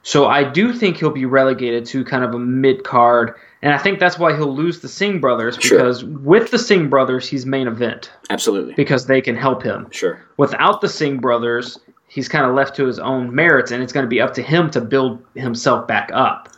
So 0.03 0.27
I 0.27 0.43
do 0.49 0.71
think 0.73 0.95
he'll 0.97 1.09
be 1.09 1.25
relegated 1.25 1.85
to 1.87 2.05
kind 2.05 2.23
of 2.23 2.33
a 2.33 2.39
mid 2.39 2.85
card, 2.85 3.33
and 3.61 3.73
I 3.73 3.77
think 3.77 3.99
that's 3.99 4.17
why 4.17 4.33
he'll 4.37 4.55
lose 4.55 4.79
the 4.79 4.87
Singh 4.87 5.19
brothers 5.19 5.57
Sure. 5.59 5.77
because 5.79 6.05
with 6.05 6.49
the 6.51 6.57
Singh 6.59 6.89
brothers 6.89 7.27
he's 7.27 7.45
main 7.45 7.67
event 7.67 8.09
absolutely. 8.29 8.73
because 8.75 9.07
they 9.07 9.19
can 9.19 9.35
help 9.35 9.61
him. 9.63 9.87
Sure. 9.91 10.21
Without 10.37 10.79
the 10.79 10.87
Singh 10.87 11.17
brothers, 11.17 11.77
he's 12.07 12.27
kind 12.29 12.45
of 12.45 12.55
left 12.55 12.75
to 12.77 12.85
his 12.85 12.99
own 12.99 13.33
merits, 13.33 13.71
and 13.71 13.83
it's 13.83 13.93
going 13.93 14.05
to 14.05 14.09
be 14.09 14.21
up 14.21 14.33
to 14.35 14.41
him 14.41 14.69
to 14.71 14.81
build 14.81 15.23
himself 15.35 15.87
back 15.87 16.09
up. 16.13 16.49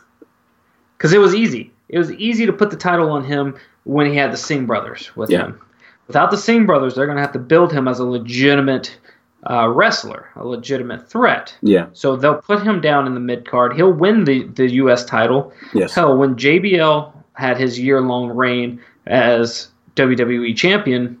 Because 0.96 1.12
it 1.12 1.18
was 1.18 1.34
easy. 1.34 1.72
It 1.88 1.98
was 1.98 2.12
easy 2.12 2.46
to 2.46 2.52
put 2.52 2.70
the 2.70 2.76
title 2.76 3.10
on 3.10 3.24
him 3.24 3.56
when 3.84 4.06
he 4.06 4.14
had 4.16 4.32
the 4.32 4.36
Singh 4.36 4.66
brothers 4.66 5.14
with 5.16 5.30
Yeah. 5.30 5.46
him. 5.46 5.60
Without 6.06 6.30
the 6.30 6.36
Singh 6.36 6.66
brothers, 6.66 6.94
they're 6.94 7.06
going 7.06 7.16
to 7.16 7.22
have 7.22 7.32
to 7.32 7.38
build 7.38 7.72
him 7.72 7.88
as 7.88 7.98
a 7.98 8.04
legitimate 8.04 8.96
uh, 9.48 9.68
wrestler, 9.68 10.28
a 10.36 10.46
legitimate 10.46 11.08
threat. 11.08 11.54
Yeah. 11.62 11.86
So 11.94 12.14
they'll 12.16 12.42
put 12.42 12.62
him 12.62 12.80
down 12.80 13.06
in 13.06 13.14
the 13.14 13.20
mid 13.20 13.48
card. 13.48 13.74
He'll 13.74 13.92
win 13.92 14.24
the, 14.24 14.44
the 14.48 14.70
U.S. 14.72 15.04
title. 15.04 15.52
Yes. 15.72 15.94
Hell, 15.94 16.16
when 16.18 16.34
JBL 16.36 17.12
had 17.34 17.56
his 17.56 17.78
year 17.80 18.00
long 18.02 18.28
reign 18.28 18.80
as 19.06 19.68
WWE 19.96 20.54
champion, 20.56 21.18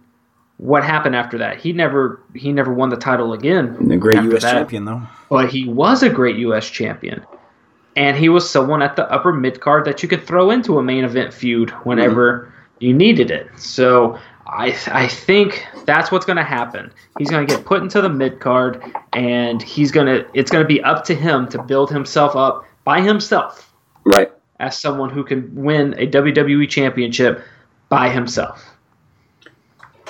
what 0.60 0.84
happened 0.84 1.16
after 1.16 1.38
that? 1.38 1.58
He 1.58 1.72
never 1.72 2.20
he 2.34 2.52
never 2.52 2.72
won 2.72 2.90
the 2.90 2.96
title 2.96 3.32
again. 3.32 3.90
A 3.90 3.96
great 3.96 4.22
U.S. 4.24 4.42
that. 4.42 4.52
champion, 4.52 4.84
though. 4.84 5.02
But 5.30 5.48
he 5.48 5.66
was 5.66 6.02
a 6.02 6.10
great 6.10 6.36
U.S. 6.36 6.68
champion, 6.68 7.24
and 7.96 8.16
he 8.16 8.28
was 8.28 8.48
someone 8.48 8.82
at 8.82 8.94
the 8.94 9.10
upper 9.10 9.32
mid 9.32 9.60
card 9.60 9.86
that 9.86 10.02
you 10.02 10.08
could 10.08 10.26
throw 10.26 10.50
into 10.50 10.78
a 10.78 10.82
main 10.82 11.04
event 11.04 11.32
feud 11.32 11.70
whenever 11.84 12.40
mm-hmm. 12.40 12.84
you 12.84 12.94
needed 12.94 13.30
it. 13.30 13.48
So. 13.58 14.18
I, 14.52 14.76
I 14.88 15.06
think 15.06 15.64
that's 15.84 16.10
what's 16.10 16.26
going 16.26 16.38
to 16.38 16.42
happen. 16.42 16.92
He's 17.18 17.30
going 17.30 17.46
to 17.46 17.54
get 17.54 17.64
put 17.64 17.82
into 17.82 18.00
the 18.00 18.08
mid 18.08 18.40
card, 18.40 18.82
and 19.12 19.62
he's 19.62 19.92
going 19.92 20.08
to. 20.08 20.26
It's 20.34 20.50
going 20.50 20.64
to 20.64 20.66
be 20.66 20.82
up 20.82 21.04
to 21.04 21.14
him 21.14 21.46
to 21.50 21.62
build 21.62 21.88
himself 21.88 22.34
up 22.34 22.64
by 22.82 23.00
himself 23.00 23.72
Right. 24.04 24.32
as 24.58 24.76
someone 24.76 25.10
who 25.10 25.22
can 25.22 25.54
win 25.54 25.94
a 25.98 26.06
WWE 26.08 26.68
championship 26.68 27.44
by 27.90 28.08
himself. 28.08 28.69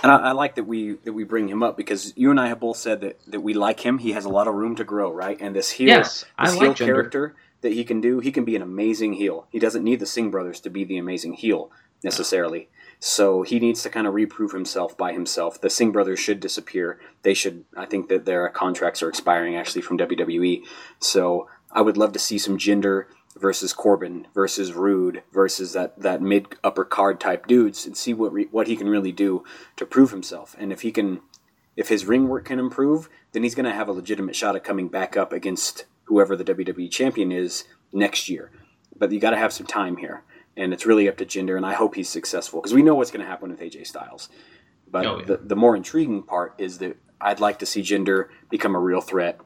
And 0.02 0.10
I, 0.10 0.16
I 0.16 0.32
like 0.32 0.54
that 0.54 0.64
we 0.64 0.92
that 1.04 1.12
we 1.12 1.24
bring 1.24 1.48
him 1.48 1.62
up 1.62 1.76
because 1.76 2.12
you 2.16 2.30
and 2.30 2.40
I 2.40 2.48
have 2.48 2.60
both 2.60 2.76
said 2.76 3.00
that, 3.02 3.20
that 3.26 3.40
we 3.40 3.54
like 3.54 3.80
him. 3.80 3.98
He 3.98 4.12
has 4.12 4.24
a 4.24 4.28
lot 4.30 4.48
of 4.48 4.54
room 4.54 4.76
to 4.76 4.84
grow, 4.84 5.12
right? 5.12 5.36
And 5.40 5.54
this 5.54 5.70
heel, 5.72 5.88
Yes, 5.88 6.24
this 6.40 6.56
like 6.56 6.60
heel 6.60 6.74
Jinder. 6.74 6.86
character 6.86 7.36
that 7.60 7.72
he 7.72 7.84
can 7.84 8.00
do, 8.00 8.20
he 8.20 8.32
can 8.32 8.44
be 8.44 8.56
an 8.56 8.62
amazing 8.62 9.14
heel. 9.14 9.46
He 9.50 9.58
doesn't 9.58 9.84
need 9.84 10.00
the 10.00 10.06
Singh 10.06 10.30
brothers 10.30 10.60
to 10.60 10.70
be 10.70 10.84
the 10.84 10.96
amazing 10.96 11.34
heel 11.34 11.70
necessarily. 12.02 12.68
So 12.98 13.42
he 13.42 13.58
needs 13.60 13.82
to 13.82 13.90
kind 13.90 14.06
of 14.06 14.14
reprove 14.14 14.52
himself 14.52 14.96
by 14.96 15.12
himself. 15.12 15.60
The 15.60 15.70
Singh 15.70 15.92
brothers 15.92 16.20
should 16.20 16.40
disappear. 16.40 16.98
They 17.22 17.34
should. 17.34 17.64
I 17.76 17.86
think 17.86 18.08
that 18.08 18.24
their 18.24 18.48
contracts 18.50 19.02
are 19.02 19.08
expiring 19.08 19.56
actually 19.56 19.82
from 19.82 19.98
WWE. 19.98 20.62
So 20.98 21.48
I 21.70 21.82
would 21.82 21.96
love 21.96 22.12
to 22.12 22.18
see 22.18 22.38
some 22.38 22.58
Jinder 22.58 23.04
versus 23.38 23.72
Corbin 23.72 24.26
versus 24.34 24.72
Roode 24.72 25.22
versus 25.32 25.72
that, 25.72 25.98
that 26.00 26.20
mid 26.20 26.56
upper 26.64 26.84
card 26.84 27.20
type 27.20 27.46
dudes 27.46 27.86
and 27.86 27.96
see 27.96 28.12
what 28.14 28.32
re, 28.32 28.48
what 28.50 28.66
he 28.66 28.76
can 28.76 28.88
really 28.88 29.12
do 29.12 29.44
to 29.76 29.86
prove 29.86 30.10
himself. 30.10 30.56
And 30.58 30.72
if 30.72 30.82
he 30.82 30.90
can, 30.92 31.20
if 31.76 31.88
his 31.88 32.04
ring 32.06 32.28
work 32.28 32.44
can 32.46 32.58
improve, 32.58 33.08
then 33.32 33.42
he's 33.42 33.54
going 33.54 33.64
to 33.64 33.72
have 33.72 33.88
a 33.88 33.92
legitimate 33.92 34.34
shot 34.36 34.56
at 34.56 34.64
coming 34.64 34.88
back 34.88 35.16
up 35.16 35.32
against 35.32 35.84
whoever 36.04 36.36
the 36.36 36.44
WWE 36.44 36.90
champion 36.90 37.30
is 37.30 37.64
next 37.92 38.28
year. 38.28 38.50
But 38.96 39.12
you 39.12 39.20
got 39.20 39.30
to 39.30 39.36
have 39.38 39.52
some 39.52 39.66
time 39.66 39.96
here, 39.96 40.24
and 40.56 40.72
it's 40.74 40.84
really 40.84 41.08
up 41.08 41.16
to 41.18 41.24
Jinder. 41.24 41.56
And 41.56 41.64
I 41.64 41.74
hope 41.74 41.94
he's 41.94 42.08
successful 42.08 42.60
because 42.60 42.74
we 42.74 42.82
know 42.82 42.96
what's 42.96 43.10
going 43.10 43.24
to 43.24 43.30
happen 43.30 43.50
with 43.50 43.60
AJ 43.60 43.86
Styles. 43.86 44.28
But 44.90 45.06
Oh, 45.06 45.18
yeah. 45.20 45.24
the 45.26 45.36
the 45.38 45.56
more 45.56 45.76
intriguing 45.76 46.24
part 46.24 46.54
is 46.58 46.78
that 46.78 46.96
I'd 47.20 47.38
like 47.40 47.60
to 47.60 47.66
see 47.66 47.80
Jinder 47.82 48.26
become 48.50 48.74
a 48.74 48.78
real 48.80 49.00
threat 49.00 49.40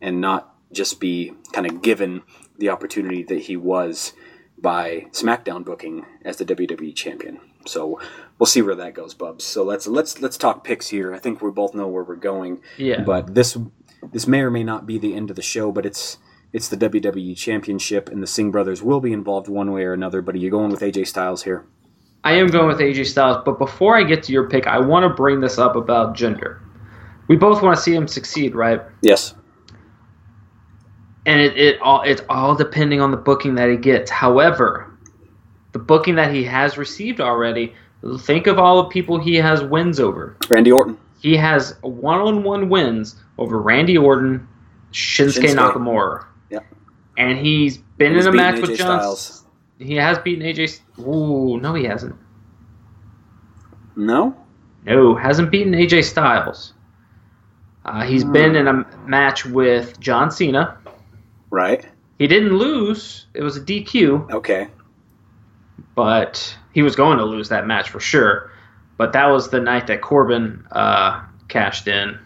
and 0.00 0.20
not 0.20 0.54
just 0.72 0.98
be 0.98 1.34
kind 1.52 1.66
of 1.70 1.82
given 1.82 2.22
the 2.58 2.70
opportunity 2.70 3.22
that 3.24 3.40
he 3.40 3.56
was 3.56 4.12
by 4.58 5.06
SmackDown 5.12 5.64
booking 5.64 6.06
as 6.24 6.36
the 6.36 6.44
WWE 6.44 6.94
champion. 6.94 7.40
So 7.66 8.00
we'll 8.38 8.46
see 8.46 8.62
where 8.62 8.74
that 8.76 8.94
goes, 8.94 9.14
Bubs. 9.14 9.44
So 9.44 9.64
let's 9.64 9.86
let's 9.86 10.20
let's 10.20 10.38
talk 10.38 10.64
picks 10.64 10.88
here. 10.88 11.14
I 11.14 11.18
think 11.18 11.42
we 11.42 11.50
both 11.50 11.74
know 11.74 11.88
where 11.88 12.04
we're 12.04 12.16
going. 12.16 12.60
Yeah. 12.78 13.02
But 13.02 13.34
this 13.34 13.56
this 14.12 14.26
may 14.26 14.40
or 14.40 14.50
may 14.50 14.64
not 14.64 14.86
be 14.86 14.98
the 14.98 15.14
end 15.14 15.30
of 15.30 15.36
the 15.36 15.42
show, 15.42 15.72
but 15.72 15.84
it's 15.84 16.18
it's 16.52 16.68
the 16.68 16.76
WWE 16.76 17.36
Championship, 17.36 18.08
and 18.08 18.22
the 18.22 18.26
Singh 18.26 18.50
brothers 18.50 18.82
will 18.82 19.00
be 19.00 19.12
involved 19.12 19.48
one 19.48 19.72
way 19.72 19.82
or 19.82 19.92
another. 19.92 20.22
But 20.22 20.36
are 20.36 20.38
you 20.38 20.50
going 20.50 20.70
with 20.70 20.80
AJ 20.80 21.08
Styles 21.08 21.42
here? 21.42 21.66
I 22.24 22.32
am 22.32 22.48
going 22.48 22.66
with 22.66 22.78
AJ 22.78 23.06
Styles, 23.06 23.42
but 23.44 23.58
before 23.58 23.96
I 23.96 24.02
get 24.02 24.22
to 24.24 24.32
your 24.32 24.48
pick, 24.48 24.66
I 24.66 24.80
want 24.80 25.04
to 25.04 25.10
bring 25.10 25.40
this 25.40 25.58
up 25.58 25.76
about 25.76 26.16
Jinder. 26.16 26.60
We 27.28 27.36
both 27.36 27.62
want 27.62 27.76
to 27.76 27.82
see 27.82 27.94
him 27.94 28.08
succeed, 28.08 28.54
right? 28.54 28.80
Yes. 29.02 29.34
And 31.26 31.40
it, 31.40 31.56
it 31.58 31.80
all 31.82 32.02
it's 32.02 32.22
all 32.28 32.54
depending 32.54 33.00
on 33.00 33.10
the 33.10 33.16
booking 33.16 33.54
that 33.56 33.68
he 33.68 33.76
gets. 33.76 34.10
However, 34.10 34.90
the 35.72 35.78
booking 35.78 36.14
that 36.14 36.32
he 36.32 36.44
has 36.44 36.78
received 36.78 37.20
already, 37.20 37.74
think 38.20 38.46
of 38.46 38.58
all 38.58 38.82
the 38.84 38.88
people 38.88 39.18
he 39.18 39.34
has 39.34 39.62
wins 39.62 40.00
over. 40.00 40.36
Randy 40.48 40.72
Orton. 40.72 40.96
He 41.20 41.36
has 41.36 41.74
one-on-one 41.82 42.68
wins 42.68 43.16
over 43.38 43.60
Randy 43.60 43.98
Orton, 43.98 44.46
Shinsuke, 44.92 45.42
Shinsuke. 45.42 45.72
Nakamura. 45.72 46.24
Yep. 46.50 46.64
And 47.18 47.36
he's 47.38 47.78
been 47.78 48.14
He's 48.14 48.26
in 48.26 48.32
a 48.32 48.36
match 48.36 48.60
with 48.60 48.76
John. 48.78 49.00
Styles. 49.00 49.44
He 49.78 49.94
has 49.96 50.18
beaten 50.20 50.44
AJ. 50.46 50.80
Ooh, 51.00 51.58
no, 51.60 51.74
he 51.74 51.84
hasn't. 51.84 52.14
No. 53.96 54.36
No, 54.84 55.14
hasn't 55.16 55.50
beaten 55.50 55.72
AJ 55.72 56.04
Styles. 56.04 56.74
Uh, 57.84 58.02
he's 58.04 58.22
Hmm. 58.22 58.32
been 58.32 58.56
in 58.56 58.68
a 58.68 58.86
match 59.06 59.44
with 59.46 59.98
John 60.00 60.30
Cena. 60.30 60.76
Right. 61.50 61.86
He 62.18 62.26
didn't 62.26 62.56
lose. 62.56 63.26
It 63.34 63.42
was 63.42 63.56
a 63.56 63.60
DQ. 63.60 64.30
Okay. 64.32 64.68
but 65.94 66.56
he 66.72 66.82
was 66.82 66.96
going 66.96 67.18
to 67.18 67.24
lose 67.24 67.48
that 67.48 67.66
match 67.66 67.90
for 67.90 68.00
sure. 68.00 68.50
But 68.98 69.12
that 69.12 69.26
was 69.26 69.50
the 69.50 69.60
night 69.60 69.86
that 69.88 70.00
Corbin 70.02 70.66
uh, 70.72 71.22
cashed 71.48 71.88
in. 71.88 72.18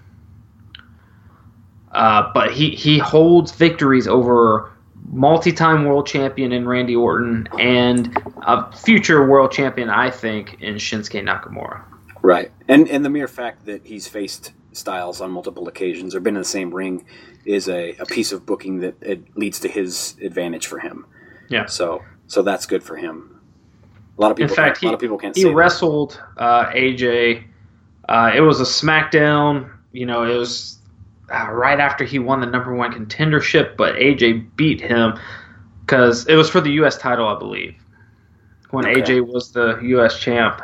Uh, 1.93 2.31
but 2.35 2.53
he, 2.53 2.71
he 2.71 2.99
holds 2.99 3.53
victories 3.53 4.07
over 4.07 4.73
multi-time 5.11 5.85
world 5.85 6.07
champion 6.07 6.53
in 6.53 6.68
Randy 6.68 6.95
Orton 6.95 7.49
and 7.59 8.16
a 8.43 8.71
future 8.77 9.27
world 9.29 9.51
champion, 9.53 9.91
I 9.91 10.11
think, 10.11 10.59
in 10.61 10.77
Shinsuke 10.77 11.23
Nakamura. 11.25 11.83
Right, 12.23 12.53
and 12.68 12.87
and 12.89 13.05
the 13.05 13.11
mere 13.11 13.29
fact 13.29 13.64
that 13.66 13.87
he's 13.87 14.07
faced 14.07 14.53
Styles 14.73 15.21
on 15.21 15.31
multiple 15.31 15.68
occasions 15.68 16.14
or 16.14 16.21
been 16.21 16.37
in 16.37 16.41
the 16.41 16.45
same 16.45 16.73
ring 16.73 17.05
is 17.45 17.68
a, 17.68 17.97
a 17.99 18.07
piece 18.07 18.33
of 18.33 18.47
booking 18.47 18.79
that 18.81 18.95
it 19.01 19.37
leads 19.37 19.61
to 19.61 19.68
his 19.68 20.16
advantage 20.23 20.66
for 20.66 20.79
him. 20.79 21.07
Yeah. 21.49 21.66
So 21.66 22.03
so 22.27 22.43
that's 22.43 22.66
good 22.66 22.83
for 22.83 22.97
him. 22.97 23.41
A 24.16 24.21
lot 24.21 24.31
of 24.31 24.37
people. 24.37 24.53
In 24.53 24.57
fact, 24.57 24.83
a 24.83 24.87
lot 24.87 24.91
he, 24.91 24.95
of 24.95 25.01
people 25.01 25.18
can't. 25.18 25.37
he 25.37 25.47
wrestled 25.47 26.23
uh, 26.37 26.66
AJ. 26.66 27.45
Uh, 28.09 28.33
it 28.35 28.41
was 28.41 28.61
a 28.61 28.64
SmackDown. 28.64 29.73
You 29.93 30.07
know, 30.07 30.23
it 30.23 30.37
was 30.37 30.79
uh, 31.33 31.51
right 31.51 31.81
after 31.81 32.05
he 32.05 32.18
won 32.18 32.41
the 32.41 32.47
number 32.47 32.75
one 32.75 32.93
contendership, 32.93 33.77
but 33.77 33.95
AJ 33.97 34.55
beat 34.57 34.81
him 34.81 35.18
because 35.81 36.27
it 36.27 36.35
was 36.35 36.49
for 36.49 36.61
the 36.61 36.71
U.S. 36.73 36.97
title, 36.99 37.27
I 37.27 37.39
believe, 37.39 37.75
when 38.71 38.87
Okay. 38.87 39.01
AJ 39.01 39.27
was 39.27 39.53
the 39.53 39.79
U.S. 39.83 40.21
champ. 40.21 40.61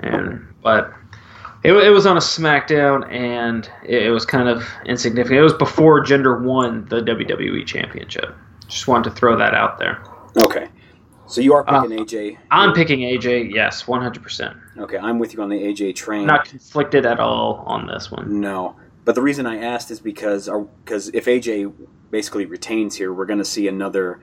And 0.00 0.46
but 0.62 0.92
it, 1.68 1.86
it 1.86 1.90
was 1.90 2.06
on 2.06 2.16
a 2.16 2.20
SmackDown, 2.20 3.10
and 3.12 3.70
it, 3.84 4.04
it 4.04 4.10
was 4.10 4.24
kind 4.24 4.48
of 4.48 4.64
insignificant. 4.86 5.38
It 5.38 5.42
was 5.42 5.52
before 5.52 6.02
Jinder 6.04 6.42
won 6.42 6.86
the 6.86 7.00
WWE 7.02 7.66
Championship. 7.66 8.34
Just 8.68 8.88
wanted 8.88 9.10
to 9.10 9.16
throw 9.16 9.36
that 9.36 9.54
out 9.54 9.78
there. 9.78 10.02
Okay. 10.42 10.68
So 11.26 11.42
you 11.42 11.52
are 11.52 11.64
Uh, 11.68 11.82
picking 11.82 11.98
AJ. 12.06 12.38
I'm 12.50 12.72
picking 12.72 13.00
AJ, 13.00 13.52
yes, 13.52 13.82
100%. 13.82 14.58
Okay, 14.78 14.96
I'm 14.96 15.18
with 15.18 15.34
you 15.34 15.42
on 15.42 15.50
the 15.50 15.56
AJ 15.62 15.94
train. 15.94 16.26
Not 16.26 16.46
conflicted 16.46 17.04
at 17.04 17.20
all 17.20 17.62
on 17.66 17.86
this 17.86 18.10
one. 18.10 18.40
No, 18.40 18.76
but 19.04 19.14
the 19.14 19.20
reason 19.20 19.44
I 19.44 19.58
asked 19.58 19.90
is 19.90 20.00
because 20.00 20.48
because 20.84 21.08
if 21.08 21.26
AJ 21.26 21.70
basically 22.10 22.46
retains 22.46 22.94
here, 22.96 23.12
we're 23.12 23.26
going 23.26 23.40
to 23.40 23.44
see 23.44 23.68
another 23.68 24.20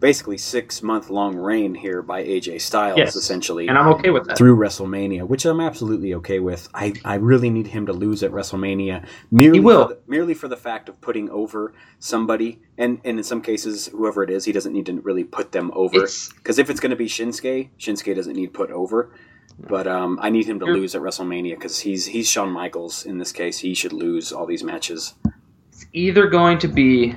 basically 0.00 0.38
six 0.38 0.82
month 0.82 1.10
long 1.10 1.36
reign 1.36 1.74
here 1.74 2.02
by 2.02 2.22
AJ 2.24 2.60
Styles, 2.60 2.98
Yes. 2.98 3.16
essentially. 3.16 3.68
And 3.68 3.76
I'm 3.76 3.88
okay 3.94 4.10
with 4.10 4.26
that. 4.26 4.38
through 4.38 4.56
WrestleMania, 4.56 5.26
which 5.26 5.44
I'm 5.44 5.60
absolutely 5.60 6.14
okay 6.14 6.38
with. 6.38 6.68
I, 6.74 6.94
I 7.04 7.14
really 7.16 7.50
need 7.50 7.68
him 7.68 7.86
to 7.86 7.92
lose 7.92 8.22
at 8.22 8.30
WrestleMania 8.30 9.04
merely 9.30 9.58
He 9.58 9.64
will. 9.64 9.88
For 9.88 9.94
the, 9.94 10.00
merely 10.06 10.34
for 10.34 10.48
the 10.48 10.56
fact 10.56 10.88
of 10.88 11.00
putting 11.00 11.28
over 11.30 11.72
somebody, 11.98 12.60
and, 12.76 13.00
and 13.04 13.18
in 13.18 13.24
some 13.24 13.42
cases, 13.42 13.86
whoever 13.88 14.22
it 14.22 14.30
is, 14.30 14.44
he 14.44 14.52
doesn't 14.52 14.72
need 14.72 14.86
to 14.86 15.00
really 15.00 15.24
put 15.24 15.52
them 15.52 15.70
over. 15.74 16.00
Because 16.36 16.58
if 16.58 16.70
it's 16.70 16.80
going 16.80 16.90
to 16.90 16.96
be 16.96 17.06
Shinsuke, 17.06 17.70
Shinsuke 17.78 18.14
doesn't 18.14 18.34
need 18.34 18.52
put 18.54 18.70
over. 18.70 19.10
But 19.60 19.88
um, 19.88 20.20
I 20.22 20.30
need 20.30 20.46
him 20.46 20.60
to 20.60 20.66
lose 20.66 20.94
at 20.94 21.02
WrestleMania 21.02 21.54
because 21.56 21.80
he's 21.80 22.06
he's 22.06 22.30
Shawn 22.30 22.52
Michaels 22.52 23.04
in 23.04 23.18
this 23.18 23.32
case. 23.32 23.58
He 23.58 23.74
should 23.74 23.92
lose 23.92 24.30
all 24.30 24.46
these 24.46 24.62
matches. 24.62 25.14
It's 25.72 25.86
either 25.92 26.28
going 26.28 26.58
to 26.60 26.68
be. 26.68 27.16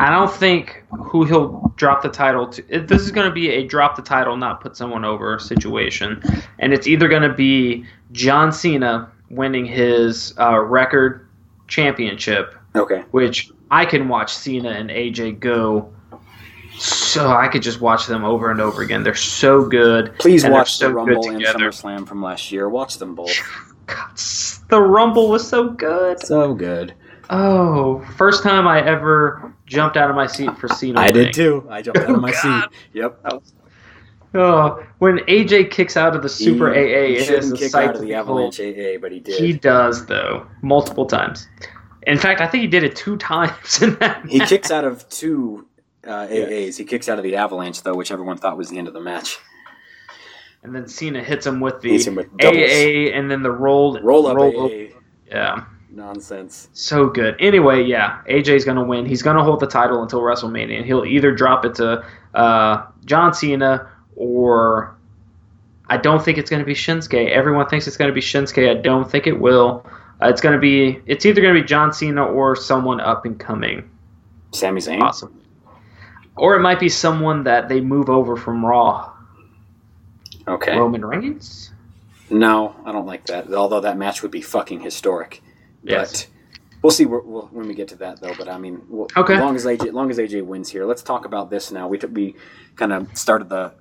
I 0.00 0.10
don't 0.10 0.32
think 0.32 0.82
who 0.90 1.24
he'll 1.24 1.72
drop 1.76 2.02
the 2.02 2.08
title 2.08 2.48
to. 2.48 2.64
it- 2.68 2.88
This 2.88 3.02
is 3.02 3.10
going 3.12 3.28
to 3.28 3.32
be 3.34 3.50
a 3.50 3.64
drop 3.66 3.96
the 3.96 4.02
title, 4.02 4.36
not 4.36 4.60
put 4.62 4.76
someone 4.76 5.04
over 5.04 5.38
situation. 5.38 6.22
And 6.58 6.72
it's 6.72 6.86
either 6.86 7.06
going 7.08 7.22
to 7.22 7.32
be 7.34 7.84
John 8.12 8.50
Cena 8.50 9.10
winning 9.30 9.64
his 9.66 10.34
uh, 10.38 10.58
record 10.58 11.28
championship, 11.68 12.54
Okay. 12.74 13.04
which 13.10 13.50
I 13.70 13.84
can 13.84 14.08
watch 14.08 14.34
Cena 14.34 14.70
and 14.70 14.90
AJ 14.90 15.38
go. 15.40 15.92
So 16.78 17.30
I 17.30 17.48
could 17.48 17.62
just 17.62 17.80
watch 17.82 18.06
them 18.06 18.24
over 18.24 18.50
and 18.50 18.60
over 18.60 18.80
again. 18.82 19.02
They're 19.02 19.14
so 19.14 19.64
good. 19.66 20.16
Please 20.18 20.46
watch 20.46 20.76
so 20.76 20.88
the 20.88 20.94
Rumble 20.94 21.28
and. 21.28 21.42
SummerSlam 21.44 22.08
from 22.08 22.22
last 22.22 22.50
year. 22.50 22.68
Watch 22.70 22.96
them 22.96 23.14
both. 23.14 23.30
God, 23.86 24.16
the 24.68 24.80
Rumble 24.80 25.28
was 25.28 25.46
so 25.46 25.68
good. 25.68 26.20
So 26.24 26.54
good. 26.54 26.94
Oh, 27.28 28.00
first 28.16 28.42
time 28.42 28.66
I 28.66 28.84
ever 28.84 29.52
jumped 29.70 29.96
out 29.96 30.10
of 30.10 30.16
my 30.16 30.26
seat 30.26 30.56
for 30.58 30.68
Cena. 30.68 31.00
I 31.00 31.06
winning. 31.06 31.24
did 31.26 31.32
too. 31.34 31.66
I 31.70 31.80
jumped 31.82 32.00
out 32.00 32.10
of 32.10 32.20
my 32.20 32.32
God. 32.42 32.68
seat. 32.70 32.78
Yep. 32.94 33.20
Oh, 34.32 34.84
when 34.98 35.18
AJ 35.20 35.70
kicks 35.72 35.96
out 35.96 36.14
of 36.14 36.22
the 36.22 36.28
Super 36.28 36.72
He- 36.72 36.80
AA, 36.80 36.84
he 36.84 36.88
it 37.14 37.18
is 37.20 37.26
shouldn't 37.26 37.54
a 37.54 37.56
kick 37.56 37.70
sight 37.70 37.88
out 37.88 37.96
of 37.96 38.00
the. 38.02 38.14
Avalanche 38.14 38.60
AA, 38.60 38.98
but 39.00 39.10
he 39.12 39.18
did. 39.20 39.40
He 39.40 39.52
does 39.52 40.06
though, 40.06 40.46
multiple 40.62 41.06
times. 41.06 41.48
In 42.06 42.16
fact, 42.18 42.40
I 42.40 42.46
think 42.46 42.62
he 42.62 42.68
did 42.68 42.84
it 42.84 42.94
two 42.96 43.16
times 43.32 43.82
in 43.82 43.94
that. 43.96 44.24
He 44.28 44.38
match. 44.38 44.48
kicks 44.50 44.70
out 44.70 44.84
of 44.84 45.08
two 45.08 45.66
uh, 46.06 46.28
Yeah. 46.30 46.46
AAs. 46.46 46.76
He 46.76 46.84
kicks 46.84 47.08
out 47.08 47.18
of 47.18 47.24
the 47.24 47.36
Avalanche, 47.36 47.82
though, 47.82 47.94
which 47.94 48.10
everyone 48.12 48.36
thought 48.38 48.56
was 48.56 48.68
the 48.70 48.78
end 48.78 48.86
of 48.88 48.94
the 48.94 49.00
match. 49.00 49.38
and 50.62 50.74
then 50.74 50.86
Cena 50.86 51.22
hits 51.24 51.44
him 51.46 51.58
with 51.60 51.80
the 51.80 51.90
Hits 51.90 52.06
him 52.06 52.14
with 52.14 52.34
doubles. 52.36 52.56
AA, 52.56 53.10
and 53.16 53.28
then 53.30 53.42
the 53.42 53.50
roll 53.50 54.00
Roll 54.00 54.26
up 54.28 54.36
roll 54.36 54.66
AA. 54.66 54.94
Yeah, 55.26 55.64
Nonsense. 55.92 56.68
so 56.72 57.08
good. 57.08 57.36
Anyway, 57.40 57.82
yeah, 57.84 58.22
AJ's 58.28 58.64
gonna 58.64 58.84
win. 58.84 59.06
He's 59.06 59.22
gonna 59.22 59.42
hold 59.42 59.60
the 59.60 59.66
title 59.66 60.02
until 60.02 60.20
WrestleMania, 60.20 60.76
and 60.78 60.86
he'll 60.86 61.04
either 61.04 61.32
drop 61.34 61.64
it 61.64 61.74
to 61.76 62.04
uh, 62.34 62.86
John 63.04 63.34
Cena 63.34 63.90
or 64.16 64.94
I 65.88 65.96
don't 65.96 66.24
think 66.24 66.38
it's 66.38 66.50
gonna 66.50 66.64
be 66.64 66.74
Shinsuke. 66.74 67.30
Everyone 67.30 67.66
thinks 67.68 67.86
it's 67.86 67.96
gonna 67.96 68.12
be 68.12 68.20
Shinsuke. 68.20 68.70
I 68.70 68.80
don't 68.80 69.10
think 69.10 69.26
it 69.26 69.40
will. 69.40 69.84
Uh, 70.22 70.28
it's 70.28 70.40
gonna 70.40 70.58
be. 70.58 71.00
It's 71.06 71.26
either 71.26 71.40
gonna 71.40 71.54
be 71.60 71.64
John 71.66 71.92
Cena 71.92 72.24
or 72.24 72.54
someone 72.54 73.00
up 73.00 73.24
and 73.24 73.38
coming, 73.38 73.88
Sami 74.52 74.80
Zayn. 74.80 75.00
awesome. 75.00 75.36
Or 76.36 76.54
it 76.56 76.60
might 76.60 76.78
be 76.80 76.88
someone 76.88 77.44
that 77.44 77.68
they 77.68 77.80
move 77.80 78.08
over 78.08 78.36
from 78.36 78.64
Raw. 78.64 79.12
Okay. 80.48 80.76
Roman 80.76 81.04
Reigns. 81.04 81.72
no, 82.30 82.74
I 82.84 82.92
don't 82.92 83.06
like 83.06 83.26
that. 83.26 83.52
Although 83.52 83.80
that 83.80 83.98
match 83.98 84.22
would 84.22 84.30
be 84.30 84.40
fucking 84.40 84.80
historic. 84.80 85.42
Yes. 85.82 86.24
But 86.24 86.28
we'll 86.82 86.90
see 86.90 87.06
where, 87.06 87.20
we'll, 87.20 87.46
when 87.48 87.68
we 87.68 87.74
get 87.74 87.88
to 87.88 87.96
that, 87.96 88.20
though. 88.20 88.34
But 88.36 88.48
I 88.48 88.58
mean, 88.58 88.82
we'll, 88.88 89.08
Okay. 89.16 89.34
As 89.34 89.40
long 89.40 89.56
as 89.56 89.64
AJ, 89.64 89.88
as 89.88 89.94
long 89.94 90.10
as 90.10 90.18
AJ 90.18 90.44
wins 90.44 90.70
here, 90.70 90.84
let's 90.84 91.02
talk 91.02 91.24
about 91.24 91.50
this 91.50 91.70
now. 91.70 91.88
We 91.88 91.98
took, 91.98 92.12
we 92.12 92.36
kind 92.76 92.92
of 92.92 93.16
started 93.16 93.48
the 93.48 93.74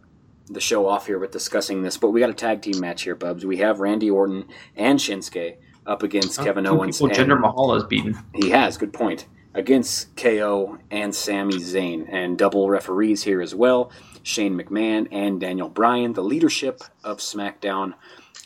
the 0.51 0.59
show 0.59 0.87
off 0.87 1.05
here 1.05 1.19
with 1.19 1.29
discussing 1.31 1.83
this, 1.83 1.97
but 1.97 2.09
we 2.09 2.19
got 2.19 2.29
a 2.29 2.33
tag 2.33 2.61
team 2.63 2.79
match 2.79 3.03
here, 3.03 3.13
Bubs. 3.13 3.45
We 3.45 3.57
have 3.57 3.79
Randy 3.79 4.09
Orton 4.09 4.45
and 4.75 4.99
Shinsuke 4.99 5.57
up 5.85 6.03
against 6.03 6.39
oh, 6.39 6.43
Kevin 6.43 6.65
Owens. 6.65 6.97
people 6.97 7.15
and- 7.15 7.29
Jinder 7.29 7.39
Mahal 7.39 7.75
has 7.75 7.83
beaten. 7.83 8.17
He 8.33 8.49
has, 8.49 8.77
good 8.77 8.91
point. 8.91 9.27
Against 9.53 10.15
KO 10.15 10.77
and 10.91 11.13
Sami 11.13 11.55
Zayn. 11.55 12.07
And 12.11 12.37
double 12.37 12.69
referees 12.69 13.23
here 13.23 13.41
as 13.41 13.53
well 13.55 13.91
Shane 14.23 14.59
McMahon 14.59 15.07
and 15.11 15.39
Daniel 15.39 15.69
Bryan, 15.69 16.13
the 16.13 16.23
leadership 16.23 16.81
of 17.03 17.17
SmackDown. 17.17 17.93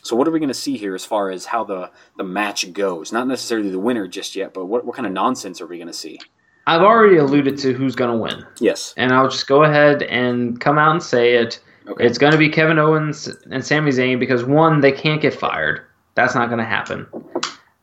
So, 0.04 0.14
what 0.16 0.28
are 0.28 0.30
we 0.30 0.38
going 0.38 0.48
to 0.48 0.54
see 0.54 0.76
here 0.76 0.94
as 0.94 1.04
far 1.04 1.30
as 1.30 1.46
how 1.46 1.64
the, 1.64 1.90
the 2.18 2.24
match 2.24 2.70
goes? 2.74 3.10
Not 3.10 3.26
necessarily 3.26 3.70
the 3.70 3.78
winner 3.78 4.06
just 4.06 4.36
yet, 4.36 4.52
but 4.52 4.66
what, 4.66 4.84
what 4.84 4.94
kind 4.94 5.06
of 5.06 5.12
nonsense 5.12 5.62
are 5.62 5.66
we 5.66 5.78
going 5.78 5.88
to 5.88 5.94
see? 5.94 6.20
I've 6.66 6.82
already 6.82 7.16
alluded 7.16 7.58
to 7.58 7.72
who's 7.72 7.94
gonna 7.94 8.16
win. 8.16 8.44
Yes. 8.60 8.94
and 8.96 9.12
I'll 9.12 9.28
just 9.28 9.46
go 9.46 9.64
ahead 9.64 10.02
and 10.02 10.60
come 10.60 10.78
out 10.78 10.92
and 10.92 11.02
say 11.02 11.34
it. 11.34 11.60
Okay. 11.86 12.06
It's 12.06 12.16
going 12.16 12.32
to 12.32 12.38
be 12.38 12.48
Kevin 12.48 12.78
Owens 12.78 13.28
and 13.50 13.64
Sami 13.64 13.90
Zayn 13.90 14.18
because 14.18 14.44
one, 14.44 14.80
they 14.80 14.92
can't 14.92 15.20
get 15.20 15.34
fired. 15.34 15.82
That's 16.14 16.34
not 16.34 16.48
going 16.48 16.58
to 16.58 16.64
happen. 16.64 17.06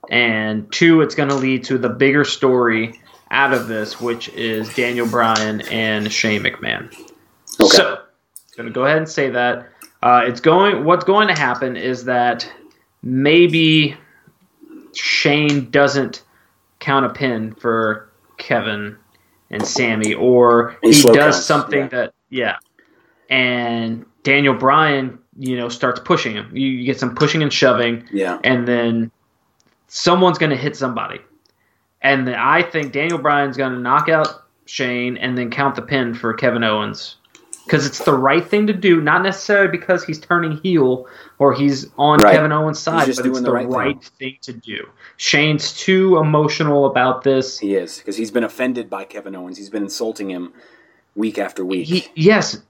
And 0.10 0.72
two, 0.72 1.02
it's 1.02 1.14
going 1.14 1.30
to 1.30 1.36
lead 1.36 1.64
to 1.66 1.78
the 1.78 1.90
bigger 1.90 2.26
story 2.26 3.00
out 3.30 3.54
of 3.54 3.68
this, 3.68 4.02
which 4.02 4.30
is 4.30 4.74
Daniel 4.74 5.08
Bryan 5.08 5.62
and 5.70 6.12
Shane 6.12 6.42
McMahon. 6.42 6.88
Okay. 7.60 7.78
So, 7.78 7.98
I'm 7.98 8.58
going 8.58 8.68
to 8.68 8.74
go 8.74 8.86
ahead 8.86 8.98
and 8.98 9.10
say 9.10 9.30
that. 9.30 9.70
Uh, 10.02 10.24
it's 10.26 10.42
going. 10.42 10.84
What's 10.84 11.04
going 11.04 11.28
to 11.28 11.36
happen 11.36 11.76
is 11.76 12.06
that 12.06 12.52
maybe 13.04 13.96
Shane 14.94 15.70
doesn't 15.70 16.24
count 16.80 17.06
a 17.06 17.10
pin 17.10 17.54
for 17.56 18.12
Kevin 18.38 18.98
and 19.52 19.66
Sami, 19.66 20.14
or 20.14 20.78
He 20.82 20.92
he, 20.94 21.04
does 21.04 21.16
counts, 21.16 21.46
something 21.46 21.82
yeah. 21.82 21.88
that 21.88 22.14
yeah, 22.30 22.58
and 23.30 24.06
Daniel 24.24 24.56
Bryan, 24.56 25.20
you 25.38 25.56
know, 25.56 25.70
starts 25.70 26.00
pushing 26.04 26.34
him. 26.34 26.50
You, 26.56 26.68
you 26.68 26.86
get 26.86 27.00
some 27.00 27.14
pushing 27.16 27.44
and 27.44 27.54
shoving, 27.54 28.08
yeah. 28.12 28.40
and 28.44 28.68
then 28.68 29.12
someone's 29.88 30.38
going 30.38 30.50
to 30.50 30.58
hit 30.58 30.76
somebody, 30.76 31.20
and 32.02 32.28
then 32.28 32.36
I 32.36 32.64
think 32.64 32.92
Daniel 32.92 33.20
Bryan's 33.20 33.58
going 33.58 33.74
to 33.74 33.80
knock 33.80 34.10
out 34.10 34.46
Shane 34.66 35.18
and 35.18 35.38
then 35.38 35.52
count 35.52 35.76
the 35.76 35.82
pin 35.82 36.16
for 36.16 36.34
Kevin 36.34 36.64
Owens. 36.64 37.18
Because 37.66 37.86
it's 37.86 38.04
the 38.04 38.14
right 38.14 38.46
thing 38.46 38.68
to 38.68 38.74
do, 38.74 39.00
not 39.02 39.22
necessarily 39.24 39.70
because 39.70 40.04
he's 40.04 40.20
turning 40.20 40.58
heel 40.58 41.08
or 41.38 41.54
he's 41.54 41.88
on 41.98 42.20
Right. 42.20 42.36
Kevin 42.36 42.52
Owens' 42.52 42.80
side, 42.80 43.02
but 43.02 43.10
it's 43.10 43.22
the, 43.22 43.30
the 43.30 43.52
right 43.52 43.68
right, 43.68 44.04
thing. 44.04 44.12
thing. 44.20 44.38
to 44.42 44.54
do. 44.54 44.90
Shane's 45.18 45.74
too 45.74 46.18
emotional 46.18 46.86
about 46.86 47.24
this. 47.24 47.60
He 47.60 47.76
is, 47.76 48.00
because 48.00 48.18
he's 48.18 48.32
been 48.32 48.44
offended 48.44 48.90
by 48.90 49.06
Kevin 49.06 49.36
Owens. 49.36 49.58
He's 49.58 49.70
been 49.70 49.84
insulting 49.84 50.30
him 50.30 50.54
week 51.16 51.38
after 51.38 51.64
week. 51.64 51.88
He, 51.88 52.08
yes. 52.16 52.62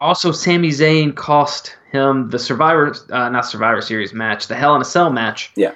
Also, 0.00 0.32
Sami 0.32 0.70
Zayn 0.70 1.14
cost 1.14 1.76
him 1.92 2.30
the 2.30 2.38
Survivor, 2.38 2.94
uh, 3.10 3.28
not 3.28 3.46
Survivor 3.46 3.80
Series 3.80 4.12
match, 4.12 4.46
the 4.46 4.54
Hell 4.54 4.74
in 4.76 4.82
a 4.82 4.84
Cell 4.84 5.10
match. 5.10 5.52
Yeah. 5.56 5.72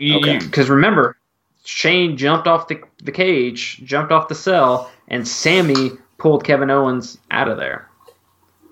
Okay. 0.00 0.38
Because 0.38 0.68
remember, 0.68 1.16
Shane 1.64 2.16
jumped 2.16 2.46
off 2.46 2.68
the, 2.68 2.80
the 3.02 3.12
cage, 3.12 3.80
jumped 3.84 4.12
off 4.12 4.28
the 4.28 4.34
cell, 4.34 4.90
and 5.08 5.26
Sami 5.26 5.92
pulled 6.18 6.44
Kevin 6.44 6.70
Owens 6.70 7.18
out 7.30 7.48
of 7.48 7.56
there. 7.56 7.88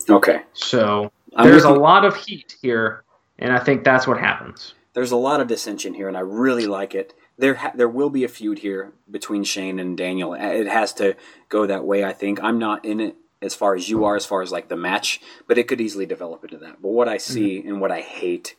Okay. 0.08 0.42
So 0.52 1.12
I'm 1.36 1.48
there's 1.48 1.64
a 1.64 1.70
lot 1.70 2.04
of 2.04 2.16
heat 2.16 2.56
here, 2.60 3.04
and 3.38 3.52
I 3.52 3.58
think 3.58 3.84
that's 3.84 4.06
what 4.06 4.18
happens. 4.18 4.74
There's 4.94 5.12
a 5.12 5.16
lot 5.16 5.40
of 5.40 5.48
dissension 5.48 5.94
here, 5.94 6.08
and 6.08 6.16
I 6.16 6.20
really 6.20 6.66
like 6.66 6.94
it. 6.94 7.14
There, 7.38 7.54
ha- 7.54 7.72
there 7.74 7.88
will 7.88 8.10
be 8.10 8.24
a 8.24 8.28
feud 8.28 8.58
here 8.58 8.92
between 9.10 9.42
Shane 9.42 9.78
and 9.78 9.96
Daniel. 9.96 10.32
Uh, 10.32 10.36
it 10.36 10.66
has 10.66 10.92
to 10.94 11.16
go 11.48 11.66
that 11.66 11.84
way. 11.84 12.04
I 12.04 12.12
think 12.12 12.42
I'm 12.42 12.58
not 12.58 12.84
in 12.84 13.00
it 13.00 13.16
as 13.40 13.54
far 13.54 13.74
as 13.74 13.88
you 13.88 14.04
are, 14.04 14.16
as 14.16 14.26
far 14.26 14.42
as 14.42 14.52
like 14.52 14.68
the 14.68 14.76
match, 14.76 15.20
but 15.48 15.58
it 15.58 15.66
could 15.66 15.80
easily 15.80 16.06
develop 16.06 16.44
into 16.44 16.58
that. 16.58 16.82
But 16.82 16.90
what 16.90 17.08
I 17.08 17.16
mm-hmm. 17.16 17.32
see 17.32 17.58
and 17.66 17.80
what 17.80 17.90
I 17.90 18.00
hate 18.00 18.54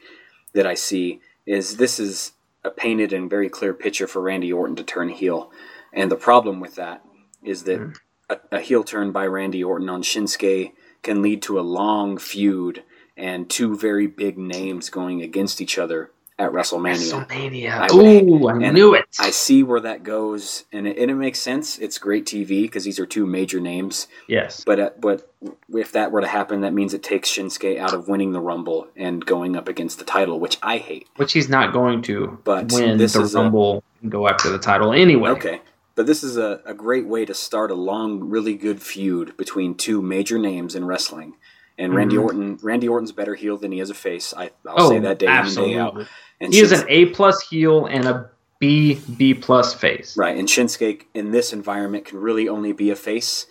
that 0.54 0.68
I 0.68 0.74
see 0.74 1.22
is 1.46 1.78
this 1.78 2.00
is 2.00 2.34
a 2.64 2.70
painted 2.70 3.14
and 3.14 3.30
very 3.30 3.50
clear 3.50 3.74
picture 3.74 4.08
for 4.08 4.22
Randy 4.22 4.52
Orton 4.52 4.76
to 4.78 4.84
turn 4.84 5.10
heel, 5.10 5.52
and 5.94 6.12
the 6.12 6.16
problem 6.16 6.60
with 6.60 6.76
that 6.76 7.06
is 7.44 7.64
that 7.64 7.80
mm. 7.80 7.96
A, 8.30 8.38
a 8.54 8.60
heel 8.60 8.84
turn 8.84 9.12
by 9.12 9.26
Randy 9.28 9.64
Orton 9.64 9.90
on 9.90 10.04
Shinsuke 10.04 10.72
can 11.02 11.22
lead 11.22 11.42
to 11.44 11.60
a 11.60 11.62
long 11.62 12.18
feud 12.18 12.84
and 13.18 13.50
two 13.50 13.76
very 13.78 14.08
big 14.08 14.38
names 14.38 14.90
going 14.90 15.22
against 15.22 15.62
each 15.62 15.78
other 15.78 16.10
at 16.40 16.52
WrestleMania. 16.52 17.28
WrestleMania. 17.28 17.94
Ooh, 17.94 18.50
I 18.50 18.72
knew 18.72 18.96
it. 18.96 19.06
I 19.20 19.30
see 19.30 19.62
where 19.62 19.82
that 19.82 20.04
goes, 20.04 20.66
and 20.72 20.88
it, 20.88 20.98
and 20.98 21.12
it 21.12 21.16
makes 21.16 21.40
sense. 21.40 21.78
It's 21.78 22.00
great 22.00 22.26
TV 22.26 22.64
because 22.64 22.84
these 22.86 23.00
are 23.00 23.06
two 23.06 23.28
major 23.28 23.60
names. 23.60 24.08
yes. 24.28 24.64
But 24.66 24.80
uh, 24.80 24.90
but 25.00 25.32
if 25.70 25.92
that 25.92 26.12
were 26.12 26.22
to 26.22 26.28
happen, 26.28 26.62
that 26.62 26.74
means 26.74 26.96
it 26.96 27.04
takes 27.04 27.30
Shinsuke 27.30 27.78
out 27.78 27.94
of 27.94 28.08
winning 28.08 28.32
the 28.32 28.40
Rumble 28.40 28.88
and 28.96 29.24
going 29.24 29.56
up 29.56 29.68
against 29.68 30.00
the 30.00 30.06
title, 30.06 30.40
which 30.40 30.58
I 30.64 30.78
hate. 30.80 31.08
Which 31.18 31.34
he's 31.34 31.50
not 31.50 31.72
going 31.72 32.02
to 32.04 32.40
But 32.44 32.72
win 32.72 32.98
this 32.98 33.14
the 33.14 33.22
is 33.22 33.36
a- 33.36 33.40
Rumble 33.40 33.84
and 34.02 34.10
go 34.12 34.28
after 34.28 34.50
the 34.50 34.58
title 34.60 34.92
anyway. 34.92 35.30
Okay. 35.32 35.62
But 35.96 36.08
this 36.08 36.24
is 36.24 36.38
a, 36.38 36.62
a 36.66 36.74
great 36.74 37.06
way 37.08 37.24
to 37.26 37.34
start 37.34 37.70
a 37.72 37.76
long, 37.76 38.30
really 38.30 38.56
good 38.56 38.82
feud 38.82 39.38
between 39.38 39.76
two 39.76 40.02
major 40.02 40.40
names 40.40 40.74
in 40.76 40.86
wrestling. 40.86 41.36
And 41.78 41.94
Randy 41.96 42.16
Mhm. 42.16 42.24
Orton, 42.24 42.60
Randy 42.62 42.88
Orton's 42.88 43.12
better 43.12 43.36
heel 43.36 43.58
than 43.58 43.72
he 43.72 43.80
is 43.80 43.90
a 43.90 43.94
face. 43.96 44.34
I, 44.36 44.52
I'll 44.68 44.86
Oh, 44.88 44.90
say 44.90 45.00
that 45.00 45.20
day 45.20 45.26
in 45.28 45.32
and 45.32 45.56
day 45.56 45.78
out. 45.78 45.98
And 46.42 46.54
He 46.54 46.60
is 46.62 46.70
Shins- 46.70 46.82
an 46.82 46.88
A 46.90 47.06
plus 47.08 47.42
heel 47.48 47.86
and 47.86 48.06
a 48.06 48.30
B 48.60 49.02
B 49.18 49.34
plus 49.34 49.74
face. 49.74 50.16
Right, 50.18 50.38
and 50.38 50.48
Shinsuke 50.48 51.04
in 51.14 51.32
this 51.32 51.52
environment 51.52 52.06
can 52.06 52.20
really 52.20 52.48
only 52.48 52.72
be 52.74 52.90
a 52.92 52.96
face. 52.96 53.46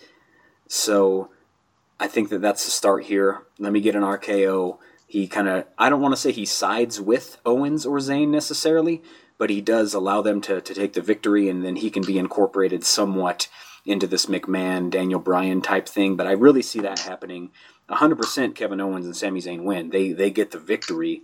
So 0.67 1.29
I 1.99 2.07
think 2.07 2.29
that 2.29 2.41
that's 2.41 2.65
the 2.65 2.71
start 2.71 3.05
here. 3.05 3.43
Let 3.59 3.71
me 3.73 3.79
get 3.81 3.95
an 3.95 4.03
RKO. 4.03 4.79
He 5.07 5.27
kind 5.27 5.47
of, 5.47 5.65
I 5.77 5.89
don't 5.89 6.01
want 6.01 6.13
to 6.13 6.19
say 6.19 6.31
he 6.31 6.45
sides 6.45 6.99
with 6.99 7.37
Owens 7.45 7.85
or 7.85 7.97
Zayn 7.99 8.29
necessarily, 8.29 9.03
but 9.37 9.49
he 9.49 9.61
does 9.61 9.93
allow 9.93 10.21
them 10.21 10.41
to, 10.41 10.61
to 10.61 10.73
take 10.73 10.93
the 10.93 11.01
victory, 11.01 11.49
and 11.49 11.63
then 11.63 11.77
he 11.77 11.89
can 11.89 12.03
be 12.03 12.17
incorporated 12.17 12.83
somewhat 12.83 13.47
into 13.85 14.07
this 14.07 14.27
McMahon, 14.27 14.89
Daniel 14.89 15.19
Bryan 15.19 15.61
type 15.61 15.87
thing. 15.87 16.15
But 16.15 16.27
I 16.27 16.31
really 16.31 16.61
see 16.61 16.79
that 16.81 16.99
happening. 16.99 17.51
100% 17.89 18.55
Kevin 18.55 18.79
Owens 18.79 19.05
and 19.05 19.15
Sami 19.15 19.41
Zayn 19.41 19.63
win. 19.63 19.89
They 19.89 20.13
they 20.13 20.31
get 20.31 20.51
the 20.51 20.59
victory, 20.59 21.21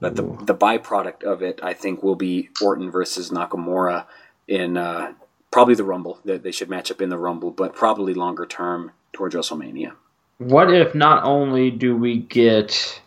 but 0.00 0.16
the 0.16 0.22
the 0.22 0.54
byproduct 0.54 1.22
of 1.24 1.42
it, 1.42 1.60
I 1.62 1.72
think, 1.72 2.02
will 2.02 2.14
be 2.14 2.50
Orton 2.60 2.90
versus 2.90 3.30
Nakamura 3.30 4.06
in 4.46 4.76
uh, 4.76 5.14
probably 5.50 5.74
the 5.74 5.84
Rumble. 5.84 6.20
That 6.24 6.42
they 6.42 6.52
should 6.52 6.68
match 6.68 6.90
up 6.90 7.00
in 7.00 7.08
the 7.08 7.18
Rumble, 7.18 7.50
but 7.50 7.74
probably 7.74 8.12
longer 8.12 8.44
term 8.44 8.92
towards 9.12 9.34
WrestleMania. 9.34 9.92
What 10.38 10.72
if 10.72 10.94
not 10.94 11.24
only 11.24 11.70
do 11.70 11.96
we 11.96 12.18
get 12.18 13.00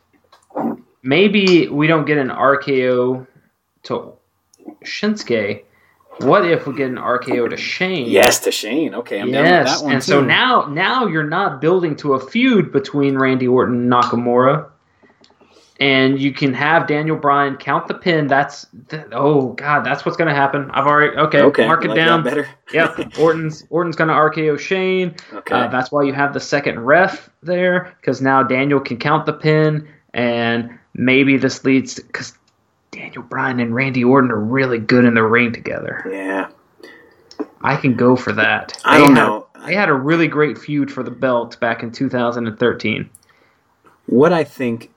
maybe 1.03 1.67
we 1.67 1.87
don't 1.87 2.05
get 2.05 2.17
an 2.17 2.29
RKO 2.29 3.27
to 3.83 4.13
Shinsuke, 4.83 5.63
what 6.19 6.45
if 6.45 6.65
we 6.65 6.73
get 6.75 6.89
an 6.89 6.95
RKO 6.95 7.49
to 7.49 7.57
Shane? 7.57 8.09
Yes, 8.09 8.39
to 8.41 8.51
Shane. 8.51 8.95
Okay, 8.95 9.21
I'm 9.21 9.31
down 9.31 9.43
with 9.43 9.51
yes, 9.51 9.79
that 9.79 9.85
one 9.85 9.93
and 9.93 10.01
too. 10.01 10.11
so 10.11 10.21
now 10.21 10.65
now 10.65 11.05
you're 11.05 11.23
not 11.27 11.61
building 11.61 11.95
to 11.97 12.13
a 12.13 12.19
feud 12.19 12.71
between 12.71 13.17
Randy 13.17 13.47
Orton 13.47 13.81
and 13.81 13.91
Nakamura. 13.91 14.69
And 15.79 16.19
you 16.19 16.33
can 16.33 16.55
have 16.55 16.87
Daniel 16.87 17.17
Bryan 17.17 17.55
count 17.55 17.87
the 17.87 17.93
pin. 17.93 18.25
That's 18.25 18.65
th- 18.89 19.03
oh 19.11 19.49
god, 19.53 19.85
that's 19.85 20.05
what's 20.05 20.17
gonna 20.17 20.33
happen. 20.33 20.71
I've 20.71 20.87
already 20.87 21.15
okay, 21.17 21.41
okay, 21.43 21.67
mark 21.67 21.85
it 21.85 21.89
like 21.89 21.97
down. 21.97 22.23
better. 22.23 22.49
Yep, 22.73 23.19
Orton's 23.19 23.63
Orton's 23.69 23.95
gonna 23.95 24.13
RKO 24.13 24.59
Shane. 24.59 25.15
Okay. 25.31 25.53
Uh, 25.53 25.67
that's 25.67 25.91
why 25.91 26.01
you 26.01 26.13
have 26.13 26.33
the 26.33 26.39
second 26.39 26.79
ref 26.79 27.29
there, 27.43 27.95
because 28.01 28.23
now 28.23 28.41
Daniel 28.41 28.79
can 28.79 28.97
count 28.97 29.27
the 29.27 29.33
pin, 29.33 29.87
and 30.15 30.79
maybe 30.95 31.37
this 31.37 31.63
leads 31.63 31.99
because 31.99 32.33
Daniel 32.91 33.23
Bryan 33.23 33.59
and 33.59 33.73
Randy 33.75 34.03
Orton 34.03 34.31
are 34.31 34.39
really 34.39 34.79
good 34.79 35.05
in 35.05 35.13
the 35.13 35.23
ring 35.23 35.51
together. 35.53 36.05
yeah. 36.11 36.49
I 37.61 37.75
can 37.75 37.95
go 37.95 38.15
for 38.15 38.31
that. 38.33 38.79
I 38.85 38.97
They 38.97 39.03
don't 39.05 39.15
had- 39.15 39.25
know. 39.25 39.47
They 39.65 39.73
had 39.73 39.89
a 39.89 39.93
really 39.93 40.27
great 40.27 40.57
feud 40.57 40.91
for 40.91 41.01
the 41.03 41.11
belt 41.11 41.59
back 41.59 41.81
in 41.83 41.91
2013. 41.91 43.09
What 44.05 44.31
I 44.31 44.43
think, 44.43 44.91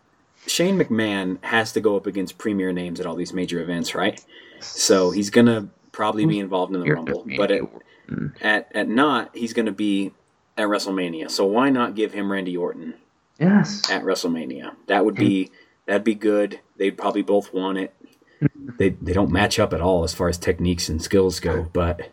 Shane 0.47 0.79
McMahon 0.79 1.43
has 1.43 1.73
to 1.73 1.81
go 1.81 1.97
up 1.97 2.07
against 2.07 2.39
premier 2.39 2.71
names 2.73 3.01
at 3.01 3.07
all 3.07 3.15
these 3.17 3.33
major 3.33 3.61
events, 3.61 3.95
right? 3.95 4.23
So 4.61 5.11
he's 5.11 5.31
gonna 5.31 5.69
probably 5.93 6.27
be 6.27 6.39
involved 6.39 6.73
in 6.75 6.81
the 6.81 6.87
You're 6.87 6.97
Rumble, 6.97 7.27
but 7.37 7.51
at, 7.51 7.63
mm. 8.09 8.33
at 8.43 8.71
at 8.75 8.89
not, 8.89 9.35
he's 9.35 9.53
gonna 9.55 9.73
be 9.73 10.13
at 10.57 10.69
WrestleMania. 10.69 11.31
So 11.31 11.47
why 11.47 11.71
not 11.71 11.95
give 11.95 12.13
him 12.13 12.31
Randy 12.31 12.57
Orton 12.57 12.95
yes, 13.39 13.91
at 13.91 14.03
WrestleMania? 14.03 14.75
That 14.87 15.05
would 15.05 15.15
be 15.17 15.51
that'd 15.91 16.05
be 16.05 16.15
good. 16.15 16.61
They'd 16.77 16.97
probably 16.97 17.23
both 17.23 17.53
want 17.53 17.79
it. 17.79 17.95
Mm-hmm. 18.43 18.71
They 18.79 18.91
they 18.91 19.13
don't 19.13 19.31
match 19.31 19.59
up 19.59 19.73
at 19.73 19.81
all 19.81 20.05
as 20.05 20.15
far 20.15 20.29
as 20.29 20.39
techniques 20.39 20.89
and 20.89 21.03
skills 21.03 21.41
go, 21.41 21.69
but 21.73 22.11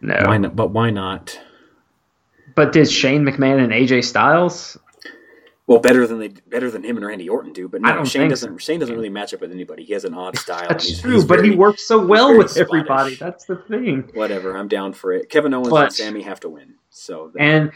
no. 0.00 0.14
why 0.24 0.38
not? 0.38 0.56
But 0.56 0.70
why 0.70 0.90
not? 0.90 1.38
But 2.54 2.72
did 2.72 2.90
Shane 2.90 3.22
McMahon 3.24 3.62
and 3.62 3.72
AJ 3.72 4.04
Styles? 4.04 4.78
Well, 5.66 5.80
better 5.80 6.06
than 6.06 6.20
they 6.20 6.28
better 6.28 6.70
than 6.70 6.84
him 6.84 6.96
and 6.96 7.04
Randy 7.04 7.28
Orton 7.28 7.52
do. 7.52 7.68
But 7.68 7.82
no, 7.82 8.04
Shane 8.04 8.30
doesn't. 8.30 8.58
Shane 8.58 8.78
doesn't 8.78 8.94
really 8.94 9.08
match 9.10 9.34
up 9.34 9.40
with 9.40 9.50
anybody. 9.50 9.84
He 9.84 9.92
has 9.94 10.04
an 10.04 10.14
odd 10.14 10.38
style. 10.38 10.66
That's 10.68 10.86
he's- 10.86 11.00
true, 11.02 11.12
he's 11.14 11.24
but 11.24 11.38
very- 11.40 11.50
he 11.50 11.56
works 11.56 11.86
so 11.86 12.02
well 12.06 12.38
with 12.38 12.50
spottish. 12.52 12.68
everybody. 12.68 13.14
That's 13.16 13.44
the 13.46 13.56
thing. 13.56 14.08
Whatever, 14.14 14.56
I'm 14.56 14.68
down 14.68 14.92
for 14.92 15.12
it. 15.12 15.28
Kevin 15.28 15.52
Owens 15.52 15.68
But- 15.68 15.84
and 15.86 15.92
Sami 15.92 16.22
have 16.22 16.38
to 16.40 16.48
win. 16.48 16.74
So 16.90 17.32
that- 17.34 17.42
And 17.42 17.72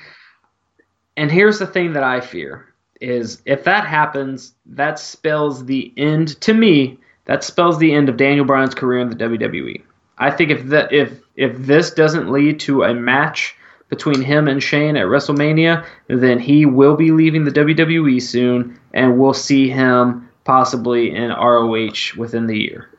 and 1.17 1.31
here's 1.33 1.59
the 1.59 1.67
thing 1.67 1.93
that 1.95 2.05
I 2.05 2.21
fear 2.21 2.70
is 3.01 3.41
if 3.47 3.65
that 3.65 3.87
happens, 3.87 4.55
that 4.67 4.99
spells 4.99 5.65
the 5.65 5.93
end 5.97 6.41
to 6.43 6.55
me. 6.55 6.99
That 7.27 7.45
spells 7.45 7.79
the 7.79 7.93
end 7.93 8.09
of 8.09 8.17
Daniel 8.17 8.45
Bryan's 8.45 8.75
career 8.75 9.01
in 9.01 9.09
the 9.11 9.17
WWE. 9.17 9.83
I 10.19 10.31
think 10.31 10.51
if 10.51 10.65
that 10.67 10.93
if 10.93 11.21
if 11.37 11.57
this 11.59 11.91
doesn't 11.91 12.31
lead 12.31 12.61
to 12.61 12.83
a 12.83 12.95
match 12.95 13.57
between 13.89 14.23
him 14.23 14.47
and 14.49 14.63
Shane 14.63 14.97
at 14.97 15.07
WrestleMania, 15.07 15.85
then 16.09 16.39
he 16.39 16.65
will 16.67 16.97
be 16.97 17.11
leaving 17.11 17.45
the 17.45 17.51
WWE 17.51 18.23
soon, 18.23 18.79
and 18.95 19.19
we'll 19.19 19.35
see 19.35 19.69
him 19.69 20.29
possibly 20.45 21.15
in 21.15 21.31
ROH 21.31 22.17
within 22.17 22.47
the 22.47 22.57
year. 22.59 22.91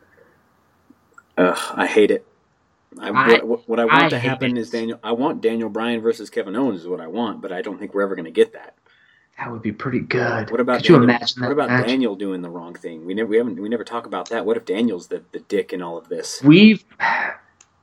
Ugh, 1.37 1.57
I 1.75 1.87
hate 1.87 2.11
it. 2.11 2.25
I, 2.99 3.09
I- 3.09 3.43
what, 3.43 3.67
what 3.69 3.79
I 3.79 3.85
want 3.85 4.03
I 4.03 4.09
to 4.09 4.19
happen 4.19 4.57
it. 4.57 4.59
is 4.59 4.69
Daniel. 4.69 4.99
I 5.03 5.13
want 5.13 5.41
Daniel 5.41 5.69
Bryan 5.69 6.01
versus 6.01 6.29
Kevin 6.29 6.55
Owens 6.55 6.81
is 6.81 6.87
what 6.87 6.99
I 6.99 7.07
want, 7.07 7.41
but 7.41 7.51
I 7.51 7.61
don't 7.61 7.79
think 7.79 7.93
we're 7.93 8.01
ever 8.01 8.15
going 8.15 8.25
to 8.25 8.31
get 8.31 8.53
that. 8.53 8.75
That 9.41 9.51
would 9.51 9.63
be 9.63 9.71
pretty 9.71 10.01
good. 10.01 10.51
What 10.51 10.59
about 10.59 10.77
Could 10.77 10.89
you 10.89 10.95
imagine 10.97 11.41
that 11.41 11.47
What 11.47 11.53
about 11.53 11.69
match? 11.69 11.87
Daniel 11.87 12.15
doing 12.15 12.43
the 12.43 12.49
wrong 12.49 12.75
thing? 12.75 13.07
We 13.07 13.15
never 13.15 13.27
we 13.27 13.37
haven't 13.37 13.59
we 13.59 13.69
never 13.69 13.83
talk 13.83 14.05
about 14.05 14.29
that. 14.29 14.45
What 14.45 14.55
if 14.55 14.65
Daniel's 14.65 15.07
the, 15.07 15.23
the 15.31 15.39
dick 15.39 15.73
in 15.73 15.81
all 15.81 15.97
of 15.97 16.09
this? 16.09 16.43
We've 16.43 16.85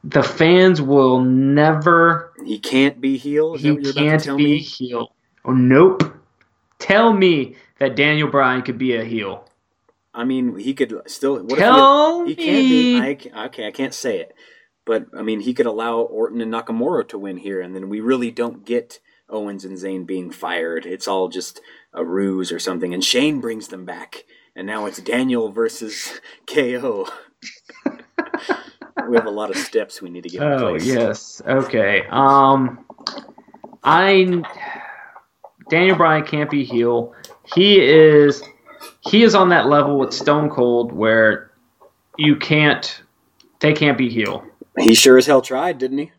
the 0.04 0.22
fans 0.22 0.80
will 0.80 1.20
never 1.20 2.32
He 2.46 2.60
can't 2.60 3.00
be 3.00 3.16
healed. 3.16 3.58
He 3.58 3.72
what 3.72 3.82
you're 3.82 3.90
about 3.90 4.22
can't 4.22 4.36
be 4.36 4.44
me? 4.44 4.58
heel. 4.58 5.12
Oh 5.44 5.52
nope. 5.52 6.04
Tell 6.78 7.12
me 7.12 7.56
that 7.80 7.96
Daniel 7.96 8.28
Bryan 8.28 8.62
could 8.62 8.78
be 8.78 8.94
a 8.94 9.04
heel. 9.04 9.44
I 10.14 10.22
mean, 10.22 10.58
he 10.58 10.74
could 10.74 11.02
still. 11.06 11.42
What 11.42 11.58
Tell 11.58 12.22
if 12.22 12.38
he, 12.38 12.46
he 12.46 12.50
me. 12.52 13.00
can't 13.00 13.20
be? 13.20 13.30
I, 13.32 13.46
okay, 13.46 13.66
I 13.66 13.72
can't 13.72 13.94
say 13.94 14.20
it, 14.20 14.32
but 14.84 15.06
I 15.12 15.22
mean, 15.22 15.40
he 15.40 15.54
could 15.54 15.66
allow 15.66 15.98
Orton 15.98 16.40
and 16.40 16.52
Nakamura 16.52 17.08
to 17.08 17.18
win 17.18 17.36
here, 17.36 17.60
and 17.60 17.74
then 17.74 17.88
we 17.88 17.98
really 17.98 18.30
don't 18.30 18.64
get 18.64 19.00
Owens 19.28 19.64
and 19.64 19.76
Zayn 19.76 20.06
being 20.06 20.30
fired. 20.30 20.86
It's 20.86 21.08
all 21.08 21.28
just 21.28 21.60
a 21.92 22.04
ruse 22.04 22.50
or 22.52 22.58
something, 22.58 22.92
and 22.94 23.04
Shane 23.04 23.40
brings 23.40 23.68
them 23.68 23.84
back, 23.84 24.24
and 24.56 24.66
now 24.66 24.86
it's 24.86 24.98
Daniel 25.00 25.50
versus 25.50 26.20
KO. 26.46 27.06
we 29.08 29.16
have 29.16 29.26
a 29.26 29.30
lot 29.30 29.50
of 29.50 29.56
steps 29.56 30.02
we 30.02 30.10
need 30.10 30.24
to 30.24 30.28
get 30.28 30.42
in 30.42 30.52
Oh 30.52 30.70
place. 30.70 30.86
yes. 30.86 31.42
Okay. 31.46 32.04
Um, 32.10 32.84
I 33.82 34.42
Daniel 35.70 35.96
Bryan 35.96 36.24
can't 36.24 36.50
be 36.50 36.64
heel. 36.64 37.14
He 37.54 37.80
is 37.80 38.42
he 39.00 39.22
is 39.22 39.34
on 39.34 39.50
that 39.50 39.66
level 39.66 39.98
with 39.98 40.12
Stone 40.12 40.50
Cold 40.50 40.92
where 40.92 41.50
you 42.16 42.36
can't 42.36 43.02
they 43.60 43.72
can't 43.72 43.96
be 43.98 44.08
heel. 44.08 44.44
He 44.78 44.94
sure 44.94 45.18
as 45.18 45.26
hell 45.26 45.42
tried, 45.42 45.78
didn't 45.78 45.98
he? 45.98 46.12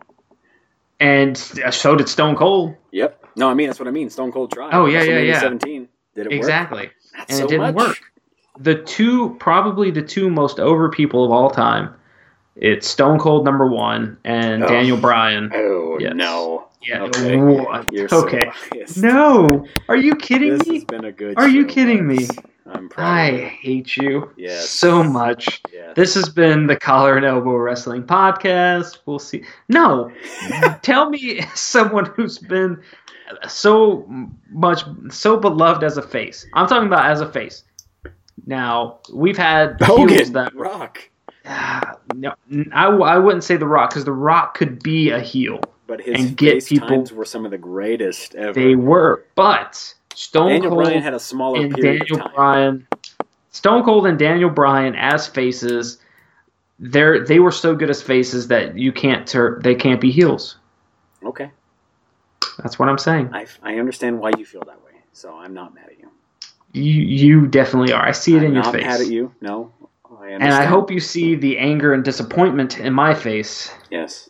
And 1.00 1.38
so 1.38 1.96
did 1.96 2.10
Stone 2.10 2.36
Cold. 2.36 2.76
Yep. 2.92 3.26
No, 3.36 3.50
I 3.50 3.54
mean 3.54 3.68
that's 3.68 3.80
what 3.80 3.88
I 3.88 3.92
mean. 3.92 4.10
Stone 4.10 4.32
Cold 4.32 4.52
tried. 4.52 4.74
Oh, 4.74 4.86
yeah, 4.86 5.04
yeah, 5.04 5.20
yeah. 5.20 5.40
17. 5.40 5.88
Did 6.16 6.26
it 6.26 6.30
work? 6.30 6.34
Exactly. 6.38 6.90
That's 7.18 7.30
And 7.32 7.38
so 7.40 7.46
it 7.46 7.48
didn't 7.50 7.76
much. 7.76 7.88
work. 7.88 7.98
The 8.60 8.76
two 8.84 9.36
probably 9.40 9.92
the 9.92 10.02
two 10.02 10.30
most 10.30 10.60
over 10.60 10.90
people 10.90 11.24
of 11.24 11.32
all 11.32 11.50
time. 11.50 11.94
It's 12.56 12.88
Stone 12.88 13.20
Cold 13.20 13.46
number 13.46 13.68
one 13.68 14.18
and 14.26 14.64
Oh. 14.64 14.68
Daniel 14.68 14.98
Bryan. 14.98 15.52
Oh 15.54 15.98
Yes. 16.00 16.14
no. 16.16 16.68
Yeah. 16.82 17.04
Okay. 17.04 17.38
What? 17.38 17.92
You're 17.92 18.08
so 18.10 18.26
okay. 18.26 18.50
biased. 18.72 18.98
No. 18.98 19.66
Are 19.90 19.98
you 19.98 20.16
kidding 20.16 20.58
This 20.58 20.68
me? 20.68 20.76
has 20.76 20.86
been 20.86 21.06
a 21.06 21.12
good. 21.12 21.38
Are 21.38 21.48
you 21.48 21.64
show, 21.68 21.74
kidding 21.74 22.08
me? 22.08 22.28
I'm 22.66 22.88
proud. 22.88 23.08
I 23.34 23.38
hate 23.48 23.98
you 23.98 24.32
Yes. 24.38 24.70
so 24.70 25.04
much. 25.04 25.62
Yes. 25.74 25.94
This 25.96 26.14
has 26.14 26.30
been 26.30 26.68
the 26.68 26.76
Collar 26.78 27.18
and 27.18 27.26
Elbow 27.26 27.56
Wrestling 27.56 28.04
Podcast. 28.04 29.00
We'll 29.06 29.20
see. 29.20 29.44
No, 29.68 30.12
tell 30.82 31.10
me 31.10 31.42
someone 31.56 32.06
who's 32.06 32.38
been 32.38 32.82
so 33.48 34.06
much 34.50 34.84
so 35.10 35.38
beloved 35.38 35.84
as 35.84 35.98
a 35.98 36.02
face. 36.02 36.46
I'm 36.54 36.68
talking 36.68 36.88
about 36.88 37.06
as 37.10 37.22
a 37.22 37.32
face. 37.32 37.64
Now 38.46 39.00
we've 39.14 39.38
had 39.38 39.78
Hogan. 39.82 40.32
that 40.34 40.56
Rock. 40.56 41.00
Ah, 41.46 41.96
no, 42.16 42.34
I, 42.72 42.86
I 42.88 43.18
wouldn't 43.18 43.44
say 43.44 43.58
The 43.58 43.68
Rock 43.68 43.90
because 43.90 44.06
The 44.06 44.14
Rock 44.14 44.54
could 44.56 44.82
be 44.82 45.10
a 45.10 45.20
heel. 45.20 45.60
But 45.90 46.02
his 46.02 46.20
And 46.24 46.38
get 46.38 46.54
face 46.54 46.70
people- 46.70 46.88
times 46.88 47.12
were 47.12 47.26
some 47.26 47.46
of 47.46 47.52
the 47.52 47.58
greatest 47.58 48.36
ever. 48.36 48.54
They 48.54 48.76
were, 48.76 49.26
but 49.34 49.96
Stone 50.14 50.50
Daniel 50.52 50.70
Cold 50.70 50.84
Bryan 50.84 51.02
had 51.02 51.14
a 51.16 51.20
smaller 51.20 51.60
and 51.62 51.74
period 51.74 52.02
Daniel 52.08 52.18
of 52.20 52.24
time. 52.26 52.36
Bryan, 52.36 52.88
Stone 53.50 53.84
Cold 53.84 54.06
and 54.06 54.20
Daniel 54.20 54.52
Bryan 54.52 54.94
as 54.94 55.26
faces, 55.28 55.98
they're 56.78 57.26
they 57.26 57.40
were 57.40 57.50
so 57.52 57.76
good 57.76 57.90
as 57.90 58.04
faces 58.04 58.48
that 58.50 58.78
you 58.78 58.92
can't 58.92 59.26
tur- 59.28 59.60
they 59.64 59.74
can't 59.74 60.00
be 60.00 60.12
heels. 60.12 60.58
Okay, 61.26 61.50
That's 62.60 62.78
what 62.78 62.88
I'm 62.88 63.00
saying. 63.00 63.32
I, 63.34 63.48
I 63.64 63.80
understand 63.80 64.20
why 64.20 64.30
you 64.38 64.46
feel 64.46 64.62
that 64.68 64.80
way, 64.86 64.92
so 65.12 65.34
I'm 65.36 65.56
not 65.56 65.74
mad 65.74 65.86
at 65.88 65.98
you. 66.00 66.10
You 66.72 67.02
you 67.02 67.48
definitely 67.48 67.94
are. 67.94 68.08
I 68.08 68.12
see 68.12 68.36
it 68.36 68.42
I'm 68.42 68.46
in 68.46 68.54
your 68.54 68.64
face. 68.66 68.74
not 68.74 68.92
mad 68.92 69.02
at 69.02 69.08
you. 69.08 69.34
No, 69.42 69.74
I. 70.22 70.28
And 70.30 70.44
I 70.44 70.66
hope 70.66 70.92
you 70.92 71.00
see 71.00 71.34
the 71.34 71.58
anger 71.58 71.94
and 71.96 72.04
disappointment 72.06 72.80
in 72.80 72.94
my 72.94 73.16
face. 73.16 73.74
Yes. 73.90 74.30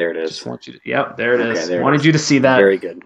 There 0.00 0.10
it 0.10 0.16
is. 0.16 0.30
Just 0.30 0.46
want 0.46 0.66
you 0.66 0.72
to. 0.72 0.80
Yep, 0.82 1.18
there 1.18 1.34
it 1.34 1.46
is. 1.46 1.58
Okay, 1.58 1.66
there 1.68 1.82
Wanted 1.82 2.00
is. 2.00 2.06
you 2.06 2.12
to 2.12 2.18
see 2.18 2.38
that. 2.38 2.56
Very 2.56 2.78
good. 2.78 3.04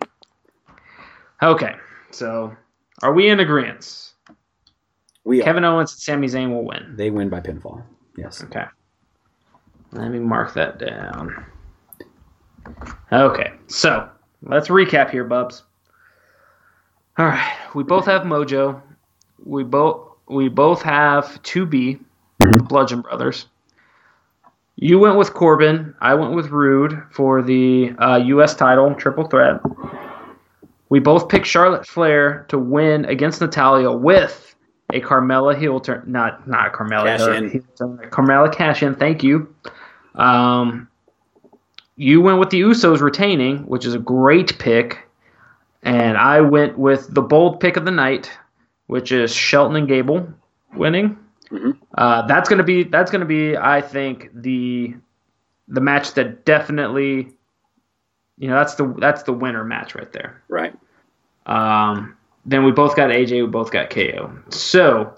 Okay, 1.43 1.75
so 2.13 2.55
are 3.03 3.13
we 3.13 3.29
in 3.29 3.41
agreement? 3.41 4.13
We 5.25 5.41
are. 5.41 5.45
Kevin 5.45 5.65
Owens 5.65 5.91
and 5.91 6.01
Sami 6.01 6.29
Zayn 6.29 6.51
will 6.51 6.65
win. 6.65 6.95
They 6.95 7.11
win 7.11 7.31
by 7.31 7.41
pinfall. 7.41 7.83
Yes. 8.17 8.45
Okay. 8.45 8.63
Let 9.91 10.13
me 10.13 10.21
mark 10.21 10.55
that 10.55 10.79
down. 10.79 11.45
Okay, 13.11 13.55
so 13.67 14.09
let's 14.43 14.69
recap 14.69 15.11
here, 15.11 15.25
Bubs. 15.25 15.65
All 17.19 17.27
right, 17.27 17.57
we 17.75 17.83
both 17.83 18.07
have 18.07 18.23
Mojo. 18.23 18.81
We 19.45 19.65
both 19.65 20.13
we 20.29 20.49
both 20.49 20.81
have 20.83 21.43
2B, 21.43 21.99
the 22.39 22.63
Bludgeon 22.63 23.01
Brothers. 23.01 23.47
You 24.77 24.99
went 24.99 25.17
with 25.17 25.35
Corbin. 25.35 25.95
I 26.01 26.15
went 26.15 26.35
with 26.35 26.49
Roode 26.49 27.01
for 27.11 27.43
the 27.43 27.93
uh, 27.99 28.17
U.S. 28.17 28.55
title, 28.55 28.95
triple 28.95 29.25
threat. 29.27 29.61
We 30.89 30.99
both 31.01 31.29
picked 31.29 31.47
Charlotte 31.47 31.87
Flair 31.87 32.45
to 32.49 32.59
win 32.59 33.05
against 33.05 33.41
Natalya 33.41 33.93
with 33.93 34.55
a 34.93 35.01
Carmella 35.01 35.59
heel 35.59 35.81
turn. 35.81 36.05
Not 36.07 36.47
not 36.49 36.73
Carmella. 36.73 37.05
Cash 37.05 37.21
her 37.21 37.35
in. 37.35 37.51
Carmella 38.11 38.53
cash 38.53 38.83
in. 38.83 38.95
Thank 38.95 39.23
you. 39.23 39.55
Um, 40.15 40.89
you 41.97 42.21
went 42.21 42.39
with 42.39 42.51
the 42.51 42.61
Usos 42.61 43.01
retaining, 43.01 43.67
which 43.67 43.85
is 43.85 43.95
a 43.95 43.99
great 43.99 44.59
pick, 44.59 45.09
and 45.83 46.17
I 46.17 46.41
went 46.41 46.79
with 46.79 47.13
the 47.13 47.23
bold 47.23 47.61
pick 47.61 47.77
of 47.77 47.85
the 47.85 47.91
night, 47.91 48.31
which 48.87 49.13
is 49.13 49.33
Shelton 49.33 49.77
and 49.77 49.89
Gable 49.89 50.29
winning. 50.75 51.17
Mhm. 51.51 51.79
Uh, 51.97 52.27
that's 52.27 52.49
gonna 52.49 52.63
be 52.65 52.85
that's 52.85 53.11
gonna 53.11 53.25
be 53.25 53.57
I 53.57 53.81
think 53.81 54.31
the 54.35 54.95
the 55.69 55.81
match 55.81 56.15
that 56.15 56.45
definitely 56.45 57.33
you 58.39 58.49
know 58.49 58.57
that's 58.57 58.75
the 58.75 58.95
that's 58.99 59.23
the 59.23 59.33
winner 59.33 59.65
match 59.65 59.95
right 59.95 60.13
there. 60.13 60.43
Right. 60.49 60.75
Um, 61.47 62.17
then 62.47 62.65
we 62.65 62.73
both 62.73 62.97
got 62.97 63.11
AJ, 63.11 63.43
we 63.43 63.47
both 63.47 63.71
got 63.71 63.91
KO. 63.91 64.33
So 64.51 65.15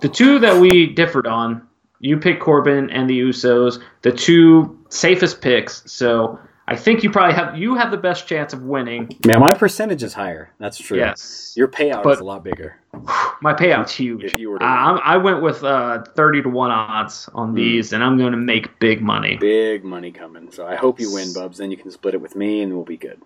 the 0.00 0.08
two 0.08 0.38
that 0.38 0.58
we 0.60 0.86
differed 0.86 1.26
on, 1.26 1.66
you 2.00 2.16
picked 2.16 2.40
Corbin 2.40 2.90
and 2.90 3.08
the 3.08 3.20
Usos, 3.20 3.82
the 4.02 4.12
two 4.12 4.78
safest 4.88 5.40
picks. 5.40 5.90
So 5.90 6.38
I 6.70 6.76
think 6.76 7.02
you 7.02 7.10
probably 7.10 7.34
have 7.34 7.58
you 7.58 7.74
have 7.74 7.90
the 7.90 7.96
best 7.96 8.28
chance 8.28 8.52
of 8.52 8.62
winning. 8.62 9.10
Yeah, 9.26 9.38
my 9.38 9.54
percentage 9.54 10.04
is 10.04 10.14
higher. 10.14 10.50
That's 10.58 10.78
true. 10.78 10.98
Yes, 10.98 11.52
Your 11.56 11.66
payout 11.66 12.04
But- 12.04 12.14
is 12.14 12.20
a 12.20 12.24
lot 12.24 12.44
bigger. 12.44 12.76
my 13.42 13.52
payout's 13.54 13.92
huge. 13.92 14.22
If 14.22 14.38
you 14.38 14.50
were 14.50 14.58
to 14.60 14.64
Uh, 14.64 14.68
I'm, 14.68 15.00
I 15.02 15.16
went 15.16 15.42
with 15.42 15.64
uh, 15.64 16.04
thirty 16.14 16.40
to 16.42 16.48
one 16.48 16.70
odds 16.70 17.28
on 17.34 17.54
these, 17.54 17.92
and 17.92 18.04
I'm 18.04 18.16
going 18.18 18.30
to 18.32 18.38
make 18.38 18.78
big 18.78 19.02
money. 19.02 19.36
Big 19.36 19.82
money 19.84 20.12
coming. 20.12 20.52
So 20.52 20.64
I 20.64 20.76
hope 20.76 21.00
you 21.00 21.12
win, 21.12 21.32
Bubs. 21.34 21.58
Then 21.58 21.72
you 21.72 21.76
can 21.76 21.90
split 21.90 22.14
it 22.14 22.20
with 22.20 22.36
me, 22.36 22.62
and 22.62 22.72
we'll 22.72 22.84
be 22.84 22.96
good. 22.96 23.20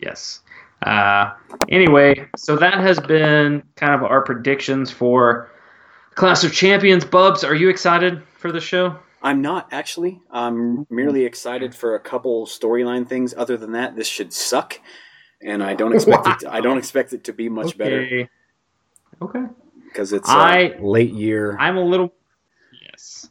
Yes. 0.00 0.40
Uh, 0.82 1.32
anyway, 1.68 2.26
so 2.36 2.56
that 2.56 2.74
has 2.74 2.98
been 3.00 3.62
kind 3.76 3.92
of 3.94 4.02
our 4.02 4.22
predictions 4.22 4.90
for 4.90 5.50
Clash 6.14 6.42
of 6.44 6.52
Champions. 6.54 7.04
Bubs, 7.04 7.44
are 7.44 7.54
you 7.54 7.68
excited 7.68 8.22
for 8.38 8.50
the 8.50 8.60
show? 8.60 8.96
I'm 9.22 9.42
not 9.42 9.68
actually. 9.72 10.20
I'm 10.30 10.86
merely 10.90 11.24
excited 11.24 11.74
for 11.74 11.94
a 11.94 12.00
couple 12.00 12.46
storyline 12.46 13.08
things. 13.08 13.34
Other 13.36 13.56
than 13.56 13.72
that, 13.72 13.96
this 13.96 14.06
should 14.06 14.32
suck, 14.32 14.80
and 15.42 15.62
I 15.62 15.74
don't 15.74 15.94
expect 15.94 16.26
it. 16.26 16.38
To, 16.40 16.52
I 16.52 16.60
don't 16.60 16.78
expect 16.78 17.12
it 17.12 17.24
to 17.24 17.32
be 17.32 17.48
much 17.48 17.76
better 17.76 18.00
okay. 18.00 18.28
Okay. 19.20 19.44
because 19.84 20.12
it's 20.12 20.28
uh, 20.28 20.32
I- 20.32 20.76
late 20.80 21.12
year. 21.12 21.56
I'm 21.58 21.76
a 21.76 21.84
little. 21.84 22.12
Yes. 22.88 23.28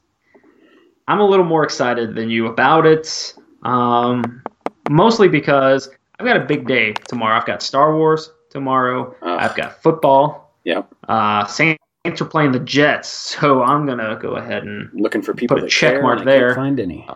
I'm 1.07 1.21
a 1.21 1.25
little 1.25 1.45
more 1.45 1.63
excited 1.63 2.15
than 2.15 2.29
you 2.29 2.47
about 2.47 2.85
it. 2.85 3.33
Um, 3.63 4.43
mostly 4.89 5.29
because 5.29 5.89
I've 6.19 6.25
got 6.25 6.37
a 6.37 6.45
big 6.45 6.67
day 6.67 6.93
tomorrow. 7.07 7.37
I've 7.37 7.45
got 7.45 7.61
Star 7.61 7.95
Wars 7.95 8.31
tomorrow. 8.49 9.15
Ugh. 9.21 9.39
I've 9.39 9.55
got 9.55 9.81
football. 9.81 10.53
Yep. 10.65 10.93
Uh, 11.07 11.45
Saints 12.07 12.21
are 12.21 12.25
playing 12.25 12.51
the 12.53 12.59
Jets, 12.59 13.09
so 13.09 13.61
I'm 13.63 13.85
gonna 13.85 14.17
go 14.21 14.35
ahead 14.35 14.63
and 14.63 14.89
Looking 14.93 15.21
for 15.21 15.33
people 15.33 15.55
Put 15.57 15.63
a 15.63 15.65
that 15.65 15.71
check 15.71 16.01
mark 16.01 16.19
and 16.19 16.29
I 16.29 16.33
can't 16.33 16.41
there. 16.47 16.55
Find 16.55 16.79
any? 16.79 17.07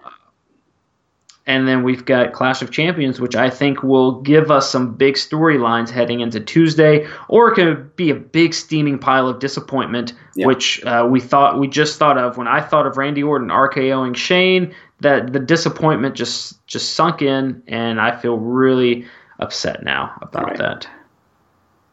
And 1.47 1.67
then 1.67 1.81
we've 1.81 2.05
got 2.05 2.33
Clash 2.33 2.61
of 2.61 2.69
Champions, 2.69 3.19
which 3.19 3.35
I 3.35 3.49
think 3.49 3.81
will 3.81 4.21
give 4.21 4.51
us 4.51 4.69
some 4.69 4.93
big 4.93 5.15
storylines 5.15 5.89
heading 5.89 6.19
into 6.19 6.39
Tuesday, 6.39 7.07
or 7.29 7.51
it 7.51 7.55
could 7.55 7.95
be 7.95 8.11
a 8.11 8.15
big 8.15 8.53
steaming 8.53 8.99
pile 8.99 9.27
of 9.27 9.39
disappointment, 9.39 10.13
Yeah. 10.35 10.45
which 10.45 10.83
uh, 10.85 11.07
we 11.09 11.19
thought 11.19 11.59
we 11.59 11.67
just 11.67 11.97
thought 11.97 12.17
of 12.19 12.37
when 12.37 12.47
I 12.47 12.61
thought 12.61 12.85
of 12.85 12.95
Randy 12.95 13.23
Orton 13.23 13.47
RKOing 13.49 14.15
Shane. 14.15 14.73
That 14.99 15.33
the 15.33 15.39
disappointment 15.39 16.13
just 16.13 16.65
just 16.67 16.93
sunk 16.93 17.23
in, 17.23 17.63
and 17.67 17.99
I 17.99 18.15
feel 18.15 18.37
really 18.37 19.07
upset 19.39 19.83
now 19.83 20.11
about 20.21 20.43
Right. 20.45 20.57
that. 20.59 20.87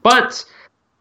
But 0.02 0.44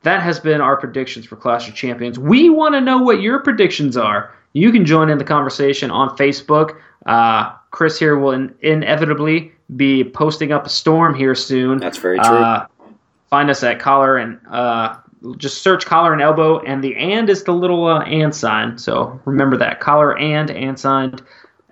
that 0.03 0.22
has 0.22 0.40
been 0.40 0.61
our 0.61 0.78
predictions 0.78 1.26
for 1.26 1.36
Clash 1.36 1.68
of 1.68 1.76
Champions. 1.76 2.18
We 2.19 2.49
want 2.49 2.76
to 2.76 2.82
know 2.82 2.99
what 2.99 3.22
your 3.22 3.40
predictions 3.40 3.98
are. 3.98 4.34
You 4.53 4.72
can 4.72 4.86
join 4.86 5.10
in 5.10 5.18
the 5.18 5.24
conversation 5.24 5.91
on 5.91 6.15
Facebook. 6.18 6.80
Uh, 7.06 7.53
Chris 7.72 7.99
here 7.99 8.18
will 8.18 8.32
in- 8.32 8.56
inevitably 8.61 9.52
be 9.76 10.03
posting 10.03 10.52
up 10.52 10.65
a 10.65 10.69
storm 10.69 11.14
here 11.14 11.36
soon. 11.36 11.78
That's 11.80 11.98
very 11.98 12.18
true. 12.19 12.26
Uh, 12.26 12.68
find 13.30 13.49
us 13.49 13.64
at 13.64 13.80
collar 13.80 14.18
and 14.18 14.40
uh, 14.49 14.95
just 15.38 15.61
search 15.61 15.86
collar 15.86 16.14
and 16.14 16.22
elbow, 16.22 16.60
and 16.61 16.84
the 16.84 16.95
and 16.95 17.30
is 17.30 17.44
the 17.44 17.52
little 17.53 17.88
uh, 17.88 18.02
and 18.02 18.34
sign. 18.34 18.78
So 18.78 19.19
remember 19.26 19.57
that 19.57 19.80
collar 19.80 20.18
and 20.18 20.49
and 20.49 20.80
signed 20.80 21.22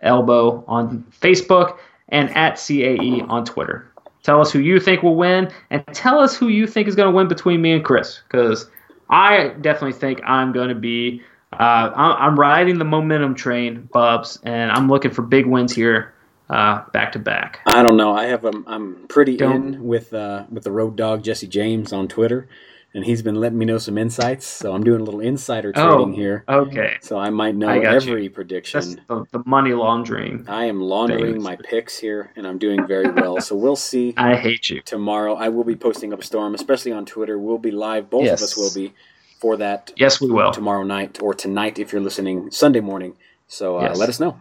elbow 0.01 0.63
on 0.67 1.05
Facebook 1.19 1.77
and 2.09 2.29
at 2.35 2.55
CAE 2.55 3.25
on 3.29 3.45
Twitter. 3.45 3.89
Tell 4.25 4.41
us 4.41 4.51
who 4.51 4.57
you 4.57 4.79
think 4.79 5.03
will 5.03 5.15
win, 5.15 5.51
and 5.69 5.85
tell 5.93 6.19
us 6.19 6.35
who 6.35 6.47
you 6.47 6.65
think 6.65 6.87
is 6.87 6.95
going 6.95 7.11
to 7.11 7.15
win 7.15 7.27
between 7.27 7.61
me 7.61 7.73
and 7.73 7.85
Chris, 7.85 8.21
because 8.27 8.67
I 9.07 9.49
definitely 9.61 9.93
think 9.93 10.19
I'm 10.25 10.51
going 10.51 10.69
to 10.69 10.75
be. 10.75 11.21
Uh, 11.53 11.91
I'm, 11.95 12.37
riding 12.37 12.79
the 12.79 12.85
momentum 12.85 13.35
train, 13.35 13.87
Bubs, 13.93 14.39
and 14.41 14.71
I'm 14.71 14.89
looking 14.89 15.11
for 15.11 15.21
big 15.21 15.45
wins 15.45 15.73
here, 15.73 16.15
uh, 16.49 16.81
back 16.91 17.11
to 17.11 17.19
back. 17.19 17.59
I 17.67 17.83
don't 17.83 17.97
know. 17.97 18.15
I 18.15 18.25
have 18.25 18.43
um, 18.45 18.65
I'm 18.67 19.07
pretty 19.09 19.37
Don't- 19.37 19.75
in 19.75 19.83
with 19.83 20.11
uh, 20.11 20.45
with 20.49 20.63
the 20.63 20.71
Road 20.71 20.95
Dogg 20.95 21.21
Jesse 21.21 21.45
James 21.47 21.93
on 21.93 22.07
Twitter, 22.07 22.47
and 22.95 23.05
he's 23.05 23.21
been 23.21 23.35
letting 23.35 23.57
me 23.59 23.65
know 23.65 23.77
some 23.77 23.97
insights. 23.97 24.47
So 24.47 24.73
I'm 24.73 24.83
doing 24.83 25.01
a 25.01 25.03
little 25.03 25.19
insider 25.19 25.71
trading 25.71 26.13
here. 26.13 26.43
Okay. 26.49 26.95
So 27.01 27.19
I 27.19 27.29
might 27.29 27.55
know 27.55 27.67
Oh. 27.67 27.71
I 27.71 27.79
got 27.79 27.93
every 27.95 28.23
you. 28.23 28.29
prediction. 28.31 28.79
That's 28.79 28.95
the, 29.07 29.25
the 29.31 29.43
money 29.45 29.73
laundering. 29.73 30.45
I 30.47 30.65
am 30.65 30.81
laundering 30.81 31.33
Thanks. 31.33 31.43
my 31.43 31.55
picks 31.57 31.97
here, 31.99 32.31
and 32.35 32.47
I'm 32.47 32.57
doing 32.57 32.87
very 32.87 33.11
well. 33.11 33.39
so 33.41 33.55
we'll 33.55 33.75
see 33.75 34.13
I 34.17 34.35
hate 34.35 34.69
you. 34.71 34.81
tomorrow. 34.81 35.35
I 35.35 35.49
will 35.49 35.63
be 35.65 35.75
posting 35.75 36.11
up 36.13 36.21
a 36.21 36.23
storm, 36.25 36.55
especially 36.55 36.93
on 36.93 37.05
Twitter. 37.05 37.37
We'll 37.37 37.57
be 37.59 37.71
live. 37.71 38.09
Both 38.09 38.23
Yes. 38.25 38.39
of 38.41 38.45
us 38.45 38.57
will 38.57 38.73
be 38.73 38.93
for 39.39 39.57
that 39.57 39.91
Yes, 39.97 40.19
we 40.21 40.31
will. 40.31 40.51
tomorrow 40.51 40.83
night 40.83 41.21
or 41.21 41.33
tonight 41.35 41.77
if 41.77 41.91
you're 41.91 42.01
listening 42.01 42.49
Sunday 42.49 42.79
morning. 42.79 43.15
So 43.47 43.77
uh, 43.77 43.81
Yes. 43.89 43.99
let 43.99 44.09
us 44.09 44.19
know. 44.19 44.39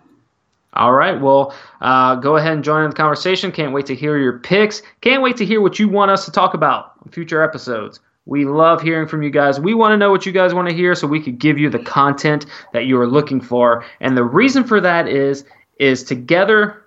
All 0.73 0.93
right. 0.93 1.21
Well, 1.21 1.55
uh, 1.81 2.17
go 2.17 2.37
ahead 2.37 2.53
and 2.53 2.65
join 2.65 2.85
in 2.85 2.91
the 2.91 2.97
conversation. 2.97 3.53
Can't 3.53 3.73
wait 3.73 3.87
to 3.87 3.95
hear 3.95 4.17
your 4.19 4.39
picks. 4.39 4.83
Can't 5.03 5.23
wait 5.23 5.37
to 5.37 5.45
hear 5.45 5.61
what 5.61 5.79
you 5.79 5.89
want 5.89 6.11
us 6.11 6.25
to 6.25 6.33
talk 6.33 6.55
about 6.55 6.93
in 7.05 7.13
future 7.13 7.43
episodes. 7.43 8.01
We 8.27 8.45
love 8.47 8.81
hearing 8.81 9.07
from 9.07 9.23
you 9.23 9.31
guys. 9.31 9.61
We 9.61 9.75
want 9.75 9.93
to 9.93 9.97
know 9.97 10.11
what 10.11 10.25
you 10.25 10.33
guys 10.33 10.55
want 10.55 10.69
to 10.69 10.75
hear 10.75 10.95
so 10.95 11.07
we 11.07 11.21
could 11.21 11.39
give 11.39 11.59
you 11.59 11.69
the 11.69 11.79
content 11.79 12.47
that 12.73 12.87
you 12.87 12.99
are 12.99 13.07
looking 13.07 13.41
for. 13.41 13.85
And 14.01 14.17
the 14.17 14.25
reason 14.25 14.65
for 14.65 14.81
that 14.81 15.09
is 15.09 15.45
is 15.79 16.05
together 16.05 16.85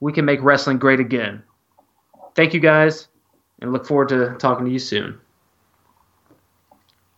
we 0.00 0.12
can 0.12 0.24
make 0.24 0.42
wrestling 0.42 0.78
great 0.78 1.00
again. 1.00 1.42
Thank 2.34 2.54
you 2.54 2.60
guys, 2.60 3.08
and 3.60 3.72
look 3.72 3.86
forward 3.86 4.08
to 4.08 4.36
talking 4.38 4.64
to 4.64 4.70
you 4.70 4.78
soon. 4.78 5.20